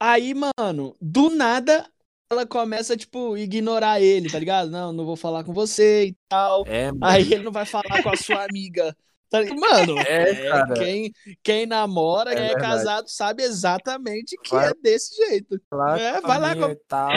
Aí, 0.00 0.34
mano, 0.34 0.96
do 1.00 1.30
nada 1.30 1.88
ela 2.30 2.46
começa, 2.46 2.96
tipo, 2.96 3.36
ignorar 3.36 4.00
ele, 4.00 4.30
tá 4.30 4.38
ligado? 4.38 4.70
Não, 4.70 4.90
não 4.90 5.04
vou 5.04 5.16
falar 5.16 5.44
com 5.44 5.52
você 5.52 6.06
e 6.06 6.16
tal. 6.28 6.64
É, 6.66 6.90
Aí 7.02 7.30
ele 7.34 7.42
não 7.44 7.52
vai 7.52 7.66
falar 7.66 8.02
com 8.02 8.08
a 8.08 8.16
sua 8.16 8.44
amiga. 8.44 8.96
Tá 9.32 9.42
mano, 9.54 9.98
é, 10.00 10.30
é, 10.30 10.74
quem, 10.74 11.12
quem 11.42 11.64
namora, 11.64 12.32
é 12.32 12.36
quem 12.36 12.44
é 12.48 12.54
casado, 12.54 13.08
sabe 13.08 13.42
exatamente 13.42 14.36
que 14.36 14.50
vai, 14.50 14.68
é 14.68 14.74
desse 14.74 15.16
jeito. 15.16 15.58
É, 15.98 16.20
vai 16.20 16.38
lá 16.38 16.54
com... 16.54 16.76
tal, 16.86 17.10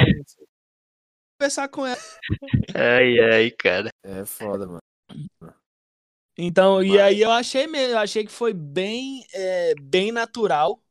conversar 1.37 1.67
com 1.67 1.85
ela. 1.85 1.99
Ai, 2.73 3.19
ai, 3.19 3.51
cara. 3.51 3.89
É 4.01 4.23
foda, 4.23 4.65
mano. 4.65 4.79
Então, 6.37 6.77
Mas... 6.77 6.87
e 6.87 6.99
aí 7.01 7.21
eu 7.21 7.31
achei 7.31 7.67
mesmo, 7.67 7.95
eu 7.95 7.99
achei 7.99 8.25
que 8.25 8.31
foi 8.31 8.53
bem, 8.53 9.25
é, 9.33 9.73
bem 9.81 10.09
natural, 10.13 10.81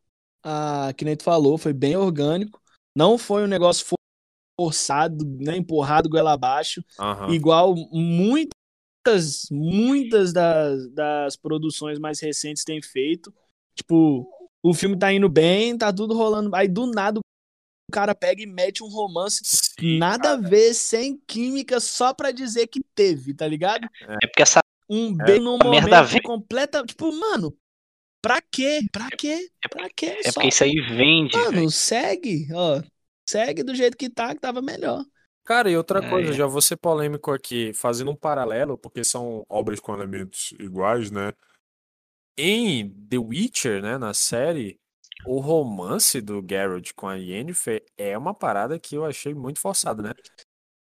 ah, 0.45 0.93
que 0.95 1.07
nem 1.07 1.17
tu 1.17 1.25
falou, 1.25 1.57
foi 1.57 1.73
bem 1.73 1.97
orgânico. 1.97 2.61
Não 2.95 3.17
foi 3.17 3.45
um 3.45 3.49
negócio 3.49 3.97
forçado, 4.61 5.25
né, 5.41 5.57
empurrado 5.57 6.11
goela 6.11 6.35
abaixo, 6.35 6.85
uhum. 6.99 7.33
igual 7.33 7.75
muitas, 9.05 9.47
muitas 9.51 10.33
das, 10.33 10.89
das 10.91 11.37
produções 11.37 11.99
mais 11.99 12.21
recentes 12.21 12.65
têm 12.65 12.81
feito. 12.81 13.33
Tipo, 13.75 14.27
o 14.63 14.73
filme 14.73 14.99
tá 14.99 15.13
indo 15.13 15.29
bem, 15.29 15.77
tá 15.77 15.93
tudo 15.93 16.15
rolando, 16.15 16.55
aí 16.55 16.69
do 16.69 16.87
nada 16.87 17.21
o 17.21 17.93
cara 17.93 18.15
pega 18.15 18.43
e 18.43 18.47
mete 18.47 18.83
um 18.83 18.89
romance 18.89 19.43
Sim, 19.45 19.99
nada 19.99 20.31
cara. 20.31 20.35
a 20.35 20.49
ver, 20.49 20.73
sem 20.75 21.21
química, 21.27 21.79
só 21.81 22.15
pra 22.15 22.31
dizer 22.33 22.67
que 22.67 22.81
teve, 22.95 23.35
tá 23.35 23.47
ligado? 23.47 23.87
É 24.23 24.27
porque 24.27 24.43
essa. 24.43 24.61
Um 24.89 25.17
é, 25.21 25.25
bem 25.25 25.41
num 25.41 25.59
momento 25.59 26.23
completa. 26.23 26.85
Tipo, 26.85 27.13
mano, 27.13 27.57
pra 28.21 28.41
quê? 28.41 28.81
Pra 28.91 29.09
quê? 29.17 29.49
É 29.65 29.69
pra 29.69 29.89
quê? 29.89 30.19
É 30.25 30.31
só... 30.31 30.35
porque 30.35 30.49
isso 30.49 30.65
aí 30.65 30.81
vende. 30.81 31.37
Mano, 31.37 31.53
véio. 31.53 31.71
segue, 31.71 32.49
ó. 32.53 32.83
Segue 33.29 33.63
do 33.63 33.75
jeito 33.75 33.97
que 33.97 34.11
tá, 34.11 34.35
que 34.35 34.41
tava 34.41 34.61
melhor. 34.61 35.05
Cara, 35.45 35.71
e 35.71 35.77
outra 35.77 36.03
É, 36.03 36.11
coisa, 36.11 36.33
já 36.33 36.47
vou 36.47 36.63
ser 36.63 36.77
polêmico 36.77 37.31
aqui, 37.31 37.73
fazendo 37.75 38.11
um 38.11 38.17
paralelo, 38.17 38.79
porque 38.79 39.05
são 39.05 39.45
obras 39.49 39.79
com 39.79 39.93
elementos 39.95 40.53
iguais, 40.59 41.11
né? 41.11 41.33
Em 42.37 42.91
The 43.09 43.19
Witcher, 43.19 43.81
né, 43.83 43.97
na 43.97 44.13
série, 44.13 44.79
o 45.27 45.39
romance 45.39 46.21
do 46.21 46.45
Geralt 46.49 46.93
com 46.95 47.07
a 47.09 47.15
Yennefer 47.15 47.85
é 47.97 48.19
uma 48.19 48.35
parada 48.35 48.79
que 48.79 48.97
eu 48.97 49.05
achei 49.05 49.33
muito 49.35 49.61
forçada, 49.61 50.03
né? 50.03 50.13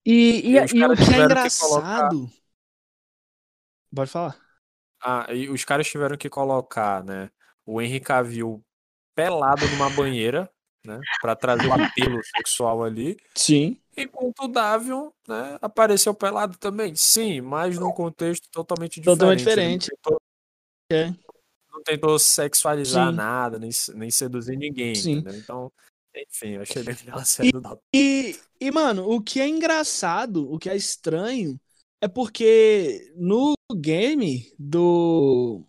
E, 0.06 0.52
e, 0.52 0.54
E 0.54 0.58
e 0.58 0.60
o 0.60 0.96
que 0.96 1.04
é 1.04 1.06
tiveram 1.06 1.36
que 1.36 1.50
engraçado. 1.50 2.30
Pode 3.94 4.10
falar. 4.12 4.40
Ah, 5.02 5.28
e 5.34 5.50
os 5.50 5.64
caras 5.64 5.88
tiveram 5.88 6.18
que 6.18 6.30
colocar, 6.30 7.04
né, 7.04 7.30
o 7.66 7.82
Henry 7.82 8.00
Cavill 8.00 8.64
pelado 9.16 9.68
numa 9.70 9.90
banheira, 9.90 10.50
né, 10.86 11.00
pra 11.22 11.36
trazer 11.36 11.68
o 11.68 11.74
apelo 11.74 12.22
sexual 12.36 12.84
ali. 12.84 13.18
Sim. 13.36 13.80
Enquanto 13.98 14.44
o 14.44 14.48
Davion, 14.48 15.10
né, 15.28 15.58
apareceu 15.62 16.14
pelado 16.14 16.58
também. 16.58 16.96
Sim, 16.96 17.42
mas 17.42 17.80
num 17.80 17.92
contexto 17.92 18.48
totalmente 18.52 19.00
diferente. 19.00 19.18
Totalmente 19.18 19.40
diferente. 19.40 19.90
Não 19.92 19.98
tentou, 19.98 20.22
É. 20.92 21.14
não 21.72 21.84
tentou 21.84 22.20
sexualizar 22.20 23.10
Sim. 23.10 23.16
nada, 23.16 23.58
nem, 23.58 23.72
nem 23.96 24.12
seduzir 24.12 24.56
ninguém, 24.56 24.94
Sim. 24.94 25.14
entendeu? 25.14 25.40
Então, 25.40 25.72
enfim, 26.16 26.50
eu 26.50 26.62
achei 26.62 26.84
bem 26.84 26.94
aquela 26.94 27.26
série 27.26 27.52
do 27.52 27.60
Davion. 27.60 27.80
E, 27.94 28.40
e, 28.62 28.72
mano, 28.72 29.10
o 29.10 29.20
que 29.20 29.42
é 29.42 29.48
engraçado, 29.48 30.52
o 30.52 30.60
que 30.60 30.70
é 30.70 30.76
estranho, 30.76 31.60
é 32.00 32.08
porque 32.08 33.12
no 33.16 33.56
game 33.76 34.54
do, 34.60 35.64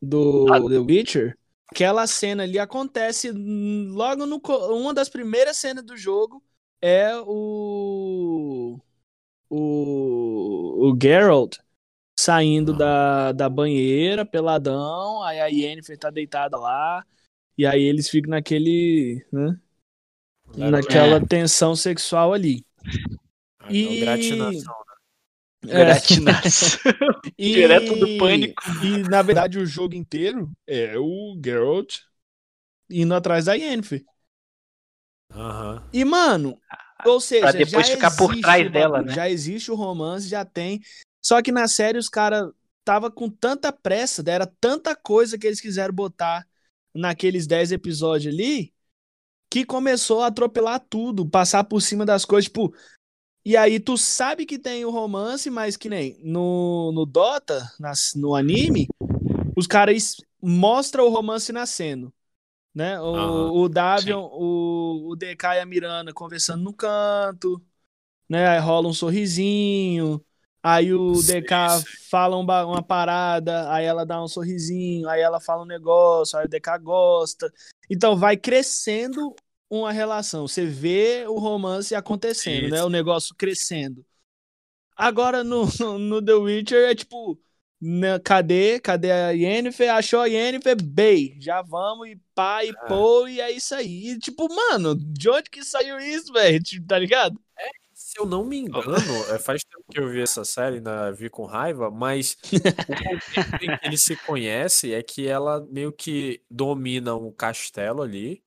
do 0.00 0.46
The 0.68 0.78
Witcher, 0.78 1.38
aquela 1.70 2.06
cena 2.06 2.44
ali 2.44 2.58
acontece 2.58 3.30
logo 3.30 4.24
no. 4.24 4.40
Uma 4.70 4.94
das 4.94 5.10
primeiras 5.10 5.58
cenas 5.58 5.84
do 5.84 5.96
jogo 5.96 6.42
é 6.84 7.16
o. 7.26 8.78
O. 9.50 10.90
O 10.90 10.98
Geralt 11.00 11.56
saindo 12.18 12.72
da, 12.76 13.32
da 13.32 13.48
banheira, 13.48 14.24
peladão, 14.24 15.22
aí 15.22 15.40
a 15.40 15.46
Yennefer 15.46 15.98
tá 15.98 16.10
deitada 16.10 16.56
lá, 16.58 17.04
e 17.58 17.66
aí 17.66 17.82
eles 17.82 18.08
ficam 18.08 18.30
naquele. 18.30 19.24
né? 19.32 19.58
Naquela 20.56 21.24
tensão 21.26 21.74
sexual 21.74 22.32
ali. 22.32 22.64
E... 23.70 23.76
E- 23.78 24.00
Gratinação. 24.00 24.74
É, 25.66 25.84
Gratinação. 25.84 26.92
e- 27.38 27.52
Direto 27.54 27.96
do 27.96 28.18
pânico. 28.18 28.62
E 28.84 29.02
na 29.08 29.22
verdade 29.22 29.58
o 29.58 29.66
jogo 29.66 29.94
inteiro 29.94 30.50
é 30.66 30.98
o 30.98 31.40
Geralt 31.44 32.00
indo 32.90 33.14
atrás 33.14 33.46
da 33.46 33.54
Yennefer. 33.54 34.04
Aham. 35.34 35.82
E 35.92 36.04
mano, 36.04 36.58
ou 37.04 37.20
seja, 37.20 37.42
Pra 37.42 37.52
depois 37.52 37.86
já 37.86 37.94
ficar 37.94 38.16
por 38.16 38.30
existe 38.30 38.42
trás 38.42 38.66
o 38.66 38.70
dela, 38.70 39.02
né? 39.02 39.12
Já 39.12 39.28
existe 39.28 39.70
o 39.70 39.74
romance, 39.74 40.28
já 40.28 40.44
tem. 40.44 40.80
Só 41.22 41.42
que 41.42 41.52
na 41.52 41.66
série 41.68 41.98
os 41.98 42.08
caras 42.08 42.50
tava 42.84 43.10
com 43.10 43.28
tanta 43.28 43.72
pressa, 43.72 44.22
era 44.26 44.46
tanta 44.60 44.94
coisa 44.94 45.38
que 45.38 45.46
eles 45.46 45.60
quiseram 45.60 45.94
botar 45.94 46.46
naqueles 46.94 47.46
10 47.46 47.72
episódios 47.72 48.32
ali, 48.32 48.72
que 49.50 49.64
começou 49.64 50.22
a 50.22 50.26
atropelar 50.26 50.84
tudo, 50.88 51.28
passar 51.28 51.64
por 51.64 51.80
cima 51.80 52.04
das 52.04 52.24
coisas, 52.24 52.44
tipo, 52.44 52.74
e 53.44 53.56
aí 53.56 53.78
tu 53.78 53.96
sabe 53.96 54.46
que 54.46 54.58
tem 54.58 54.84
o 54.84 54.90
romance, 54.90 55.50
mas 55.50 55.76
que 55.76 55.88
nem 55.88 56.18
no, 56.22 56.92
no 56.92 57.04
Dota, 57.04 57.70
nas, 57.78 58.12
no 58.14 58.34
anime, 58.34 58.86
os 59.56 59.66
caras 59.66 60.16
mostram 60.40 61.06
o 61.06 61.10
romance 61.10 61.52
nascendo. 61.52 62.12
Né? 62.74 63.00
O, 63.00 63.62
o 63.62 63.68
Davion, 63.68 64.28
o, 64.32 65.10
o 65.10 65.16
DK 65.16 65.56
e 65.56 65.60
a 65.60 65.66
Miranda 65.66 66.12
conversando 66.12 66.62
no 66.64 66.72
canto, 66.72 67.62
né? 68.28 68.48
Aí 68.48 68.58
rola 68.60 68.88
um 68.88 68.92
sorrisinho, 68.92 70.24
aí 70.62 70.92
o 70.92 71.22
Sim, 71.22 71.26
DK 71.26 71.80
sim. 71.80 71.86
fala 72.10 72.36
um 72.36 72.44
ba- 72.44 72.66
uma 72.66 72.82
parada, 72.82 73.70
aí 73.72 73.84
ela 73.84 74.04
dá 74.04 74.22
um 74.22 74.28
sorrisinho, 74.28 75.08
aí 75.08 75.20
ela 75.20 75.40
fala 75.40 75.62
um 75.62 75.66
negócio, 75.66 76.38
aí 76.38 76.46
o 76.46 76.48
DK 76.48 76.78
gosta. 76.78 77.52
Então 77.90 78.16
vai 78.16 78.36
crescendo 78.36 79.34
uma 79.70 79.92
relação. 79.92 80.48
Você 80.48 80.64
vê 80.66 81.26
o 81.28 81.38
romance 81.38 81.94
acontecendo, 81.94 82.68
Sim, 82.68 82.70
né? 82.70 82.82
O 82.82 82.88
negócio 82.88 83.34
crescendo. 83.34 84.04
Agora 84.96 85.42
no, 85.44 85.66
no 85.98 86.22
The 86.24 86.34
Witcher 86.34 86.90
é 86.90 86.94
tipo, 86.94 87.38
né, 87.84 88.18
cadê? 88.18 88.80
Cadê 88.80 89.10
a 89.10 89.30
Yennefer? 89.30 89.92
Achou 89.92 90.20
a 90.20 90.26
Yennefer? 90.26 90.76
Bey, 90.82 91.36
já 91.40 91.62
vamos 91.62 92.08
e 92.08 92.16
pá 92.34 92.64
e 92.64 92.70
É. 92.70 92.72
pô, 92.88 93.26
e 93.28 93.40
é 93.40 93.50
isso 93.50 93.74
aí. 93.74 94.10
E, 94.10 94.18
tipo, 94.18 94.48
mano, 94.54 94.94
de 94.96 95.28
onde 95.28 95.50
que 95.50 95.62
saiu 95.64 95.98
isso, 95.98 96.32
velho? 96.32 96.62
Tipo, 96.62 96.86
Tá 96.86 96.98
ligado? 96.98 97.38
Se 97.92 98.18
eu 98.20 98.26
não 98.26 98.44
me 98.44 98.58
engano, 98.58 99.24
é, 99.32 99.38
faz 99.38 99.62
tempo 99.64 99.84
que 99.90 99.98
eu 99.98 100.08
vi 100.08 100.20
essa 100.20 100.44
série, 100.44 100.76
ainda 100.76 101.10
vi 101.12 101.28
com 101.30 101.44
raiva, 101.44 101.90
mas 101.90 102.36
o 102.88 102.94
contexto 102.96 103.62
em 103.62 103.76
que 103.78 103.86
ele 103.86 103.96
se 103.98 104.16
conhece 104.16 104.92
é 104.92 105.02
que 105.02 105.26
ela 105.26 105.64
meio 105.70 105.92
que 105.92 106.42
domina 106.50 107.14
um 107.16 107.30
castelo 107.32 108.02
ali, 108.02 108.42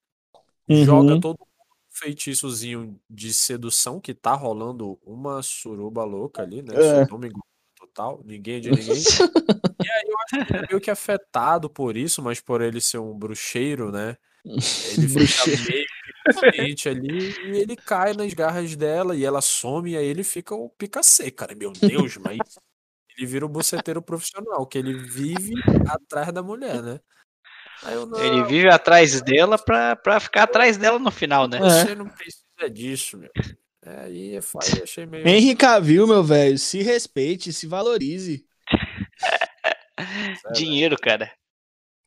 joga 0.69 1.13
Uhum. 1.13 1.19
todo 1.21 1.37
mundo 1.39 1.47
um 1.71 1.95
feitiçozinho 1.99 2.99
de 3.09 3.33
sedução, 3.33 3.99
que 4.01 4.13
tá 4.13 4.33
rolando 4.33 4.99
uma 5.05 5.41
suruba 5.41 6.03
louca 6.03 6.41
ali, 6.43 6.61
né? 6.61 6.73
Se 6.73 6.79
É. 6.79 7.03
eu 7.03 7.07
não 7.09 7.17
me 7.17 7.27
engano, 7.27 7.43
total, 7.97 8.21
ninguém 8.23 8.57
é 8.57 8.59
de 8.59 8.69
ninguém. 8.69 8.95
E 9.79 9.89
aí 9.89 10.03
eu 10.07 10.17
acho 10.19 10.45
que 10.45 10.53
ele 10.53 10.63
é 10.63 10.67
meio 10.69 10.81
que 10.81 10.91
afetado 10.91 11.69
por 11.69 11.95
isso, 11.95 12.21
mas 12.21 12.41
por 12.41 12.61
ele 12.61 12.81
ser 12.81 12.97
um 12.97 13.17
bruxeiro, 13.17 13.91
né? 13.91 14.17
Ele 14.43 15.07
fica 15.27 16.51
meio 16.57 16.75
ali 16.87 17.35
e 17.45 17.57
ele 17.61 17.75
cai 17.75 18.13
nas 18.13 18.33
garras 18.33 18.75
dela 18.75 19.15
e 19.15 19.23
ela 19.23 19.39
some 19.39 19.91
e 19.91 19.97
aí 19.97 20.05
ele 20.05 20.23
fica 20.23 20.55
o 20.55 20.69
pica 20.69 21.03
seca, 21.03 21.47
né? 21.47 21.55
Meu 21.55 21.71
Deus, 21.71 22.17
mas 22.17 22.39
ele 23.15 23.27
vira 23.27 23.45
o 23.45 23.49
buceteiro 23.49 24.01
profissional, 24.01 24.65
que 24.65 24.77
ele 24.77 24.93
vive 24.93 25.53
atrás 25.87 26.33
da 26.33 26.41
mulher, 26.41 26.81
né? 26.81 26.99
Aí 27.83 27.93
eu 27.93 28.07
não, 28.07 28.19
Ele 28.19 28.43
vive 28.45 28.69
atrás 28.69 29.21
dela 29.21 29.57
pra, 29.57 29.95
pra 29.95 30.19
ficar 30.19 30.43
atrás 30.43 30.77
dela 30.77 30.97
no 30.97 31.11
final, 31.11 31.47
né? 31.47 31.57
É. 31.57 31.61
você 31.61 31.95
não 31.95 32.09
precisa 32.09 32.69
disso, 32.73 33.17
meu. 33.17 33.29
É, 33.87 33.99
aí 34.01 34.35
é 34.35 34.41
foda, 34.41 34.65
eu 34.77 34.83
achei 34.83 35.05
meio. 35.05 35.25
Henry 35.25 35.55
Cavill, 35.55 36.05
meu 36.05 36.21
velho, 36.21 36.57
se 36.57 36.81
respeite, 36.81 37.53
se 37.53 37.65
valorize. 37.65 38.45
Dinheiro, 40.53 40.97
cara. 40.97 41.31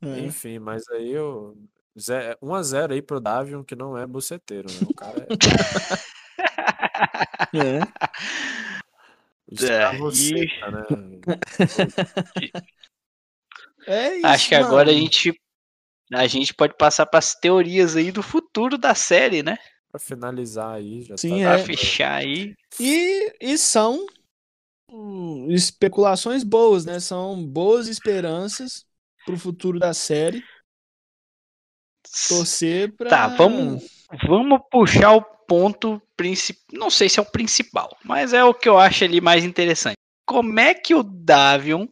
É. 0.02 0.20
Enfim, 0.20 0.59
mas 0.59 0.86
aí 0.90 1.11
eu. 1.11 1.57
1x0 1.97 2.93
aí 2.93 3.01
pro 3.02 3.20
Davion, 3.20 3.65
que 3.65 3.74
não 3.74 3.97
é 3.97 4.07
buceteiro, 4.07 4.70
né? 4.70 4.78
O 4.89 4.94
cara 4.94 5.27
é. 5.27 5.27
É. 7.52 7.81
escravo 9.51 10.11
e- 10.11 10.15
seca, 10.16 10.70
né? 10.70 10.86
É 13.86 14.16
isso, 14.16 14.27
Acho 14.27 14.48
que 14.48 14.55
agora 14.55 14.90
a 14.90 14.93
mano. 14.93 15.05
gente, 15.05 15.40
a 16.12 16.27
gente 16.27 16.55
pode 16.55 16.77
passar 16.77 17.07
pras 17.07 17.35
teorias 17.35 17.97
aí 17.97 18.12
do 18.12 18.23
futuro 18.23 18.78
da 18.78 18.94
série, 18.94 19.43
né? 19.43 19.59
Pra 19.90 19.98
finalizar 19.98 20.74
aí, 20.76 21.02
já 21.02 21.16
Sim, 21.16 21.42
tá 21.42 21.50
É. 21.52 21.56
pra- 21.56 21.64
fechar 21.66 22.14
aí. 22.16 22.54
E, 22.78 23.32
e 23.40 23.58
são 23.58 24.06
hum, 24.88 25.48
especulações 25.50 26.44
boas, 26.44 26.84
né? 26.84 27.00
São 27.00 27.44
boas 27.44 27.88
esperanças 27.88 28.84
pro 29.26 29.36
futuro 29.38 29.78
da 29.78 29.92
série. 29.92 30.42
Torcer 32.28 32.94
pra. 32.96 33.10
Tá, 33.10 33.26
vamos, 33.28 33.84
vamos 34.26 34.60
puxar 34.70 35.12
o 35.14 35.22
ponto 35.22 36.00
principal. 36.16 36.62
Não 36.72 36.90
sei 36.90 37.08
se 37.08 37.18
é 37.18 37.22
o 37.22 37.30
principal, 37.30 37.96
mas 38.04 38.32
é 38.32 38.42
o 38.44 38.54
que 38.54 38.68
eu 38.68 38.78
acho 38.78 39.04
ali 39.04 39.20
mais 39.20 39.44
interessante. 39.44 39.96
Como 40.26 40.58
é 40.60 40.72
que 40.74 40.94
o 40.94 41.02
Davion 41.02 41.86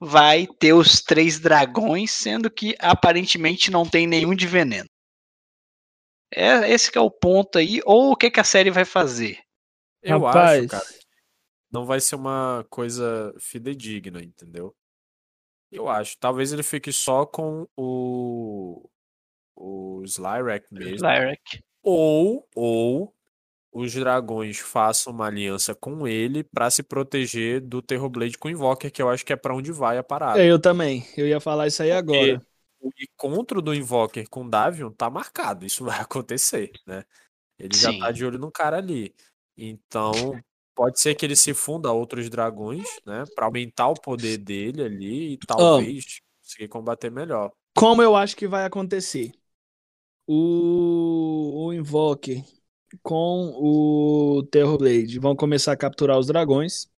vai 0.00 0.46
ter 0.58 0.72
os 0.72 1.00
três 1.00 1.38
dragões, 1.40 2.10
sendo 2.12 2.50
que 2.50 2.74
aparentemente 2.78 3.70
não 3.70 3.84
tem 3.84 4.06
nenhum 4.06 4.34
de 4.34 4.46
veneno? 4.46 4.88
É 6.34 6.70
esse 6.70 6.90
que 6.90 6.98
é 6.98 7.00
o 7.00 7.10
ponto 7.10 7.58
aí, 7.58 7.80
ou 7.84 8.12
o 8.12 8.16
que, 8.16 8.30
que 8.30 8.40
a 8.40 8.44
série 8.44 8.70
vai 8.70 8.84
fazer? 8.84 9.38
Eu 10.02 10.20
Rapaz. 10.20 10.60
acho, 10.60 10.68
cara, 10.68 10.84
não 11.70 11.86
vai 11.86 12.00
ser 12.00 12.16
uma 12.16 12.66
coisa 12.68 13.34
fidedigna, 13.38 14.22
entendeu? 14.22 14.74
Eu 15.70 15.88
acho. 15.88 16.18
Talvez 16.18 16.52
ele 16.52 16.62
fique 16.62 16.92
só 16.92 17.24
com 17.24 17.66
o. 17.76 18.88
O 19.54 20.02
Slyrack 20.04 20.66
mesmo. 20.70 21.06
Lyrac. 21.06 21.62
Ou, 21.82 22.46
ou 22.54 23.14
os 23.72 23.94
dragões 23.94 24.58
façam 24.58 25.12
uma 25.12 25.26
aliança 25.26 25.74
com 25.74 26.06
ele 26.06 26.44
pra 26.44 26.70
se 26.70 26.82
proteger 26.82 27.60
do 27.60 27.80
Terrorblade 27.80 28.36
com 28.36 28.48
o 28.48 28.50
Invoker, 28.50 28.92
que 28.92 29.00
eu 29.00 29.08
acho 29.08 29.24
que 29.24 29.32
é 29.32 29.36
pra 29.36 29.54
onde 29.54 29.72
vai 29.72 29.96
a 29.96 30.02
parada. 30.02 30.44
Eu 30.44 30.60
também. 30.60 31.06
Eu 31.16 31.26
ia 31.26 31.40
falar 31.40 31.66
isso 31.66 31.82
aí 31.82 31.92
agora. 31.92 32.40
O 32.82 32.90
encontro 33.00 33.62
do 33.62 33.74
Invoker 33.74 34.28
com 34.28 34.44
o 34.44 34.50
Davion 34.50 34.90
tá 34.90 35.08
marcado, 35.08 35.64
isso 35.64 35.84
vai 35.86 36.00
acontecer, 36.00 36.72
né? 36.86 37.04
Ele 37.58 37.76
já 37.76 37.96
tá 37.96 38.08
Sim. 38.08 38.12
de 38.12 38.24
olho 38.24 38.38
no 38.38 38.50
cara 38.50 38.78
ali. 38.78 39.14
Então, 39.56 40.12
pode 40.74 41.00
ser 41.00 41.14
que 41.14 41.24
ele 41.24 41.36
se 41.36 41.54
funda 41.54 41.88
a 41.88 41.92
outros 41.92 42.28
dragões, 42.28 42.88
né? 43.06 43.24
Pra 43.34 43.46
aumentar 43.46 43.88
o 43.88 43.94
poder 43.94 44.38
dele 44.38 44.82
ali 44.82 45.32
e 45.34 45.38
talvez 45.38 46.20
conseguir 46.42 46.68
combater 46.68 47.10
melhor. 47.10 47.52
Como 47.74 48.02
eu 48.02 48.16
acho 48.16 48.36
que 48.36 48.48
vai 48.48 48.64
acontecer? 48.64 49.32
O, 50.26 51.66
o 51.66 51.72
Invoker 51.72 52.44
com 53.02 53.52
o 53.56 54.42
Terrorblade. 54.50 55.18
Vão 55.18 55.34
começar 55.34 55.72
a 55.72 55.76
capturar 55.76 56.18
os 56.18 56.26
dragões. 56.26 56.90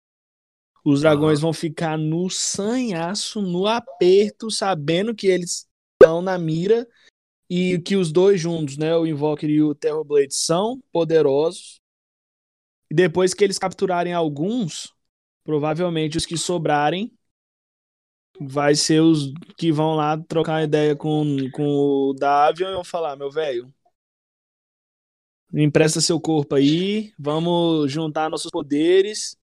Os 0.85 1.01
dragões 1.01 1.41
vão 1.41 1.53
ficar 1.53 1.97
no 1.97 2.29
sanhaço, 2.29 3.41
no 3.41 3.67
aperto, 3.67 4.51
sabendo 4.51 5.15
que 5.15 5.27
eles 5.27 5.67
estão 6.05 6.21
na 6.21 6.39
mira 6.39 6.87
e 7.49 7.79
que 7.79 7.97
os 7.97 8.13
dois 8.13 8.41
juntos, 8.41 8.77
né, 8.77 8.95
o 8.97 9.07
Invoker 9.07 9.49
e 9.49 9.63
o 9.63 9.75
Terrorblade, 9.75 10.35
são 10.35 10.81
poderosos. 10.93 11.81
E 12.91 12.95
depois 12.95 13.33
que 13.33 13.43
eles 13.43 13.59
capturarem 13.59 14.13
alguns, 14.13 14.93
provavelmente 15.43 16.19
os 16.19 16.27
que 16.27 16.37
sobrarem 16.37 17.13
vai 18.41 18.75
ser 18.75 19.01
os 19.01 19.33
que 19.57 19.73
vão 19.73 19.95
lá 19.95 20.19
trocar 20.19 20.65
ideia 20.65 20.95
com, 20.95 21.25
com 21.53 21.65
o 22.11 22.15
Davion 22.15 22.71
e 22.71 22.75
vão 22.75 22.85
falar, 22.85 23.17
meu 23.17 23.31
velho, 23.31 23.73
empresta 25.53 26.01
seu 26.01 26.21
corpo 26.21 26.57
aí, 26.57 27.13
vamos 27.19 27.91
juntar 27.91 28.29
nossos 28.29 28.51
poderes 28.51 29.37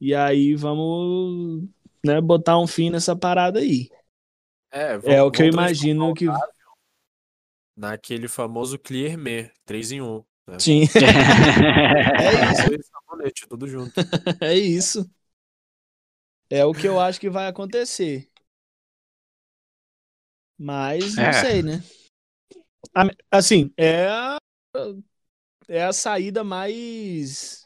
e 0.00 0.14
aí 0.14 0.54
vamos 0.54 1.68
né, 2.04 2.20
botar 2.20 2.58
um 2.58 2.66
fim 2.66 2.90
nessa 2.90 3.14
parada 3.14 3.60
aí. 3.60 3.88
É, 4.70 5.16
é 5.16 5.22
o 5.22 5.30
que 5.30 5.42
eu 5.42 5.46
imagino 5.46 6.12
que. 6.14 6.26
Naquele 7.76 8.26
famoso 8.26 8.78
Clear 8.78 9.16
Me, 9.16 9.50
3 9.64 9.92
em 9.92 10.02
1. 10.02 10.24
Né? 10.48 10.58
Sim. 10.58 10.82
é 12.18 12.52
isso. 12.78 12.90
Sabonete, 12.90 13.46
tudo 13.48 13.66
junto. 13.68 13.92
é 14.40 14.54
isso. 14.54 15.08
É 16.50 16.64
o 16.64 16.72
que 16.72 16.88
eu 16.88 16.98
acho 16.98 17.20
que 17.20 17.28
vai 17.28 17.46
acontecer. 17.46 18.30
Mas 20.58 21.14
não 21.14 21.24
é. 21.24 21.32
sei, 21.32 21.62
né? 21.62 21.82
Assim, 23.30 23.72
é 23.76 24.08
a, 24.08 24.38
é 25.68 25.84
a 25.84 25.92
saída 25.92 26.42
mais. 26.42 27.64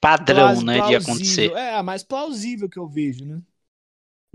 Padrão, 0.00 0.62
né? 0.62 0.80
De 0.86 0.94
acontecer. 0.94 1.52
É 1.52 1.74
a 1.74 1.82
mais 1.82 2.04
plausível 2.04 2.68
que 2.68 2.78
eu 2.78 2.88
vejo, 2.88 3.26
né? 3.26 3.42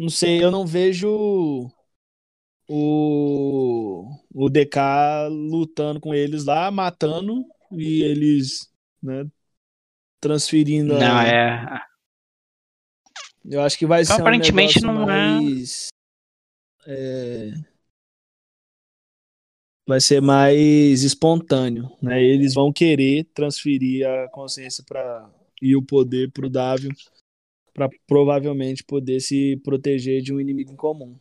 Não 0.04 0.10
sei, 0.10 0.44
eu 0.44 0.52
não 0.52 0.68
vejo 0.68 1.72
o, 2.68 4.06
o 4.34 4.50
DK 4.50 5.30
lutando 5.30 6.02
com 6.02 6.14
eles 6.14 6.44
lá, 6.44 6.70
matando 6.70 7.46
e 7.72 8.04
eles, 8.04 8.70
né, 9.02 9.26
transferindo. 10.20 10.96
Não, 10.96 11.18
a... 11.18 11.26
é. 11.26 11.82
Eu 13.46 13.62
acho 13.62 13.78
que 13.78 13.86
vai 13.86 14.04
ser 14.04 14.20
aparentemente 14.20 14.86
um 14.86 14.92
não 14.92 15.04
é. 15.04 15.06
mais, 15.06 15.88
é... 16.86 17.54
é... 17.54 17.74
Vai 19.88 20.02
ser 20.02 20.22
mais 20.22 21.02
espontâneo, 21.02 21.96
né? 22.02 22.22
Eles 22.22 22.54
vão 22.54 22.74
querer 22.74 23.24
transferir 23.34 24.06
a 24.06 24.28
consciência 24.28 24.84
para 24.86 25.30
e 25.62 25.78
o 25.78 25.82
poder 25.82 26.30
para 26.30 26.46
o 26.46 26.50
Davio 26.50 26.92
para 27.74 27.90
provavelmente 28.08 28.84
poder 28.84 29.20
se 29.20 29.58
proteger 29.64 30.22
de 30.22 30.34
um 30.34 30.40
inimigo 30.40 30.72
em 30.72 30.76
comum. 30.76 31.18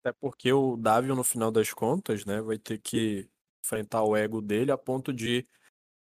Até 0.00 0.12
porque 0.20 0.52
o 0.52 0.76
Davio, 0.76 1.16
no 1.16 1.24
final 1.24 1.50
das 1.50 1.72
contas, 1.72 2.24
né, 2.24 2.40
vai 2.40 2.58
ter 2.58 2.78
que 2.78 3.28
enfrentar 3.64 4.04
o 4.04 4.14
ego 4.14 4.40
dele 4.40 4.70
a 4.70 4.78
ponto 4.78 5.12
de 5.12 5.44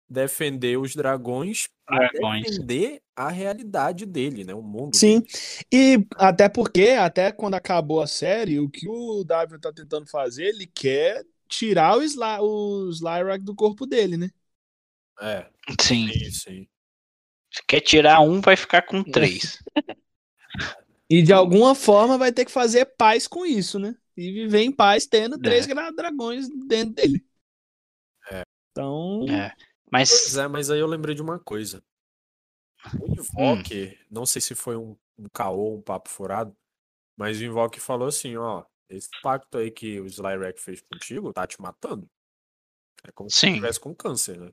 defender 0.08 0.76
os 0.78 0.94
dragões, 0.94 1.68
dragões. 1.88 2.42
defender 2.44 3.00
a 3.14 3.28
realidade 3.28 4.04
dele, 4.04 4.44
né? 4.44 4.54
O 4.54 4.62
mundo. 4.62 4.96
Sim. 4.96 5.20
Dele. 5.20 5.32
E 5.72 6.06
até 6.16 6.48
porque, 6.48 6.90
até 6.90 7.30
quando 7.30 7.54
acabou 7.54 8.00
a 8.00 8.06
série, 8.06 8.58
o 8.58 8.68
que 8.68 8.88
o 8.88 9.24
David 9.24 9.60
tá 9.60 9.72
tentando 9.72 10.06
fazer, 10.06 10.46
ele 10.46 10.66
quer 10.66 11.24
tirar 11.48 11.96
o, 11.96 12.02
Sly, 12.02 12.40
o 12.40 12.90
Slyrak 12.90 13.44
do 13.44 13.54
corpo 13.54 13.86
dele, 13.86 14.16
né? 14.16 14.30
É. 15.20 15.46
Sim. 15.80 16.08
sim, 16.12 16.30
sim. 16.30 16.68
Se 17.54 17.62
quer 17.68 17.80
tirar 17.80 18.20
um, 18.20 18.40
vai 18.40 18.56
ficar 18.56 18.82
com 18.82 19.04
três. 19.04 19.62
e 21.08 21.22
de 21.22 21.32
alguma 21.32 21.72
forma 21.72 22.18
vai 22.18 22.32
ter 22.32 22.44
que 22.44 22.50
fazer 22.50 22.84
paz 22.84 23.28
com 23.28 23.46
isso, 23.46 23.78
né? 23.78 23.94
E 24.16 24.32
viver 24.32 24.62
em 24.62 24.72
paz 24.72 25.06
tendo 25.06 25.36
é. 25.36 25.38
três 25.38 25.64
dragões 25.94 26.48
dentro 26.66 26.94
dele. 26.94 27.24
É. 28.28 28.42
Então. 28.72 29.24
É. 29.28 29.54
Mas... 29.88 30.10
Pois 30.10 30.36
é, 30.36 30.48
mas 30.48 30.68
aí 30.68 30.80
eu 30.80 30.88
lembrei 30.88 31.14
de 31.14 31.22
uma 31.22 31.38
coisa. 31.38 31.80
O 33.00 33.12
Invoke, 33.12 33.86
hum. 33.86 34.04
não 34.10 34.26
sei 34.26 34.42
se 34.42 34.56
foi 34.56 34.76
um, 34.76 34.96
um 35.16 35.28
caô, 35.32 35.76
um 35.76 35.80
papo 35.80 36.08
furado, 36.08 36.56
mas 37.16 37.38
o 37.38 37.44
Invoke 37.44 37.78
falou 37.78 38.08
assim, 38.08 38.36
ó, 38.36 38.64
esse 38.88 39.08
pacto 39.22 39.58
aí 39.58 39.70
que 39.70 40.00
o 40.00 40.06
Slyrack 40.06 40.60
fez 40.60 40.80
contigo 40.80 41.32
tá 41.32 41.46
te 41.46 41.60
matando. 41.62 42.10
É 43.04 43.12
como 43.12 43.30
Sim. 43.30 43.36
se 43.36 43.46
estivesse 43.50 43.78
com 43.78 43.94
câncer, 43.94 44.40
né? 44.40 44.50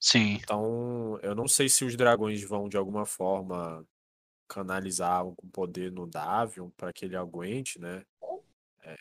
Sim. 0.00 0.38
Então, 0.42 1.18
eu 1.22 1.34
não 1.34 1.46
sei 1.46 1.68
se 1.68 1.84
os 1.84 1.94
dragões 1.94 2.42
vão 2.42 2.68
de 2.68 2.76
alguma 2.78 3.04
forma 3.04 3.86
canalizar 4.48 5.20
algum 5.20 5.48
poder 5.50 5.92
no 5.92 6.06
Davion 6.06 6.70
para 6.70 6.92
que 6.92 7.04
ele 7.04 7.16
aguente, 7.16 7.78
né? 7.78 8.02
É, 8.82 8.96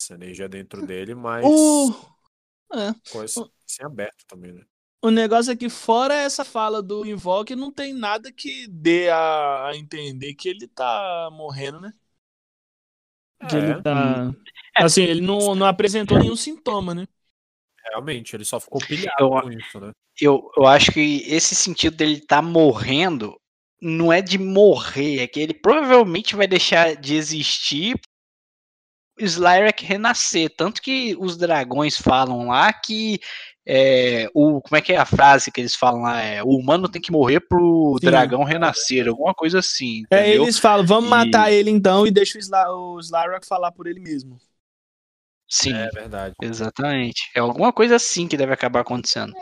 essa 0.00 0.14
energia 0.14 0.48
dentro 0.48 0.86
dele, 0.86 1.14
mas. 1.16 1.44
Uh, 1.44 1.90
é. 2.72 2.94
Com 3.10 3.24
esse, 3.24 3.44
esse 3.68 3.84
aberto 3.84 4.24
também, 4.28 4.52
né? 4.52 4.64
O 5.02 5.10
negócio 5.10 5.50
é 5.50 5.56
que, 5.56 5.68
fora 5.68 6.14
essa 6.14 6.44
fala 6.44 6.82
do 6.82 7.06
Invoke, 7.06 7.56
não 7.56 7.72
tem 7.72 7.92
nada 7.92 8.30
que 8.30 8.68
dê 8.68 9.08
a, 9.08 9.68
a 9.68 9.76
entender 9.76 10.34
que 10.34 10.48
ele 10.48 10.68
tá 10.68 11.28
morrendo, 11.32 11.80
né? 11.80 11.92
Que 13.48 13.56
é. 13.56 13.58
ele 13.58 13.82
tá. 13.82 14.24
Hum. 14.24 14.34
Assim, 14.76 15.02
ele 15.02 15.22
não, 15.22 15.54
não 15.54 15.66
apresentou 15.66 16.18
nenhum 16.18 16.36
sintoma, 16.36 16.94
né? 16.94 17.08
Realmente, 17.84 18.36
ele 18.36 18.44
só 18.44 18.60
ficou 18.60 18.80
pilhado 18.80 19.16
eu, 19.18 19.30
com 19.30 19.50
isso, 19.50 19.80
né? 19.80 19.92
Eu, 20.20 20.50
eu 20.56 20.66
acho 20.66 20.92
que 20.92 21.22
esse 21.26 21.54
sentido 21.54 21.96
dele 21.96 22.20
tá 22.20 22.42
morrendo 22.42 23.40
não 23.80 24.12
é 24.12 24.20
de 24.20 24.38
morrer, 24.38 25.20
é 25.20 25.26
que 25.26 25.40
ele 25.40 25.54
provavelmente 25.54 26.36
vai 26.36 26.46
deixar 26.46 26.94
de 26.96 27.14
existir 27.14 27.98
Slyrak 29.18 29.84
renascer. 29.84 30.50
Tanto 30.56 30.82
que 30.82 31.16
os 31.18 31.36
dragões 31.36 31.96
falam 31.96 32.48
lá 32.48 32.72
que 32.72 33.20
é, 33.66 34.28
o, 34.34 34.60
como 34.60 34.76
é 34.76 34.80
que 34.80 34.92
é 34.92 34.96
a 34.96 35.04
frase 35.04 35.50
que 35.50 35.60
eles 35.60 35.74
falam 35.74 36.02
lá? 36.02 36.20
É, 36.20 36.42
o 36.42 36.48
humano 36.48 36.88
tem 36.88 37.00
que 37.00 37.12
morrer 37.12 37.40
pro 37.40 37.96
Sim. 38.00 38.06
dragão 38.06 38.42
renascer, 38.42 39.08
alguma 39.08 39.34
coisa 39.34 39.58
assim. 39.58 40.02
É, 40.10 40.20
entendeu? 40.20 40.42
É, 40.42 40.44
eles 40.44 40.58
falam, 40.58 40.86
vamos 40.86 41.06
e... 41.06 41.10
matar 41.10 41.52
ele 41.52 41.70
então 41.70 42.06
e 42.06 42.10
deixa 42.10 42.38
o, 42.70 42.98
Slyrak 43.00 43.46
falar 43.46 43.72
por 43.72 43.86
ele 43.86 44.00
mesmo. 44.00 44.38
Sim, 45.50 45.74
é 45.74 45.88
verdade. 45.88 46.34
Exatamente. 46.40 47.30
É 47.34 47.40
alguma 47.40 47.72
coisa 47.72 47.96
assim 47.96 48.28
que 48.28 48.36
deve 48.36 48.52
acabar 48.52 48.80
acontecendo. 48.80 49.34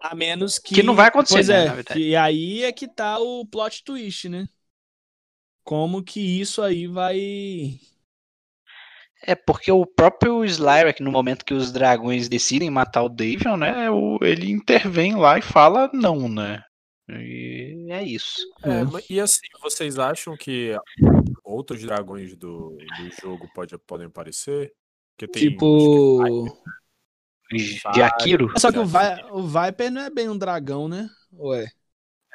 A 0.00 0.14
menos 0.14 0.58
que. 0.58 0.76
Que 0.76 0.82
não 0.82 0.94
vai 0.94 1.08
acontecer, 1.08 1.34
pois 1.34 1.48
né, 1.48 1.84
é, 1.90 1.98
E 1.98 2.14
aí 2.14 2.62
é 2.62 2.72
que 2.72 2.86
tá 2.86 3.18
o 3.18 3.44
plot 3.44 3.82
twist, 3.82 4.28
né? 4.28 4.46
Como 5.64 6.04
que 6.04 6.20
isso 6.20 6.62
aí 6.62 6.86
vai 6.86 7.80
é 9.26 9.34
porque 9.34 9.72
o 9.72 9.86
próprio 9.86 10.44
Slyrak, 10.44 11.02
no 11.02 11.10
momento 11.10 11.44
que 11.44 11.54
os 11.54 11.72
dragões 11.72 12.28
decidem 12.28 12.70
matar 12.70 13.04
o 13.04 13.08
Davion, 13.08 13.56
né, 13.56 13.86
ele 14.20 14.50
intervém 14.50 15.16
lá 15.16 15.38
e 15.38 15.42
fala 15.42 15.90
não, 15.94 16.28
né? 16.28 16.62
E 17.08 17.86
é 17.90 18.02
isso. 18.02 18.36
É, 18.62 19.12
e 19.12 19.20
assim, 19.20 19.46
vocês 19.62 19.98
acham 19.98 20.36
que 20.36 20.76
outros 21.44 21.82
dragões 21.82 22.34
do, 22.34 22.70
do 22.70 23.20
jogo 23.20 23.48
pode, 23.54 23.76
podem 23.78 24.06
aparecer? 24.06 24.72
Que 25.16 25.28
tem 25.28 25.50
tipo. 25.50 26.58
De 27.92 28.02
Akiro? 28.02 28.50
Só 28.58 28.72
que 28.72 28.78
o, 28.78 28.86
Vi 28.86 28.98
o 29.30 29.42
Viper 29.42 29.90
não 29.90 30.00
é 30.00 30.10
bem 30.10 30.28
um 30.28 30.36
dragão, 30.36 30.88
né? 30.88 31.08
Ué. 31.32 31.68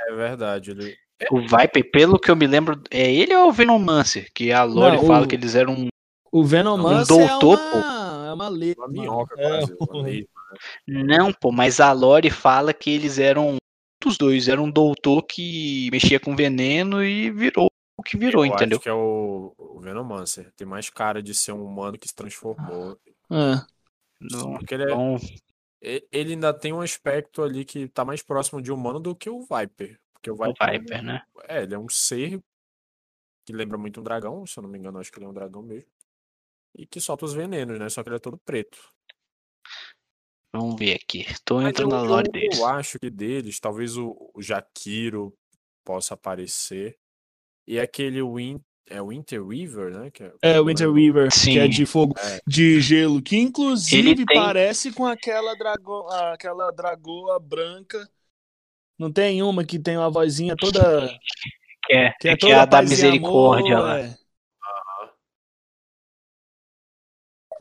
É 0.07 0.14
verdade. 0.14 0.72
Ele... 0.72 0.95
O 1.31 1.41
Viper, 1.41 1.91
pelo 1.91 2.19
que 2.19 2.31
eu 2.31 2.36
me 2.36 2.48
lembro, 2.48 2.81
é 2.90 3.11
ele 3.11 3.36
ou 3.36 3.49
o 3.49 3.52
Venomancer? 3.52 4.30
Que 4.34 4.52
a 4.53 4.64
Lore 4.64 4.98
não, 4.98 5.07
fala 5.07 5.26
o... 5.26 5.27
que 5.27 5.36
eles 5.36 5.56
eram 5.56 5.88
o 6.31 6.44
Venomancer 6.44 7.15
um 7.15 7.27
doutor, 7.27 7.60
é 7.60 7.77
uma, 7.77 8.27
é 8.27 8.34
uma 8.34 8.49
letra. 8.49 8.86
Uma 8.86 8.91
minhoca, 8.91 9.36
é, 9.38 9.61
né? 9.61 10.23
Não, 10.88 11.34
pô, 11.34 11.52
mas 11.52 11.80
a 11.80 11.91
Lore 11.91 12.30
fala 12.30 12.73
que 12.73 12.90
eles 12.90 13.19
eram 13.19 13.57
os 14.06 14.18
dois, 14.18 14.48
era 14.48 14.61
um 14.61 14.72
doutor 14.72 15.23
que 15.23 15.90
mexia 15.91 16.19
com 16.19 16.36
veneno 16.36 17.03
e 17.03 17.30
virou 17.31 17.69
o 17.99 18.03
que 18.03 18.17
virou, 18.17 18.45
Eu 18.45 18.53
entendeu? 18.53 18.77
Acho 18.77 18.84
que 18.84 18.89
é 18.89 18.93
o, 18.93 19.53
o 19.57 19.80
Venomancer. 19.80 20.51
Tem 20.55 20.67
mais 20.67 20.89
cara 20.89 21.21
de 21.21 21.34
ser 21.34 21.51
um 21.51 21.63
humano 21.63 21.97
que 21.97 22.07
se 22.07 22.15
transformou. 22.15 22.99
É. 23.31 23.65
Porque 24.57 24.73
ele, 24.73 24.84
é, 25.81 26.03
ele 26.11 26.34
ainda 26.34 26.53
tem 26.53 26.73
um 26.73 26.81
aspecto 26.81 27.41
ali 27.41 27.63
que 27.63 27.88
tá 27.88 28.03
mais 28.03 28.21
próximo 28.21 28.61
de 28.61 28.71
humano 28.71 28.99
do 28.99 29.15
que 29.15 29.30
o 29.30 29.41
Viper. 29.41 29.99
Porque 30.13 30.30
o 30.30 30.35
Viper, 30.35 30.69
o 30.69 30.71
Viper 30.71 31.03
né? 31.03 31.23
É, 31.47 31.63
ele 31.63 31.76
é 31.76 31.80
um 31.80 31.88
ser 31.88 32.41
que 33.45 33.53
lembra 33.53 33.77
muito 33.77 33.99
um 33.99 34.03
dragão, 34.03 34.45
se 34.45 34.59
eu 34.59 34.63
não 34.63 34.69
me 34.69 34.77
engano, 34.77 34.99
acho 34.99 35.11
que 35.11 35.17
ele 35.17 35.26
é 35.26 35.30
um 35.30 35.34
dragão 35.34 35.61
mesmo 35.61 35.89
e 36.76 36.85
que 36.85 36.99
solta 36.99 37.26
os 37.26 37.34
venenos, 37.34 37.80
né? 37.80 37.89
Só 37.89 38.03
que 38.03 38.09
ele 38.09 38.17
é 38.17 38.19
todo 38.19 38.38
preto. 38.38 38.77
Vamos 40.53 40.80
ver 40.80 40.95
aqui. 40.95 41.26
Tô 41.45 41.61
entrando 41.61 41.91
na 41.91 42.01
lore 42.01 42.30
deles. 42.31 42.57
Eu 42.57 42.65
acho 42.65 42.99
que 42.99 43.09
deles, 43.09 43.59
talvez 43.59 43.97
o, 43.97 44.31
o 44.34 44.41
Jakiro 44.41 45.38
possa 45.84 46.15
aparecer. 46.15 46.97
E 47.70 47.80
aquele 47.80 48.20
Win, 48.24 48.60
é 48.90 49.00
Winter 49.00 49.46
Weaver, 49.46 49.91
né? 49.96 50.10
Que 50.10 50.24
é, 50.24 50.34
É, 50.41 50.60
Winter 50.60 50.90
Weaver, 50.91 51.32
Sim. 51.32 51.52
que 51.54 51.60
é 51.60 51.68
de 51.68 51.86
fogo, 51.86 52.16
É. 52.18 52.40
de 52.48 52.82
gelo, 52.82 53.22
que 53.22 53.38
inclusive 53.38 54.26
tem- 54.26 54.36
parece 54.36 54.91
com 54.91 55.06
aquela 55.06 55.54
drago, 55.56 56.08
aquela 56.10 56.72
dragoa 56.72 57.40
branca. 57.40 58.10
Não 58.98 59.12
tem 59.12 59.44
uma 59.44 59.64
que 59.64 59.78
tem 59.78 59.96
uma 59.98 60.10
vozinha 60.10 60.56
toda 60.58 61.08
Que 61.86 61.94
é, 61.94 62.12
que 62.20 62.28
é 62.30 62.32
que 62.32 62.38
toda 62.38 62.54
é 62.54 62.60
a 62.60 62.66
da 62.66 62.82
misericórdia 62.82 63.78
amor, 63.78 63.88
lá. 63.88 64.00
é. 64.00 64.18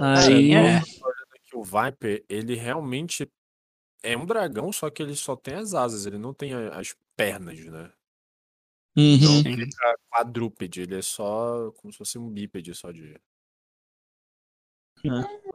Aí, 0.01 0.53
é. 0.55 0.81
que 1.45 1.55
o 1.57 1.63
Viper, 1.63 2.25
ele 2.31 2.55
realmente 2.55 3.31
é 4.03 4.17
um 4.17 4.25
dragão, 4.25 4.73
só 4.73 4.89
que 4.89 5.03
ele 5.03 5.15
só 5.15 5.37
tem 5.37 5.55
as 5.55 5.75
asas, 5.75 6.07
ele 6.07 6.17
não 6.19 6.33
tem 6.33 6.55
as 6.55 6.95
pernas, 7.17 7.59
né? 7.67 7.93
Uhum. 8.97 9.41
Ele 9.47 9.65
é 9.65 9.95
quadrúpede, 10.11 10.83
ele 10.83 10.97
é 10.99 11.03
só 11.03 11.71
como 11.77 11.93
se 11.93 11.99
fosse 11.99 12.19
um 12.19 12.29
bípede 12.29 12.75
só 12.75 12.91
de. 12.91 13.19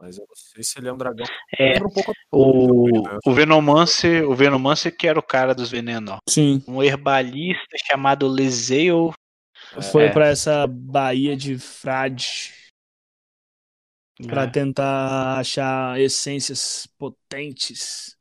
Mas 0.00 0.16
eu 0.16 0.24
não 0.26 0.34
sei 0.34 0.62
se 0.64 0.78
ele 0.78 0.88
é 0.88 0.92
um 0.92 0.96
dragão. 0.96 1.26
É, 1.58 1.76
um 1.76 1.90
pouco 1.90 2.12
o, 2.32 3.30
o 3.30 3.34
Venomancer, 3.34 4.26
o 4.26 4.34
Venomancer 4.34 4.96
que 4.96 5.06
era 5.06 5.18
o 5.18 5.22
cara 5.22 5.54
dos 5.54 5.70
venenos. 5.70 6.16
Sim. 6.28 6.64
Um 6.66 6.82
herbalista 6.82 7.76
chamado 7.86 8.26
Leseo. 8.26 9.12
Foi 9.92 10.04
É. 10.04 10.12
pra 10.12 10.28
essa 10.28 10.66
Baía 10.66 11.36
de 11.36 11.58
Frade 11.58 12.52
pra 14.26 14.44
É. 14.44 14.50
tentar 14.50 15.38
achar 15.40 16.00
essências 16.00 16.86
potentes. 16.96 18.16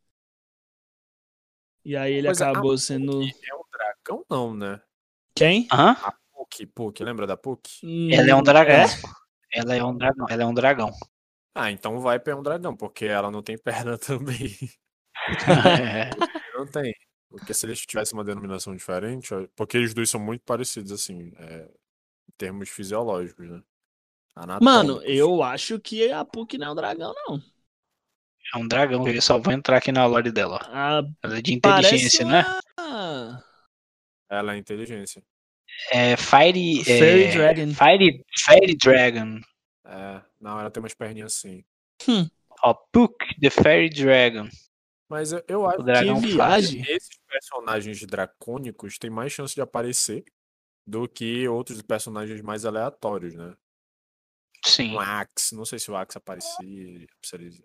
E 1.86 1.96
aí 1.96 2.14
ele 2.14 2.28
Pois 2.28 2.42
é, 2.42 2.44
a 2.46 2.52
acabou 2.52 2.78
sendo. 2.78 3.22
É 3.24 3.56
um 3.56 3.64
dragão, 3.72 4.26
não, 4.30 4.54
né? 4.54 4.82
Quem? 5.36 5.68
Hã? 5.72 5.92
A 5.92 6.14
Puck, 6.34 6.66
Puck, 6.68 7.04
lembra 7.04 7.26
da 7.28 7.36
Puck? 7.38 7.70
Ela 8.12 8.30
é 8.30 8.36
um 8.36 8.44
dragão. 8.44 8.76
É? 8.76 8.86
Ela 9.52 9.76
é 9.76 9.84
um 9.84 9.96
dragão. 9.98 10.26
Ela 10.30 10.44
é 10.44 10.46
um 10.46 10.54
dragão. 10.54 10.92
Ah, 11.56 11.72
então 11.72 11.96
o 11.96 12.02
Viper 12.02 12.34
é 12.34 12.38
um 12.38 12.44
dragão, 12.44 12.76
porque 12.76 13.06
ela 13.06 13.30
não 13.30 13.42
tem 13.44 13.58
perna 13.58 13.98
também. 14.00 14.56
É. 15.48 16.10
Não 16.58 16.66
tem. 16.66 16.94
Porque 17.30 17.54
se 17.54 17.66
eles 17.66 17.80
tivessem 17.82 18.18
uma 18.18 18.24
denominação 18.24 18.76
diferente, 18.76 19.30
porque 19.56 19.78
os 19.78 19.94
dois 19.94 20.10
são 20.10 20.20
muito 20.20 20.42
parecidos, 20.44 20.92
assim, 20.92 21.32
é, 21.38 21.64
em 22.30 22.34
termos 22.38 22.70
fisiológicos, 22.70 23.50
né? 23.50 23.62
Mano, 24.36 24.94
Anatômicos. 24.98 25.04
eu 25.06 25.44
acho 25.44 25.80
que 25.80 26.12
a 26.12 26.26
PUC 26.26 26.58
não 26.58 26.68
é 26.68 26.72
um 26.72 26.76
dragão, 26.76 27.14
não. 27.28 27.42
É 28.54 28.58
um 28.58 28.68
dragão. 28.68 29.08
Eu 29.08 29.22
só 29.22 29.38
vou 29.40 29.54
entrar 29.54 29.78
aqui 29.78 29.92
na 29.92 30.06
lore 30.06 30.32
dela. 30.32 30.60
ó. 30.62 30.68
Ah, 30.72 31.02
Ela 31.24 31.38
é 31.38 31.42
de 31.42 31.54
inteligência, 31.54 32.26
né? 32.26 32.44
Ela 34.34 34.56
é 34.56 34.58
inteligência. 34.58 35.24
É 35.92 36.16
Fire. 36.18 36.84
Fairy 36.84 37.24
é, 37.24 37.32
Dragon. 37.32 37.74
Fire, 37.74 38.26
Fairy 38.46 38.76
Dragon. 38.76 39.40
É, 39.86 40.22
não, 40.40 40.60
ela 40.60 40.72
tem 40.72 40.82
umas 40.82 40.94
perninhas 40.94 41.34
assim. 41.34 41.64
Ó, 42.62 42.74
Puck, 42.92 43.16
the 43.40 43.50
Fairy 43.50 43.90
Dragon. 43.90 44.48
Mas 45.10 45.32
eu, 45.32 45.44
eu 45.48 45.68
acho 45.68 45.84
que 45.84 46.28
viagem. 46.28 46.84
que 46.84 46.92
esses 46.92 47.20
personagens 47.30 48.02
dracônicos 48.06 48.98
têm 48.98 49.10
mais 49.10 49.32
chance 49.32 49.54
de 49.54 49.62
aparecer 49.62 50.24
do 50.86 51.08
que 51.08 51.48
outros 51.48 51.82
personagens 51.82 52.42
mais 52.42 52.66
aleatórios, 52.66 53.36
né? 53.36 53.56
Sim. 54.66 54.96
O 54.96 55.00
Axe, 55.00 55.56
não 55.56 55.66
sei 55.66 55.78
se 55.78 55.92
o 55.92 55.96
Axe 55.96 56.18
aparecia, 56.18 57.06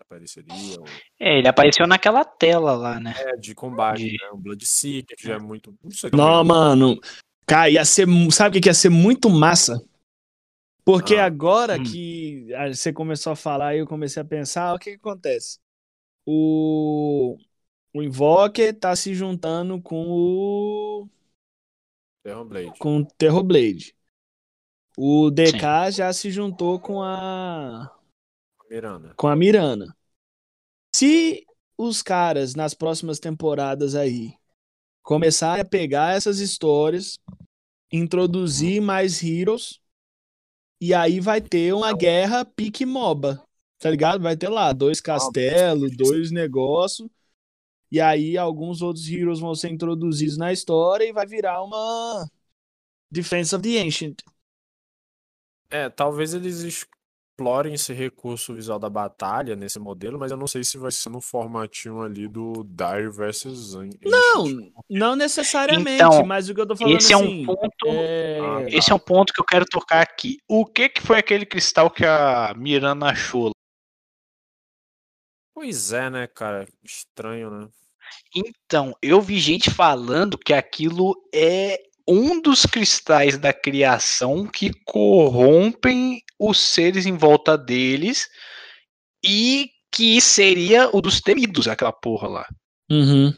apareceria, 0.00 0.80
ou 0.80 0.84
É, 1.20 1.38
ele 1.38 1.46
apareceu 1.48 1.86
naquela 1.86 2.24
tela 2.24 2.72
lá, 2.74 2.98
né? 2.98 3.14
é, 3.16 3.36
de 3.36 3.54
combate, 3.54 4.04
De- 4.04 4.16
né? 4.20 4.30
O 4.32 4.36
Bloodseeker, 4.36 5.16
que 5.16 5.22
já 5.28 5.34
é 5.34 5.38
muito. 5.38 5.74
Não 5.82 5.90
sei 5.90 6.10
Não, 6.12 6.42
mano. 6.44 6.98
Cara, 7.46 7.70
ia 7.70 7.84
ser. 7.84 8.06
Sabe 8.32 8.58
o 8.58 8.60
que 8.60 8.68
ia 8.68 8.74
ser 8.74 8.88
muito 8.90 9.30
massa? 9.30 9.80
Porque 10.84 11.16
Ah. 11.16 11.24
agora 11.26 11.78
Hum. 11.78 11.84
que 11.84 12.52
a- 12.54 12.68
você 12.74 12.92
começou 12.92 13.32
a 13.32 13.36
falar 13.36 13.76
e 13.76 13.78
eu 13.78 13.86
comecei 13.86 14.20
a 14.20 14.24
pensar, 14.24 14.74
o 14.74 14.78
que, 14.78 14.90
que 14.90 14.96
acontece? 14.96 15.58
O. 16.26 17.38
O 17.94 18.02
Invoker 18.02 18.74
tá 18.78 18.94
se 18.96 19.14
juntando 19.14 19.80
com 19.80 20.04
o. 20.08 21.08
Terrorblade. 22.22 22.78
com 22.78 22.98
o 22.98 23.04
Terrorblade. 23.06 23.94
O 25.00 25.30
DK 25.30 25.92
já 25.92 26.12
se 26.12 26.28
juntou 26.28 26.80
com 26.80 27.00
a. 27.00 27.88
Miranda. 28.68 29.14
com 29.16 29.28
a 29.28 29.36
Mirana. 29.36 29.96
Se 30.92 31.46
os 31.78 32.02
caras 32.02 32.56
nas 32.56 32.74
próximas 32.74 33.20
temporadas 33.20 33.94
aí 33.94 34.34
começarem 35.00 35.62
a 35.62 35.64
pegar 35.64 36.16
essas 36.16 36.40
histórias, 36.40 37.16
introduzir 37.92 38.82
mais 38.82 39.22
heroes, 39.22 39.78
e 40.80 40.92
aí 40.92 41.20
vai 41.20 41.40
ter 41.40 41.72
uma 41.72 41.92
guerra 41.92 42.44
pique 42.44 42.84
MOBA, 42.84 43.40
tá 43.78 43.88
ligado? 43.88 44.20
Vai 44.20 44.36
ter 44.36 44.48
lá 44.48 44.72
dois 44.72 45.00
castelos, 45.00 45.96
dois 45.96 46.32
negócios, 46.32 47.08
e 47.88 48.00
aí 48.00 48.36
alguns 48.36 48.82
outros 48.82 49.08
heroes 49.08 49.38
vão 49.38 49.54
ser 49.54 49.70
introduzidos 49.70 50.36
na 50.36 50.52
história 50.52 51.04
e 51.04 51.12
vai 51.12 51.24
virar 51.24 51.62
uma 51.62 52.28
Defense 53.08 53.54
of 53.54 53.62
the 53.62 53.80
Ancient. 53.80 54.20
É, 55.70 55.89
talvez 55.89 56.32
eles 56.35 56.61
explorem 56.61 57.74
esse 57.74 57.93
recurso 57.93 58.55
visual 58.55 58.78
da 58.78 58.89
batalha 58.89 59.55
nesse 59.55 59.78
modelo, 59.78 60.19
mas 60.19 60.31
eu 60.31 60.36
não 60.36 60.47
sei 60.47 60.65
se 60.65 60.78
vai 60.78 60.90
ser 60.90 61.11
no 61.11 61.20
formatinho 61.20 62.01
ali 62.03 62.27
do 62.27 62.65
Dire 62.65 63.11
versus 63.11 63.74
An- 63.77 63.90
Não, 64.05 64.73
não 64.89 65.16
necessariamente, 65.16 66.03
Então, 66.03 66.24
mas 66.24 66.49
o 66.49 66.55
que 66.55 66.61
eu 66.61 66.66
tô 66.66 66.74
falando 66.74 66.97
Esse 66.97 67.12
é 67.12 67.16
um 67.16 67.27
assim, 67.27 67.47
ponto. 67.47 67.86
é... 67.86 68.39
Ah, 68.40 68.62
tá. 68.62 68.77
Esse 68.77 68.90
é 68.90 68.95
um 68.95 68.99
ponto 68.99 69.32
que 69.32 69.40
eu 69.40 69.45
quero 69.45 69.65
tocar 69.66 70.01
aqui. 70.01 70.39
O 70.49 70.65
que 70.65 70.89
que 70.89 71.03
foi 71.03 71.19
aquele 71.19 71.45
cristal 71.47 71.90
que 71.90 72.05
a 72.05 72.55
Miranda 72.57 73.07
achou? 73.07 73.51
Pois 75.55 75.93
é, 75.93 76.09
né, 76.09 76.27
cara? 76.27 76.69
Estranho, 76.85 77.51
né? 77.51 77.69
Então, 78.35 78.97
eu 79.03 79.20
vi 79.20 79.39
gente 79.39 79.70
falando 79.70 80.39
que 80.39 80.53
aquilo 80.55 81.15
é 81.35 81.88
um 82.09 82.40
dos 82.40 82.64
cristais 82.64 83.36
da 83.36 83.52
criação 83.52 84.47
que 84.47 84.72
corrompem 84.85 86.22
os 86.39 86.59
seres 86.59 87.05
em 87.05 87.16
volta 87.16 87.59
deles 87.59 88.28
e 89.22 89.70
que 89.93 90.20
seria 90.20 90.89
o 90.97 91.02
dos 91.02 91.20
temidos, 91.20 91.68
aquela 91.68 91.93
porra 91.93 92.28
lá. 92.28 92.48
Uhum. 92.90 93.32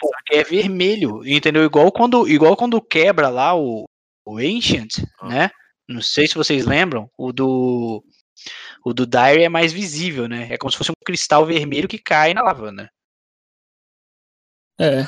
Porque 0.00 0.34
é 0.34 0.42
vermelho, 0.42 1.24
entendeu? 1.24 1.62
Igual 1.64 1.92
quando, 1.92 2.26
igual 2.28 2.56
quando 2.56 2.82
quebra 2.82 3.28
lá 3.28 3.54
o, 3.54 3.84
o 4.26 4.38
Ancient, 4.38 4.98
Ah. 5.20 5.28
né? 5.28 5.50
Não 5.88 6.00
sei 6.00 6.26
se 6.26 6.34
vocês 6.34 6.64
lembram, 6.64 7.10
o 7.16 7.32
do 7.32 8.02
o 8.84 8.92
do 8.92 9.06
Dire 9.06 9.44
é 9.44 9.48
mais 9.48 9.72
visível, 9.72 10.26
né? 10.26 10.48
É 10.50 10.58
como 10.58 10.70
se 10.70 10.78
fosse 10.78 10.90
um 10.90 11.04
cristal 11.04 11.46
vermelho 11.46 11.88
que 11.88 11.98
cai 11.98 12.34
na 12.34 12.42
lava, 12.42 12.72
né? 12.72 12.88
É. 14.78 15.06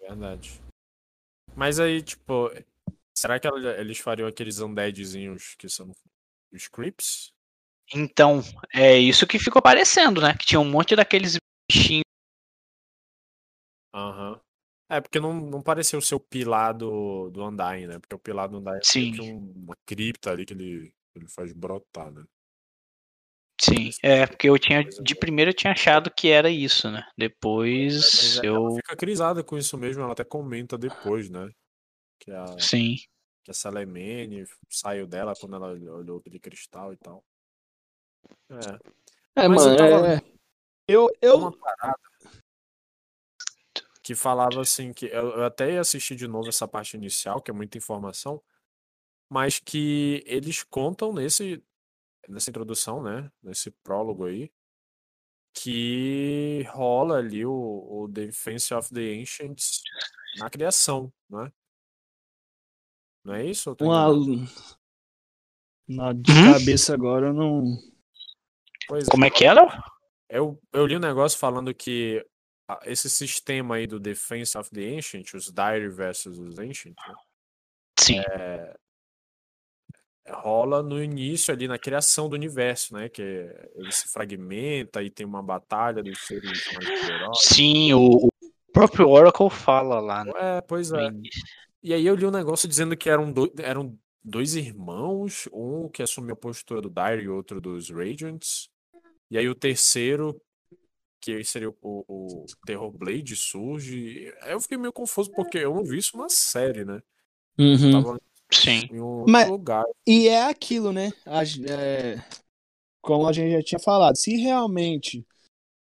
Verdade. 0.00 0.61
Mas 1.56 1.78
aí, 1.78 2.02
tipo, 2.02 2.50
será 3.16 3.38
que 3.38 3.46
eles 3.46 3.98
fariam 3.98 4.28
aqueles 4.28 4.58
undeadzinhos 4.58 5.54
que 5.56 5.68
são 5.68 5.92
os 6.52 6.68
creeps? 6.68 7.32
Então, 7.94 8.40
é 8.72 8.96
isso 8.98 9.26
que 9.26 9.38
ficou 9.38 9.60
parecendo, 9.60 10.20
né? 10.20 10.34
Que 10.36 10.46
tinha 10.46 10.60
um 10.60 10.70
monte 10.70 10.96
daqueles 10.96 11.36
bichinhos. 11.70 12.02
Aham. 13.94 14.40
É, 14.90 15.00
porque 15.00 15.20
não, 15.20 15.32
não 15.34 15.62
pareceu 15.62 16.00
ser 16.00 16.14
o 16.14 16.20
pilar 16.20 16.74
do, 16.74 17.30
do 17.30 17.44
Undyne, 17.46 17.86
né? 17.86 17.98
Porque 17.98 18.14
o 18.14 18.18
pilar 18.18 18.48
do 18.48 18.58
Undyne 18.58 18.78
é 18.78 18.80
Sim. 18.84 19.20
um- 19.20 19.52
uma 19.64 19.76
cripta 19.86 20.30
ali 20.30 20.44
que 20.44 20.52
ele, 20.52 20.94
ele 21.14 21.28
faz 21.28 21.52
brotar, 21.52 22.10
né? 22.10 22.24
Sim, 23.60 23.90
é, 24.02 24.26
porque 24.26 24.48
eu 24.48 24.58
tinha. 24.58 24.82
De 24.82 25.14
primeiro 25.14 25.50
eu 25.50 25.54
tinha 25.54 25.72
achado 25.72 26.10
que 26.10 26.28
era 26.28 26.50
isso, 26.50 26.90
né? 26.90 27.06
Depois 27.16 27.94
Mas 27.94 28.36
ela 28.38 28.46
eu. 28.46 28.74
fica 28.76 28.96
crisada 28.96 29.44
com 29.44 29.56
isso 29.56 29.78
mesmo, 29.78 30.02
ela 30.02 30.12
até 30.12 30.24
comenta 30.24 30.76
depois, 30.76 31.30
né? 31.30 31.48
Que 32.18 32.30
a, 32.32 32.58
Sim. 32.58 32.96
que 33.44 33.50
a 33.50 33.54
Salemene 33.54 34.44
saiu 34.68 35.06
dela 35.06 35.34
quando 35.38 35.56
ela 35.56 35.72
olhou 35.72 36.18
aquele 36.18 36.40
cristal 36.40 36.92
e 36.92 36.96
tal. 36.96 37.24
É. 38.50 39.42
É, 39.44 39.48
Mas 39.48 39.64
mano, 39.64 39.72
eu 39.72 39.76
tava- 39.76 40.08
é... 40.08 40.20
Eu, 40.88 41.08
eu... 41.22 41.36
uma 41.36 41.56
parada 41.56 41.98
que 44.02 44.14
falava 44.14 44.60
assim 44.60 44.92
que 44.92 45.06
eu, 45.06 45.30
eu 45.30 45.44
até 45.44 45.72
ia 45.74 45.80
assistir 45.80 46.16
de 46.16 46.26
novo 46.26 46.48
essa 46.48 46.66
parte 46.66 46.96
inicial, 46.96 47.40
que 47.40 47.50
é 47.50 47.54
muita 47.54 47.78
informação, 47.78 48.42
mas 49.30 49.60
que 49.60 50.22
eles 50.26 50.64
contam 50.64 51.12
nesse 51.12 51.62
nessa 52.28 52.50
introdução, 52.50 53.02
né, 53.02 53.30
nesse 53.42 53.70
prólogo 53.70 54.24
aí, 54.26 54.52
que 55.54 56.64
rola 56.70 57.18
ali 57.18 57.44
o, 57.44 57.52
o 57.52 58.08
Defense 58.08 58.72
of 58.72 58.92
the 58.92 59.20
Ancients 59.20 59.82
na 60.38 60.48
criação, 60.48 61.12
né? 61.28 61.52
Não 63.24 63.34
é 63.34 63.44
isso? 63.46 63.76
Uma... 63.80 64.08
Na, 65.86 66.12
de 66.12 66.32
Uhum. 66.32 66.52
cabeça 66.54 66.94
agora 66.94 67.26
eu 67.26 67.32
não... 67.34 67.76
Pois 68.88 69.06
Como 69.08 69.24
é 69.24 69.30
que 69.30 69.44
era? 69.44 69.62
Eu, 70.28 70.58
eu 70.72 70.86
li 70.86 70.96
um 70.96 71.00
negócio 71.00 71.38
falando 71.38 71.74
que 71.74 72.26
esse 72.84 73.10
sistema 73.10 73.76
aí 73.76 73.86
do 73.86 74.00
Defense 74.00 74.56
of 74.56 74.70
the 74.70 74.96
Ancient, 74.96 75.34
os 75.34 75.52
Dire 75.52 75.88
versus 75.88 76.38
os 76.38 76.58
Ancient, 76.58 76.96
né, 77.06 77.14
Sim. 78.00 78.20
Rola 80.28 80.82
no 80.82 81.02
início 81.02 81.52
ali 81.52 81.66
na 81.66 81.78
criação 81.78 82.28
do 82.28 82.34
universo, 82.34 82.94
né? 82.94 83.08
Que 83.08 83.22
ele 83.74 83.90
se 83.90 84.08
fragmenta 84.08 85.02
e 85.02 85.10
tem 85.10 85.26
uma 85.26 85.42
batalha 85.42 86.02
dos 86.02 86.18
seres. 86.26 86.64
Sim, 87.34 87.92
o, 87.92 88.26
o 88.26 88.30
próprio 88.72 89.08
Oracle 89.08 89.50
fala 89.50 90.00
lá. 90.00 90.24
Né? 90.24 90.32
É, 90.36 90.60
pois 90.60 90.92
é. 90.92 91.10
E 91.82 91.92
aí 91.92 92.06
eu 92.06 92.14
li 92.14 92.24
um 92.24 92.30
negócio 92.30 92.68
dizendo 92.68 92.96
que 92.96 93.10
eram, 93.10 93.32
do, 93.32 93.52
eram 93.58 93.98
dois 94.22 94.54
irmãos, 94.54 95.48
um 95.52 95.88
que 95.88 96.02
assumiu 96.02 96.34
a 96.34 96.36
postura 96.36 96.80
do 96.80 96.88
Dire 96.88 97.24
e 97.24 97.28
outro 97.28 97.60
dos 97.60 97.90
Radiants. 97.90 98.68
E 99.30 99.36
aí 99.36 99.48
o 99.48 99.54
terceiro, 99.54 100.40
que 101.20 101.42
seria 101.42 101.70
o, 101.70 101.74
o 101.82 102.44
Terror 102.64 102.92
Blade, 102.92 103.34
surge. 103.34 104.32
Eu 104.46 104.60
fiquei 104.60 104.78
meio 104.78 104.92
confuso 104.92 105.32
porque 105.32 105.58
eu 105.58 105.74
não 105.74 105.84
vi 105.84 105.98
isso 105.98 106.16
na 106.16 106.28
série, 106.28 106.84
né? 106.84 107.00
Uhum. 107.58 107.90
Tava 107.90 108.20
Sim. 108.52 108.88
em 108.90 109.00
um 109.00 109.06
outro 109.06 109.32
Mas- 109.32 109.48
lugar. 109.48 109.84
E 110.06 110.28
é 110.28 110.44
aquilo, 110.44 110.92
né? 110.92 111.10
A 111.26 111.42
é, 111.42 112.22
como 113.00 113.26
a 113.26 113.32
gente 113.32 113.52
já 113.52 113.62
tinha 113.62 113.78
falado, 113.78 114.16
se 114.16 114.36
realmente 114.36 115.24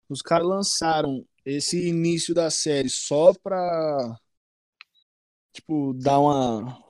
os 0.08 0.22
caras 0.22 0.46
lançaram 0.46 1.24
esse 1.44 1.88
início 1.88 2.34
da 2.34 2.50
série 2.50 2.88
só 2.88 3.32
pra 3.34 4.16
tipo 5.52 5.92
dar 5.94 6.18
uma 6.18 6.82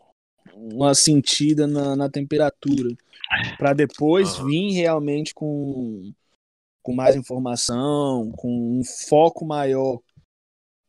uma 0.54 0.94
sentida 0.94 1.66
na, 1.66 1.96
na 1.96 2.10
temperatura 2.10 2.94
pra 3.56 3.72
depois 3.72 4.36
vir 4.38 4.72
realmente 4.72 5.32
com 5.34 6.12
com 6.82 6.92
mais 6.92 7.14
informação, 7.16 8.32
com 8.32 8.80
um 8.80 8.82
foco 9.08 9.44
maior 9.46 10.00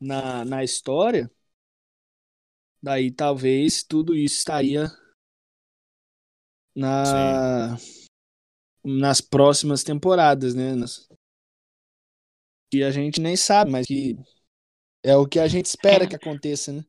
na, 0.02 0.44
na 0.44 0.64
história, 0.64 1.30
daí 2.84 3.10
talvez 3.10 3.82
tudo 3.82 4.14
isso 4.14 4.36
estaria 4.40 4.92
na 6.76 7.78
nas 8.84 9.22
próximas 9.22 9.84
temporadas, 9.84 10.54
né? 10.54 10.76
Nas- 10.76 11.08
Que 12.70 12.84
a 12.84 12.92
gente 12.92 13.22
nem 13.22 13.38
sabe, 13.38 13.72
mas 13.72 13.88
que 13.88 14.18
é 15.02 15.16
o 15.16 15.26
que 15.28 15.40
a 15.40 15.48
gente 15.48 15.66
espera 15.68 16.08
que 16.08 16.16
aconteça, 16.16 16.74
né? 16.74 16.84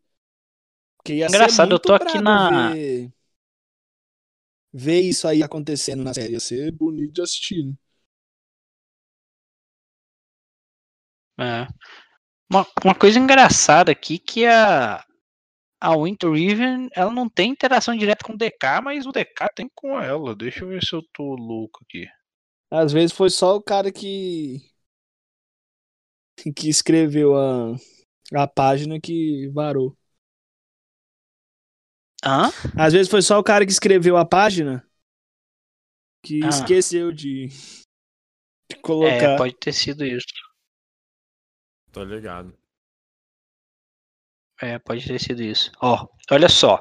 Porque 0.96 1.14
ia 1.14 1.26
Engraçado, 1.26 1.72
eu 1.72 1.78
tô 1.78 1.94
aqui 1.94 2.18
na- 2.18 2.70
Ver, 2.72 3.12
ver 4.72 5.00
isso 5.00 5.28
aí 5.28 5.42
acontecendo 5.42 6.02
na 6.02 6.12
série. 6.14 6.32
Ia 6.32 6.40
ser 6.40 6.72
bonito 6.72 7.12
de 7.12 7.22
assistir. 7.22 7.64
né? 7.66 7.74
É. 11.38 11.66
Uma, 12.50 12.66
uma 12.84 12.94
coisa 12.94 13.18
engraçada 13.18 13.92
aqui 13.92 14.18
que 14.18 14.46
a, 14.46 15.04
a 15.90 15.96
Winter 15.96 16.30
Riven, 16.30 16.88
ela 16.94 17.10
não 17.12 17.28
tem 17.28 17.50
interação 17.50 17.96
direta 17.96 18.24
com 18.24 18.32
o 18.34 18.36
DK, 18.38 18.80
mas 18.82 19.06
o 19.06 19.12
DK 19.12 19.48
tem 19.54 19.70
com 19.74 20.00
ela. 20.00 20.34
Deixa 20.34 20.64
eu 20.64 20.68
ver 20.68 20.82
se 20.84 20.94
eu 20.94 21.02
tô 21.12 21.34
louco 21.36 21.80
aqui. 21.84 22.06
Às 22.70 22.92
vezes 22.92 23.12
foi 23.16 23.30
só 23.30 23.56
o 23.56 23.62
cara 23.62 23.90
que 23.92 24.60
que 26.56 26.68
escreveu 26.68 27.36
a, 27.36 27.74
a 28.34 28.46
página 28.46 29.00
que 29.00 29.48
varou. 29.54 29.96
Hã? 32.24 32.50
Às 32.76 32.92
vezes 32.92 33.08
foi 33.10 33.22
só 33.22 33.38
o 33.38 33.42
cara 33.44 33.64
que 33.66 33.72
escreveu 33.72 34.16
a 34.16 34.24
página 34.24 34.84
que 36.22 36.40
Ah. 36.42 36.48
esqueceu 36.48 37.12
de, 37.12 37.48
de 38.68 38.76
É, 39.00 39.28
colocar. 39.28 39.36
pode 39.36 39.54
ter 39.60 39.72
sido 39.72 40.04
isso. 40.04 40.26
Tô 41.92 42.04
ligado. 42.04 42.52
É, 44.60 44.78
pode 44.78 45.06
ter 45.06 45.20
sido 45.20 45.42
isso. 45.42 45.70
Ó, 45.80 46.06
olha 46.30 46.48
só. 46.48 46.78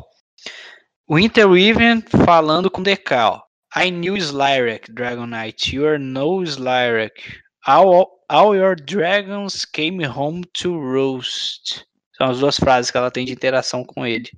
Winter 1.10 1.50
Riven 1.50 2.02
falando 2.26 2.70
com 2.72 2.82
ó. 3.30 3.42
I 3.76 3.90
knew 3.90 4.16
Slyrek, 4.16 4.92
Dragon 4.92 5.26
Knight. 5.26 5.76
You 5.76 5.88
are 5.88 5.98
no 5.98 6.44
Slyrek. 6.44 7.42
All, 7.66 8.24
all 8.30 8.56
your 8.56 8.76
dragons 8.76 9.66
came 9.66 10.06
home 10.08 10.44
to 10.62 10.78
roast. 10.80 11.84
São 12.16 12.30
as 12.30 12.40
duas 12.40 12.58
frases 12.58 12.92
que 12.92 12.98
ela 12.98 13.10
tem 13.10 13.26
de 13.26 13.34
interação 13.34 13.84
com 13.84 14.06
ele. 14.06 14.30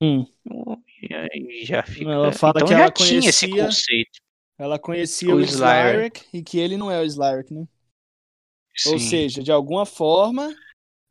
Hum. 0.00 0.24
E 1.02 1.14
aí 1.14 1.64
já 1.64 1.82
fica. 1.82 2.10
Ela 2.10 2.32
fala 2.32 2.54
então 2.56 2.68
que 2.68 2.74
ela 2.74 2.90
tinha 2.90 3.18
esse 3.28 3.46
conhecia- 3.48 3.64
conceito. 3.64 4.20
Ela 4.58 4.78
conhecia 4.78 5.34
O 5.34 5.38
o 5.38 5.40
Slyrek. 5.40 6.24
E 6.32 6.42
que 6.42 6.58
ele 6.58 6.76
não 6.76 6.90
é 6.90 7.00
o 7.00 7.04
Slyrek, 7.04 7.52
né? 7.52 7.66
Ou 8.86 8.98
Sim. 8.98 9.08
seja, 9.10 9.42
de 9.42 9.50
alguma 9.50 9.84
forma, 9.84 10.54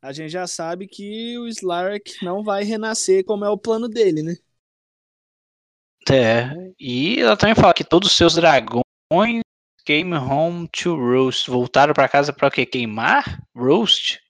a 0.02 0.12
gente 0.12 0.30
já 0.30 0.48
sabe 0.48 0.88
que 0.88 1.38
o 1.38 1.46
Slyrek 1.46 2.24
não 2.24 2.42
vai 2.42 2.64
renascer 2.64 3.24
como 3.24 3.44
é 3.44 3.48
o 3.48 3.56
plano 3.56 3.88
dele, 3.88 4.20
né? 4.20 4.34
É, 6.10 6.50
e 6.78 7.20
ela 7.20 7.36
também 7.36 7.54
fala 7.54 7.72
que 7.72 7.84
todos 7.84 8.08
os 8.10 8.16
seus 8.16 8.34
dragões 8.34 8.82
came 9.84 10.14
home 10.14 10.68
to 10.68 10.96
roast. 10.96 11.48
Voltaram 11.48 11.94
pra 11.94 12.08
casa 12.08 12.32
pra 12.32 12.48
o 12.48 12.50
quê? 12.50 12.66
Queimar? 12.66 13.40
Roast? 13.54 14.20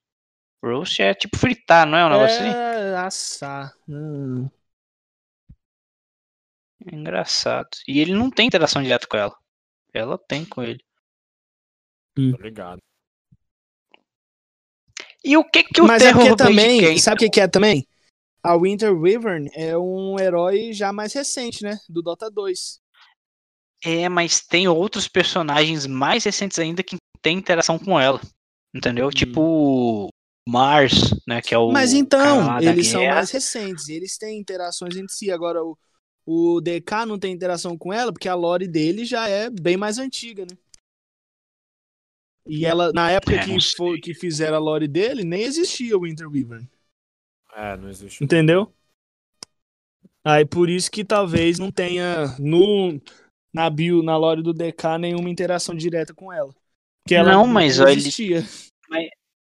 Roast 0.63 1.01
é 1.01 1.15
tipo 1.15 1.39
fritar, 1.39 1.87
não 1.87 1.97
é 1.97 2.05
um 2.05 2.11
negócio 2.11 2.37
assim? 2.37 2.51
É, 2.51 2.97
assar. 2.97 3.75
Hum. 3.89 4.51
É 6.87 6.95
engraçado. 6.95 7.71
E 7.89 7.99
ele 7.99 8.13
não 8.13 8.31
tem 8.31 8.47
interação 8.47 8.83
direta 8.83 9.07
com 9.07 9.17
ela. 9.17 9.35
Ela 9.95 10.19
tem 10.19 10.45
com 10.45 10.63
ele. 10.63 10.85
Tô 12.15 12.43
ligado. 12.43 12.83
E 15.25 15.37
o 15.37 15.45
que 15.45 15.63
que 15.63 15.81
o 15.81 15.87
Mas 15.87 16.03
é 16.03 16.07
Terror 16.07 16.25
Blade 16.25 16.37
também, 16.37 16.81
quer? 16.81 16.99
sabe 16.99 17.17
o 17.17 17.19
que, 17.19 17.31
que 17.31 17.41
é 17.41 17.49
também? 17.49 17.87
A 18.43 18.57
Winter 18.57 18.93
Wyvern 18.93 19.49
é 19.55 19.79
um 19.79 20.19
herói 20.19 20.73
já 20.73 20.93
mais 20.93 21.13
recente, 21.13 21.63
né? 21.63 21.79
Do 21.89 22.03
Dota 22.03 22.29
2. 22.29 22.81
É, 23.85 24.09
mas 24.09 24.41
tem 24.41 24.67
outros 24.67 25.07
personagens 25.07 25.87
mais 25.87 26.25
recentes 26.25 26.59
ainda 26.59 26.83
que 26.83 26.97
tem 27.21 27.39
interação 27.39 27.79
com 27.79 27.99
ela. 27.99 28.21
Entendeu? 28.75 29.11
Tipo 29.11 30.09
Mars, 30.49 31.15
né? 31.27 31.41
Que 31.41 31.55
é 31.55 31.59
o. 31.59 31.71
Mas 31.71 31.93
então, 31.93 32.61
eles 32.61 32.89
são 32.89 33.05
mais 33.05 33.31
recentes, 33.31 33.89
eles 33.89 34.19
têm 34.19 34.39
interações 34.39 34.97
entre 34.97 35.13
si. 35.13 35.31
Agora, 35.31 35.63
o, 35.63 35.77
o 36.27 36.61
DK 36.61 37.07
não 37.07 37.19
tem 37.19 37.33
interação 37.33 37.79
com 37.79 37.93
ela, 37.93 38.13
porque 38.13 38.29
a 38.29 38.35
lore 38.35 38.67
dele 38.67 39.05
já 39.05 39.29
é 39.29 39.51
bem 39.51 39.77
mais 39.77 39.99
antiga, 39.99 40.43
né? 40.43 40.57
E 42.47 42.67
ela, 42.67 42.93
na 42.93 43.11
época 43.11 43.37
É, 43.37 43.45
que, 43.45 43.53
não 43.53 43.61
foi, 43.61 44.01
que 44.01 44.15
fizeram 44.15 44.57
a 44.57 44.61
lore 44.61 44.89
dele, 44.89 45.25
nem 45.25 45.43
existia 45.43 45.97
o 45.97 46.03
Winter 46.03 46.29
Wyvern. 46.29 46.69
É, 47.55 47.77
não 47.77 47.89
existe. 47.89 48.23
Entendeu? 48.25 48.73
Aí 50.25 50.45
por 50.45 50.69
isso 50.71 50.91
que 50.91 51.05
talvez 51.05 51.59
não 51.59 51.71
tenha 51.71 52.37
no 52.39 53.01
na 53.53 53.69
bio, 53.69 54.03
na 54.03 54.17
lore 54.17 54.43
do 54.43 54.53
DK 54.53 54.99
nenhuma 54.99 55.29
interação 55.29 55.75
direta 55.75 56.15
com 56.15 56.33
ela. 56.33 56.53
Porque 57.03 57.15
ela 57.15 57.33
Não, 57.33 57.47
mas 57.47 57.81
ó, 57.81 57.87
ele- 57.89 58.01
existia. 58.01 58.45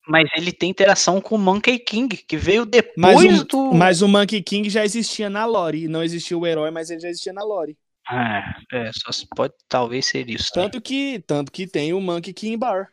Mas 0.07 0.27
ele 0.35 0.51
tem 0.51 0.69
interação 0.69 1.21
com 1.21 1.35
o 1.35 1.39
Monkey 1.39 1.77
King, 1.77 2.17
que 2.17 2.35
veio 2.35 2.65
depois 2.65 2.97
Mas 2.97 3.41
o, 3.41 3.45
do. 3.45 3.73
mas 3.73 4.01
o 4.01 4.07
Monkey 4.07 4.41
King 4.41 4.67
já 4.69 4.83
existia 4.83 5.29
na 5.29 5.45
lore. 5.45 5.87
Não 5.87 6.03
existia 6.03 6.37
o 6.37 6.45
herói, 6.45 6.71
mas 6.71 6.89
ele 6.89 6.99
já 6.99 7.09
existia 7.09 7.31
na 7.31 7.43
lore. 7.43 7.77
Ah, 8.13 8.59
é, 8.73 8.91
só 8.93 9.11
se 9.11 9.25
pode 9.35 9.53
talvez 9.69 10.05
ser 10.05 10.29
isso. 10.29 10.51
né? 10.55 10.63
Tanto 10.63 10.81
que, 10.81 11.19
tanto 11.21 11.51
que 11.51 11.65
tem 11.65 11.93
o 11.93 12.01
Monkey 12.01 12.33
King 12.33 12.57
Bar, 12.57 12.91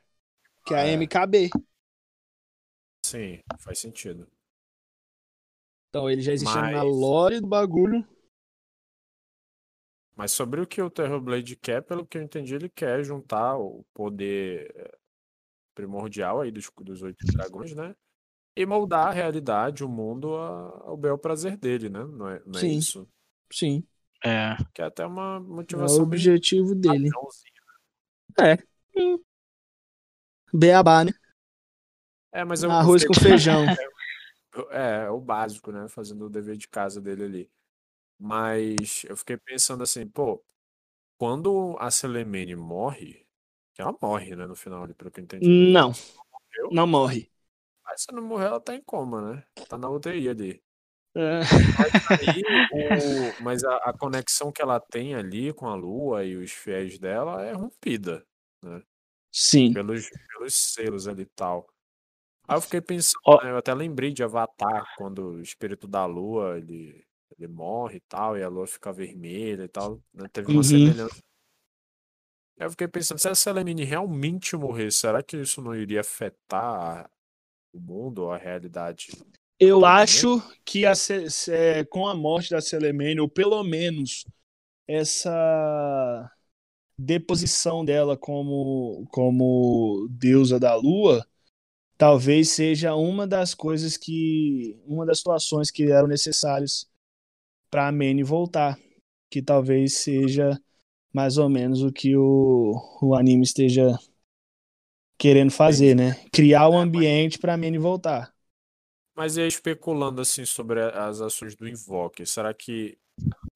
que 0.65 0.75
é 0.75 0.79
a 0.79 0.85
É. 0.87 0.93
MKB. 0.93 1.51
Sim, 3.05 3.41
faz 3.59 3.81
sentido. 3.81 4.29
Então 5.89 6.09
ele 6.09 6.21
já 6.23 6.33
existia 6.33 6.63
na 6.63 6.83
Mas- 6.83 6.85
lore 6.85 7.41
do 7.41 7.47
bagulho. 7.47 8.07
Mas 10.15 10.33
sobre 10.33 10.61
o 10.61 10.67
que 10.67 10.83
o 10.83 10.91
Terrorblade 10.91 11.55
quer, 11.57 11.83
pelo 11.83 12.05
que 12.07 12.19
eu 12.19 12.23
entendi, 12.23 12.55
ele 12.55 12.69
quer 12.69 13.05
juntar 13.05 13.57
o 13.57 13.85
poder 13.95 14.73
eh, 14.77 14.99
primordial 15.75 16.41
aí 16.41 16.51
dos, 16.51 16.71
dos 16.81 17.03
oito 17.03 17.27
dragões, 17.33 17.75
né? 17.75 17.95
E 18.57 18.67
moldar 18.67 19.09
a 19.09 19.13
realidade, 19.13 19.85
o 19.85 19.89
mundo, 19.89 20.35
ao 20.35 20.97
bel 20.97 21.19
prazer 21.19 21.57
dele, 21.57 21.89
né? 21.91 22.05
Não 22.05 22.29
é, 22.29 22.43
não 22.47 22.61
é 22.61 22.61
Sim. 22.61 22.79
isso? 22.79 23.09
Sim, 23.53 23.85
É. 24.25 24.57
Que 24.75 24.83
é 24.83 24.87
até 24.87 25.07
uma 25.07 25.37
é 25.37 25.39
o 25.39 25.43
motivação 25.43 25.99
bem 25.99 26.07
objetivo 26.07 26.75
dele. 26.75 27.11
padrãozinha. 27.11 27.59
Beabá, 30.53 31.05
né? 31.05 31.13
É, 32.33 32.45
mas 32.45 32.63
eu, 32.63 32.71
Arroz 32.71 33.05
com 33.05 33.15
feijão. 33.15 33.65
É, 34.71 35.05
é 35.05 35.11
o 35.11 35.21
básico, 35.21 35.71
né? 35.71 35.87
Fazendo 35.89 36.25
o 36.25 36.31
dever 36.31 36.57
de 36.57 36.67
casa 36.67 37.01
dele 37.01 37.23
ali. 37.23 37.51
Mas 38.19 39.05
eu 39.05 39.17
fiquei 39.17 39.37
pensando 39.37 39.85
assim, 39.85 40.05
pô, 40.09 40.43
quando 41.17 41.77
a 41.79 41.91
Selemene 41.91 42.57
morre, 42.57 43.25
que 43.75 43.83
ela 43.83 43.95
morre, 44.03 44.35
né, 44.35 44.47
no 44.47 44.57
final 44.57 44.83
ali, 44.83 44.95
pelo 44.95 45.13
que 45.13 45.21
eu 45.21 45.25
entendi. 45.25 45.47
Não, 45.47 45.93
não 46.73 46.87
morre. 46.87 47.31
Mas 47.85 48.03
se 48.03 48.13
não 48.13 48.23
morrer, 48.23 48.47
ela 48.47 48.61
tá 48.61 48.75
em 48.75 48.83
coma, 48.83 49.35
né? 49.35 49.45
Tá 49.69 49.79
na 49.79 49.89
UTI 49.89 50.29
ali. 50.29 50.63
É, 51.21 51.41
Aí, 52.21 52.45
o- 52.71 53.35
mas 53.41 53.65
a, 53.65 53.77
a 53.91 53.93
conexão 53.99 54.53
que 54.53 54.63
ela 54.63 54.81
tem 54.81 55.15
ali 55.15 55.53
com 55.53 55.67
a 55.67 55.75
Lua 55.75 56.25
e 56.25 56.37
os 56.37 56.53
fiéis 56.53 56.99
dela 56.99 57.43
é 57.45 57.53
rompida 57.53 58.25
Sim. 59.33 59.73
pelos, 59.75 60.09
pelos 60.33 60.55
selos 60.55 61.09
ali 61.09 61.23
e 61.23 61.27
tal. 61.27 61.67
Aí 62.49 62.57
eu 62.57 62.63
fiquei 62.63 62.81
pensando, 62.81 63.21
Ó. 63.27 63.43
né, 63.45 63.51
eu 63.53 63.59
até 63.59 63.75
lembrei 63.75 64.13
de 64.13 64.23
Avatar, 64.25 64.85
quando 64.99 65.33
o 65.35 65.43
espírito 65.43 65.89
da 65.89 66.07
Lua, 66.07 66.59
ele 66.59 67.05
ele 67.39 67.49
morre 67.49 67.99
e 67.99 68.03
tal, 68.09 68.39
e 68.39 68.43
a 68.43 68.49
lua 68.49 68.67
fica 68.67 68.93
vermelha 68.93 69.65
e 69.65 69.69
tal. 69.69 70.01
Né? 70.15 70.29
Teve 70.33 70.49
uma 70.49 70.63
Uhum. 70.63 70.65
semelhança. 70.65 71.21
Aí 72.59 72.67
Eu 72.67 72.71
fiquei 72.71 72.89
pensando, 72.89 73.19
se 73.19 73.29
a 73.29 73.35
Selemine 73.35 73.85
realmente 73.85 74.57
morrer, 74.57 74.91
será 74.91 75.23
que 75.23 75.37
isso 75.37 75.63
não 75.63 75.75
iria 75.75 76.01
afetar 76.01 77.09
o 77.73 77.81
mundo 77.81 78.21
ou 78.25 78.33
a 78.33 78.39
realidade? 78.39 79.09
Eu 79.59 79.85
Uhum. 79.85 79.85
acho 79.85 80.41
que 80.65 80.87
a 80.87 80.95
Ce- 80.95 81.85
com 81.91 82.07
a 82.07 82.15
morte 82.15 82.51
da 82.51 82.61
Selemene, 82.61 83.21
ou 83.21 83.29
pelo 83.29 83.63
menos 83.65 84.25
essa 84.89 86.31
deposição 86.99 87.85
dela 87.85 88.17
como, 88.17 89.07
como 89.13 90.09
deusa 90.11 90.61
da 90.61 90.75
lua, 90.77 91.27
talvez 91.99 92.51
seja 92.51 92.95
uma 92.97 93.27
das 93.27 93.55
coisas 93.55 93.97
que. 93.97 94.79
uma 94.87 95.07
das 95.07 95.19
situações 95.19 95.71
que 95.71 95.85
eram 95.93 96.09
necessárias 96.09 96.89
para 97.71 97.89
a 97.89 97.93
Mane 97.93 98.23
voltar. 98.25 98.79
Que 99.31 99.43
talvez 99.43 99.95
seja 99.95 100.61
mais 101.13 101.39
ou 101.39 101.49
menos 101.51 101.83
o 101.83 101.93
que 101.93 102.17
o, 102.17 102.75
o 103.03 103.15
anime 103.17 103.45
esteja 103.45 103.99
querendo 105.19 105.51
fazer, 105.51 105.95
né? 105.95 106.15
Criar 106.33 106.69
o 106.69 106.77
É, 106.77 106.85
mas- 106.93 107.09
ambiente 107.09 107.39
para 107.39 107.55
a 107.55 107.57
Mane 107.57 107.79
voltar. 107.79 108.33
Mas 109.19 109.37
e 109.37 109.43
aí, 109.43 109.49
especulando 109.49 110.21
assim 110.23 110.45
sobre 110.47 110.81
as 110.81 111.21
ações 111.21 111.57
do 111.57 111.69
Invoker, 111.69 112.25
será 112.27 112.55
que 112.55 112.97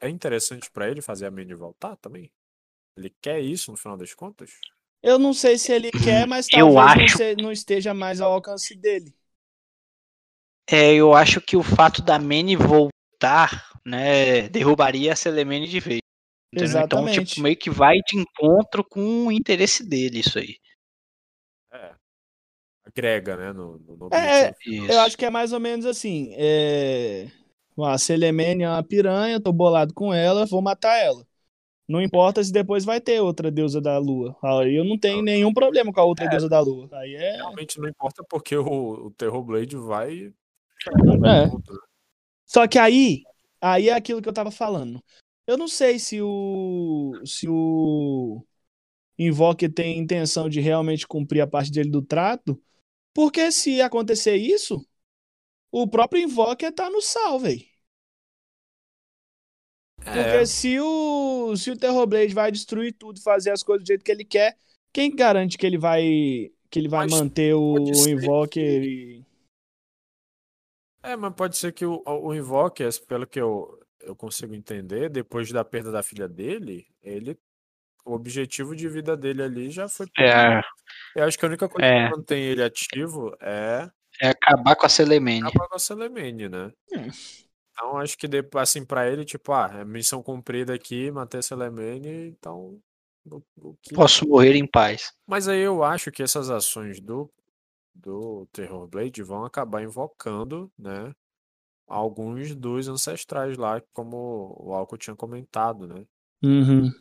é 0.00 0.08
interessante 0.08 0.70
pra 0.70 0.88
ele 0.90 1.02
fazer 1.02 1.26
a 1.26 1.30
Manny 1.30 1.54
voltar 1.54 1.96
também? 1.96 2.32
Ele 2.96 3.10
quer 3.22 3.40
isso 3.40 3.70
no 3.70 3.76
final 3.76 3.96
das 3.96 4.14
contas? 4.14 4.52
Eu 5.02 5.16
não 5.18 5.32
sei 5.32 5.58
se 5.58 5.72
ele 5.72 5.90
quer, 5.92 6.26
mas 6.26 6.48
Eu 6.52 6.66
talvez 6.66 6.76
não, 6.76 7.04
acho- 7.04 7.18
não 7.38 7.52
esteja 7.52 7.94
mais 7.94 8.20
ao 8.20 8.32
alcance 8.32 8.74
dele. 8.76 9.14
É, 10.70 10.94
eu 10.94 11.14
acho 11.14 11.40
que 11.40 11.56
o 11.56 11.62
fato 11.62 12.02
da 12.02 12.18
Manny 12.18 12.56
voltar, 12.56 13.68
né, 13.84 14.48
derrubaria 14.48 15.12
a 15.12 15.16
Selemene 15.16 15.66
de 15.68 15.80
vez. 15.80 16.00
entendeu? 16.54 16.80
Então, 16.80 17.04
Exatamente. 17.04 17.24
tipo, 17.26 17.40
meio 17.42 17.56
que 17.56 17.70
vai 17.70 17.96
de 18.06 18.18
encontro 18.18 18.84
com 18.84 19.26
o 19.28 19.32
interesse 19.32 19.84
dele, 19.88 20.20
isso 20.20 20.38
aí. 20.38 20.56
É. 22.94 23.00
Agrega, 23.00 23.36
né? 23.36 23.52
No, 23.52 23.78
no, 23.78 24.08
É. 24.12 24.54
Isso. 24.66 24.92
Eu 24.92 25.00
acho 25.00 25.16
que 25.16 25.24
é 25.24 25.30
mais 25.30 25.52
ou 25.52 25.60
menos 25.60 25.86
assim. 25.86 26.32
É... 26.36 27.28
A 27.78 27.96
Selemene 27.96 28.64
é 28.64 28.68
uma 28.68 28.82
piranha, 28.82 29.40
tô 29.40 29.52
bolado 29.52 29.94
com 29.94 30.12
ela, 30.12 30.44
vou 30.44 30.60
matar 30.60 30.98
ela. 30.98 31.26
Não 31.88 32.00
importa 32.00 32.42
se 32.42 32.52
depois 32.52 32.84
vai 32.84 33.00
ter 33.00 33.20
outra 33.20 33.50
deusa 33.50 33.80
da 33.80 33.98
lua. 33.98 34.36
Aí 34.42 34.76
eu 34.76 34.84
não 34.84 34.98
tenho 34.98 35.22
nenhum 35.22 35.52
problema 35.52 35.92
com 35.92 36.00
a 36.00 36.04
outra 36.04 36.28
deusa 36.28 36.48
da 36.48 36.60
lua. 36.60 36.88
Aí 36.92 37.14
é. 37.14 37.36
Realmente 37.36 37.80
não 37.80 37.88
importa 37.88 38.22
porque 38.28 38.56
o, 38.56 39.06
o 39.06 39.10
Terrorblade 39.12 39.76
vai. 39.76 40.32
É. 40.86 41.50
Só 42.46 42.66
que 42.68 42.78
aí, 42.78 43.22
aí 43.60 43.88
é 43.88 43.94
aquilo 43.94 44.22
que 44.22 44.28
eu 44.28 44.32
tava 44.32 44.50
falando. 44.50 45.02
Eu 45.46 45.56
não 45.56 45.66
sei 45.66 45.98
se 45.98 46.20
o 46.22 47.12
se 47.24 47.48
o 47.48 48.44
Invoker 49.18 49.72
tem 49.72 49.98
intenção 49.98 50.48
de 50.48 50.60
realmente 50.60 51.06
cumprir 51.06 51.40
a 51.40 51.46
parte 51.46 51.70
dele 51.70 51.90
do 51.90 52.02
trato, 52.02 52.60
porque 53.14 53.50
se 53.52 53.80
acontecer 53.82 54.36
isso, 54.36 54.86
o 55.72 55.88
próprio 55.88 56.22
Invoker 56.22 56.72
tá 56.74 56.90
no 56.90 57.02
sal, 57.02 57.40
velho. 57.40 57.64
Porque 60.10 60.44
É, 60.44 60.46
se 60.46 60.78
o 60.80 61.56
se 61.56 61.70
o 61.70 61.76
Terrorblade 61.78 62.34
vai 62.34 62.50
destruir 62.52 62.92
tudo, 62.92 63.20
fazer 63.20 63.50
as 63.50 63.62
coisas 63.62 63.84
do 63.84 63.86
jeito 63.86 64.04
que 64.04 64.10
ele 64.12 64.24
quer, 64.24 64.56
quem 64.92 65.14
garante 65.14 65.56
que 65.56 65.66
ele 65.66 65.78
vai 65.78 66.50
que 66.70 66.78
ele 66.78 66.88
vai 66.88 67.06
Mas 67.06 67.12
manter 67.12 67.54
o 67.54 68.06
ser 68.06 68.08
Invoker 68.08 68.82
e... 68.82 69.24
é, 71.02 71.16
mas 71.16 71.34
pode 71.34 71.56
ser 71.56 71.72
que 71.72 71.84
o, 71.84 72.02
o 72.06 72.34
Invoker, 72.34 72.88
pelo 73.06 73.26
que 73.26 73.40
eu, 73.40 73.78
eu 74.00 74.14
consigo 74.14 74.54
entender, 74.54 75.08
depois 75.10 75.50
da 75.50 75.64
perda 75.64 75.90
da 75.90 76.02
filha 76.02 76.28
dele, 76.28 76.86
ele. 77.02 77.38
O 78.04 78.14
objetivo 78.14 78.74
de 78.74 78.88
vida 78.88 79.16
dele 79.16 79.42
ali 79.42 79.70
já 79.70 79.88
foi. 79.88 80.06
É, 80.18 80.60
Eu 81.14 81.24
acho 81.24 81.38
que 81.38 81.44
a 81.44 81.48
única 81.48 81.68
coisa 81.68 81.86
É. 81.86 82.08
que 82.08 82.16
mantém 82.16 82.42
ele 82.44 82.62
ativo 82.62 83.34
é 83.40 83.90
é 84.20 84.28
acabar 84.28 84.76
com 84.76 84.86
a 84.86 84.88
Selemene. 84.88 85.46
acabar 85.46 85.68
com 85.68 85.76
a 85.76 85.78
Selemene, 85.78 86.48
né? 86.48 86.70
Hum. 86.92 87.08
Então 87.72 87.96
acho 87.96 88.18
que 88.18 88.28
depois, 88.28 88.68
assim, 88.68 88.84
pra 88.84 89.08
ele, 89.08 89.24
tipo, 89.24 89.52
ah, 89.52 89.70
é 89.80 89.84
missão 89.84 90.22
cumprida 90.22 90.74
aqui, 90.74 91.10
manter 91.10 91.38
a 91.38 91.42
Selemene, 91.42 92.28
então. 92.28 92.78
O, 93.24 93.40
o 93.56 93.74
que... 93.80 93.94
Posso 93.94 94.28
morrer 94.28 94.54
em 94.56 94.66
paz. 94.66 95.12
Mas 95.26 95.48
aí 95.48 95.60
eu 95.60 95.82
acho 95.82 96.10
que 96.12 96.22
essas 96.22 96.50
ações 96.50 97.00
do, 97.00 97.32
do 97.94 98.46
Terrorblade 98.52 99.22
vão 99.22 99.44
acabar 99.44 99.82
invocando, 99.82 100.70
né? 100.78 101.12
Alguns 101.86 102.54
dos 102.54 102.88
ancestrais 102.88 103.56
lá, 103.56 103.80
como 103.92 104.56
o 104.60 104.74
Alco 104.74 104.98
tinha 104.98 105.14
comentado, 105.16 105.86
né? 105.86 106.04
Uhum. 106.42 106.92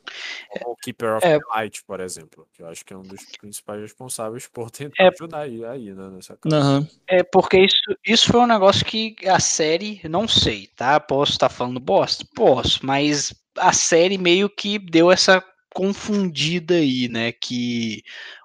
Como 0.59 0.73
o 0.73 0.75
Keeper 0.75 1.17
of 1.17 1.25
É. 1.25 1.39
the 1.39 1.45
Light, 1.55 1.83
por 1.85 1.99
exemplo, 1.99 2.47
que 2.53 2.61
eu 2.61 2.67
acho 2.67 2.85
que 2.85 2.93
é 2.93 2.97
um 2.97 3.01
dos 3.01 3.23
principais 3.39 3.81
responsáveis 3.81 4.47
por 4.47 4.69
tentar 4.69 5.03
É. 5.03 5.09
ajudar 5.09 5.39
aí, 5.39 5.65
aí 5.65 5.93
né, 5.93 6.09
nessa. 6.09 6.37
Aham. 6.51 6.87
É 7.07 7.23
porque 7.23 7.57
isso, 7.59 7.97
isso 8.05 8.27
foi 8.31 8.39
um 8.41 8.47
negócio 8.47 8.85
que 8.85 9.15
a 9.27 9.39
série, 9.39 9.99
não 10.07 10.27
sei, 10.27 10.67
tá? 10.75 10.99
Posso 10.99 11.31
estar 11.33 11.49
falando 11.49 11.79
bosta? 11.79 12.25
Posso, 12.35 12.85
mas 12.85 13.33
a 13.57 13.73
série 13.73 14.17
meio 14.17 14.49
que 14.49 14.77
deu 14.77 15.11
essa 15.11 15.43
confundida 15.73 16.75
aí, 16.75 17.07
né? 17.09 17.31
Que 17.31 18.03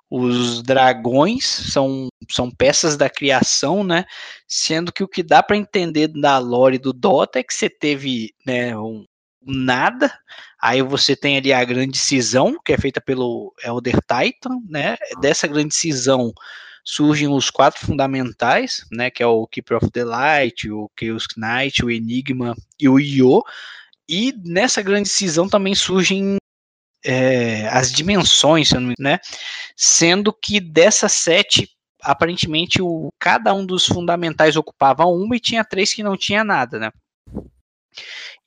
os 0.08 0.62
dragões 0.62 1.44
são, 1.44 2.08
são 2.30 2.48
peças 2.50 2.96
da 2.96 3.10
criação, 3.10 3.82
né? 3.82 4.04
Sendo 4.46 4.92
que 4.92 5.02
o 5.02 5.08
que 5.08 5.22
dá 5.22 5.42
para 5.42 5.56
entender 5.56 6.06
da 6.08 6.38
lore 6.38 6.78
do 6.78 6.92
Dota 6.92 7.40
é 7.40 7.42
que 7.42 7.52
você 7.52 7.68
teve, 7.68 8.32
né, 8.46 8.76
um 8.78 9.04
nada, 9.46 10.12
aí 10.60 10.82
você 10.82 11.14
tem 11.14 11.36
ali 11.36 11.52
a 11.52 11.64
grande 11.64 11.98
cisão, 11.98 12.56
que 12.64 12.72
é 12.72 12.78
feita 12.78 13.00
pelo 13.00 13.54
Elder 13.62 13.96
Titan, 14.00 14.58
né? 14.68 14.96
Dessa 15.20 15.46
grande 15.46 15.74
cisão 15.74 16.32
surgem 16.86 17.28
os 17.28 17.50
quatro 17.50 17.84
fundamentais, 17.84 18.86
né, 18.92 19.10
que 19.10 19.20
é 19.20 19.26
o 19.26 19.44
Keeper 19.48 19.78
of 19.78 19.90
the 19.90 20.04
Light, 20.04 20.70
o 20.70 20.88
Chaos 20.98 21.26
Knight, 21.36 21.84
o 21.84 21.90
Enigma 21.90 22.54
e 22.78 22.88
o 22.88 23.00
Io. 23.00 23.42
E 24.08 24.32
nessa 24.44 24.80
grande 24.82 25.08
cisão 25.08 25.48
também 25.48 25.74
surgem 25.74 26.36
é, 27.04 27.68
as 27.68 27.90
dimensões, 27.90 28.70
né? 28.98 29.18
Sendo 29.76 30.32
que 30.32 30.60
dessas 30.60 31.12
sete, 31.12 31.68
aparentemente 32.02 32.80
o, 32.80 33.12
cada 33.18 33.52
um 33.52 33.66
dos 33.66 33.84
fundamentais 33.86 34.56
ocupava 34.56 35.04
uma 35.06 35.36
e 35.36 35.40
tinha 35.40 35.64
três 35.64 35.92
que 35.92 36.04
não 36.04 36.16
tinha 36.16 36.44
nada, 36.44 36.78
né? 36.78 36.92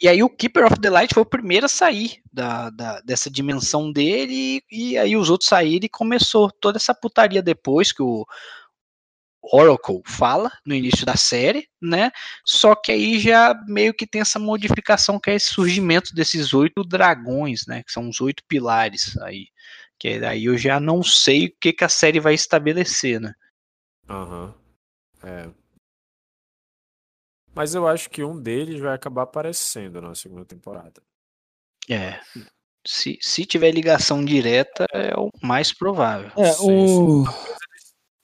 E 0.02 0.08
aí 0.08 0.24
o 0.24 0.30
Keeper 0.30 0.66
of 0.66 0.80
the 0.80 0.90
Light 0.90 1.14
foi 1.14 1.24
o 1.24 1.26
primeiro 1.26 1.66
a 1.66 1.70
sair 1.70 2.22
da, 2.32 2.70
da- 2.70 3.02
dessa 3.02 3.30
dimensão 3.30 3.92
dele, 3.92 4.62
e, 4.72 4.92
e 4.92 4.98
aí 4.98 5.16
os 5.18 5.30
outros 5.30 5.50
saíram 5.50 5.86
e 5.86 5.90
começou 5.90 6.50
toda 6.52 6.78
essa 6.78 6.94
putaria 6.94 7.42
depois 7.42 7.92
que 7.92 8.02
o 8.02 8.26
Oracle 9.42 10.02
fala 10.06 10.52
no 10.66 10.76
início 10.76 11.06
da 11.06 11.16
série, 11.16 11.68
né? 11.82 12.12
Só 12.46 12.76
que 12.76 12.92
aí 12.92 13.18
já 13.20 13.56
meio 13.68 13.94
que 13.94 14.06
tem 14.06 14.22
essa 14.22 14.38
modificação 14.38 15.20
que 15.20 15.32
é 15.32 15.36
esse 15.36 15.52
surgimento 15.54 16.14
desses 16.14 16.54
oito 16.54 16.84
dragões, 16.84 17.66
né? 17.66 17.82
Que 17.84 17.92
são 17.92 18.10
os 18.10 18.20
oito 18.22 18.44
pilares 18.48 19.18
aí. 19.20 19.48
Que 19.98 20.24
aí 20.26 20.46
eu 20.46 20.58
já 20.58 20.80
não 20.80 21.02
sei 21.02 21.48
o 21.48 21.54
que, 21.60 21.74
que 21.74 21.84
a 21.84 21.90
série 21.90 22.20
vai 22.20 22.34
estabelecer, 22.34 23.20
né? 23.20 23.34
Aham. 24.10 24.54
É. 25.24 25.50
Mas 27.54 27.76
eu 27.76 27.88
acho 27.88 28.10
que 28.10 28.24
um 28.24 28.40
deles 28.40 28.80
vai 28.80 28.94
acabar 28.96 29.24
aparecendo 29.24 30.02
na 30.02 30.16
segunda 30.16 30.46
temporada. 30.46 31.02
É. 31.90 32.20
Se, 32.88 33.18
se 33.22 33.46
tiver 33.46 33.72
ligação 33.72 34.24
direta, 34.24 34.86
é 34.94 35.14
o 35.18 35.30
mais 35.42 35.74
provável. 35.74 36.32
É, 36.38 36.52
o... 36.62 37.24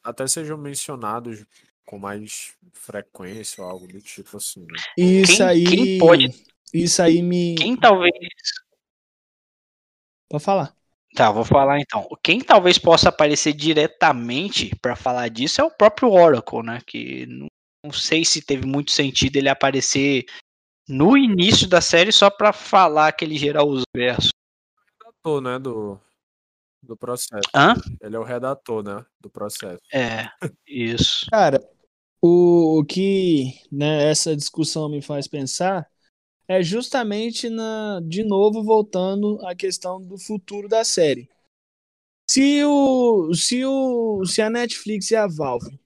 Até 0.04 0.28
sejam 0.28 0.58
mencionados 0.58 1.44
com 1.86 1.98
mais 1.98 2.54
frequência 2.74 3.64
ou 3.64 3.70
algo 3.70 3.88
do 3.88 4.00
tipo 4.02 4.38
assim, 4.38 4.62
né? 4.62 4.78
Isso 4.98 5.38
Quem- 5.38 5.46
aí. 5.46 5.64
quem 5.66 5.98
pode- 5.98 6.46
Isso 6.74 7.02
aí 7.02 7.22
me. 7.22 7.56
Quem 7.56 7.76
talvez. 7.76 8.14
Pode 10.30 10.44
falar. 10.44 10.76
Tá, 11.16 11.32
vou 11.32 11.46
falar 11.46 11.80
então. 11.80 12.08
Quem 12.24 12.42
talvez 12.42 12.78
possa 12.78 13.10
aparecer 13.10 13.54
diretamente 13.54 14.76
pra 14.82 14.96
falar 14.96 15.30
disso 15.30 15.62
é 15.62 15.64
o 15.64 15.72
próprio 15.72 16.12
Oracle, 16.12 16.62
né? 16.64 16.80
Que 16.86 17.26
não, 17.26 17.48
não 17.86 17.92
sei 17.92 18.26
se 18.26 18.42
teve 18.42 18.66
muito 18.66 18.92
sentido 18.92 19.38
ele 19.38 19.50
aparecer 19.50 20.26
no 20.88 21.18
início 21.18 21.68
da 21.68 21.82
série 21.82 22.12
só 22.12 22.30
pra 22.30 22.52
falar 22.52 23.08
aquele 23.08 23.38
geral 23.38 23.70
os 23.70 23.84
versos. 23.96 24.30
Redator, 25.02 25.42
né, 25.42 25.60
do, 25.60 26.00
do 26.82 26.98
processo. 26.98 27.50
Hã? 27.54 27.76
Ele 28.02 28.16
é 28.16 28.20
o 28.20 28.24
redator, 28.24 28.84
né, 28.84 29.06
do 29.20 29.30
processo. 29.30 29.82
É, 29.94 30.30
isso. 30.68 31.26
Cara, 31.30 31.60
o, 32.22 32.80
o 32.80 32.86
que 32.86 33.60
né, 33.72 34.10
essa 34.10 34.36
discussão 34.36 34.90
me 34.90 35.02
faz 35.02 35.28
pensar 35.28 35.88
é 36.48 36.62
justamente 36.62 37.50
na, 37.50 38.00
de 38.04 38.24
novo 38.24 38.64
voltando 38.64 39.40
à 39.46 39.56
questão 39.56 40.00
do 40.02 40.18
futuro 40.18 40.68
da 40.68 40.84
série. 40.84 41.28
Se 42.30 42.64
o, 42.64 43.34
se 43.34 43.64
o, 43.66 44.26
se 44.26 44.42
a 44.42 44.50
Netflix 44.50 45.12
e 45.12 45.16
a 45.16 45.28
Valve 45.28 45.80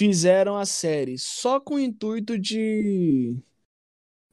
fizeram 0.00 0.56
a 0.56 0.64
série 0.64 1.18
só 1.18 1.60
com 1.60 1.74
o 1.74 1.78
intuito 1.78 2.38
de 2.38 3.36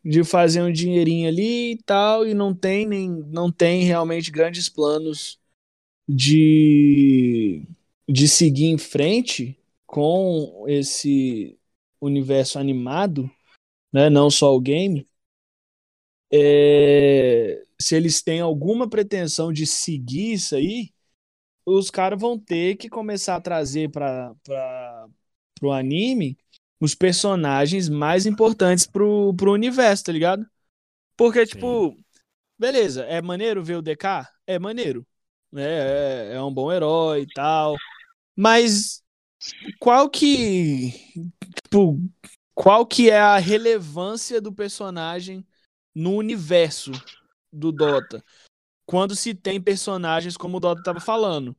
de 0.04 0.24
fazer 0.24 0.62
um 0.62 0.72
dinheirinho 0.72 1.28
ali 1.28 1.74
e 1.74 1.78
tal, 1.84 2.26
e 2.26 2.34
não 2.34 2.56
tem 2.56 2.88
nem 2.88 3.10
não 3.10 3.52
tem 3.52 3.84
realmente 3.84 4.32
grandes 4.32 4.70
planos 4.70 5.38
de 6.08 7.64
de 8.10 8.28
seguir 8.28 8.68
em 8.68 8.78
frente 8.78 9.58
com 9.88 10.66
esse 10.68 11.60
universo 12.02 12.60
animado, 12.60 13.30
né, 13.94 14.10
não 14.10 14.30
só 14.32 14.56
o 14.56 14.62
game, 14.62 15.08
é, 16.32 17.64
se 17.80 17.96
eles 17.96 18.22
têm 18.22 18.42
alguma 18.42 18.90
pretensão 18.90 19.52
de 19.54 19.66
seguir 19.66 20.34
isso 20.34 20.56
aí, 20.56 20.92
os 21.66 21.92
caras 21.92 22.20
vão 22.20 22.40
ter 22.40 22.78
que 22.78 22.90
começar 22.90 23.36
a 23.36 23.42
trazer 23.42 23.92
para 23.92 24.36
o 25.66 25.72
anime 25.72 26.38
os 26.80 26.94
personagens 26.94 27.90
mais 27.90 28.26
importantes 28.26 28.86
pro, 28.86 29.34
pro 29.36 29.54
universo, 29.54 30.06
tá 30.06 30.12
ligado? 30.12 30.46
Porque, 31.16 31.46
Sim. 31.46 31.54
tipo, 31.54 31.98
beleza, 32.58 33.04
é 33.06 33.22
maneiro 33.22 33.64
ver 33.64 33.78
o 33.78 33.82
DK? 33.82 34.30
É 34.46 34.60
maneiro. 34.60 35.06
É, 35.56 36.30
é, 36.32 36.36
é 36.36 36.42
um 36.42 36.54
bom 36.54 36.72
herói 36.72 37.22
e 37.22 37.28
tal. 37.34 37.76
Mas 38.36 39.04
qual 39.80 40.10
que. 40.10 40.92
Tipo, 41.64 42.00
qual 42.54 42.86
que 42.86 43.10
é 43.10 43.20
a 43.20 43.38
relevância 43.38 44.40
do 44.40 44.54
personagem 44.54 45.46
no 45.96 46.16
universo 46.16 46.92
do 47.52 47.72
Dota? 47.72 48.24
Quando 48.86 49.16
se 49.16 49.34
tem 49.34 49.62
personagens 49.62 50.38
como 50.38 50.58
o 50.58 50.60
Dota 50.60 50.82
estava 50.82 51.00
falando, 51.00 51.58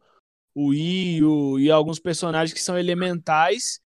o 0.55 0.73
Io 0.73 1.59
e 1.59 1.71
alguns 1.71 1.99
personagens 1.99 2.53
que 2.53 2.63
são 2.63 2.79
elementais 2.79 3.81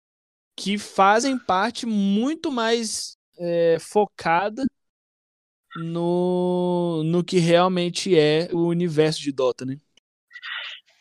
que 0.60 0.76
fazem 0.76 1.38
parte 1.38 1.86
muito 1.86 2.52
mais 2.52 3.16
é, 3.38 3.78
focada 3.80 4.66
no, 5.74 7.02
no 7.02 7.24
que 7.24 7.38
realmente 7.38 8.14
é 8.14 8.50
o 8.52 8.66
universo 8.66 9.22
de 9.22 9.32
Dota, 9.32 9.64
né? 9.64 9.78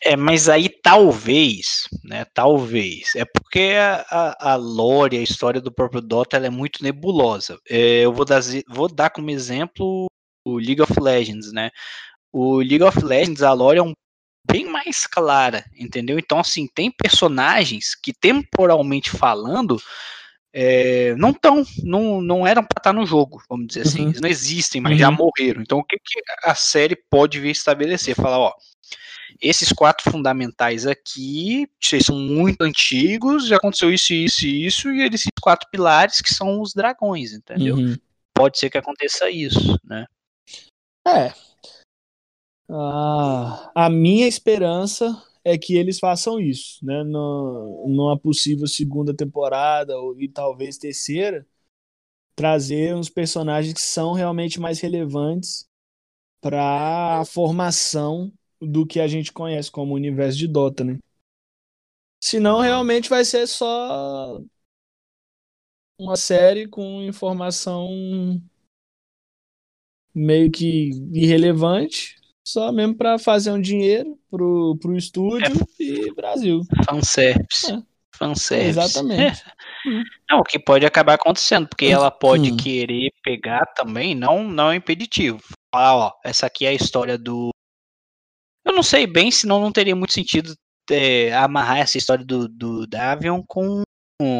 É, 0.01 0.15
mas 0.15 0.47
aí 0.47 0.69
talvez, 0.69 1.89
né? 2.05 2.23
Talvez. 2.33 3.13
É 3.17 3.25
porque 3.25 3.73
a, 4.09 4.53
a 4.53 4.55
lore, 4.55 5.17
a 5.17 5.21
história 5.21 5.59
do 5.59 5.73
próprio 5.73 5.99
Dota, 5.99 6.37
ela 6.37 6.47
é 6.47 6.49
muito 6.49 6.81
nebulosa. 6.81 7.59
É, 7.69 8.05
eu 8.05 8.13
vou 8.13 8.23
dar, 8.23 8.39
vou 8.69 8.87
dar 8.87 9.09
como 9.09 9.29
exemplo 9.29 10.07
o 10.45 10.57
League 10.57 10.81
of 10.81 10.93
Legends, 10.97 11.51
né? 11.51 11.69
O 12.31 12.59
League 12.59 12.83
of 12.83 13.03
Legends, 13.03 13.41
a 13.41 13.51
lore 13.51 13.79
é 13.79 13.83
um 13.83 13.93
bem 14.51 14.65
mais 14.65 15.05
clara, 15.05 15.65
entendeu? 15.77 16.17
Então, 16.17 16.39
assim, 16.39 16.67
tem 16.67 16.91
personagens 16.91 17.95
que, 17.95 18.13
temporalmente 18.13 19.09
falando, 19.09 19.81
é, 20.51 21.13
não 21.15 21.29
estão, 21.29 21.63
não, 21.83 22.21
não 22.21 22.47
eram 22.47 22.63
para 22.63 22.79
estar 22.79 22.93
tá 22.93 22.93
no 22.93 23.05
jogo, 23.05 23.41
vamos 23.49 23.67
dizer 23.67 23.81
assim. 23.81 24.01
Uhum. 24.01 24.09
Eles 24.09 24.21
não 24.21 24.29
existem, 24.29 24.81
mas 24.81 24.93
uhum. 24.93 24.99
já 24.99 25.11
morreram. 25.11 25.61
Então, 25.61 25.79
o 25.79 25.83
que, 25.83 25.97
que 25.97 26.21
a 26.43 26.55
série 26.55 26.95
pode 27.09 27.39
vir 27.39 27.51
estabelecer? 27.51 28.15
Falar, 28.15 28.39
ó, 28.39 28.53
esses 29.41 29.71
quatro 29.71 30.09
fundamentais 30.11 30.85
aqui, 30.85 31.67
vocês 31.79 32.05
são 32.05 32.17
muito 32.17 32.61
antigos, 32.61 33.47
já 33.47 33.57
aconteceu 33.57 33.93
isso, 33.93 34.13
isso 34.13 34.45
e 34.45 34.65
isso, 34.65 34.91
e 34.91 35.03
esses 35.03 35.29
quatro 35.41 35.69
pilares 35.71 36.21
que 36.21 36.33
são 36.33 36.61
os 36.61 36.73
dragões, 36.73 37.33
entendeu? 37.33 37.75
Uhum. 37.75 37.95
Pode 38.33 38.57
ser 38.57 38.69
que 38.69 38.77
aconteça 38.77 39.29
isso, 39.29 39.79
né? 39.83 40.05
É, 41.07 41.33
ah, 42.69 43.71
a 43.73 43.89
minha 43.89 44.27
esperança 44.27 45.23
é 45.43 45.57
que 45.57 45.75
eles 45.75 45.99
façam 45.99 46.39
isso, 46.39 46.85
né? 46.85 47.03
No, 47.03 47.87
numa 47.87 48.17
possível 48.17 48.67
segunda 48.67 49.13
temporada 49.13 49.97
ou, 49.97 50.19
e 50.19 50.27
talvez 50.27 50.77
terceira, 50.77 51.47
trazer 52.35 52.95
uns 52.95 53.09
personagens 53.09 53.73
que 53.73 53.81
são 53.81 54.13
realmente 54.13 54.59
mais 54.59 54.79
relevantes 54.79 55.67
para 56.41 57.19
a 57.19 57.25
formação 57.25 58.31
do 58.61 58.85
que 58.85 58.99
a 58.99 59.07
gente 59.07 59.33
conhece 59.33 59.71
como 59.71 59.93
universo 59.93 60.37
de 60.37 60.47
Dota, 60.47 60.83
né? 60.83 60.99
Senão 62.21 62.59
realmente 62.59 63.09
vai 63.09 63.25
ser 63.25 63.47
só 63.47 64.41
uma 65.97 66.15
série 66.15 66.67
com 66.67 67.01
informação 67.01 67.89
meio 70.13 70.51
que 70.51 70.91
irrelevante 71.13 72.18
só 72.47 72.71
mesmo 72.71 72.95
para 72.95 73.19
fazer 73.19 73.51
um 73.51 73.61
dinheiro 73.61 74.17
pro, 74.29 74.77
pro 74.81 74.97
estúdio 74.97 75.53
é. 75.79 75.83
e 75.83 76.13
Brasil. 76.13 76.61
Fanservice. 76.85 77.71
É. 77.71 77.81
Fanservice. 78.15 78.69
Exatamente. 78.69 79.43
É. 79.43 80.03
Não, 80.29 80.39
o 80.39 80.43
que 80.43 80.59
pode 80.59 80.85
acabar 80.85 81.13
acontecendo, 81.13 81.67
porque 81.67 81.85
ela 81.85 82.11
pode 82.11 82.51
hum. 82.51 82.57
querer 82.57 83.11
pegar 83.23 83.65
também, 83.75 84.13
não, 84.13 84.43
não 84.43 84.71
é 84.71 84.75
impeditivo. 84.75 85.39
Falar, 85.73 85.95
ó, 85.95 86.13
essa 86.23 86.47
aqui 86.47 86.65
é 86.65 86.69
a 86.69 86.73
história 86.73 87.17
do. 87.17 87.49
Eu 88.65 88.73
não 88.73 88.83
sei 88.83 89.07
bem, 89.07 89.31
senão 89.31 89.61
não 89.61 89.71
teria 89.71 89.95
muito 89.95 90.13
sentido 90.13 90.53
é, 90.91 91.33
amarrar 91.33 91.79
essa 91.79 91.97
história 91.97 92.25
do, 92.25 92.47
do 92.47 92.85
Davion 92.85 93.41
com 93.47 93.83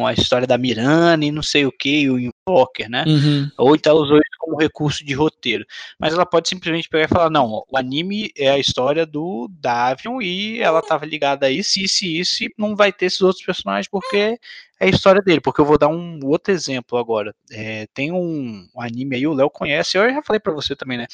a 0.06 0.12
história 0.12 0.46
da 0.46 0.58
Miranda 0.58 1.24
e 1.24 1.32
não 1.32 1.42
sei 1.42 1.64
o 1.64 1.72
que, 1.72 2.08
o 2.10 2.18
Invoker, 2.18 2.88
né? 2.90 3.04
Uhum. 3.06 3.50
Ou 3.56 3.74
então 3.74 3.96
usou 3.96 4.18
isso 4.18 4.38
como 4.38 4.58
recurso 4.60 5.04
de 5.04 5.14
roteiro. 5.14 5.64
Mas 5.98 6.12
ela 6.12 6.26
pode 6.26 6.48
simplesmente 6.48 6.88
pegar 6.88 7.04
e 7.04 7.08
falar: 7.08 7.30
não, 7.30 7.64
o 7.66 7.76
anime 7.76 8.30
é 8.36 8.50
a 8.50 8.58
história 8.58 9.06
do 9.06 9.48
Davion 9.50 10.20
e 10.20 10.60
ela 10.60 10.82
tava 10.82 11.06
ligada 11.06 11.46
a 11.46 11.50
isso, 11.50 11.80
isso 11.80 12.04
e 12.04 12.20
isso, 12.20 12.44
e 12.44 12.52
não 12.58 12.76
vai 12.76 12.92
ter 12.92 13.06
esses 13.06 13.22
outros 13.22 13.44
personagens 13.44 13.88
porque 13.88 14.38
é 14.78 14.86
a 14.86 14.88
história 14.88 15.22
dele. 15.22 15.40
Porque 15.40 15.60
eu 15.60 15.66
vou 15.66 15.78
dar 15.78 15.88
um 15.88 16.20
outro 16.24 16.52
exemplo 16.52 16.98
agora. 16.98 17.34
É, 17.50 17.86
tem 17.94 18.12
um, 18.12 18.66
um, 18.74 18.80
anime 18.80 19.16
aí, 19.16 19.26
o 19.26 19.32
Léo 19.32 19.48
conhece, 19.48 19.96
eu 19.96 20.12
já 20.12 20.22
falei 20.22 20.40
para 20.40 20.52
você 20.52 20.76
também, 20.76 20.98
né? 20.98 21.06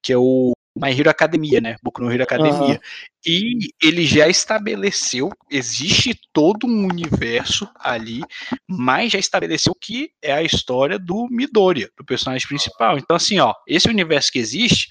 Que 0.00 0.12
é 0.12 0.16
o 0.16 0.55
My 0.76 0.90
Hero 0.90 1.08
Academia, 1.08 1.60
né? 1.60 1.76
Boku 1.82 2.02
no 2.02 2.12
Hero 2.12 2.22
Academia. 2.22 2.74
Uhum. 2.74 2.78
E 3.26 3.70
ele 3.82 4.04
já 4.04 4.28
estabeleceu, 4.28 5.30
existe 5.50 6.14
todo 6.32 6.66
um 6.66 6.86
universo 6.86 7.68
ali, 7.80 8.20
mas 8.68 9.12
já 9.12 9.18
estabeleceu 9.18 9.74
que 9.74 10.10
é 10.20 10.32
a 10.32 10.42
história 10.42 10.98
do 10.98 11.26
Midoriya, 11.30 11.90
do 11.96 12.04
personagem 12.04 12.46
principal. 12.46 12.98
Então, 12.98 13.16
assim, 13.16 13.38
ó, 13.38 13.54
esse 13.66 13.88
universo 13.88 14.30
que 14.30 14.38
existe, 14.38 14.88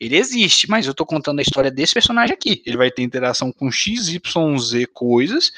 ele 0.00 0.16
existe, 0.16 0.68
mas 0.68 0.86
eu 0.86 0.94
tô 0.94 1.04
contando 1.04 1.38
a 1.38 1.42
história 1.42 1.70
desse 1.70 1.92
personagem 1.92 2.34
aqui. 2.34 2.62
Ele 2.66 2.78
vai 2.78 2.90
ter 2.90 3.02
interação 3.02 3.52
com 3.52 3.70
X, 3.70 4.08
Y, 4.08 4.58
Z 4.58 4.86
coisas, 4.86 5.52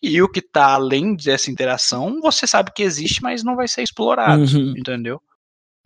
e 0.00 0.22
o 0.22 0.28
que 0.28 0.40
tá 0.40 0.72
além 0.72 1.14
dessa 1.14 1.50
interação, 1.50 2.20
você 2.22 2.46
sabe 2.46 2.72
que 2.74 2.82
existe, 2.82 3.20
mas 3.22 3.42
não 3.42 3.56
vai 3.56 3.68
ser 3.68 3.82
explorado, 3.82 4.42
uhum. 4.42 4.74
entendeu? 4.76 5.20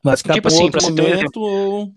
Mas 0.02 0.22
tipo 0.22 0.46
assim, 0.46 0.70
pra 0.70 0.80
você 0.80 0.94
ter 0.94 1.02
um 1.02 1.08
exemplo 1.08 1.92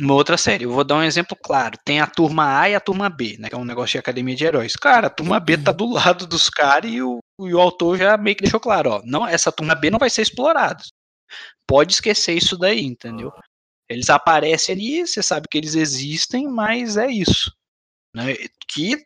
uma 0.00 0.14
outra 0.14 0.36
série. 0.36 0.64
Eu 0.64 0.72
vou 0.72 0.84
dar 0.84 0.96
um 0.96 1.02
exemplo 1.02 1.36
claro. 1.36 1.78
Tem 1.84 2.00
a 2.00 2.06
turma 2.06 2.60
A 2.60 2.68
e 2.68 2.74
a 2.74 2.80
turma 2.80 3.08
B, 3.08 3.36
né? 3.38 3.48
Que 3.48 3.54
é 3.54 3.58
um 3.58 3.64
negócio 3.64 3.92
de 3.92 3.98
academia 3.98 4.34
de 4.34 4.44
heróis. 4.44 4.74
Cara, 4.74 5.06
a 5.06 5.10
turma 5.10 5.40
B 5.40 5.56
tá 5.56 5.72
do 5.72 5.86
lado 5.90 6.26
dos 6.26 6.50
caras 6.50 6.90
e 6.90 7.02
o, 7.02 7.18
e 7.40 7.54
o 7.54 7.60
autor 7.60 7.98
já 7.98 8.16
meio 8.16 8.36
que 8.36 8.42
deixou 8.42 8.60
claro, 8.60 8.90
ó. 8.90 9.02
Não, 9.04 9.26
essa 9.26 9.50
turma 9.50 9.74
B 9.74 9.90
não 9.90 9.98
vai 9.98 10.10
ser 10.10 10.22
explorada. 10.22 10.82
Pode 11.66 11.94
esquecer 11.94 12.34
isso 12.34 12.56
daí, 12.56 12.84
entendeu? 12.84 13.32
Eles 13.88 14.10
aparecem 14.10 14.74
ali, 14.74 15.06
você 15.06 15.22
sabe 15.22 15.48
que 15.50 15.56
eles 15.56 15.74
existem, 15.74 16.46
mas 16.46 16.96
é 16.96 17.06
isso. 17.06 17.52
Né? 18.14 18.34
Que 18.68 18.96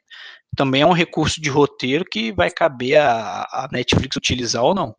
também 0.57 0.83
é 0.83 0.87
um 0.87 0.93
recurso 0.93 1.41
de 1.41 1.49
roteiro 1.49 2.05
que 2.05 2.33
vai 2.33 2.51
caber 2.51 3.01
a, 3.01 3.43
a 3.43 3.69
Netflix 3.71 4.17
utilizar 4.17 4.65
ou 4.65 4.75
não. 4.75 4.95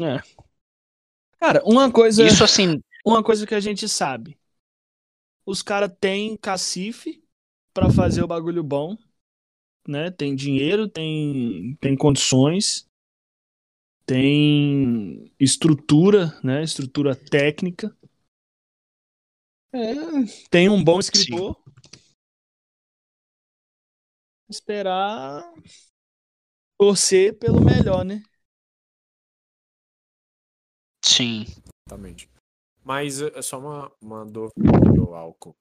É. 0.00 0.20
Cara, 1.38 1.62
uma 1.64 1.90
coisa. 1.90 2.24
Isso 2.24 2.42
assim. 2.42 2.82
Uma 3.06 3.22
coisa 3.22 3.46
que 3.46 3.54
a 3.54 3.60
gente 3.60 3.88
sabe 3.88 4.36
os 5.48 5.62
caras 5.62 5.90
têm 5.98 6.36
cacife 6.36 7.24
para 7.72 7.90
fazer 7.90 8.22
o 8.22 8.26
bagulho 8.26 8.62
bom, 8.62 8.98
né? 9.88 10.10
Tem 10.10 10.36
dinheiro, 10.36 10.86
tem, 10.86 11.74
tem 11.80 11.96
condições, 11.96 12.86
tem 14.04 15.32
estrutura, 15.40 16.38
né? 16.44 16.62
Estrutura 16.62 17.16
técnica. 17.16 17.96
É, 19.72 19.94
tem 20.50 20.68
um 20.68 20.84
bom 20.84 20.98
escritor. 20.98 21.56
Sim. 21.56 21.72
Esperar 24.50 25.50
torcer 26.78 27.38
pelo 27.38 27.64
melhor, 27.64 28.04
né? 28.04 28.22
Sim. 31.02 31.46
Exatamente. 31.86 32.28
Mas 32.88 33.20
é 33.20 33.42
só 33.42 33.58
uma, 33.58 33.92
uma 34.00 34.24
dúvida, 34.24 34.54
Álcool. 35.14 35.54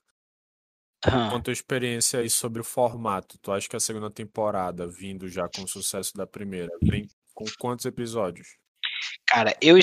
Ah. 1.03 1.29
Quanto 1.29 1.49
a 1.49 1.53
experiência 1.53 2.21
aí 2.21 2.29
sobre 2.29 2.61
o 2.61 2.63
formato, 2.63 3.37
tu 3.39 3.51
acha 3.51 3.67
que 3.67 3.75
a 3.75 3.81
segunda 3.81 4.09
temporada, 4.09 4.87
vindo 4.87 5.27
já 5.27 5.49
com 5.49 5.63
o 5.63 5.67
sucesso 5.67 6.15
da 6.15 6.25
primeira, 6.25 6.69
vem 6.81 7.05
com 7.33 7.43
quantos 7.59 7.85
episódios? 7.85 8.47
Cara, 9.27 9.53
eu, 9.61 9.77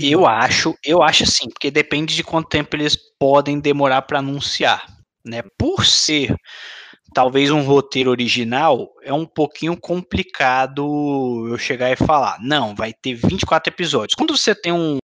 eu 0.00 0.26
acho, 0.26 0.76
eu 0.84 1.00
acho 1.00 1.22
assim, 1.22 1.48
porque 1.48 1.70
depende 1.70 2.16
de 2.16 2.24
quanto 2.24 2.48
tempo 2.48 2.74
eles 2.74 2.96
podem 3.16 3.60
demorar 3.60 4.02
para 4.02 4.18
anunciar, 4.18 4.84
né? 5.24 5.44
Por 5.56 5.86
ser 5.86 6.34
talvez 7.14 7.52
um 7.52 7.62
roteiro 7.62 8.10
original, 8.10 8.92
é 9.04 9.12
um 9.12 9.24
pouquinho 9.24 9.80
complicado 9.80 11.46
eu 11.48 11.56
chegar 11.58 11.92
e 11.92 11.96
falar, 11.96 12.38
não, 12.40 12.74
vai 12.74 12.92
ter 12.92 13.14
24 13.14 13.72
episódios. 13.72 14.16
Quando 14.16 14.36
você 14.36 14.52
tem 14.52 14.72
um 14.72 14.98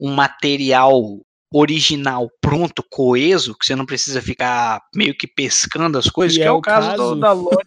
um 0.00 0.12
material 0.14 1.20
original 1.52 2.28
pronto, 2.40 2.82
coeso, 2.90 3.56
que 3.56 3.64
você 3.64 3.74
não 3.76 3.86
precisa 3.86 4.20
ficar 4.20 4.80
meio 4.94 5.16
que 5.16 5.26
pescando 5.26 5.96
as 5.96 6.10
coisas, 6.10 6.36
Que 6.36 6.42
que, 6.42 6.46
é 6.46 6.48
é, 6.48 6.52
o 6.52 6.58
o 6.58 6.60
caso, 6.60 6.86
do- 6.88 6.96
caso- 6.96 7.20
da 7.20 7.32
lore, 7.32 7.66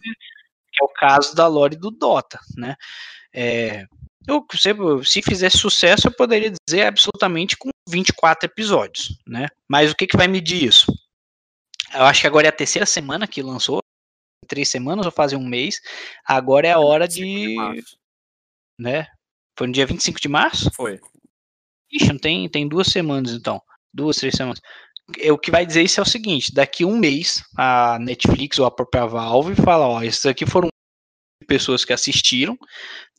que 0.72 0.82
é 0.82 0.84
o 0.84 0.88
caso 0.88 1.34
da 1.34 1.46
lore 1.46 1.76
do 1.76 1.90
Dota, 1.90 2.38
né? 2.56 2.76
É, 3.32 3.84
eu, 4.28 4.44
se, 4.52 4.70
se 5.10 5.22
fizesse 5.22 5.58
sucesso, 5.58 6.06
eu 6.08 6.12
poderia 6.12 6.52
dizer 6.66 6.82
absolutamente 6.86 7.56
com 7.56 7.70
24 7.88 8.46
episódios, 8.46 9.18
né? 9.26 9.46
Mas 9.68 9.90
o 9.90 9.96
que, 9.96 10.06
que 10.06 10.16
vai 10.16 10.28
medir 10.28 10.62
isso? 10.64 10.92
Eu 11.92 12.02
acho 12.04 12.20
que 12.20 12.26
agora 12.26 12.46
é 12.46 12.50
a 12.50 12.52
terceira 12.52 12.86
semana 12.86 13.26
que 13.26 13.42
lançou, 13.42 13.80
três 14.46 14.68
semanas 14.68 15.06
ou 15.06 15.10
fazem 15.12 15.38
um 15.38 15.46
mês. 15.46 15.80
Agora 16.24 16.68
é 16.68 16.72
a 16.72 16.78
hora 16.78 17.08
de, 17.08 17.54
março. 17.56 17.96
né? 18.78 19.06
Foi 19.58 19.66
no 19.66 19.72
dia 19.72 19.86
25 19.86 20.20
de 20.20 20.28
março? 20.28 20.70
Foi. 20.74 21.00
Ixi, 21.92 22.18
tem, 22.18 22.48
tem 22.48 22.68
duas 22.68 22.88
semanas 22.88 23.32
então. 23.32 23.60
Duas, 23.92 24.16
três 24.16 24.34
semanas. 24.34 24.60
É, 25.18 25.32
O 25.32 25.38
que 25.38 25.50
vai 25.50 25.66
dizer 25.66 25.82
isso 25.82 26.00
é 26.00 26.02
o 26.02 26.06
seguinte: 26.06 26.54
daqui 26.54 26.84
um 26.84 26.96
mês, 26.96 27.42
a 27.56 27.98
Netflix 28.00 28.58
ou 28.58 28.66
a 28.66 28.70
própria 28.70 29.06
Valve 29.06 29.54
fala: 29.56 29.88
ó, 29.88 30.02
esses 30.02 30.24
aqui 30.26 30.46
foram 30.46 30.68
pessoas 31.46 31.84
que 31.84 31.92
assistiram, 31.92 32.56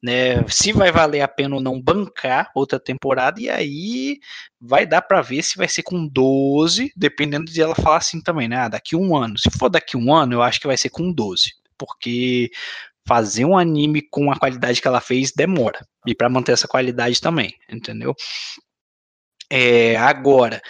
né? 0.02 0.48
Se 0.48 0.72
vai 0.72 0.92
valer 0.92 1.22
a 1.22 1.28
pena 1.28 1.56
ou 1.56 1.62
não 1.62 1.82
bancar 1.82 2.50
outra 2.56 2.80
temporada, 2.80 3.42
e 3.42 3.50
aí 3.50 4.20
vai 4.60 4.86
dar 4.86 5.02
pra 5.02 5.22
ver 5.22 5.44
se 5.44 5.58
vai 5.58 5.68
ser 5.68 5.84
com 5.84 6.08
12, 6.08 6.94
dependendo 6.96 7.52
de 7.52 7.62
ela 7.62 7.76
falar 7.76 7.98
assim 7.98 8.22
também, 8.22 8.48
né? 8.48 8.58
Ah, 8.58 8.70
daqui 8.70 8.96
um 8.96 9.16
ano. 9.18 9.38
Se 9.38 9.50
for 9.60 9.70
daqui 9.70 9.98
um 9.98 10.14
ano, 10.14 10.34
eu 10.34 10.42
acho 10.42 10.62
que 10.62 10.68
vai 10.68 10.78
ser 10.78 10.90
com 10.90 11.12
12, 11.12 11.52
porque 11.78 12.50
fazer 13.08 13.46
um 13.46 13.58
anime 13.58 14.02
com 14.02 14.32
a 14.32 14.38
qualidade 14.38 14.82
que 14.82 14.88
ela 14.88 15.02
fez 15.02 15.32
demora. 15.32 15.86
E 16.06 16.14
pra 16.16 16.30
manter 16.30 16.52
essa 16.54 16.68
qualidade 16.68 17.20
também, 17.22 17.56
entendeu? 17.70 18.16
É, 19.50 19.96
agora, 19.98 20.62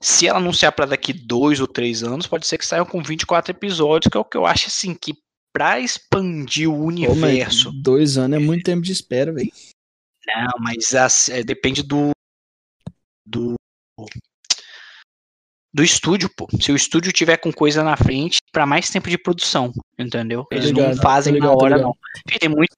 se 0.00 0.26
ela 0.26 0.38
anunciar 0.38 0.72
para 0.72 0.86
daqui 0.86 1.12
dois 1.12 1.60
ou 1.60 1.66
três 1.66 2.02
anos, 2.02 2.26
pode 2.26 2.46
ser 2.46 2.58
que 2.58 2.66
saiam 2.66 2.86
com 2.86 3.02
24 3.02 3.50
episódios, 3.52 4.10
que 4.10 4.16
é 4.16 4.20
o 4.20 4.24
que 4.24 4.36
eu 4.36 4.46
acho 4.46 4.68
assim 4.68 4.94
que 4.94 5.14
para 5.52 5.78
expandir 5.78 6.68
o 6.68 6.74
Pô, 6.78 6.84
universo. 6.86 7.70
dois 7.72 8.16
anos 8.18 8.36
é 8.40 8.40
muito 8.42 8.64
tempo 8.64 8.82
de 8.82 8.92
espera, 8.92 9.32
velho. 9.32 9.52
Não, 10.26 10.52
mas 10.58 10.94
as- 10.94 11.28
é, 11.28 11.42
depende 11.44 11.82
do 11.82 12.10
do 13.26 13.54
do 15.72 15.82
estúdio, 15.82 16.30
pô. 16.34 16.48
Se 16.60 16.72
o 16.72 16.76
estúdio 16.76 17.12
tiver 17.12 17.36
com 17.36 17.52
coisa 17.52 17.82
na 17.82 17.96
frente, 17.96 18.38
para 18.54 18.64
mais 18.64 18.88
tempo 18.88 19.10
de 19.10 19.18
produção, 19.18 19.72
entendeu? 19.98 20.46
Eles 20.50 20.66
ligado, 20.66 20.94
não 20.94 21.02
fazem 21.02 21.34
ligado, 21.34 21.50
na 21.50 21.56
hora 21.56 21.76
não. 21.78 21.94
Tem 22.40 22.48
muito 22.48 22.74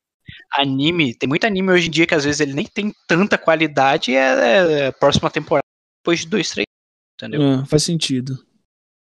anime, 0.53 1.15
tem 1.15 1.29
muito 1.29 1.47
anime 1.47 1.71
hoje 1.71 1.89
em 1.89 1.91
dia 1.91 2.07
que 2.07 2.15
às 2.15 2.25
vezes 2.25 2.41
ele 2.41 2.55
nem 2.55 2.67
tem 2.67 2.93
tanta 3.07 3.37
qualidade 3.37 4.11
e 4.11 4.17
é, 4.17 4.87
é 4.87 4.93
próxima 4.93 5.31
temporada 5.31 5.63
depois 6.03 6.21
de 6.21 6.29
dois, 6.29 6.51
três, 6.51 6.67
entendeu? 7.15 7.43
Ah, 7.43 7.67
faz 7.67 7.83
sentido. 7.83 8.45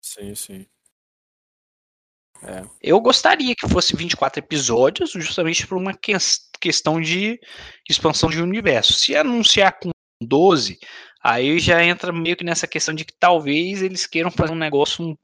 Sim, 0.01 0.33
sim. 0.35 0.65
Eu 2.81 2.99
gostaria 2.99 3.55
que 3.55 3.69
fosse 3.69 3.95
24 3.95 4.39
episódios, 4.39 5.11
justamente 5.11 5.65
por 5.65 5.77
uma 5.77 5.93
ques- 5.93 6.49
questão 6.59 6.99
de 6.99 7.39
expansão 7.89 8.29
de 8.29 8.41
universo. 8.41 8.93
Se 8.93 9.15
anunciar 9.15 9.79
com 9.79 9.91
12, 10.21 10.77
aí 11.23 11.57
já 11.59 11.81
entra 11.83 12.11
meio 12.11 12.35
que 12.35 12.43
nessa 12.43 12.67
questão 12.67 12.93
de 12.93 13.05
que 13.05 13.13
talvez 13.17 13.81
eles 13.81 14.05
queiram 14.05 14.29
fazer 14.29 14.51
um 14.51 14.57
negócio 14.57 15.05
um 15.05 15.15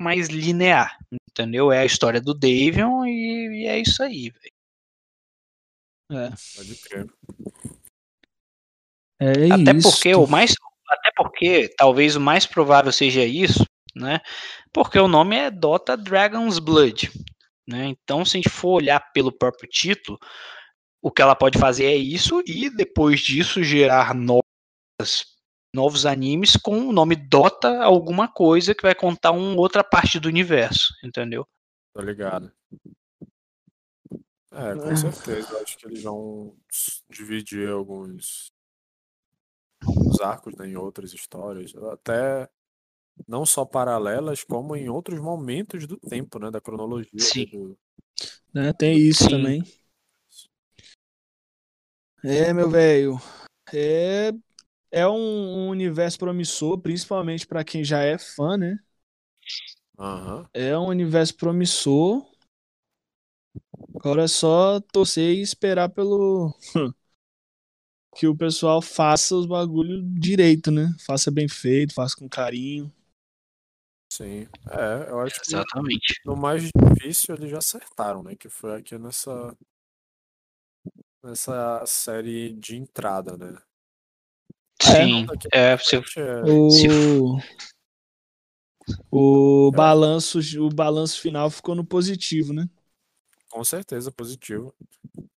mais 0.00 0.28
linear, 0.28 0.98
entendeu? 1.28 1.72
É 1.72 1.80
a 1.80 1.84
história 1.84 2.20
do 2.20 2.34
Davion 2.34 3.04
e, 3.04 3.62
e 3.62 3.66
é 3.66 3.78
isso 3.78 4.02
aí, 4.02 4.30
velho. 4.30 4.56
É, 6.12 6.30
Pode 6.56 6.74
crer. 6.82 7.06
é 9.20 9.52
Até 9.52 9.76
isso. 9.76 9.90
porque 9.90 10.14
o 10.14 10.26
mais 10.26 10.54
até 10.88 11.10
porque 11.16 11.68
talvez 11.76 12.14
o 12.14 12.20
mais 12.20 12.46
provável 12.46 12.92
seja 12.92 13.24
isso, 13.24 13.64
né? 13.94 14.20
Porque 14.72 14.98
o 14.98 15.08
nome 15.08 15.36
é 15.36 15.50
Dota 15.50 15.96
Dragon's 15.96 16.60
Blood, 16.60 17.10
né? 17.66 17.86
Então, 17.86 18.24
se 18.24 18.36
a 18.36 18.40
gente 18.40 18.48
for 18.48 18.74
olhar 18.74 19.00
pelo 19.12 19.32
próprio 19.32 19.68
título, 19.68 20.16
o 21.02 21.10
que 21.10 21.20
ela 21.20 21.34
pode 21.34 21.58
fazer 21.58 21.86
é 21.86 21.96
isso 21.96 22.40
e 22.46 22.70
depois 22.70 23.20
disso 23.20 23.64
gerar 23.64 24.14
novas 24.14 25.35
novos 25.76 26.06
animes 26.06 26.56
com 26.56 26.88
o 26.88 26.92
nome 26.92 27.14
Dota 27.14 27.82
alguma 27.84 28.26
coisa 28.26 28.74
que 28.74 28.82
vai 28.82 28.94
contar 28.94 29.30
uma 29.32 29.60
outra 29.60 29.84
parte 29.84 30.18
do 30.18 30.26
universo, 30.26 30.94
entendeu? 31.04 31.46
Tô 31.92 32.00
ligado. 32.00 32.50
É, 34.50 34.74
com 34.74 34.88
Ah. 34.90 34.96
certeza. 34.96 35.60
Acho 35.60 35.76
que 35.76 35.86
eles 35.86 36.02
vão 36.02 36.56
dividir 37.10 37.68
alguns, 37.68 38.50
alguns 39.86 40.20
arcos 40.20 40.54
né, 40.56 40.66
em 40.68 40.76
outras 40.76 41.12
histórias. 41.12 41.74
Até 41.92 42.48
não 43.28 43.44
só 43.44 43.64
paralelas, 43.66 44.42
como 44.42 44.74
em 44.74 44.88
outros 44.88 45.20
momentos 45.20 45.86
do 45.86 45.98
tempo, 45.98 46.38
né? 46.38 46.50
Da 46.50 46.60
cronologia. 46.60 47.20
Sim. 47.20 47.46
do- 47.46 47.78
né? 48.54 48.72
Tem 48.72 48.96
isso 48.96 49.24
Sim. 49.24 49.30
também. 49.30 49.62
É, 52.24 52.50
meu 52.52 52.70
velho. 52.70 53.20
É, 53.72 54.32
é 54.96 55.06
um, 55.06 55.12
um 55.12 55.68
universo 55.68 56.18
promissor, 56.18 56.78
principalmente 56.78 57.46
pra 57.46 57.62
quem 57.62 57.84
já 57.84 58.00
é 58.00 58.16
fã, 58.16 58.56
né? 58.56 58.78
Aham. 59.98 60.48
É 60.54 60.76
um 60.78 60.86
universo 60.86 61.36
promissor. 61.36 62.26
Agora 63.94 64.24
é 64.24 64.28
só 64.28 64.80
torcer 64.80 65.36
e 65.36 65.42
esperar 65.42 65.90
pelo. 65.90 66.50
que 68.16 68.26
o 68.26 68.34
pessoal 68.34 68.80
faça 68.80 69.36
os 69.36 69.44
bagulhos 69.44 70.02
direito, 70.18 70.70
né? 70.70 70.88
Faça 71.06 71.30
bem 71.30 71.46
feito, 71.46 71.92
faça 71.92 72.16
com 72.16 72.26
carinho. 72.26 72.90
Sim. 74.10 74.48
É, 74.70 75.10
eu 75.10 75.20
acho 75.20 75.42
que 75.42 75.48
Exatamente. 75.50 76.22
no 76.24 76.34
mais 76.34 76.70
difícil 76.74 77.34
eles 77.34 77.50
já 77.50 77.58
acertaram, 77.58 78.22
né? 78.22 78.34
Que 78.34 78.48
foi 78.48 78.76
aqui 78.78 78.96
nessa. 78.96 79.54
Nessa 81.22 81.84
série 81.84 82.54
de 82.54 82.76
entrada, 82.76 83.36
né? 83.36 83.60
Sim. 84.92 85.26
Daqui 85.26 85.48
É, 85.52 85.76
pra 85.76 85.84
se, 85.84 85.96
é- 85.96 86.42
O, 86.44 86.70
Se 86.70 86.88
o 89.10 89.70
É. 89.72 89.76
balanço, 89.76 90.38
o 90.60 90.68
balanço 90.68 91.20
final 91.20 91.50
ficou 91.50 91.74
no 91.74 91.84
positivo, 91.84 92.52
né? 92.52 92.68
Com 93.50 93.64
certeza 93.64 94.12
positivo. 94.12 94.74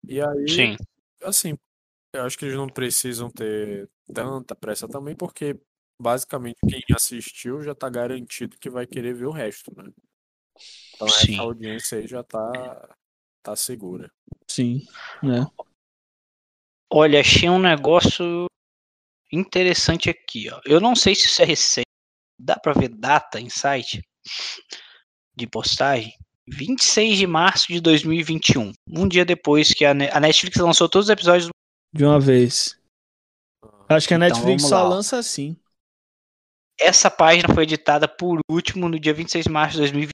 E 0.09 0.21
aí, 0.21 0.49
sim. 0.49 0.77
assim, 1.23 1.57
eu 2.13 2.23
acho 2.23 2.39
que 2.39 2.45
eles 2.45 2.57
não 2.57 2.69
precisam 2.69 3.31
ter 3.31 3.89
tanta 4.13 4.55
pressa 4.55 4.89
também, 4.89 5.15
porque 5.15 5.59
basicamente 6.01 6.59
quem 6.69 6.83
assistiu 6.95 7.63
já 7.63 7.75
tá 7.75 7.89
garantido 7.89 8.57
que 8.59 8.71
vai 8.71 8.87
querer 8.87 9.15
ver 9.15 9.27
o 9.27 9.31
resto, 9.33 9.73
né? 9.77 9.91
Então 10.95 11.09
Sim. 11.09 11.35
essa 11.35 11.43
audiência 11.43 11.99
aí 11.99 12.07
já 12.07 12.23
tá, 12.23 12.97
tá 13.43 13.55
segura. 13.57 14.11
Sim, 14.49 14.81
né? 15.23 15.47
Olha, 16.91 17.21
achei 17.21 17.49
um 17.51 17.59
negócio 17.59 18.47
interessante 19.33 20.09
aqui, 20.11 20.49
ó. 20.51 20.61
Eu 20.65 20.81
não 20.81 20.95
sei 20.97 21.15
se 21.15 21.27
isso 21.27 21.43
é 21.43 21.45
recente. 21.45 21.87
Dá 22.39 22.59
pra 22.59 22.73
ver 22.73 22.89
data 22.89 23.41
em 23.41 23.49
site 23.49 24.03
de 25.35 25.47
postagem? 25.47 26.13
26 26.49 27.19
de 27.19 27.27
março 27.27 27.67
de 27.69 27.81
2021. 27.81 28.73
Um 28.89 29.09
dia 29.09 29.25
depois 29.25 29.73
que 29.73 29.85
a, 29.85 29.93
Ne- 29.95 30.11
a 30.13 30.21
Netflix 30.21 30.57
lançou 30.59 30.89
todos 30.89 31.07
os 31.07 31.11
episódios. 31.11 31.49
De 31.93 32.05
uma 32.05 32.21
vez. 32.21 32.79
Acho 33.89 34.07
que 34.07 34.15
a 34.15 34.17
Então, 34.17 34.29
Netflix 34.29 34.63
vamos 34.63 34.69
só 34.69 34.83
lá, 34.83 34.89
lança 34.89 35.19
assim. 35.19 35.57
Essa 36.79 37.11
página 37.11 37.53
foi 37.55 37.63
editada 37.65 38.07
por 38.07 38.39
último 38.51 38.89
no 38.89 39.01
dia 39.01 39.15
26 39.15 39.45
de 39.47 39.51
março 39.51 39.73
de 39.75 39.79
2021 39.81 40.11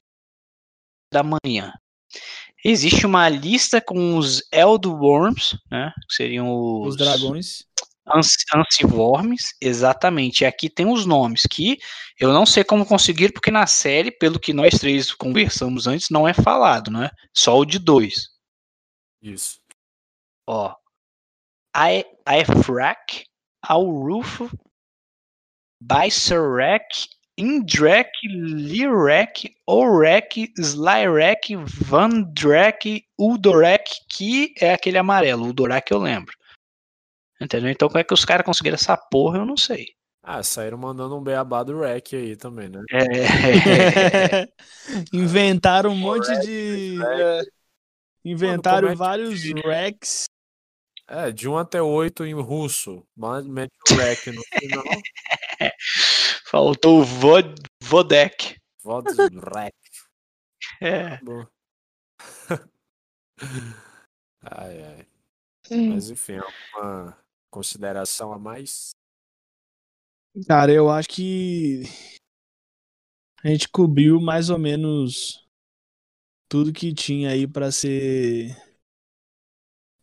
da 1.13 1.23
manhã. 1.23 1.73
Existe 2.65 3.05
uma 3.05 3.27
lista 3.27 3.81
com 3.81 4.17
os 4.17 4.41
Eldworms, 4.51 5.57
né? 5.69 5.91
Que 6.07 6.15
seriam 6.15 6.81
Os 6.81 6.95
dragões. 6.95 7.65
Ansi- 8.07 8.43
Ancivormes, 8.53 9.53
exatamente. 9.61 10.41
E 10.41 10.45
aqui 10.45 10.69
tem 10.69 10.85
os 10.85 11.05
nomes 11.05 11.43
que 11.49 11.77
eu 12.19 12.33
não 12.33 12.45
sei 12.45 12.63
como 12.63 12.85
conseguir, 12.85 13.31
porque 13.31 13.49
na 13.51 13.65
série, 13.65 14.11
pelo 14.11 14.39
que 14.39 14.53
nós 14.53 14.77
três 14.79 15.13
conversamos 15.13 15.87
antes, 15.87 16.09
não 16.09 16.27
é 16.27 16.33
falado, 16.33 16.91
né? 16.91 17.09
Só 17.33 17.57
o 17.57 17.65
de 17.65 17.79
dois. 17.79 18.29
Isso. 19.21 19.59
Ó. 20.47 20.75
Ae- 21.73 22.05
Aefrak, 22.25 23.25
Alruf, 23.61 24.49
Bycerrek, 25.81 27.07
Indrek, 27.37 28.11
Lirek, 28.27 29.55
Orek, 29.65 30.51
Slyrek, 30.57 31.55
Vandrek, 31.55 33.05
Uldorek, 33.17 33.89
que 34.09 34.53
é 34.59 34.73
aquele 34.73 34.97
amarelo. 34.97 35.45
Uldorek 35.47 35.91
eu 35.91 35.97
lembro. 35.99 36.33
Entendeu? 37.43 37.69
Então 37.69 37.87
como 37.89 37.99
é 37.99 38.03
que 38.03 38.13
os 38.13 38.23
caras 38.25 38.45
conseguiram 38.45 38.75
essa 38.75 38.95
porra, 38.95 39.39
eu 39.39 39.45
não 39.45 39.57
sei. 39.57 39.87
Ah, 40.25 40.41
saíram 40.41 40.77
mandando 40.77 41.17
um 41.17 41.21
beabá 41.23 41.63
do 41.63 41.83
REC 41.83 42.13
aí 42.15 42.35
também, 42.37 42.69
né? 42.69 42.81
É, 42.91 44.47
Inventaram 45.11 45.91
um 45.91 45.97
monte 45.97 46.31
de. 46.39 46.97
é, 47.03 47.41
inventaram 48.23 48.87
Mano, 48.87 48.87
é 48.87 48.91
que- 48.91 48.97
vários 48.97 49.43
racks. 49.65 50.23
É, 51.05 51.29
de 51.31 51.49
1 51.49 51.57
até 51.57 51.81
8 51.81 52.25
em 52.25 52.33
russo. 52.33 53.05
Mas 53.15 53.45
mete 53.45 53.73
o 53.91 53.95
rec 53.95 54.27
no 54.27 54.41
final. 54.57 54.83
Faltou 56.45 57.01
o 57.01 57.03
Vod 57.03 57.53
Vodek. 57.81 58.55
Vodrek. 58.81 59.75
É. 60.81 61.19
Ai, 64.45 64.83
ai. 64.83 65.07
Hum. 65.71 65.93
Mas 65.93 66.09
enfim, 66.09 66.37
alguma 66.37 67.17
consideração 67.53 68.33
a 68.33 68.39
mais? 68.39 68.91
Cara, 70.47 70.71
eu 70.71 70.89
acho 70.89 71.07
que 71.09 71.83
a 73.43 73.47
gente 73.49 73.69
cobriu 73.69 74.19
mais 74.19 74.49
ou 74.49 74.57
menos 74.57 75.47
tudo 76.49 76.73
que 76.73 76.91
tinha 76.93 77.29
aí 77.29 77.47
pra 77.47 77.71
ser 77.71 78.55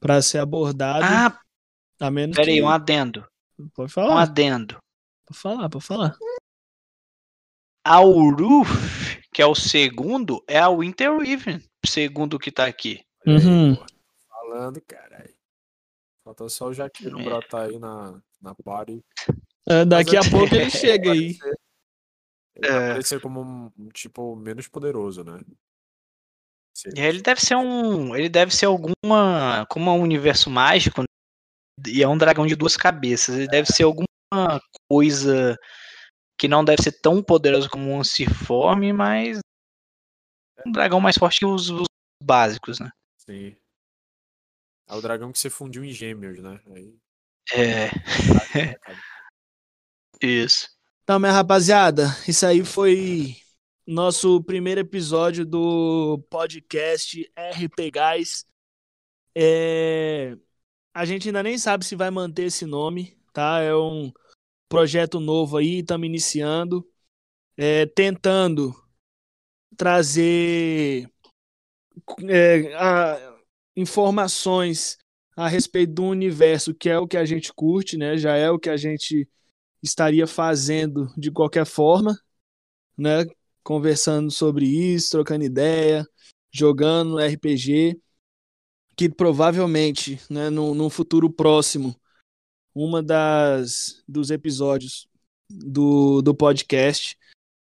para 0.00 0.22
ser 0.22 0.38
abordado. 0.38 1.04
Ah, 1.04 1.38
a 2.00 2.10
menos 2.10 2.36
peraí, 2.36 2.56
que... 2.56 2.62
um 2.62 2.68
adendo. 2.68 3.26
Pode 3.74 3.90
Um 3.90 3.92
falar. 3.94 4.22
adendo. 4.22 4.78
Pode 5.26 5.40
falar, 5.40 5.68
pode 5.68 5.84
falar. 5.84 6.16
A 7.84 8.00
Uruf, 8.00 8.68
que 9.34 9.42
é 9.42 9.46
o 9.46 9.54
segundo, 9.54 10.42
é 10.46 10.58
a 10.58 10.68
Winter 10.70 11.18
Riven, 11.18 11.60
segundo 11.84 12.38
que 12.38 12.52
tá 12.52 12.66
aqui. 12.66 13.00
Aí, 13.26 13.34
Uhum. 13.34 13.74
Falando, 14.28 14.80
caralho. 14.82 15.34
Faltou 16.30 16.48
só 16.48 16.66
o 16.66 16.72
Jaquiro 16.72 17.18
É. 17.18 17.24
brotar 17.24 17.62
aí 17.68 17.76
na, 17.76 18.22
na 18.40 18.54
party. 18.54 19.04
É, 19.68 19.84
daqui 19.84 20.16
a 20.16 20.20
Mas 20.20 20.30
pouco 20.30 20.54
ele 20.54 20.62
ele 20.62 20.70
chega 20.70 21.10
aí. 21.10 21.36
Ele 22.54 22.68
vai 22.68 22.70
É. 22.70 22.90
aparecer 22.90 23.20
como 23.20 23.40
um, 23.42 23.72
um 23.76 23.88
tipo 23.88 24.36
menos 24.36 24.68
poderoso, 24.68 25.24
né? 25.24 25.40
Se 26.76 26.88
E 26.96 27.00
Ele 27.00 27.20
deve 27.20 27.40
ser 27.40 27.56
um. 27.56 28.14
Ele 28.14 28.28
deve 28.28 28.54
ser 28.54 28.66
alguma. 28.66 29.66
Como 29.68 29.90
é 29.90 29.92
um 29.92 30.02
universo 30.02 30.48
mágico. 30.48 31.02
E 31.84 32.00
é 32.00 32.06
um 32.06 32.16
dragão 32.16 32.46
de 32.46 32.54
duas 32.54 32.76
cabeças. 32.76 33.34
Ele 33.34 33.48
deve 33.48 33.66
ser 33.66 33.82
alguma 33.82 34.06
coisa 34.88 35.58
que 36.38 36.46
não 36.46 36.64
deve 36.64 36.80
ser 36.80 36.92
tão 37.00 37.20
poderoso 37.24 37.68
como 37.68 37.90
um 37.90 37.98
Anciforme, 37.98 38.92
mas. 38.92 39.40
Um 40.64 40.70
dragão 40.70 41.00
mais 41.00 41.16
forte 41.18 41.40
que 41.40 41.46
os, 41.46 41.70
os 41.70 41.86
básicos, 42.22 42.78
né? 42.78 42.88
Sim. 43.18 43.56
É 44.90 44.94
o 44.94 45.00
dragão 45.00 45.30
que 45.32 45.38
se 45.38 45.48
fundiu 45.48 45.84
em 45.84 45.92
gêmeos, 45.92 46.38
né? 46.40 46.60
Aí, 46.74 46.94
É. 47.52 47.90
né, 48.54 48.74
cara? 48.74 48.98
Isso. 50.20 50.68
Então, 51.02 51.18
minha 51.18 51.32
rapaziada, 51.32 52.06
isso 52.28 52.44
aí 52.46 52.64
foi 52.64 53.36
nosso 53.86 54.42
primeiro 54.44 54.80
episódio 54.80 55.44
do 55.44 56.18
podcast 56.30 57.30
RP 57.36 57.90
Guys. 57.90 58.44
É, 59.34 60.36
A 60.94 61.04
gente 61.04 61.28
ainda 61.28 61.42
nem 61.42 61.56
sabe 61.56 61.84
se 61.84 61.96
vai 61.96 62.10
manter 62.10 62.44
esse 62.44 62.66
nome, 62.66 63.16
tá? 63.32 63.60
É 63.60 63.74
um 63.74 64.12
projeto 64.68 65.18
novo 65.20 65.56
aí, 65.56 65.80
estamos 65.80 66.06
iniciando, 66.06 66.86
é, 67.56 67.86
tentando 67.86 68.74
trazer 69.76 71.08
é, 72.28 72.74
a- 72.74 73.29
informações 73.80 74.98
a 75.36 75.48
respeito 75.48 75.94
do 75.94 76.04
universo, 76.04 76.74
que 76.74 76.88
é 76.88 76.98
o 76.98 77.08
que 77.08 77.16
a 77.16 77.24
gente 77.24 77.52
curte, 77.52 77.96
né? 77.96 78.16
Já 78.16 78.36
é 78.36 78.50
o 78.50 78.58
que 78.58 78.68
a 78.68 78.76
gente 78.76 79.28
estaria 79.82 80.26
fazendo 80.26 81.12
de 81.16 81.30
qualquer 81.30 81.64
forma, 81.64 82.18
né? 82.96 83.24
Conversando 83.62 84.30
sobre 84.30 84.66
isso, 84.66 85.10
trocando 85.10 85.44
ideia, 85.44 86.06
jogando 86.52 87.18
RPG, 87.18 87.98
que 88.96 89.08
provavelmente, 89.08 90.20
né, 90.28 90.50
no, 90.50 90.74
num 90.74 90.90
futuro 90.90 91.30
próximo, 91.30 91.98
uma 92.74 93.02
das 93.02 94.02
dos 94.06 94.30
episódios 94.30 95.08
do, 95.48 96.20
do 96.20 96.34
podcast 96.34 97.16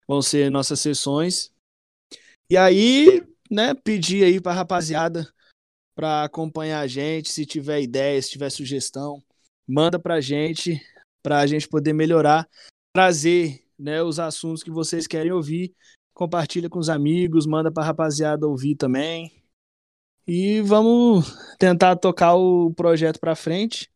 vão 0.06 0.20
ser 0.20 0.50
nossas 0.50 0.80
sessões. 0.80 1.52
E 2.50 2.56
aí, 2.56 3.22
né, 3.50 3.74
pedir 3.74 4.24
aí 4.24 4.40
pra 4.40 4.52
rapaziada 4.52 5.32
para 5.98 6.22
acompanhar 6.22 6.78
a 6.78 6.86
gente, 6.86 7.28
se 7.28 7.44
tiver 7.44 7.80
ideia, 7.80 8.22
se 8.22 8.30
tiver 8.30 8.50
sugestão, 8.50 9.20
manda 9.66 9.98
pra 9.98 10.20
gente, 10.20 10.80
para 11.20 11.40
a 11.40 11.46
gente 11.46 11.68
poder 11.68 11.92
melhorar, 11.92 12.48
trazer 12.94 13.66
né, 13.76 14.00
os 14.00 14.20
assuntos 14.20 14.62
que 14.62 14.70
vocês 14.70 15.08
querem 15.08 15.32
ouvir. 15.32 15.74
Compartilha 16.14 16.70
com 16.70 16.78
os 16.78 16.88
amigos, 16.88 17.48
manda 17.48 17.72
para 17.72 17.82
a 17.82 17.86
rapaziada 17.86 18.46
ouvir 18.46 18.76
também. 18.76 19.42
E 20.24 20.60
vamos 20.60 21.34
tentar 21.58 21.96
tocar 21.96 22.36
o 22.36 22.72
projeto 22.74 23.18
para 23.18 23.34
frente 23.34 23.90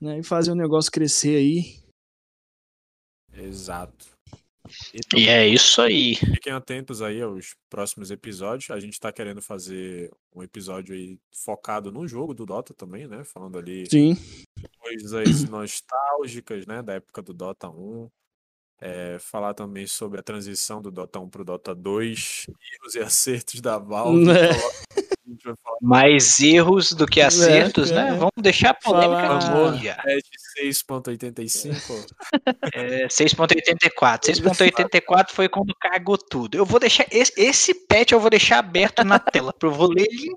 né, 0.00 0.20
e 0.20 0.22
fazer 0.22 0.52
o 0.52 0.56
negócio 0.56 0.90
crescer 0.90 1.36
aí. 1.36 1.84
Exato. 3.34 4.15
E 5.16 5.28
é 5.28 5.46
isso 5.46 5.80
aí. 5.80 6.14
Fiquem 6.14 6.52
atentos 6.52 7.02
aí 7.02 7.20
aos 7.20 7.54
próximos 7.68 8.10
episódios. 8.10 8.70
A 8.70 8.80
gente 8.80 8.98
tá 8.98 9.12
querendo 9.12 9.42
fazer 9.42 10.10
um 10.34 10.42
episódio 10.42 10.94
aí 10.94 11.18
focado 11.32 11.90
no 11.92 12.06
jogo 12.06 12.34
do 12.34 12.46
Dota 12.46 12.74
também, 12.74 13.06
né? 13.06 13.24
Falando 13.24 13.58
ali 13.58 13.88
Sim. 13.90 14.16
coisas 14.78 15.44
nostálgicas, 15.48 16.66
né? 16.66 16.82
Da 16.82 16.94
época 16.94 17.22
do 17.22 17.32
Dota 17.32 17.68
1. 17.68 18.08
É, 18.78 19.18
falar 19.18 19.54
também 19.54 19.86
sobre 19.86 20.20
a 20.20 20.22
transição 20.22 20.82
do 20.82 20.90
Dota 20.90 21.18
1 21.18 21.30
pro 21.30 21.44
Dota 21.44 21.74
2, 21.74 22.46
erros 22.48 22.94
e 22.94 22.98
acertos 23.00 23.60
da 23.60 23.78
Valve. 23.78 24.28
É. 24.30 25.15
A 25.26 25.30
gente 25.30 25.44
vai 25.44 25.54
falar 25.62 25.76
Mais 25.82 26.38
erros 26.40 26.92
do 26.92 27.06
que 27.06 27.20
acertos, 27.20 27.90
é. 27.90 27.94
né? 27.94 28.10
Vamos 28.12 28.30
deixar 28.38 28.70
a 28.70 28.74
polêmica 28.74 29.40
Falar- 29.40 29.74
aqui. 29.74 29.84
já. 29.84 29.96
de 29.96 30.70
6.85. 30.72 32.06
É, 32.72 33.06
6.84. 33.08 34.32
6.84 34.32 35.30
foi 35.32 35.48
quando 35.48 35.74
cagou 35.80 36.16
tudo. 36.16 36.56
Eu 36.56 36.64
vou 36.64 36.78
deixar. 36.78 37.06
Esse, 37.10 37.32
esse 37.36 37.74
patch 37.86 38.12
eu 38.12 38.20
vou 38.20 38.30
deixar 38.30 38.58
aberto 38.58 39.02
na 39.04 39.18
tela. 39.18 39.52
Eu 39.60 39.72
vou 39.72 39.88
ler 39.88 40.06
ele 40.08 40.30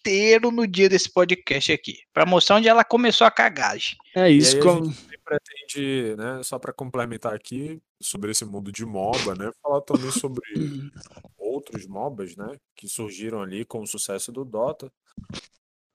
inteiro 0.00 0.50
no 0.50 0.66
dia 0.66 0.88
desse 0.88 1.08
podcast 1.12 1.72
aqui. 1.72 1.98
Pra 2.12 2.26
mostrar 2.26 2.56
onde 2.56 2.66
ela 2.68 2.82
começou 2.82 3.24
a 3.26 3.30
cagagem. 3.30 3.96
É 4.16 4.28
isso. 4.28 4.56
aí 4.56 4.60
a 4.60 4.64
como- 4.64 4.94
pretende, 5.24 6.16
né, 6.16 6.40
só 6.42 6.58
para 6.58 6.72
complementar 6.72 7.32
aqui 7.32 7.80
sobre 8.02 8.32
esse 8.32 8.44
mundo 8.44 8.72
de 8.72 8.84
MOBA, 8.84 9.36
né, 9.36 9.50
falar 9.62 9.80
também 9.82 10.10
sobre 10.10 10.42
outros 11.52 11.86
MOBAs, 11.86 12.36
né, 12.36 12.56
que 12.74 12.88
surgiram 12.88 13.42
ali 13.42 13.64
com 13.64 13.80
o 13.80 13.86
sucesso 13.86 14.32
do 14.32 14.44
Dota 14.44 14.92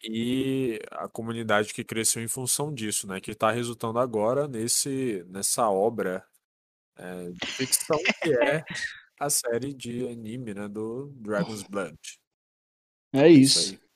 e 0.04 0.80
a 0.92 1.08
comunidade 1.08 1.74
que 1.74 1.84
cresceu 1.84 2.22
em 2.22 2.28
função 2.28 2.74
disso, 2.74 3.08
né, 3.08 3.20
que 3.20 3.32
está 3.32 3.52
resultando 3.52 4.00
agora 4.00 4.48
nesse 4.48 5.26
nessa 5.28 5.70
obra 5.70 6.24
é, 6.98 7.32
de 7.32 7.48
ficção 7.48 7.98
que 8.24 8.34
é 8.34 8.64
a 9.20 9.30
série 9.30 9.74
de 9.74 10.08
anime, 10.08 10.54
né, 10.54 10.68
do 10.68 11.12
Dragon's 11.16 11.64
Blood. 11.64 11.98
É 13.14 13.28
isso. 13.28 13.74
aí. 13.74 13.87